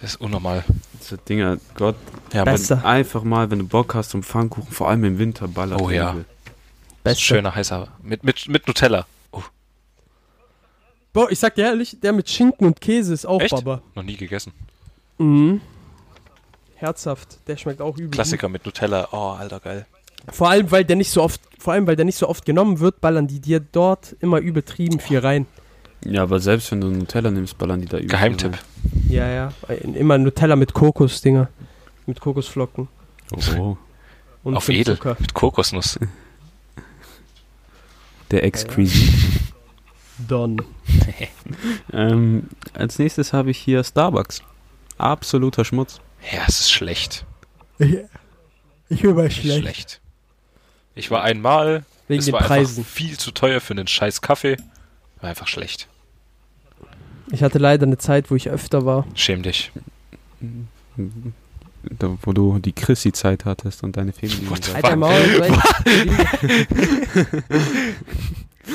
Das 0.00 0.10
ist 0.12 0.20
unnormal. 0.20 0.64
diese 1.00 1.18
Dinger, 1.18 1.58
Gott. 1.74 1.96
Ja, 2.32 2.44
Besser. 2.44 2.84
Einfach 2.84 3.22
mal, 3.22 3.50
wenn 3.50 3.60
du 3.60 3.66
Bock 3.66 3.94
hast 3.94 4.14
um 4.14 4.22
Pfannkuchen, 4.22 4.70
vor 4.72 4.88
allem 4.90 5.04
im 5.04 5.18
Winter, 5.18 5.48
ballert. 5.48 5.80
Oh 5.80 5.90
ja. 5.90 6.16
Beste. 7.04 7.22
schöner 7.22 7.54
heißer. 7.54 7.88
Mit, 8.02 8.24
mit, 8.24 8.48
mit 8.48 8.66
Nutella. 8.66 9.06
Boah, 11.12 11.30
ich 11.30 11.38
sag 11.38 11.54
dir 11.54 11.66
ehrlich, 11.66 11.96
der 12.00 12.12
mit 12.12 12.28
Schinken 12.28 12.66
und 12.66 12.80
Käse 12.80 13.14
ist 13.14 13.24
auch 13.24 13.40
Echt? 13.40 13.50
Baba. 13.52 13.80
Noch 13.94 14.02
nie 14.02 14.16
gegessen. 14.16 14.52
Mhm. 15.18 15.62
Herzhaft, 16.76 17.38
der 17.48 17.56
schmeckt 17.56 17.80
auch 17.80 17.96
übel. 17.96 18.10
Klassiker 18.10 18.48
mit 18.48 18.64
Nutella. 18.66 19.08
Oh, 19.12 19.34
alter, 19.38 19.60
geil. 19.60 19.86
Vor 20.30 20.50
allem, 20.50 20.70
weil 20.70 20.84
der 20.84 20.96
nicht 20.96 21.10
so 21.10 21.22
oft, 21.22 21.40
vor 21.58 21.72
allem, 21.72 21.86
weil 21.86 21.96
der 21.96 22.04
nicht 22.04 22.18
so 22.18 22.28
oft 22.28 22.44
genommen 22.44 22.80
wird, 22.80 23.00
ballern 23.00 23.26
die 23.26 23.40
dir 23.40 23.60
dort 23.60 24.14
immer 24.20 24.38
übertrieben 24.38 25.00
viel 25.00 25.18
rein. 25.18 25.46
Ja, 26.04 26.22
aber 26.22 26.38
selbst 26.40 26.70
wenn 26.70 26.80
du 26.80 26.88
Nutella 26.88 27.30
nimmst, 27.30 27.56
ballern 27.58 27.80
die 27.80 27.86
da 27.86 27.96
übel. 27.96 28.08
Geheimtipp. 28.08 28.52
rein. 28.52 28.60
Ja, 29.08 29.28
ja. 29.28 29.52
Immer 29.68 30.18
Nutella 30.18 30.54
mit 30.56 30.72
Kokosdinger. 30.74 31.48
Mit 32.06 32.20
Kokosflocken. 32.20 32.88
Oh, 33.58 33.76
Und 34.44 34.56
Auf 34.56 34.68
edel. 34.68 34.96
Zucker. 34.96 35.16
Mit 35.18 35.34
Kokosnuss. 35.34 35.98
der 38.30 38.44
Exquisit. 38.44 39.12
Don. 40.28 40.60
Ähm, 41.92 42.48
als 42.74 42.98
nächstes 42.98 43.32
habe 43.32 43.50
ich 43.50 43.58
hier 43.58 43.82
Starbucks. 43.84 44.42
Absoluter 44.98 45.64
Schmutz. 45.64 46.00
Ja, 46.32 46.44
es 46.48 46.60
ist 46.60 46.72
schlecht. 46.72 47.24
Ich 47.78 49.02
will 49.02 49.14
mal 49.14 49.30
Schlecht. 49.30 49.60
schlecht. 49.60 50.00
Ich 50.94 51.10
war 51.10 51.22
einmal. 51.22 51.84
Wegen 52.08 52.20
es 52.20 52.26
den 52.26 52.32
war 52.32 52.40
Preisen. 52.42 52.78
einfach 52.78 52.90
viel 52.90 53.18
zu 53.18 53.32
teuer 53.32 53.60
für 53.60 53.74
einen 53.74 53.86
scheiß 53.86 54.20
Kaffee. 54.20 54.56
War 55.20 55.30
einfach 55.30 55.48
schlecht. 55.48 55.88
Ich 57.32 57.42
hatte 57.42 57.58
leider 57.58 57.84
eine 57.86 57.98
Zeit, 57.98 58.30
wo 58.30 58.36
ich 58.36 58.48
öfter 58.48 58.86
war. 58.86 59.06
Schäm 59.14 59.42
dich. 59.42 59.72
da, 61.82 62.16
wo 62.22 62.32
du 62.32 62.58
die 62.60 62.72
Chrissy-Zeit 62.72 63.44
hattest 63.44 63.82
und 63.82 63.96
deine 63.96 64.12
gesagt. 64.12 64.74
Alter? 64.74 64.96
Maul, 64.96 65.12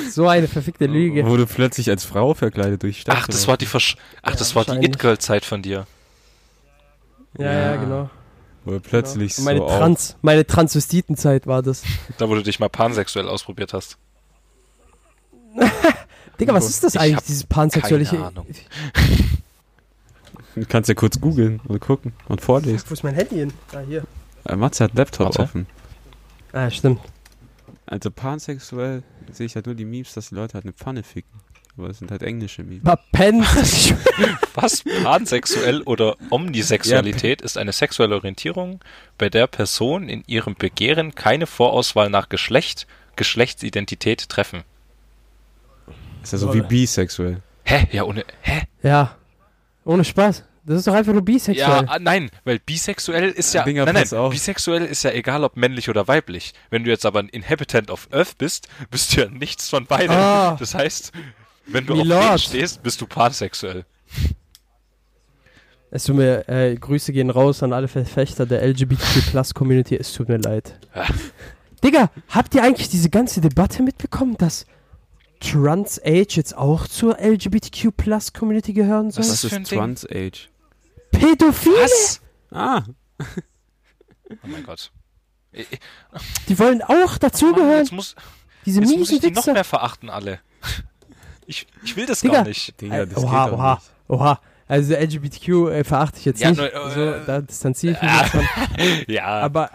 so 0.12 0.28
eine 0.28 0.48
verfickte 0.48 0.86
Lüge. 0.86 1.26
Wo 1.26 1.38
du 1.38 1.46
plötzlich 1.46 1.90
als 1.90 2.04
Frau 2.04 2.34
verkleidet 2.34 2.84
durch 2.84 3.02
Stadt 3.02 3.18
Ach, 3.22 3.28
das 3.28 3.48
war 3.48 3.58
die 3.58 3.66
Versch 3.66 3.96
Ach, 4.22 4.32
Ja, 4.32 4.38
das 4.38 4.56
war 4.56 4.66
die. 4.66 4.86
It-Girl-Zeit 4.86 5.46
von 5.46 5.62
dir. 5.62 5.88
Ja, 7.38 7.52
ja, 7.52 7.76
genau. 7.78 8.10
Wo 8.66 8.80
plötzlich 8.80 9.36
genau. 9.36 9.46
meine 9.46 9.60
so 9.60 9.68
Trans, 9.68 10.18
meine 10.22 10.46
Transvestitenzeit 10.46 11.48
war 11.48 11.64
das. 11.64 11.84
Da, 12.18 12.30
wo 12.30 12.36
du 12.36 12.44
dich 12.44 12.60
mal 12.60 12.70
pansexuell 12.70 13.28
ausprobiert 13.28 13.74
hast. 13.74 13.98
Digga, 16.40 16.54
was 16.54 16.70
ist 16.70 16.84
das 16.84 16.96
Ich 16.96 17.02
eigentlich, 17.02 17.26
dieses 17.26 17.44
pansexuelle? 17.44 18.06
keine 18.06 18.26
Ahnung. 18.28 18.48
Du 20.56 20.66
kannst 20.66 20.90
ja 20.90 20.96
kurz 20.96 21.20
googeln 21.20 21.62
und 21.68 21.80
gucken 21.80 22.14
und 22.28 22.42
vorlesen. 22.42 22.84
Wo 22.88 22.94
ist 22.94 23.04
mein 23.04 23.16
Handy 23.16 23.36
hin? 23.36 23.54
Ah, 23.74 23.80
hier. 23.80 24.04
Äh, 24.46 24.56
Matze 24.56 24.84
hat 24.84 24.94
Laptop 24.96 25.28
Warte. 25.28 25.42
offen. 25.44 25.68
Ah, 26.52 26.70
stimmt. 26.70 27.00
Also 27.86 28.12
pansexuell 28.12 29.04
sehe 29.32 29.46
ich 29.46 29.56
halt 29.56 29.66
nur 29.66 29.76
die 29.76 29.86
Memes, 29.86 30.14
dass 30.14 30.30
die 30.30 30.36
Leute 30.36 30.56
halt 30.56 30.66
eine 30.66 30.74
Pfanne 30.74 31.04
ficken. 31.04 31.40
Aber 31.78 31.90
es 31.90 32.00
sind 32.00 32.12
halt 32.12 32.22
englische 32.24 32.64
Memes. 32.64 32.84
Pen. 33.12 33.42
Was? 34.54 34.84
Pansexuell 35.04 35.82
oder 35.84 36.18
Omnisexualität 36.30 37.42
ist 37.42 37.58
eine 37.58 37.72
sexuelle 37.72 38.16
Orientierung, 38.16 38.82
bei 39.18 39.30
der 39.30 39.48
Personen 39.48 40.10
in 40.10 40.24
ihrem 40.28 40.56
Begehren 40.56 41.16
keine 41.16 41.48
Vorauswahl 41.48 42.10
nach 42.10 42.30
Geschlecht, 42.30 42.88
Geschlechtsidentität 43.16 44.28
treffen. 44.30 44.64
Ist 46.24 46.34
ja 46.34 46.38
so 46.38 46.54
wie 46.54 46.62
bisexuell. 46.62 47.42
Hä? 47.64 47.88
Ja, 47.92 48.04
ohne. 48.04 48.26
Hä? 48.42 48.64
ja. 48.84 49.16
Ohne 49.86 50.04
Spaß. 50.04 50.44
Das 50.64 50.78
ist 50.78 50.88
doch 50.88 50.94
einfach 50.94 51.12
nur 51.12 51.22
Ja, 51.22 51.26
bisexuell. 51.26 51.86
ah, 51.88 51.98
nein, 52.00 52.30
weil 52.44 52.60
bisexuell 52.60 53.32
ist 53.32 53.54
ja. 53.56 53.64
Dinger, 53.64 53.86
nein, 53.86 53.96
nein, 53.96 54.20
auf. 54.20 54.32
bisexuell 54.32 54.86
ist 54.86 55.04
ja 55.04 55.12
egal, 55.12 55.44
ob 55.44 55.58
männlich 55.58 55.90
oder 55.90 56.08
weiblich. 56.08 56.54
Wenn 56.70 56.84
du 56.84 56.92
jetzt 56.92 57.06
aber 57.06 57.20
ein 57.20 57.30
Inhabitant 57.30 57.90
of 57.90 58.08
Earth 58.12 58.38
bist, 58.38 58.68
bist 58.92 59.16
du 59.18 59.22
ja 59.22 59.30
nichts 59.30 59.70
von 59.70 59.88
beiden. 59.88 60.16
Ah. 60.16 60.56
Das 60.60 60.76
heißt, 60.76 61.14
wenn 61.68 61.86
du 61.86 61.96
Milord. 61.96 62.24
auf 62.24 62.32
wen 62.32 62.40
stehst, 62.40 62.84
bist 62.84 63.00
du 63.02 63.08
pansexuell. 63.08 63.86
Es 65.94 66.06
tut 66.06 66.16
mir, 66.16 66.48
äh, 66.48 66.76
Grüße 66.76 67.12
gehen 67.12 67.30
raus 67.30 67.64
an 67.64 67.74
alle 67.74 67.88
Verfechter 67.90 68.46
der 68.46 68.62
LGBTQ-Plus-Community. 68.66 69.96
Es 69.98 70.14
tut 70.14 70.30
mir 70.30 70.38
leid. 70.38 70.80
Ah. 70.94 71.08
Digga, 71.84 72.10
habt 72.30 72.56
ihr 72.56 72.64
eigentlich 72.64 72.90
diese 72.90 73.10
ganze 73.10 73.42
Debatte 73.42 73.84
mitbekommen, 73.84 74.38
dass 74.38 74.66
Trans 75.42 76.00
Age 76.06 76.38
jetzt 76.38 76.56
auch 76.56 76.88
zur 76.88 77.18
LGBTQ-Plus-Community 77.20 78.74
gehören 78.74 79.12
soll? 79.12 79.24
Was 79.24 79.32
Was 79.32 79.44
ist 79.44 79.50
für 79.50 79.56
ein 79.58 79.64
ist 79.64 79.72
Ding? 79.72 79.80
Trans 79.80 80.06
Age? 80.10 80.50
Pädophile? 81.12 81.76
Was? 81.84 82.22
Ah, 82.52 82.84
Oh 84.44 84.48
mein 84.48 84.64
Gott. 84.64 84.92
Die 86.48 86.58
wollen 86.58 86.82
auch 86.82 87.18
dazugehören. 87.18 87.80
jetzt 87.80 87.92
muss, 87.92 88.16
Diese 88.66 88.80
jetzt 88.80 88.90
muss 88.92 88.98
miesen 89.00 89.16
ich 89.16 89.22
die 89.22 89.32
noch 89.32 89.38
Wichser. 89.42 89.54
mehr 89.54 89.64
verachten, 89.66 90.10
alle. 90.10 90.40
Ich, 91.52 91.68
ich 91.84 91.96
will 91.98 92.06
das 92.06 92.22
Digga. 92.22 92.36
gar 92.36 92.44
nicht. 92.48 92.80
Digga, 92.80 93.06
das 93.06 93.24
oha, 93.24 93.46
geht 93.46 93.54
oha, 93.54 93.74
nicht. 93.76 93.84
oha. 94.08 94.40
Also 94.68 94.94
LGBTQ 94.96 95.48
äh, 95.70 95.84
verachte 95.84 96.18
ich 96.20 96.26
jetzt 96.26 96.40
Ja, 96.42 96.50
nicht. 96.52 96.60
nur, 96.60 96.74
äh, 96.74 96.90
so, 97.20 97.26
da 97.28 97.42
distanziere 97.42 97.94
ich 97.94 98.02
mich 98.02 98.10
äh, 98.12 98.18
davon. 98.18 98.48
Ja, 99.08 99.26
Aber, 99.26 99.70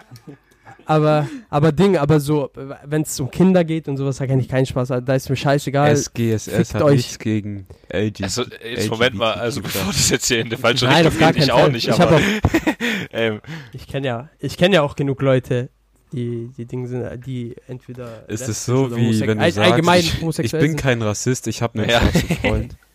aber, 0.87 1.29
aber 1.51 1.73
Ding, 1.73 1.99
aber 1.99 2.19
so, 2.21 2.51
wenn 2.85 3.03
es 3.03 3.19
um 3.21 3.31
Kinder 3.31 3.63
geht 3.65 3.89
und 3.89 3.97
sowas, 3.99 4.17
da 4.19 4.27
kann 4.27 4.39
ich 4.39 4.49
keinen 4.49 4.65
Spaß. 4.67 4.89
Da 5.05 5.15
ist 5.15 5.29
mir 5.29 5.37
scheißegal. 5.37 5.95
SGSS 5.95 6.45
fickt 6.49 6.75
hat 6.75 6.83
euch. 6.83 6.97
nichts 6.97 7.19
gegen 7.19 7.67
LG. 7.93 8.23
also 8.23 8.45
jetzt 8.65 8.89
Moment 8.89 9.17
mal, 9.17 9.35
also 9.35 9.61
bevor 9.61 9.85
das 9.93 10.09
jetzt 10.09 10.29
hier 10.29 10.41
in 10.41 10.49
die 10.49 10.57
falsche 10.57 10.87
Nein, 10.87 11.05
Richtung 11.07 11.27
geht, 11.33 11.43
ich 11.45 11.53
auch 11.53 11.59
Fall. 11.61 11.73
nicht, 11.73 11.89
Ich 11.89 12.01
aber 12.01 12.17
auch, 12.17 12.21
ähm, 13.13 13.41
ich 13.73 13.87
kenne 13.87 14.07
ja, 14.07 14.29
ich 14.39 14.57
kenne 14.57 14.77
ja 14.77 14.83
auch 14.83 14.97
genug 14.97 15.21
Leute, 15.21 15.69
die, 16.13 16.51
die 16.57 16.65
Dinge 16.67 16.87
sind, 16.89 17.27
die 17.27 17.57
entweder 17.67 18.29
ist 18.29 18.49
es 18.49 18.65
so, 18.65 18.85
oder 18.87 18.97
wie 18.97 19.21
wenn 19.21 19.39
du 19.39 19.45
all- 19.45 19.53
sagst, 19.53 19.71
allgemein 19.71 20.01
ich, 20.01 20.23
ich 20.39 20.53
bin 20.53 20.61
sind. 20.61 20.77
kein 20.77 21.03
Rassist, 21.03 21.47
ich 21.49 21.63
habe 21.63 21.81
einen 21.81 21.91
Ja. 21.91 22.01
Freund. 22.01 22.77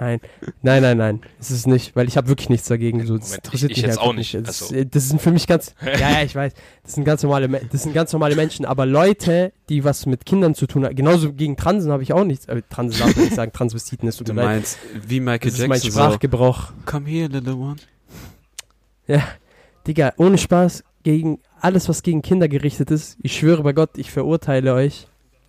Nein, 0.00 0.20
nein, 0.62 0.82
nein, 0.82 0.96
nein, 0.98 1.20
ist 1.38 1.50
es 1.50 1.68
nicht, 1.68 1.94
weil 1.94 2.08
ich 2.08 2.16
habe 2.16 2.26
wirklich 2.26 2.48
nichts 2.48 2.66
dagegen. 2.66 3.06
So, 3.06 3.16
das 3.16 3.28
Moment, 3.28 3.44
interessiert 3.44 3.70
ich- 3.70 3.78
ich 3.78 3.82
mich 3.84 3.90
jetzt 3.94 4.00
auch 4.00 4.12
nicht, 4.12 4.34
Das, 4.34 4.62
also- 4.72 4.82
das 4.84 5.08
sind 5.08 5.22
für 5.22 5.30
mich 5.30 5.46
ganz, 5.46 5.72
ja, 5.84 5.96
ja, 6.10 6.22
ich 6.24 6.34
weiß, 6.34 6.52
das 6.82 6.94
sind 6.94 7.04
ganz 7.04 7.22
normale, 7.22 7.48
das 7.70 7.84
sind 7.84 7.94
ganz 7.94 8.12
normale 8.12 8.34
Menschen, 8.34 8.64
aber 8.64 8.86
Leute, 8.86 9.52
die 9.68 9.84
was 9.84 10.04
mit 10.06 10.26
Kindern 10.26 10.56
zu 10.56 10.66
tun 10.66 10.84
haben, 10.84 10.96
genauso 10.96 11.32
gegen 11.32 11.56
Transen 11.56 11.92
habe 11.92 12.02
ich 12.02 12.12
auch 12.12 12.24
nichts, 12.24 12.46
äh, 12.46 12.60
Transen 12.68 12.98
darf 12.98 13.14
man 13.14 13.24
nicht 13.26 13.36
sagen, 13.36 13.52
Transvestiten 13.52 14.08
ist 14.08 14.18
Du 14.20 14.32
leid. 14.32 14.44
meinst, 14.44 14.78
wie 15.06 15.20
Michael 15.20 15.50
Das 15.52 15.60
ist 15.60 15.68
mein 15.68 15.70
Jackson 15.78 15.90
so, 15.92 15.98
Sprachgebrauch. 16.00 16.72
come 16.86 17.08
here, 17.08 17.28
little 17.28 17.54
one. 17.54 17.76
Ja, 19.06 19.22
Digga, 19.86 20.12
ohne 20.16 20.38
Spaß, 20.38 20.82
gegen 21.04 21.38
alles, 21.64 21.88
was 21.88 22.02
gegen 22.02 22.20
Kinder 22.20 22.46
gerichtet 22.46 22.90
ist, 22.90 23.16
ich 23.22 23.36
schwöre 23.36 23.62
bei 23.62 23.72
Gott, 23.72 23.96
ich 23.96 24.10
verurteile 24.10 24.74
euch 24.74 25.08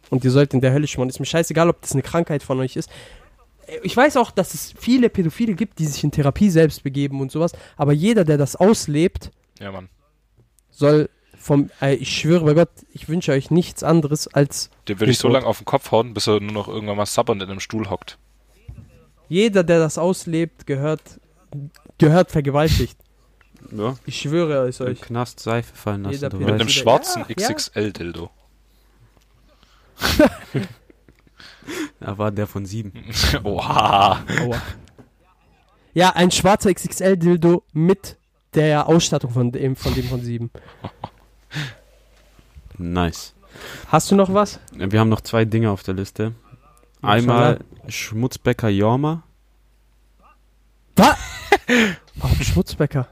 und 0.10 0.24
ihr 0.24 0.32
sollt 0.32 0.54
in 0.54 0.62
der 0.62 0.72
Hölle 0.72 0.88
schmoren. 0.88 1.10
Ist 1.10 1.20
mir 1.20 1.26
scheißegal, 1.26 1.70
ob 1.70 1.82
das 1.82 1.92
eine 1.92 2.04
Krankheit 2.04 2.42
von 2.42 2.60
euch 2.60 2.78
ist. 2.78 2.90
Ich 3.84 3.98
weiß 3.98 4.16
auch, 4.18 4.32
dass 4.32 4.54
es 4.54 4.74
viele 4.78 5.10
Pädophile 5.10 5.56
gibt, 5.56 5.80
die 5.80 5.86
sich 5.86 6.04
in 6.04 6.12
Therapie 6.12 6.50
selbst 6.50 6.84
begeben 6.84 7.20
und 7.20 7.32
sowas, 7.32 7.52
aber 7.76 7.92
jeder, 7.92 8.24
der 8.24 8.38
das 8.38 8.56
auslebt, 8.56 9.32
ja 9.60 9.72
soll 10.70 11.10
vom, 11.38 11.70
äh, 11.82 11.96
ich 11.96 12.16
schwöre 12.18 12.46
bei 12.46 12.54
Gott, 12.54 12.70
ich 12.92 13.08
wünsche 13.08 13.32
euch 13.32 13.52
nichts 13.52 13.84
anderes 13.84 14.28
als 14.28 14.70
den 14.88 15.00
würde 15.00 15.12
ich 15.12 15.18
so 15.18 15.28
lange 15.28 15.46
auf 15.46 15.60
den 15.60 15.66
Kopf 15.66 15.92
hauen, 15.92 16.14
bis 16.14 16.28
er 16.28 16.40
nur 16.40 16.52
noch 16.52 16.68
irgendwann 16.68 16.98
mal 16.98 17.06
sabbernd 17.06 17.42
in 17.42 17.50
einem 17.50 17.60
Stuhl 17.60 17.90
hockt. 17.90 18.18
jeder, 19.30 19.64
der 19.64 19.80
das 19.80 19.98
auslebt, 19.98 20.66
gehört, 20.66 21.02
gehört 21.98 22.32
vergewaltigt. 22.32 22.98
Ja, 23.78 23.96
Ich 24.06 24.20
schwöre 24.22 24.68
es 24.68 24.80
im 24.80 24.88
euch. 24.88 25.02
Knast 25.02 25.40
Seife 25.40 25.76
fallen 25.76 26.04
lassen, 26.04 26.14
Jeder 26.14 26.30
du 26.30 26.38
Mit 26.38 26.50
einem 26.50 26.70
schwarzen 26.70 27.26
ja, 27.28 27.36
ja. 27.38 27.54
XXL-Dildo. 27.54 28.30
Er 32.00 32.18
war 32.18 32.32
der 32.32 32.48
von 32.48 32.66
sieben. 32.66 32.94
Oha. 33.44 34.24
Aua. 34.42 34.62
Ja, 35.94 36.10
ein 36.12 36.32
schwarzer 36.32 36.74
XXL-Dildo 36.74 37.64
mit 37.74 38.18
der 38.54 38.88
Ausstattung 38.88 39.32
von 39.32 39.52
dem 39.52 39.76
von, 39.76 39.94
dem 39.94 40.06
von 40.06 40.22
sieben. 40.22 40.52
Nice. 42.78 43.34
Hast 43.88 44.12
du 44.12 44.16
noch 44.16 44.34
was? 44.34 44.60
Wir 44.74 45.00
haben 45.00 45.08
noch 45.08 45.22
zwei 45.22 45.46
Dinge 45.46 45.72
auf 45.72 45.82
der 45.84 45.94
Liste. 45.94 46.34
Einmal 47.02 47.60
Schmutzbäcker 47.88 48.68
Jorma. 48.68 49.24
Was? 50.98 51.16
Warum 52.16 52.42
Schmutzbäcker? 52.42 53.08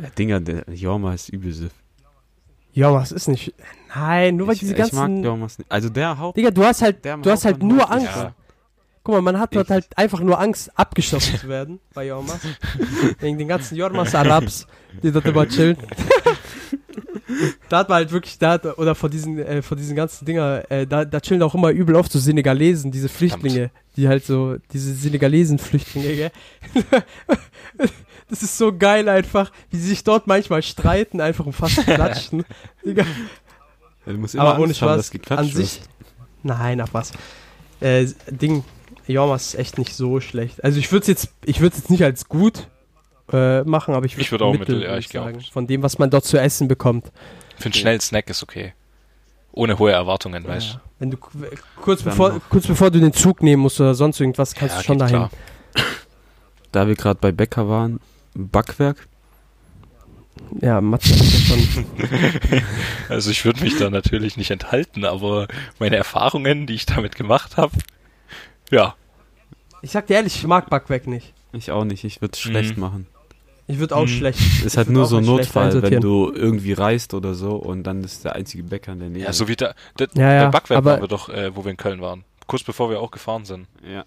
Ja, 0.00 0.08
Dinger, 0.10 0.40
der 0.40 0.64
Jorma 0.72 1.14
ist 1.14 1.28
übelst. 1.28 1.64
Ja, 2.72 2.92
was 2.92 3.10
ist 3.10 3.28
nicht. 3.28 3.54
Nein, 3.94 4.36
nur 4.36 4.48
weil 4.48 4.54
Ich, 4.54 4.60
diese 4.60 4.74
ich 4.74 4.78
mag 4.78 5.06
ganzen. 5.06 5.24
Jormas 5.24 5.58
nicht. 5.58 5.72
Also 5.72 5.88
der 5.88 6.18
Haupt... 6.18 6.36
Digga, 6.36 6.50
du 6.50 6.62
hast 6.62 6.82
halt, 6.82 7.04
du 7.04 7.30
hast 7.30 7.44
halt 7.46 7.62
nur 7.62 7.90
Angst. 7.90 8.14
Ja. 8.14 8.34
Guck 9.02 9.14
mal, 9.14 9.22
man 9.22 9.38
hat 9.38 9.54
dort 9.54 9.70
halt 9.70 9.86
einfach 9.96 10.20
nur 10.20 10.38
Angst, 10.38 10.70
abgeschossen 10.76 11.38
zu 11.38 11.48
werden 11.48 11.80
bei 11.94 12.08
Jormas. 12.08 12.40
Wegen 13.20 13.38
den 13.38 13.48
ganzen 13.48 13.76
Jormas 13.76 14.14
Arabs, 14.14 14.66
die 15.02 15.12
dort 15.12 15.24
immer 15.26 15.48
chillen. 15.48 15.78
da 17.68 17.78
hat 17.78 17.88
man 17.88 17.96
halt 17.96 18.12
wirklich, 18.12 18.38
da 18.38 18.52
hat, 18.52 18.78
oder 18.78 18.94
vor 18.94 19.08
diesen, 19.08 19.38
äh, 19.38 19.62
vor 19.62 19.76
diesen 19.76 19.96
ganzen 19.96 20.24
Dinger, 20.24 20.64
äh, 20.68 20.86
da, 20.86 21.04
da 21.04 21.20
chillen 21.20 21.42
auch 21.42 21.54
immer 21.54 21.70
übel 21.70 21.94
oft 21.94 22.12
so 22.12 22.18
Senegalesen, 22.18 22.90
diese 22.90 23.08
Flüchtlinge, 23.08 23.70
die 23.96 24.08
halt 24.08 24.24
so, 24.24 24.56
diese 24.72 24.94
Senegalesen-Flüchtlinge, 24.94 26.14
gell? 26.16 26.30
Das 28.28 28.42
ist 28.42 28.58
so 28.58 28.76
geil 28.76 29.08
einfach, 29.08 29.52
wie 29.70 29.76
sie 29.76 29.88
sich 29.88 30.02
dort 30.02 30.26
manchmal 30.26 30.62
streiten, 30.62 31.20
einfach 31.20 31.46
um 31.46 31.52
fast 31.52 31.76
klatschen. 31.86 32.44
Digga. 32.84 33.04
Ja, 34.04 34.12
du 34.12 34.18
musst 34.18 34.34
immer 34.34 34.42
Aber 34.44 34.54
Angst 34.54 34.62
ohne 34.62 34.72
haben, 34.72 34.74
Spaß, 34.74 34.96
dass 34.96 35.10
geklatscht 35.12 35.40
an 35.40 35.48
sich. 35.50 35.80
wird. 35.80 35.88
Nein, 36.42 36.80
ach 36.80 36.88
was. 36.92 37.12
Äh, 37.80 38.06
Ding, 38.28 38.64
Jormas 39.06 39.48
ist 39.48 39.54
echt 39.60 39.78
nicht 39.78 39.94
so 39.94 40.20
schlecht. 40.20 40.64
Also 40.64 40.78
ich 40.78 40.90
würde 40.90 41.02
es 41.02 41.06
jetzt, 41.08 41.28
ich 41.44 41.60
würde 41.60 41.76
jetzt 41.76 41.90
nicht 41.90 42.02
als 42.02 42.28
gut 42.28 42.68
äh, 43.32 43.62
machen, 43.62 43.94
aber 43.94 44.06
ich 44.06 44.16
würde 44.16 44.30
würd 44.32 44.42
auch 44.42 44.58
mittel, 44.58 44.82
ja, 44.82 44.90
würd 44.90 45.04
ich 45.04 45.14
mit. 45.14 45.46
Von 45.46 45.66
dem, 45.68 45.82
was 45.82 45.98
man 45.98 46.10
dort 46.10 46.24
zu 46.24 46.38
essen 46.38 46.66
bekommt. 46.66 47.12
Für 47.58 47.66
einen 47.66 47.74
schnellen 47.74 48.00
Snack 48.00 48.28
ist 48.28 48.42
okay. 48.42 48.74
Ohne 49.56 49.78
hohe 49.78 49.90
Erwartungen, 49.90 50.46
weißt 50.46 50.74
Ja. 50.74 50.80
Wenn 51.00 51.10
du 51.10 51.16
kurz 51.82 52.02
bevor, 52.02 52.40
kurz 52.50 52.66
bevor 52.66 52.90
du 52.90 53.00
den 53.00 53.12
Zug 53.12 53.42
nehmen 53.42 53.62
musst 53.62 53.80
oder 53.80 53.94
sonst 53.94 54.20
irgendwas, 54.20 54.54
kannst 54.54 54.76
Ja, 54.76 54.80
du 54.82 54.86
schon 54.86 54.98
dahin. 54.98 55.16
klar. 55.16 55.30
Da 56.72 56.86
wir 56.86 56.94
gerade 56.94 57.18
bei 57.20 57.32
Bäcker 57.32 57.68
waren, 57.68 57.98
Backwerk. 58.34 59.08
Ja, 60.60 60.80
ja 60.80 60.98
schon. 61.00 61.86
Also 63.08 63.30
ich 63.30 63.44
würde 63.46 63.62
mich 63.62 63.78
da 63.78 63.88
natürlich 63.88 64.36
nicht 64.36 64.50
enthalten, 64.50 65.04
aber 65.06 65.48
meine 65.78 65.96
Erfahrungen, 65.96 66.66
die 66.66 66.74
ich 66.74 66.84
damit 66.86 67.16
gemacht 67.16 67.56
habe, 67.56 67.72
ja, 68.70 68.94
Ich 69.82 69.92
sag 69.92 70.06
dir 70.06 70.14
ehrlich, 70.14 70.36
ich 70.36 70.46
mag 70.46 70.68
Backwerk 70.68 71.06
nicht. 71.06 71.32
Ich 71.52 71.70
auch 71.70 71.84
nicht, 71.84 72.04
ich 72.04 72.20
würde 72.20 72.32
es 72.34 72.40
schlecht 72.40 72.76
Mhm. 72.76 72.80
machen. 72.82 73.06
Ich 73.68 73.78
würde 73.78 73.96
auch 73.96 74.02
Mhm. 74.02 74.08
schlecht. 74.08 74.64
Ist 74.64 74.76
halt 74.76 74.88
nur 74.90 75.06
so 75.06 75.16
ein 75.16 75.24
Notfall, 75.24 75.82
wenn 75.82 76.00
du 76.00 76.32
irgendwie 76.32 76.72
reist 76.72 77.14
oder 77.14 77.34
so 77.34 77.56
und 77.56 77.82
dann 77.84 78.04
ist 78.04 78.24
der 78.24 78.34
einzige 78.36 78.62
Bäcker 78.62 78.92
in 78.92 79.00
der 79.00 79.08
Nähe. 79.10 79.24
ja, 79.24 79.32
so 79.32 79.48
wie 79.48 79.56
da, 79.56 79.74
da 79.96 80.06
Ja, 80.14 80.32
ja, 80.32 80.44
bei 80.44 80.50
Backwerk 80.52 80.84
waren 80.84 81.00
wir 81.00 81.08
doch, 81.08 81.28
äh, 81.28 81.54
wo 81.56 81.64
wir 81.64 81.70
in 81.72 81.76
Köln 81.76 82.00
waren. 82.00 82.24
Kurz 82.46 82.62
bevor 82.62 82.90
wir 82.90 83.00
auch 83.00 83.10
gefahren 83.10 83.44
sind. 83.44 83.66
ja. 83.82 84.04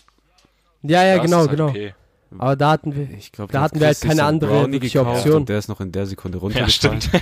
Ja, 0.81 1.03
ja, 1.03 1.17
Da 1.17 1.23
genau, 1.23 1.37
halt 1.39 1.49
genau. 1.51 1.67
Okay. 1.67 1.93
Aber 2.37 2.55
da 2.55 2.71
hatten 2.71 2.95
wir, 2.95 3.09
Ich 3.11 3.33
glaube, 3.33 3.51
Da 3.51 3.59
hatten 3.61 3.79
wir 3.81 3.87
halt 3.87 3.99
keine 3.99 4.23
andere 4.23 4.71
wirkliche 4.71 5.01
Option. 5.05 5.45
Der 5.45 5.57
ist 5.59 5.67
noch 5.67 5.81
in 5.81 5.91
der 5.91 6.05
Sekunde 6.05 6.37
Ja, 6.37 6.41
runtergefallen. 6.43 7.01
stimmt. 7.01 7.21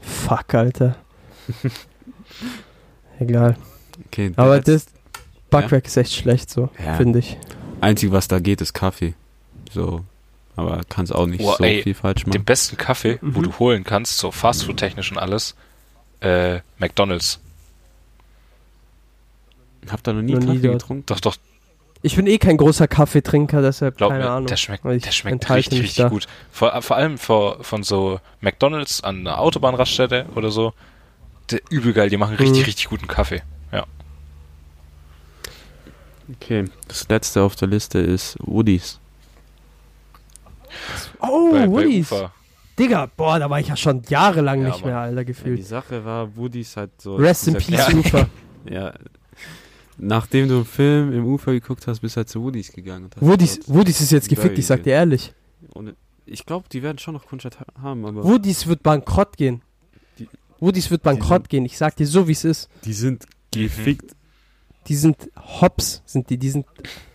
fuck, 0.00 0.54
Alter. 0.54 0.96
Egal. 3.20 3.56
Okay, 4.06 4.30
der 4.30 4.38
Aber 4.44 4.60
das 4.60 4.86
Backwerk 5.50 5.86
ist 5.86 5.96
echt 5.96 6.12
schlecht 6.14 6.50
so, 6.50 6.68
Ja. 6.84 6.94
finde 6.94 7.20
ich. 7.20 7.38
Einzige, 7.80 8.12
was 8.12 8.28
da 8.28 8.38
geht, 8.40 8.60
ist 8.60 8.72
Kaffee. 8.72 9.14
So. 9.70 10.00
Aber 10.56 10.80
kannst 10.88 11.14
auch 11.14 11.26
nicht 11.26 11.38
Boah, 11.42 11.56
so 11.58 11.64
ey, 11.64 11.82
viel 11.82 11.94
falsch 11.94 12.24
Den 12.24 12.30
machen. 12.30 12.44
besten 12.44 12.76
Kaffee, 12.78 13.18
wo 13.20 13.40
Mhm. 13.40 13.44
du 13.44 13.58
holen 13.58 13.84
kannst, 13.84 14.16
so 14.18 14.30
Fastfood-technisch 14.30 15.12
und 15.12 15.18
alles, 15.18 15.54
äh, 16.20 16.60
McDonalds. 16.78 17.40
Habt 19.90 20.08
ihr 20.08 20.14
noch 20.14 20.22
nie 20.22 20.32
Noch 20.32 20.40
nie 20.40 20.46
Kaffee 20.46 20.58
dort. 20.62 20.80
getrunken? 20.82 21.06
Doch, 21.06 21.20
doch, 21.20 21.36
Ich 22.02 22.14
bin 22.16 22.26
eh 22.26 22.38
kein 22.38 22.56
großer 22.56 22.86
Kaffeetrinker, 22.88 23.62
deshalb 23.62 23.96
glaub 23.96 24.10
keine 24.10 24.24
mir, 24.24 24.30
Ahnung. 24.30 24.46
der 24.46 24.56
schmeckt, 24.56 24.84
ich 24.84 25.02
der 25.02 25.10
schmeckt 25.12 25.48
richtig, 25.50 25.80
richtig 25.82 25.96
da. 25.96 26.08
gut. 26.08 26.26
Vor, 26.52 26.80
vor 26.82 26.96
allem 26.96 27.18
vor, 27.18 27.62
von 27.64 27.82
so 27.82 28.20
McDonalds 28.40 29.02
an 29.02 29.20
einer 29.20 29.38
Autobahnraststätte 29.40 30.26
oder 30.34 30.50
so. 30.50 30.72
Der, 31.50 31.60
übel 31.70 31.92
geil, 31.92 32.08
die 32.10 32.16
machen 32.16 32.36
richtig, 32.36 32.60
Mhm. 32.60 32.64
richtig 32.64 32.88
guten 32.88 33.06
Kaffee. 33.08 33.42
Ja. 33.72 33.86
Okay, 36.40 36.64
das 36.88 37.08
letzte 37.08 37.42
auf 37.42 37.56
der 37.56 37.68
Liste 37.68 37.98
ist 37.98 38.36
Woodies. 38.40 38.98
Oh, 41.20 41.50
bei, 41.52 41.66
bei 41.66 41.68
Woodies. 41.70 42.10
Ufer. 42.12 42.32
Digga, 42.78 43.06
boah, 43.16 43.38
da 43.38 43.48
war 43.48 43.58
ich 43.60 43.68
ja 43.68 43.76
schon 43.76 44.02
jahrelang 44.08 44.60
Ja, 44.62 44.68
nicht 44.68 44.84
mehr, 44.84 44.98
Alter, 44.98 45.14
Ja, 45.16 45.20
die 45.24 45.26
gefühlt. 45.26 45.66
Sache 45.66 46.04
war, 46.04 46.36
Woodies 46.36 46.76
hat 46.76 46.90
so. 47.00 47.16
Rest 47.16 47.48
in 47.48 47.54
Peace, 47.54 47.68
Ja. 47.88 47.94
Ufer. 47.98 48.28
Ja. 48.70 48.92
Nachdem 49.98 50.48
du 50.48 50.56
einen 50.56 50.64
Film 50.66 51.12
im 51.12 51.24
Ufer 51.24 51.52
geguckt 51.52 51.86
hast, 51.86 52.00
bist 52.00 52.16
du 52.16 52.18
halt 52.18 52.28
zu 52.28 52.42
Woodies 52.42 52.70
gegangen. 52.72 53.04
und 53.04 53.16
hast 53.16 53.68
Woodies, 53.72 54.00
ist 54.00 54.10
jetzt 54.12 54.28
gefickt, 54.28 54.58
ich 54.58 54.66
sag 54.66 54.82
dir 54.82 54.92
ehrlich. 54.94 55.32
Und 55.72 55.94
ich 56.26 56.44
glaube, 56.44 56.68
die 56.70 56.82
werden 56.82 56.98
schon 56.98 57.14
noch 57.14 57.24
Kundschaft 57.26 57.60
ha- 57.60 57.66
haben, 57.82 58.04
aber 58.04 58.22
Woodies 58.24 58.66
wird 58.66 58.82
bankrott 58.82 59.36
gehen. 59.38 59.62
Die- 60.18 60.28
Woodies 60.60 60.90
wird 60.90 61.02
bankrott 61.02 61.42
sind- 61.44 61.48
gehen, 61.48 61.64
ich 61.64 61.78
sag 61.78 61.96
dir 61.96 62.06
so, 62.06 62.28
wie 62.28 62.32
es 62.32 62.44
ist. 62.44 62.68
die 62.84 62.92
sind 62.92 63.24
gefickt. 63.52 64.14
Die 64.88 64.94
sind 64.94 65.30
Hops, 65.60 66.02
sind 66.06 66.30
die, 66.30 66.38
die 66.38 66.50
sind, 66.50 66.66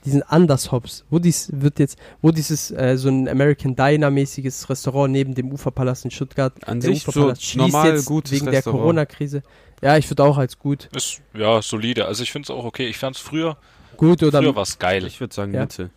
die 0.03 0.09
sind 0.09 0.23
anders 0.23 0.71
Hops. 0.71 1.05
Woodies 1.09 1.49
wird 1.53 1.79
jetzt, 1.79 1.97
Woodies 2.21 2.51
ist 2.51 2.71
äh, 2.71 2.97
so 2.97 3.09
ein 3.09 3.27
American 3.29 3.75
Diner 3.75 4.11
mäßiges 4.11 4.69
Restaurant 4.69 5.11
neben 5.11 5.35
dem 5.35 5.51
Uferpalast 5.51 6.05
in 6.05 6.11
Stuttgart. 6.11 6.53
An 6.67 6.79
Der 6.79 6.91
sich 6.91 7.03
so 7.03 7.09
Uferpalast 7.11 7.43
schließt 7.43 7.57
normal 7.57 7.95
jetzt 7.95 8.05
gutes 8.05 8.31
wegen 8.31 8.51
der. 8.51 8.61
Corona-Krise. 8.61 9.43
Ja, 9.81 9.97
ich 9.97 10.09
würde 10.09 10.23
auch 10.23 10.37
als 10.37 10.59
gut. 10.59 10.89
Ist, 10.95 11.21
ja, 11.33 11.61
solide. 11.61 12.05
Also 12.05 12.23
ich 12.23 12.31
finde 12.31 12.45
es 12.45 12.49
auch 12.51 12.65
okay. 12.65 12.87
Ich 12.87 12.97
fand 12.97 13.15
es 13.15 13.21
früher, 13.21 13.57
Gut 13.97 14.23
oder 14.23 14.41
früher 14.41 14.55
war 14.55 14.63
es 14.63 14.79
geil. 14.79 15.05
Ich 15.05 15.19
würde 15.19 15.33
sagen 15.33 15.53
Ja. 15.53 15.61
Mitte. 15.61 15.91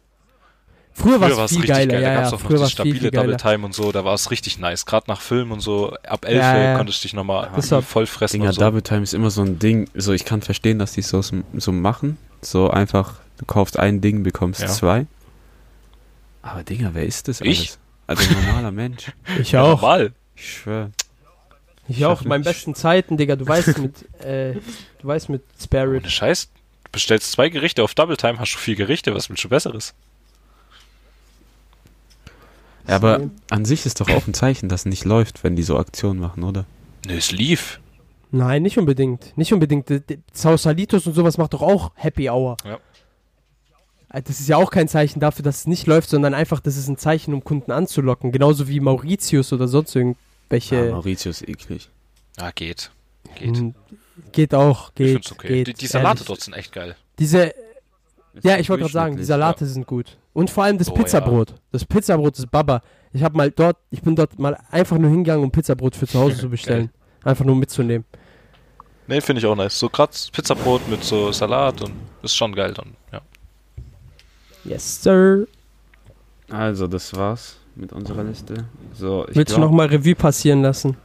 Früher 0.95 1.21
war 1.21 1.29
Früher 1.29 1.31
es 1.33 1.37
war 1.39 1.45
es 1.47 1.51
viel 1.51 1.61
richtig 1.61 1.77
geiler. 1.77 1.93
geil. 1.93 2.03
Ja, 2.03 2.09
da 2.09 2.15
ja, 2.15 2.21
gab 2.21 2.27
es 2.27 2.33
auch 2.33 2.43
noch 2.43 2.49
die 2.51 2.57
viel, 2.57 2.69
stabile 2.69 2.99
viel 3.01 3.11
Double. 3.11 3.37
Time 3.37 3.65
und 3.67 3.75
so. 3.75 3.93
Da 3.93 4.05
war 4.05 4.15
es 4.15 4.31
richtig 4.31 4.59
nice. 4.59 4.87
Gerade 4.87 5.05
nach 5.09 5.21
Film 5.21 5.53
und 5.53 5.61
so. 5.61 5.95
Ab 6.07 6.25
11 6.25 6.37
Ja, 6.37 6.57
ja. 6.59 6.77
konntest 6.77 7.01
du 7.01 7.09
dich 7.09 7.13
nochmal 7.15 7.51
Das 7.55 7.71
war- 7.71 7.83
voll 7.83 8.07
fressen 8.07 8.35
Dinger, 8.39 8.49
und 8.51 8.55
so. 8.55 8.61
Double 8.61 8.81
Time 8.83 9.03
ist 9.03 9.13
immer 9.15 9.31
so 9.31 9.43
ein 9.43 9.59
Ding. 9.59 9.89
So, 9.95 10.13
ich 10.13 10.25
kann 10.25 10.41
verstehen, 10.43 10.79
dass 10.79 10.93
die 10.93 11.03
so, 11.03 11.21
so 11.23 11.73
machen. 11.73 12.17
So 12.41 12.71
einfach, 12.71 13.15
du 13.39 13.45
kaufst 13.45 13.79
ein 13.79 14.01
Ding, 14.01 14.23
bekommst 14.23 14.61
Ja. 14.63 14.69
zwei. 14.69 15.07
Aber 16.43 16.63
Dinger, 16.63 16.91
wer 16.95 17.05
ist 17.07 17.29
das 17.29 17.41
Ich? 17.41 17.59
alles? 17.59 17.79
Also 18.07 18.29
ein 18.35 18.47
normaler 18.47 18.71
Mensch. 18.71 19.13
Ich 19.41 19.53
Ja, 19.53 19.63
auch. 19.63 19.81
normal. 19.81 20.13
Ich 20.37 20.55
schwör. 20.59 20.91
Ich 21.89 22.05
auch. 22.05 22.23
In 22.23 22.29
meinen 22.29 22.45
besten 22.45 22.75
Zeiten, 22.75 23.17
Digga. 23.17 23.37
Du 23.37 23.47
weißt 23.47 23.79
mit, 23.79 24.21
äh, 24.25 24.55
du 24.55 24.61
weißt 25.09 25.29
mit 25.29 25.43
Spare. 25.63 26.01
Scheiß. 26.07 26.49
Du 26.85 26.91
bestellst 26.93 27.33
zwei 27.33 27.49
Gerichte 27.49 27.83
auf 27.83 27.95
Double 27.95 28.17
Time, 28.17 28.39
hast 28.39 28.55
du 28.55 28.59
vier 28.59 28.75
Gerichte. 28.77 29.15
Was 29.15 29.29
willst 29.29 29.43
du 29.45 29.49
Besseres? 29.49 29.95
Ja, 32.87 32.97
aber 32.97 33.31
an 33.51 33.65
sich 33.65 33.87
ist 33.87 34.01
doch 34.01 34.09
auch 34.11 34.27
ein 34.27 34.35
Zeichen, 34.35 34.69
dass 34.69 34.83
es 34.83 34.87
nicht 34.87 35.05
läuft, 35.05 35.43
wenn 35.45 35.57
die 35.57 35.63
so 35.63 35.79
Aktionen 35.79 36.21
machen, 36.21 36.45
oder? 36.45 36.67
Nö, 37.07 37.15
es 37.17 37.33
lief. 37.33 37.81
Nein, 38.31 38.63
nicht 38.63 38.79
unbedingt. 38.79 39.37
Nicht 39.39 39.53
unbedingt. 39.53 39.91
Sausalitos 40.33 41.07
und 41.07 41.15
sowas 41.15 41.39
macht 41.39 41.55
doch 41.55 41.63
auch 41.63 41.93
Happy 41.95 42.29
Hour. 42.29 42.57
Ja. 42.65 42.79
Äh, 44.11 44.23
Das 44.23 44.41
ist 44.41 44.49
ja 44.49 44.57
auch 44.57 44.71
kein 44.71 44.89
Zeichen 44.89 45.21
dafür, 45.21 45.43
dass 45.45 45.59
es 45.61 45.67
nicht 45.67 45.87
läuft, 45.87 46.11
sondern 46.11 46.35
einfach, 46.35 46.61
das 46.61 46.77
ist 46.77 46.89
ein 46.89 46.99
Zeichen, 46.99 47.33
um 47.33 47.45
Kunden 47.45 47.71
anzulocken. 47.73 48.33
Genauso 48.33 48.69
wie 48.69 48.81
Mauritius 48.81 49.53
oder 49.53 49.69
sonst 49.69 49.95
Ah, 49.97 50.01
irgendwelche. 50.01 50.91
Mauritius 50.91 51.43
ist 51.43 51.49
eklig. 51.49 51.89
Ja, 52.39 52.51
geht. 52.51 52.91
Geht. 53.39 53.57
Hm, 53.57 53.75
geht 54.33 54.55
auch, 54.55 54.89
ich 54.91 54.95
geht. 54.97 55.13
find's 55.13 55.33
okay. 55.33 55.49
geht, 55.49 55.67
die, 55.69 55.75
die 55.75 55.87
Salate 55.87 56.19
ehrlich. 56.19 56.27
dort 56.27 56.41
sind 56.41 56.55
echt 56.55 56.73
geil. 56.73 56.97
Diese, 57.19 57.47
Ist 58.35 58.45
ja, 58.45 58.59
ich 58.59 58.69
wollte 58.69 58.83
gerade 58.83 58.93
sagen, 58.93 59.17
die. 59.17 59.25
Salate 59.25 59.67
sind 59.67 59.87
gut. 59.87 60.17
Und 60.35 60.51
vor 60.51 60.65
allem 60.65 60.77
das 60.77 60.91
Oh, 60.91 60.95
Pizzabrot. 60.95 61.55
Das 61.73 61.85
Pizzabrot 61.85 62.39
ist 62.39 62.51
Baba. 62.51 62.83
Ich 63.13 63.23
habe 63.23 63.37
mal 63.37 63.51
dort, 63.51 63.77
ich 63.91 64.03
bin 64.03 64.15
dort 64.17 64.39
mal 64.39 64.59
einfach 64.71 64.99
nur 64.99 65.09
hingegangen, 65.09 65.45
um 65.45 65.51
Pizzabrot 65.51 65.95
für 65.97 66.07
zu 66.07 66.19
Hause 66.19 66.37
zu 66.37 66.49
bestellen. 66.51 66.91
Einfach 67.23 67.45
nur 67.47 67.55
mitzunehmen. 67.57 68.05
Nee, 69.07 69.21
finde 69.21 69.41
ich 69.41 69.47
auch 69.47 69.55
nice. 69.57 69.79
So 69.79 69.89
gerade 69.89 70.13
Pizzabrot 70.33 70.87
mit 70.89 71.03
so 71.05 71.31
Salat 71.33 71.81
und 71.83 71.93
ist 72.23 72.35
schon 72.35 72.53
geil 72.55 72.75
dann. 72.75 72.95
Ja. 73.13 73.21
Yes, 74.65 75.03
sir. 75.03 75.47
Also, 76.51 76.87
das 76.87 77.15
war's 77.15 77.57
mit 77.77 77.93
unserer 77.93 78.25
Liste. 78.25 78.67
So, 78.95 79.27
ich 79.29 79.37
Willst 79.37 79.53
du 79.53 79.57
glaub- 79.57 79.71
noch 79.71 79.77
mal 79.77 79.87
Revue 79.87 80.15
passieren 80.15 80.63
lassen? 80.63 80.97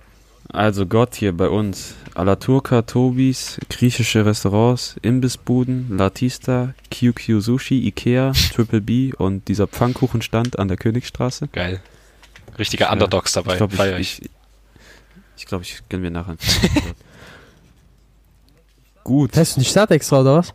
Also 0.52 0.86
Gott 0.88 1.16
hier 1.16 1.36
bei 1.36 1.47
uns. 1.50 1.93
Alla 2.16 2.36
Turca, 2.36 2.82
Tobis, 2.82 3.60
griechische 3.70 4.26
Restaurants, 4.26 4.95
Imbissbuden, 5.02 5.95
Latista, 5.95 6.74
QQ 6.91 7.39
Sushi, 7.39 7.88
Ikea, 7.88 8.34
Triple 8.54 8.82
B 8.82 9.14
und 9.14 9.47
dieser 9.47 9.68
Pfannkuchenstand 9.68 10.58
an 10.60 10.68
der 10.68 10.78
Königstraße. 10.78 11.47
Geil. 11.50 11.80
Richtiger 12.58 12.86
Ja, 12.86 12.93
Underdogs 12.93 13.34
dabei. 13.34 13.54
ich 13.54 13.58
glaube, 13.58 13.76
Feier 13.76 14.00
ich, 14.00 14.22
ich, 14.24 14.30
ich, 15.38 15.45
glaub, 15.45 15.62
ich 15.62 15.82
gönn 15.88 16.02
mir 16.02 16.12
nachher. 16.12 16.36
Gut. 19.04 19.34
Fährst 19.34 19.56
du 19.56 19.62
die 19.62 19.66
Stadt 19.66 19.91
extra 19.91 20.22
oder 20.22 20.38
was? 20.38 20.54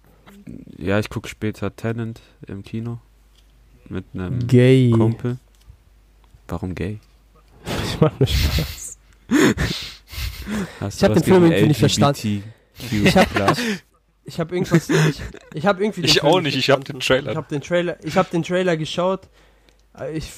Ja, 0.76 0.98
ich 0.98 1.08
gucke 1.08 1.28
später 1.28 1.74
Tenant 1.74 2.20
im 2.46 2.62
Kino 2.62 2.98
mit 3.88 4.04
einem 4.12 4.46
Gay. 4.46 4.90
Kumpel. 4.90 5.38
Warum 6.48 6.74
gay? 6.74 6.98
Ich 7.64 8.00
mach 8.00 8.12
nur 8.18 8.26
Spaß. 8.26 8.83
Hast 10.80 10.94
Ich 10.94 11.00
du 11.00 11.06
hab 11.06 11.16
was 11.16 11.22
den 11.22 11.24
Film 11.24 11.44
irgendwie 11.44 11.66
nicht 11.68 11.80
verstanden. 11.80 12.44
Ich 12.90 13.16
hab, 13.16 13.56
ich 14.24 14.40
hab 14.40 14.52
irgendwas. 14.52 14.88
Ich, 14.90 15.22
ich 15.54 15.66
hab 15.66 15.80
irgendwie. 15.80 16.00
den 16.02 16.08
Ich 16.10 16.20
Film 16.20 16.26
auch 16.32 16.40
nicht, 16.40 16.56
ich 16.56 16.70
hab 16.70 16.84
verstanden. 16.84 16.98
den 16.98 17.00
Trailer. 17.00 17.30
Ich 17.32 17.36
hab 17.36 17.48
den 17.48 17.60
Trailer. 17.60 17.96
Ich 18.04 18.16
hab 18.16 18.30
den 18.30 18.42
Trailer 18.42 18.76
geschaut. 18.76 19.28
Äh, 19.98 20.16
Ich 20.18 20.30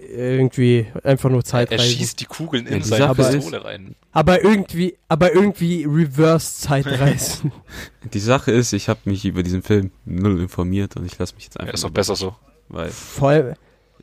irgendwie 0.00 0.86
einfach 1.02 1.28
nur 1.28 1.40
Er 1.40 1.44
Zeitreisen. 1.44 1.84
schießt 1.98 2.20
die 2.20 2.24
Kugeln 2.26 2.66
Ja, 2.66 2.72
in 2.72 2.82
die 2.82 2.88
seine 2.88 3.08
Sache 3.08 3.20
ist- 3.22 3.32
Pistole 3.32 3.64
rein. 3.64 3.96
Aber 4.12 4.44
irgendwie, 4.44 4.96
aber 5.08 5.34
irgendwie 5.34 5.84
Reverse 5.88 6.60
Zeitreisen. 6.60 7.50
Die 8.14 8.20
Sache 8.20 8.52
ist, 8.52 8.72
ich 8.72 8.88
habe 8.88 9.00
mich 9.06 9.24
über 9.24 9.42
diesen 9.42 9.62
Film 9.62 9.90
null 10.04 10.40
informiert 10.40 10.96
und 10.96 11.04
ich 11.04 11.18
lasse 11.18 11.34
mich 11.34 11.44
jetzt 11.44 11.56
Ja, 11.56 11.62
einfach. 11.62 11.74
ist 11.74 11.84
auch 11.84 11.88
mal 11.88 11.94
besser 11.94 12.14
so. 12.14 12.36
Weil 12.68 12.90
Voll. 12.90 13.54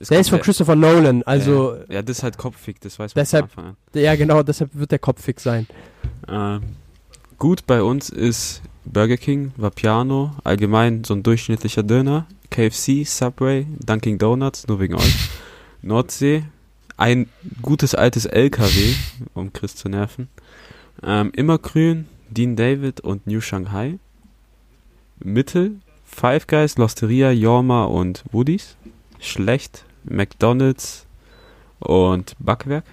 Der 0.09 0.19
ist 0.19 0.29
von 0.29 0.39
ja- 0.39 0.43
Christopher 0.43 0.75
Nolan, 0.75 1.23
also 1.23 1.77
Ja, 1.89 2.01
das 2.01 2.17
ist 2.17 2.23
halt 2.23 2.37
Kopffick, 2.37 2.79
das 2.81 2.97
weiß 2.99 3.15
man 3.15 3.21
Deshalb- 3.21 3.51
von 3.51 3.75
ja 3.93 4.15
genau, 4.15 4.43
deshalb 4.43 4.71
wird 4.73 4.91
der 4.91 4.99
Kopf 4.99 5.21
fix 5.23 5.43
sein. 5.43 5.67
Ähm, 6.27 6.61
gut 7.37 7.65
bei 7.67 7.81
uns 7.81 8.09
ist 8.09 8.61
Burger 8.85 9.17
King, 9.17 9.51
Vapiano, 9.57 10.31
allgemein 10.43 11.03
so 11.03 11.13
ein 11.15 11.23
durchschnittlicher 11.23 11.83
Döner, 11.83 12.27
KFC, 12.51 13.03
Subway, 13.05 13.65
Dunkin' 13.85 14.17
Donuts, 14.17 14.67
nur 14.67 14.79
wegen 14.79 14.95
euch, 14.95 15.29
Nordsee, 15.81 16.43
ein 16.97 17.27
gutes 17.61 17.95
altes 17.95 18.25
LKW, 18.25 18.93
um 19.33 19.51
Chris 19.53 19.75
zu 19.75 19.89
nerven, 19.89 20.29
ähm, 21.03 21.31
immer 21.35 21.57
grün, 21.57 22.07
Dean 22.29 22.55
David 22.55 23.01
und 23.01 23.27
New 23.27 23.41
Shanghai, 23.41 23.97
Mittel, 25.19 25.77
Five 26.05 26.47
Guys, 26.47 26.77
Losteria, 26.77 27.31
Yorma 27.31 27.85
und 27.85 28.23
Woody's, 28.31 28.75
schlecht, 29.19 29.83
McDonald's 30.09 31.05
und 31.79 32.35
Backwerk. 32.39 32.85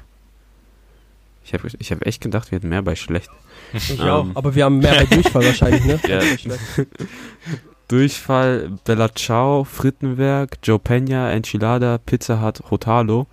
Ich 1.44 1.54
habe 1.54 1.68
ich 1.78 1.90
hab 1.90 2.06
echt 2.06 2.20
gedacht, 2.20 2.50
wir 2.50 2.56
hätten 2.56 2.68
mehr 2.68 2.82
bei 2.82 2.94
schlecht. 2.94 3.28
Ich 3.72 3.98
Ähm. 3.98 4.08
auch. 4.08 4.26
Aber 4.34 4.54
wir 4.54 4.64
haben 4.64 4.78
mehr 4.78 4.94
bei 4.94 5.04
Durchfall 5.06 5.44
wahrscheinlich, 5.44 5.84
ne? 5.84 5.98
Ja. 6.08 6.20
Durchfall, 7.88 8.70
Bella 8.84 9.14
Ciao, 9.14 9.64
Frittenwerk, 9.64 10.58
Joe 10.62 10.78
Peña, 10.78 11.30
Enchilada, 11.30 11.98
Pizza 11.98 12.40
Hut, 12.40 12.62
Hotalo. 12.70 13.26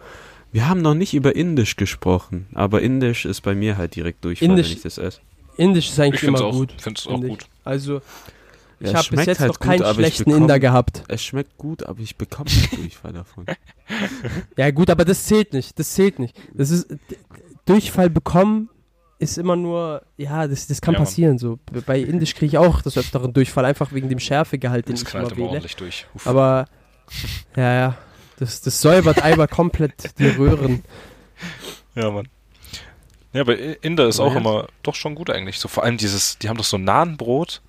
Wir 0.52 0.68
haben 0.68 0.82
noch 0.82 0.96
nicht 0.96 1.14
über 1.14 1.36
Indisch 1.36 1.76
gesprochen, 1.76 2.48
aber 2.54 2.82
Indisch 2.82 3.26
ist 3.26 3.42
bei 3.42 3.56
mir 3.56 3.78
halt 3.78 3.96
direkt 3.96 4.26
Durchfall, 4.26 4.50
Indisch- 4.50 4.70
wenn 4.72 4.78
ich 4.78 4.82
das 4.84 4.98
esse. 4.98 5.20
Indisch 5.56 5.88
ist 5.90 5.94
Ich 5.94 6.02
eigentlich 6.04 6.24
es 6.24 6.28
immer 6.28 6.42
auch, 6.42 6.52
gut. 6.54 6.74
auch 6.78 6.82
finde 6.82 7.00
ich. 7.02 7.30
gut. 7.30 7.46
Also, 7.64 8.02
ich 8.80 8.88
Ja, 8.88 8.94
habe 8.94 9.00
bis 9.00 9.06
schmeckt 9.08 9.28
jetzt 9.28 9.40
halt 9.40 9.52
noch 9.52 9.60
keinen 9.60 9.82
gut, 9.84 9.96
schlechten 9.96 10.24
bekomm- 10.32 10.38
Inder 10.38 10.60
gehabt. 10.60 11.04
Es 11.08 11.24
schmeckt 11.24 11.58
gut, 11.58 11.84
aber 11.84 12.00
ich 12.00 12.16
bekomme 12.16 12.50
nicht 12.50 12.78
Durchfall 12.78 13.14
davon. 13.14 13.46
Ja, 14.58 14.70
gut, 14.72 14.90
aber 14.90 15.04
das 15.06 15.26
zählt 15.26 15.54
nicht. 15.54 15.78
Das 15.80 15.94
zählt 15.94 16.20
nicht. 16.20 16.38
Das 16.54 16.70
ist. 16.70 16.88
Durchfall 17.66 18.10
bekommen 18.10 18.70
ist 19.18 19.38
immer 19.38 19.56
nur. 19.56 20.04
Ja, 20.18 20.48
das, 20.48 20.68
das 20.68 20.80
kann 20.82 20.94
Ja, 20.94 21.00
passieren. 21.00 21.38
So. 21.40 21.60
Bei 21.86 22.00
Indisch 22.00 22.36
kriege 22.36 22.46
ich 22.48 22.58
auch 22.58 22.82
des 22.82 22.98
Öfteren 22.98 23.34
Durchfall, 23.34 23.66
einfach 23.66 23.92
wegen 23.92 24.10
dem 24.10 24.20
Schärfegehalt, 24.20 24.88
den 24.88 24.94
Das 24.96 25.04
ich 25.04 25.14
immer 25.14 25.32
wähle. 25.36 25.48
ordentlich 25.48 25.76
durch. 25.76 26.06
Uff. 26.14 26.28
Aber 26.28 26.66
Ja, 27.56 27.74
ja. 27.74 27.98
Das, 28.38 28.62
das 28.62 28.80
säubert 28.80 29.22
einmal 29.24 29.48
komplett 29.50 30.18
die 30.20 30.28
Röhren. 30.28 30.84
Ja, 31.96 32.10
Mann. 32.12 32.28
Ja, 33.34 33.42
aber 33.42 33.58
Inder 33.84 34.08
ist 34.08 34.20
auch 34.20 34.34
Ja. 34.34 34.40
immer 34.40 34.68
doch 34.84 34.96
schon 34.96 35.16
gut 35.16 35.30
eigentlich. 35.30 35.60
So 35.60 35.68
vor 35.68 35.84
allem 35.84 35.98
dieses, 35.98 36.38
die 36.40 36.48
haben 36.50 36.58
doch 36.58 36.64
so 36.64 36.78
Nahenbrot. 36.78 37.62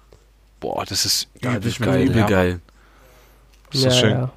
Boah, 0.60 0.84
das 0.86 1.04
ist 1.04 1.28
Ja, 1.42 1.56
übel 1.56 1.70
das 1.70 1.78
geil. 1.78 2.06
übel 2.06 2.16
ja. 2.18 2.26
geil. 2.26 2.60
So 3.72 3.86
ja, 3.88 3.92
schön. 3.92 4.10
Ja. 4.10 4.30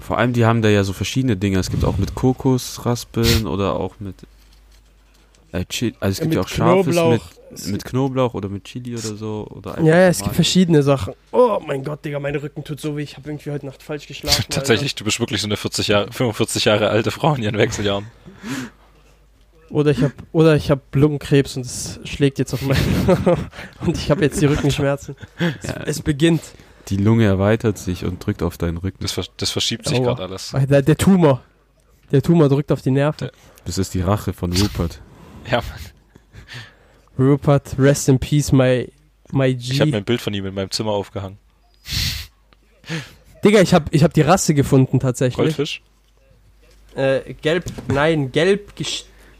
Vor 0.00 0.18
allem, 0.18 0.32
die 0.32 0.44
haben 0.44 0.62
da 0.62 0.68
ja 0.68 0.84
so 0.84 0.92
verschiedene 0.92 1.36
Dinge. 1.36 1.58
Es 1.58 1.70
gibt 1.70 1.84
auch 1.84 1.96
mit 1.96 2.14
Kokosraspeln 2.14 3.46
oder 3.46 3.74
auch 3.78 3.94
mit. 3.98 4.14
Äh, 5.52 5.64
also 5.98 6.12
es 6.12 6.20
gibt 6.20 6.34
ja 6.34 6.42
auch 6.42 6.48
scharfes 6.48 6.94
Knoblauch. 6.94 7.24
mit, 7.50 7.66
mit 7.66 7.84
Knoblauch 7.84 8.34
oder 8.34 8.48
mit 8.48 8.64
Chili 8.64 8.92
oder 8.92 9.16
so. 9.16 9.46
Oder 9.50 9.80
Ja, 9.80 9.96
ja, 9.98 10.08
es 10.08 10.22
gibt 10.22 10.34
verschiedene 10.36 10.82
Sachen. 10.84 11.14
Oh 11.32 11.60
mein 11.66 11.82
Gott, 11.82 12.04
Digga, 12.04 12.20
mein 12.20 12.36
Rücken 12.36 12.62
tut 12.62 12.80
so 12.80 12.96
weh. 12.96 13.02
Ich 13.02 13.16
habe 13.16 13.28
irgendwie 13.30 13.50
heute 13.50 13.66
Nacht 13.66 13.82
falsch 13.82 14.06
geschlafen. 14.06 14.44
Tatsächlich, 14.50 14.94
du 14.94 15.04
bist 15.04 15.18
wirklich 15.18 15.40
so 15.40 15.48
eine 15.48 15.56
40 15.56 15.88
Jahre, 15.88 16.12
45 16.12 16.66
Jahre 16.66 16.88
alte 16.90 17.10
Frau 17.10 17.34
in 17.34 17.42
ihren 17.42 17.58
Wechseljahren. 17.58 18.06
Oder 19.70 19.92
ich 19.92 20.02
habe 20.02 20.12
oder 20.32 20.56
ich 20.56 20.70
habe 20.70 20.82
Lungenkrebs 20.94 21.56
und 21.56 21.64
es 21.64 22.00
schlägt 22.04 22.38
jetzt 22.38 22.52
auf 22.52 22.62
meinen 22.62 22.80
und 23.86 23.96
ich 23.96 24.10
habe 24.10 24.22
jetzt 24.22 24.40
die 24.40 24.46
Rückenschmerzen. 24.46 25.14
Es, 25.62 25.68
Ja. 25.68 25.74
es 25.86 26.02
beginnt. 26.02 26.42
Die 26.88 26.96
Lunge 26.96 27.24
erweitert 27.24 27.78
sich 27.78 28.04
und 28.04 28.24
drückt 28.24 28.42
auf 28.42 28.58
deinen 28.58 28.78
Rücken. 28.78 28.98
Das, 29.00 29.18
das 29.36 29.50
verschiebt 29.50 29.86
sich 29.86 30.02
gerade 30.02 30.22
alles. 30.22 30.52
Der, 30.68 30.82
der 30.82 30.96
Tumor. 30.96 31.42
Der 32.10 32.20
Tumor 32.22 32.48
drückt 32.48 32.72
auf 32.72 32.82
die 32.82 32.90
Nerven. 32.90 33.28
Das 33.64 33.78
ist 33.78 33.94
die 33.94 34.00
Rache 34.00 34.32
von 34.32 34.52
Rupert. 34.52 35.00
Ja, 35.50 35.58
Mann. 35.58 35.80
Rupert, 37.18 37.76
rest 37.78 38.08
in 38.10 38.18
peace, 38.18 38.52
my, 38.52 38.92
my 39.32 39.54
G. 39.54 39.72
Ich 39.72 39.80
habe 39.80 39.90
mir 39.90 39.96
ein 39.96 40.04
Bild 40.04 40.20
von 40.20 40.34
ihm 40.34 40.44
in 40.46 40.54
meinem 40.54 40.70
Zimmer 40.70 40.90
aufgehangen. 40.92 41.38
Digga, 43.44 43.60
ich 43.60 43.72
habe 43.72 43.86
ich 43.90 44.02
hab 44.04 44.12
die 44.12 44.20
Rasse 44.20 44.52
gefunden 44.54 45.00
tatsächlich. 45.00 45.36
Goldfisch? 45.36 45.82
Äh, 46.94 47.34
gelb, 47.34 47.64
nein, 47.88 48.32
gelb, 48.32 48.76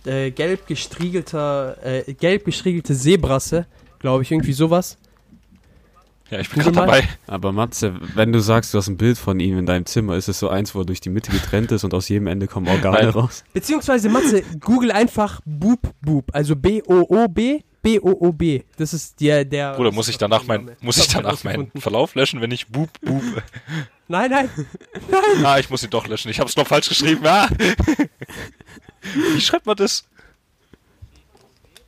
äh, 0.07 0.31
gelb 0.31 0.67
gestriegelter, 0.67 1.77
äh, 1.85 2.13
gelb 2.15 2.45
gestriegelte 2.45 2.95
Seebrasse, 2.95 3.67
glaube 3.99 4.23
ich, 4.23 4.31
irgendwie 4.31 4.53
sowas. 4.53 4.97
Ja, 6.31 6.39
ich 6.39 6.49
bin 6.49 6.63
gerade 6.63 6.77
dabei. 6.77 7.09
Aber 7.27 7.51
Matze, 7.51 7.95
wenn 8.15 8.33
du 8.33 8.39
sagst, 8.39 8.73
du 8.73 8.79
hast 8.79 8.87
ein 8.87 8.97
Bild 8.97 9.19
von 9.19 9.41
ihm 9.41 9.59
in 9.59 9.67
deinem 9.67 9.85
Zimmer, 9.85 10.17
ist 10.17 10.29
es 10.29 10.39
so 10.39 10.49
eins, 10.49 10.75
wo 10.75 10.81
er 10.81 10.85
durch 10.85 11.01
die 11.01 11.11
Mitte 11.11 11.33
getrennt 11.33 11.73
ist 11.73 11.83
und 11.83 11.93
aus 11.93 12.09
jedem 12.09 12.29
Ende 12.29 12.47
kommen 12.47 12.69
Organe 12.69 12.99
Nein. 13.03 13.09
raus. 13.09 13.43
Beziehungsweise, 13.53 14.09
Matze, 14.09 14.43
google 14.61 14.93
einfach 14.93 15.41
Boop 15.45 15.93
Boop, 16.01 16.31
also 16.33 16.55
B-O-O-B, 16.55 17.63
B-O-O-B. 17.83 18.63
Das 18.77 18.95
ist 18.95 19.21
der, 19.21 19.45
der... 19.45 19.75
Bruder, 19.75 19.91
muss 19.91 20.09
ich 20.09 20.19
danach 20.19 20.47
mein, 20.47 20.71
muss 20.81 20.99
ich 20.99 21.09
danach 21.09 21.43
meinen. 21.43 21.73
Verlauf 21.77 22.15
löschen, 22.15 22.41
wenn 22.41 22.53
ich 22.53 22.69
Boop, 22.69 22.91
Boop. 23.01 23.23
Nein, 24.07 24.31
nein, 24.31 24.51
Ah, 25.45 25.59
ich 25.59 25.71
muss 25.71 25.83
ihn 25.83 25.91
doch 25.91 26.07
löschen. 26.07 26.31
Ich 26.31 26.39
hab's 26.41 26.57
noch 26.57 26.67
falsch 26.67 26.89
geschrieben. 26.89 27.25
Ah. 27.25 27.49
Wie 29.35 29.41
schreibt 29.41 29.67
man 29.67 29.77
das? 29.77 30.05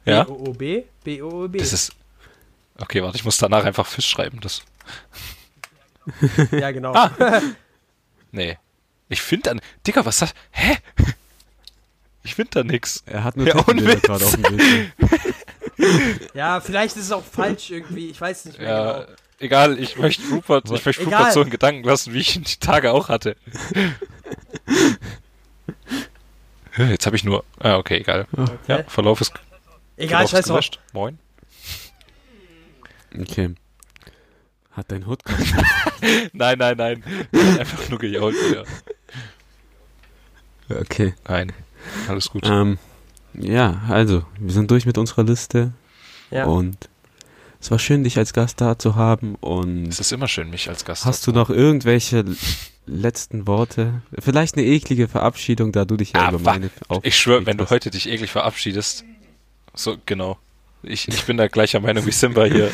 Ja, 0.04 0.24
B-O-O-B, 0.24 0.84
B-O-O-B. 1.04 1.58
das 1.58 1.72
ist. 1.72 1.92
Okay, 2.78 3.02
warte, 3.02 3.16
ich 3.16 3.24
muss 3.24 3.38
danach 3.38 3.64
einfach 3.64 3.86
Fisch 3.86 4.06
schreiben. 4.08 4.40
Das. 4.40 4.62
Ja, 6.50 6.70
genau. 6.70 6.94
Ah. 6.94 7.10
Nee. 8.34 8.56
Ich 9.10 9.20
finde 9.20 9.50
dann. 9.50 9.60
Digga, 9.86 10.06
was 10.06 10.14
ist 10.16 10.22
das? 10.22 10.34
Hä? 10.52 10.78
Ich 12.24 12.34
finde 12.34 12.50
da 12.52 12.64
nix. 12.64 13.02
Er 13.04 13.24
hat 13.24 13.36
nur 13.36 13.46
Ja, 13.46 13.52
gerade 13.62 14.24
auf 14.24 14.32
dem 14.32 14.42
Bild. 14.42 14.92
Ja, 16.34 16.60
vielleicht 16.60 16.96
ist 16.96 17.04
es 17.04 17.12
auch 17.12 17.24
falsch 17.24 17.70
irgendwie, 17.70 18.08
ich 18.08 18.20
weiß 18.20 18.44
nicht 18.46 18.58
mehr 18.58 18.68
Ja, 18.68 18.92
genau. 19.02 19.06
egal, 19.40 19.78
ich 19.78 19.96
möchte 19.98 20.22
Rupert, 20.30 20.70
ich 20.70 20.84
möchte. 20.84 21.04
Rupert 21.04 21.32
so 21.32 21.42
in 21.42 21.50
Gedanken 21.50 21.82
lassen, 21.84 22.12
wie 22.14 22.20
ich 22.20 22.36
ihn 22.36 22.44
die 22.44 22.56
Tage 22.56 22.92
auch 22.92 23.08
hatte. 23.08 23.36
Jetzt 26.76 27.06
habe 27.06 27.16
ich 27.16 27.24
nur. 27.24 27.44
Ah, 27.60 27.76
okay, 27.76 27.98
egal. 27.98 28.26
Ja, 28.36 28.44
Okay. 28.78 28.84
Verlauf 28.88 29.20
ist, 29.20 29.32
Egal, 29.96 30.08
Verlauf 30.08 30.24
ist 30.24 30.30
scheiß 30.30 30.44
drauf. 30.46 30.54
gelöscht. 30.54 30.80
Moin. 30.92 31.18
Okay. 33.18 33.54
Hat 34.72 34.90
dein 34.90 35.06
Hut 35.06 35.20
Nein, 36.32 36.56
nein, 36.58 36.76
nein. 36.78 37.04
Einfach 37.58 37.88
nur 37.90 37.98
gejault 37.98 38.34
wieder. 38.34 38.64
Okay. 40.70 41.14
Nein. 41.28 41.52
Alles 42.08 42.30
gut. 42.30 42.46
Ähm, 42.46 42.78
ja, 43.34 43.82
also, 43.88 44.24
wir 44.38 44.52
sind 44.52 44.70
durch 44.70 44.86
mit 44.86 44.96
unserer 44.96 45.24
Liste 45.24 45.72
Ja. 46.30 46.44
und 46.46 46.88
es 47.60 47.70
war 47.70 47.78
schön, 47.78 48.02
dich 48.04 48.16
als 48.18 48.32
Gast 48.32 48.60
da 48.60 48.78
zu 48.78 48.94
haben 48.96 49.34
und 49.36 49.88
Es 49.88 50.00
ist 50.00 50.12
immer 50.12 50.26
schön, 50.28 50.48
mich 50.50 50.68
als 50.68 50.84
Gast 50.84 51.04
hast 51.04 51.26
du 51.26 51.32
noch 51.32 51.50
irgendwelche 51.50 52.24
letzten 52.86 53.46
Worte? 53.46 54.02
Vielleicht 54.18 54.56
eine 54.56 54.66
eklige 54.66 55.08
Verabschiedung, 55.08 55.72
da 55.72 55.84
du 55.84 55.96
dich 55.96 56.12
ja 56.12 56.26
Ah, 56.26 56.28
über 56.30 56.38
meine 56.40 56.70
Ich 57.02 57.16
schwöre, 57.16 57.46
wenn 57.46 57.56
du 57.58 57.68
heute 57.70 57.90
dich 57.90 58.08
eklig 58.08 58.30
verabschiedest. 58.30 59.04
So, 59.74 59.96
genau. 60.06 60.38
Ich, 60.82 61.06
ich 61.08 61.24
bin 61.24 61.36
da 61.36 61.46
gleicher 61.48 61.80
Meinung 61.80 62.04
wie 62.06 62.10
Simba 62.12 62.44
hier. 62.44 62.70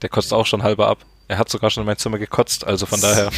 Der 0.00 0.08
kotzt 0.08 0.32
auch 0.32 0.46
schon 0.46 0.62
halber 0.62 0.88
ab. 0.88 1.04
Er 1.28 1.38
hat 1.38 1.48
sogar 1.48 1.70
schon 1.70 1.82
in 1.82 1.86
mein 1.86 1.96
Zimmer 1.96 2.18
gekotzt, 2.18 2.64
also 2.66 2.86
von 2.86 3.00
daher. 3.00 3.30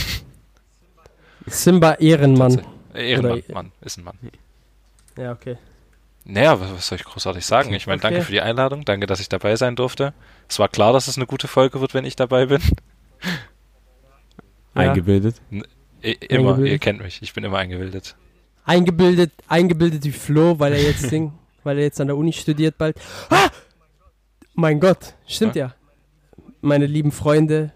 Simba 1.46 1.92
Ehrenmann. 1.94 2.62
Ehrenmann, 2.94 3.32
Oder- 3.40 3.54
Mann, 3.54 3.72
ist 3.80 3.98
ein 3.98 4.04
Mann. 4.04 4.18
Ja, 5.18 5.32
okay. 5.32 5.56
Naja, 6.24 6.58
was, 6.58 6.86
soll 6.86 6.96
ich 6.98 7.04
großartig 7.04 7.44
sagen? 7.44 7.74
Ich 7.74 7.86
meine, 7.86 8.00
danke 8.00 8.18
Okay. 8.18 8.26
für 8.26 8.32
die 8.32 8.40
Einladung, 8.40 8.84
danke, 8.84 9.06
dass 9.06 9.20
ich 9.20 9.28
dabei 9.28 9.56
sein 9.56 9.76
durfte. 9.76 10.14
Es 10.48 10.58
war 10.58 10.68
klar, 10.68 10.92
dass 10.92 11.06
es 11.06 11.16
eine 11.16 11.26
gute 11.26 11.48
Folge 11.48 11.80
wird, 11.80 11.92
wenn 11.92 12.04
ich 12.06 12.16
dabei 12.16 12.46
bin. 12.46 12.62
Ja. 13.22 13.30
eingebildet. 14.74 15.36
I 15.52 15.62
immer, 16.12 16.58
ihr 16.58 16.78
kennt 16.78 17.02
mich, 17.02 17.20
ich 17.22 17.32
bin 17.32 17.44
immer 17.44 17.58
eingebildet. 17.58 18.16
Eingebildet, 18.64 19.32
eingebildet 19.48 20.04
wie 20.04 20.12
Flo, 20.12 20.58
weil 20.58 20.72
er 20.72 20.82
jetzt 20.82 21.10
Ding, 21.10 21.32
weil 21.62 21.78
er 21.78 21.84
jetzt 21.84 22.00
an 22.00 22.06
der 22.06 22.16
Uni 22.16 22.32
studiert 22.32 22.78
bald. 22.78 22.96
Ah! 23.30 23.48
Mein 24.54 24.80
Gott, 24.80 25.14
stimmt 25.26 25.56
ja. 25.56 25.74
Meine 26.60 26.86
lieben 26.86 27.10
Freunde, 27.12 27.72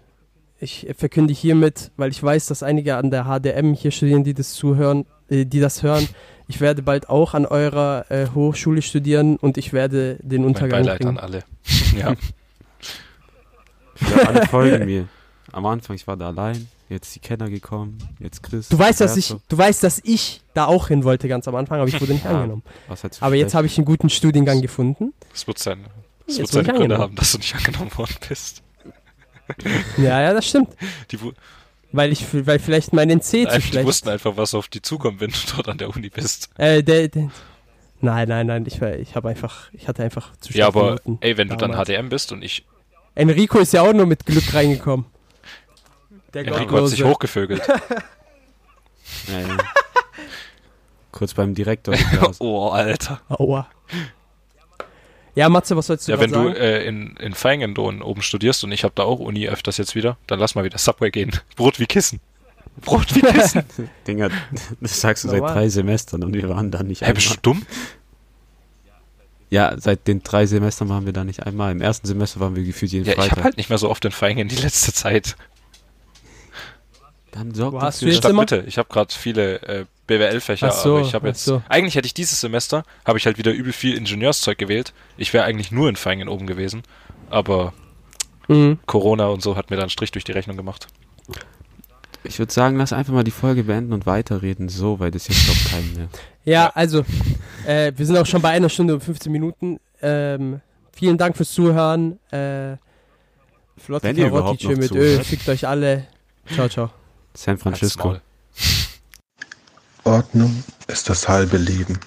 ich 0.59 0.87
verkünde 0.97 1.33
hiermit, 1.33 1.91
weil 1.97 2.11
ich 2.11 2.21
weiß, 2.21 2.47
dass 2.47 2.63
einige 2.63 2.95
an 2.95 3.11
der 3.11 3.25
HDM 3.25 3.73
hier 3.73 3.91
studieren, 3.91 4.23
die 4.23 4.33
das 4.33 4.53
zuhören, 4.53 5.05
äh, 5.29 5.45
die 5.45 5.59
das 5.59 5.83
hören. 5.83 6.07
Ich 6.47 6.61
werde 6.61 6.81
bald 6.81 7.09
auch 7.09 7.33
an 7.33 7.45
eurer 7.45 8.05
äh, 8.09 8.27
Hochschule 8.33 8.81
studieren 8.81 9.37
und 9.37 9.57
ich 9.57 9.71
werde 9.73 10.17
den 10.21 10.41
Mein 10.41 10.47
Untergang 10.49 10.83
Beileid 10.83 11.05
an 11.05 11.17
alle. 11.17 11.43
Ja, 11.97 12.15
Ja, 14.01 14.27
alle 14.27 14.47
folgen 14.47 14.85
mir. 14.85 15.07
Am 15.51 15.65
Anfang, 15.65 15.95
ich 15.95 16.07
war 16.07 16.15
da 16.17 16.27
allein, 16.27 16.67
jetzt 16.89 17.13
die 17.15 17.19
Kenner 17.19 17.49
gekommen, 17.49 17.97
jetzt 18.19 18.41
Chris. 18.43 18.67
Du 18.69 18.77
weißt, 18.79 18.99
dass 19.01 19.15
ich, 19.15 19.33
du 19.47 19.57
weißt, 19.57 19.83
dass 19.83 20.01
ich 20.03 20.41
da 20.53 20.65
auch 20.65 20.87
hin 20.87 21.03
wollte 21.03 21.27
ganz 21.27 21.47
am 21.47 21.55
Anfang, 21.55 21.79
aber 21.79 21.87
ich 21.87 21.99
wurde 22.01 22.13
nicht 22.13 22.25
Ja. 22.25 22.31
angenommen. 22.31 22.63
Was 22.87 23.03
hat's 23.03 23.21
Aber 23.21 23.35
jetzt 23.35 23.45
schlecht? 23.51 23.55
habe 23.55 23.67
ich 23.67 23.77
einen 23.77 23.85
guten 23.85 24.09
Studiengang 24.09 24.61
gefunden. 24.61 25.13
es 25.33 25.45
wird, 25.47 25.59
sein, 25.59 25.85
es 26.27 26.37
wird 26.39 26.47
seine 26.49 26.73
Gründe 26.73 26.97
haben, 26.97 27.15
dass 27.15 27.31
du 27.33 27.37
nicht 27.37 27.55
angenommen 27.55 27.95
worden 27.97 28.15
bist. 28.27 28.63
Ja, 29.97 30.21
ja, 30.21 30.33
das 30.33 30.47
stimmt. 30.47 30.69
Die, 31.11 31.17
Weil 31.91 32.11
ich, 32.11 32.23
weil 32.45 32.59
vielleicht 32.59 32.93
mein 32.93 33.09
NC 33.09 33.21
zu 33.23 33.37
einfach, 33.39 33.55
die 33.55 33.61
schlecht 33.63 33.87
wussten 33.87 34.09
einfach, 34.09 34.37
was 34.37 34.53
auf 34.53 34.67
die 34.67 34.79
zukommt, 34.81 35.19
wenn 35.21 35.31
du 35.31 35.37
dort 35.55 35.67
an 35.69 35.77
der 35.79 35.89
Uni 35.89 36.09
bist. 36.09 36.49
Äh, 36.59 36.83
der, 36.83 37.07
der, 37.07 37.31
nein, 37.99 38.27
nein, 38.29 38.45
nein, 38.45 38.63
ich, 38.67 38.79
war- 38.79 38.95
ich 38.95 39.15
habe 39.15 39.29
einfach, 39.29 39.73
ich 39.73 39.87
hatte 39.87 40.03
einfach 40.03 40.35
zu 40.37 40.49
Ja, 40.53 40.65
schlechte 40.65 40.67
aber 40.67 40.91
Noten. 40.91 41.17
ey, 41.21 41.35
wenn 41.37 41.47
du 41.47 41.55
dann 41.57 41.71
damals. 41.71 41.89
HDM 41.89 42.09
bist 42.09 42.31
und 42.31 42.43
ich, 42.43 42.63
Enrico 43.15 43.57
ist 43.57 43.73
ja 43.73 43.81
auch 43.81 43.91
nur 43.93 44.05
mit 44.05 44.23
Glück 44.27 44.53
reingekommen. 44.53 45.07
Der 46.33 46.45
Enrico 46.47 46.77
hat 46.81 46.87
sich 46.87 47.03
hochgevögelt. 47.03 47.61
Ja, 49.27 49.39
ja. 49.39 49.57
Kurz 51.11 51.33
beim 51.33 51.55
Direktor 51.55 51.95
oh, 52.39 52.69
Alter. 52.69 53.19
Aua. 53.27 53.67
Ja, 55.33 55.49
Matze, 55.49 55.75
was 55.75 55.87
sollst 55.87 56.07
du 56.07 56.11
Ja, 56.11 56.19
wenn 56.19 56.31
du 56.31 56.47
äh, 56.49 56.85
in, 56.85 57.15
in 57.17 57.33
Feigendohn 57.33 58.03
oben 58.03 58.21
studierst 58.21 58.63
und 58.63 58.71
ich 58.71 58.83
habe 58.83 58.93
da 58.95 59.03
auch 59.03 59.19
Uni 59.19 59.47
öfters 59.49 59.77
jetzt 59.77 59.95
wieder, 59.95 60.17
dann 60.27 60.37
lass 60.39 60.53
mal 60.53 60.63
wieder 60.63 60.77
Subway 60.77 61.09
gehen. 61.09 61.31
Brot 61.55 61.79
wie 61.79 61.87
Kissen. 61.87 62.19
Brot 62.81 63.15
wie 63.15 63.21
Kissen. 63.21 63.63
Dinger, 64.05 64.29
das 64.79 65.01
sagst 65.01 65.23
du 65.23 65.29
seit 65.29 65.39
Normal. 65.39 65.55
drei 65.55 65.69
Semestern 65.69 66.23
und 66.23 66.33
wir 66.33 66.47
waren 66.49 66.69
da 66.69 66.83
nicht 66.83 67.01
Hä, 67.01 67.11
bist 67.13 67.27
du 67.27 67.31
einmal. 67.31 67.41
dumm? 67.41 67.65
Ja, 69.49 69.73
seit 69.79 70.07
den 70.07 70.21
drei 70.21 70.45
Semestern 70.45 70.89
waren 70.89 71.05
wir 71.07 71.13
da 71.13 71.23
nicht 71.23 71.43
einmal. 71.47 71.71
Im 71.71 71.81
ersten 71.81 72.05
Semester 72.05 72.39
waren 72.39 72.55
wir 72.55 72.63
gefühlt 72.63 72.91
jeden 72.91 73.05
Ja, 73.05 73.13
ich 73.13 73.17
Freitag. 73.17 73.31
habe 73.31 73.43
halt 73.45 73.57
nicht 73.57 73.69
mehr 73.69 73.79
so 73.79 73.89
oft 73.89 74.05
in 74.05 74.11
Feingen 74.11 74.47
die 74.47 74.55
letzte 74.57 74.93
Zeit. 74.93 75.35
Dann 77.31 77.53
sorgt 77.53 77.73
Wo 77.73 77.81
hast 77.81 78.01
dafür, 78.01 78.09
du 78.09 78.15
jetzt 78.15 78.25
immer? 78.25 78.43
Stadtmitte. 78.43 78.67
Ich 78.67 78.77
habe 78.77 78.89
gerade 78.89 79.13
viele 79.13 79.61
äh, 79.61 79.85
BWL-Fächer, 80.07 80.71
so, 80.71 80.97
aber 80.97 81.05
ich 81.05 81.13
habe 81.13 81.27
jetzt. 81.27 81.45
so. 81.45 81.61
Eigentlich 81.69 81.95
hätte 81.95 82.07
ich 82.07 82.13
dieses 82.13 82.41
Semester, 82.41 82.83
habe 83.05 83.17
ich 83.17 83.25
halt 83.25 83.37
wieder 83.37 83.51
übel 83.51 83.73
viel 83.73 83.95
Ingenieurszeug 83.95 84.57
gewählt. 84.57 84.93
Ich 85.17 85.33
wäre 85.33 85.45
eigentlich 85.45 85.71
nur 85.71 85.89
in 85.89 85.95
Feingen 85.95 86.27
oben 86.27 86.47
gewesen. 86.47 86.83
Aber 87.29 87.73
Mhm. 88.49 88.79
Corona 88.87 89.27
und 89.27 89.41
so 89.41 89.55
hat 89.55 89.69
mir 89.69 89.75
dann 89.77 89.83
einen 89.83 89.89
Strich 89.91 90.11
durch 90.11 90.23
die 90.25 90.31
Rechnung 90.31 90.57
gemacht. 90.57 90.87
Ich 92.23 92.37
würde 92.39 92.51
sagen, 92.51 92.77
lass 92.77 92.91
einfach 92.91 93.13
mal 93.13 93.23
die 93.23 93.31
Folge 93.31 93.63
beenden 93.63 93.93
und 93.93 94.05
weiterreden, 94.05 94.67
so, 94.67 94.99
weil 94.99 95.11
das 95.11 95.27
jetzt 95.27 95.45
glaubt 95.45 95.65
keinen 95.71 95.93
mehr. 95.95 96.07
Ja, 96.45 96.71
also, 96.73 97.05
äh, 97.67 97.91
wir 97.95 98.05
sind 98.07 98.17
auch 98.17 98.25
schon 98.25 98.41
bei 98.41 98.49
einer 98.49 98.69
Stunde 98.69 98.95
und 98.95 99.01
15 99.01 99.31
Minuten. 99.31 99.79
Ähm, 100.01 100.61
vielen 100.93 101.17
Dank 101.17 101.37
fürs 101.37 101.51
Zuhören. 101.51 102.17
Äh, 102.31 102.77
Flotte 103.77 104.11
Karotti 104.15 104.67
noch 104.67 104.75
mit 104.77 104.87
zuhört. 104.87 105.19
Öl. 105.19 105.23
Fickt 105.23 105.47
euch 105.47 105.67
alle. 105.67 106.07
Ciao, 106.51 106.67
ciao. 106.67 106.89
San 107.39 107.57
Francisco. 107.57 108.17
Ordnung 110.03 110.61
ist 110.87 111.07
das 111.07 111.29
halbe 111.29 111.55
Leben. 111.55 111.97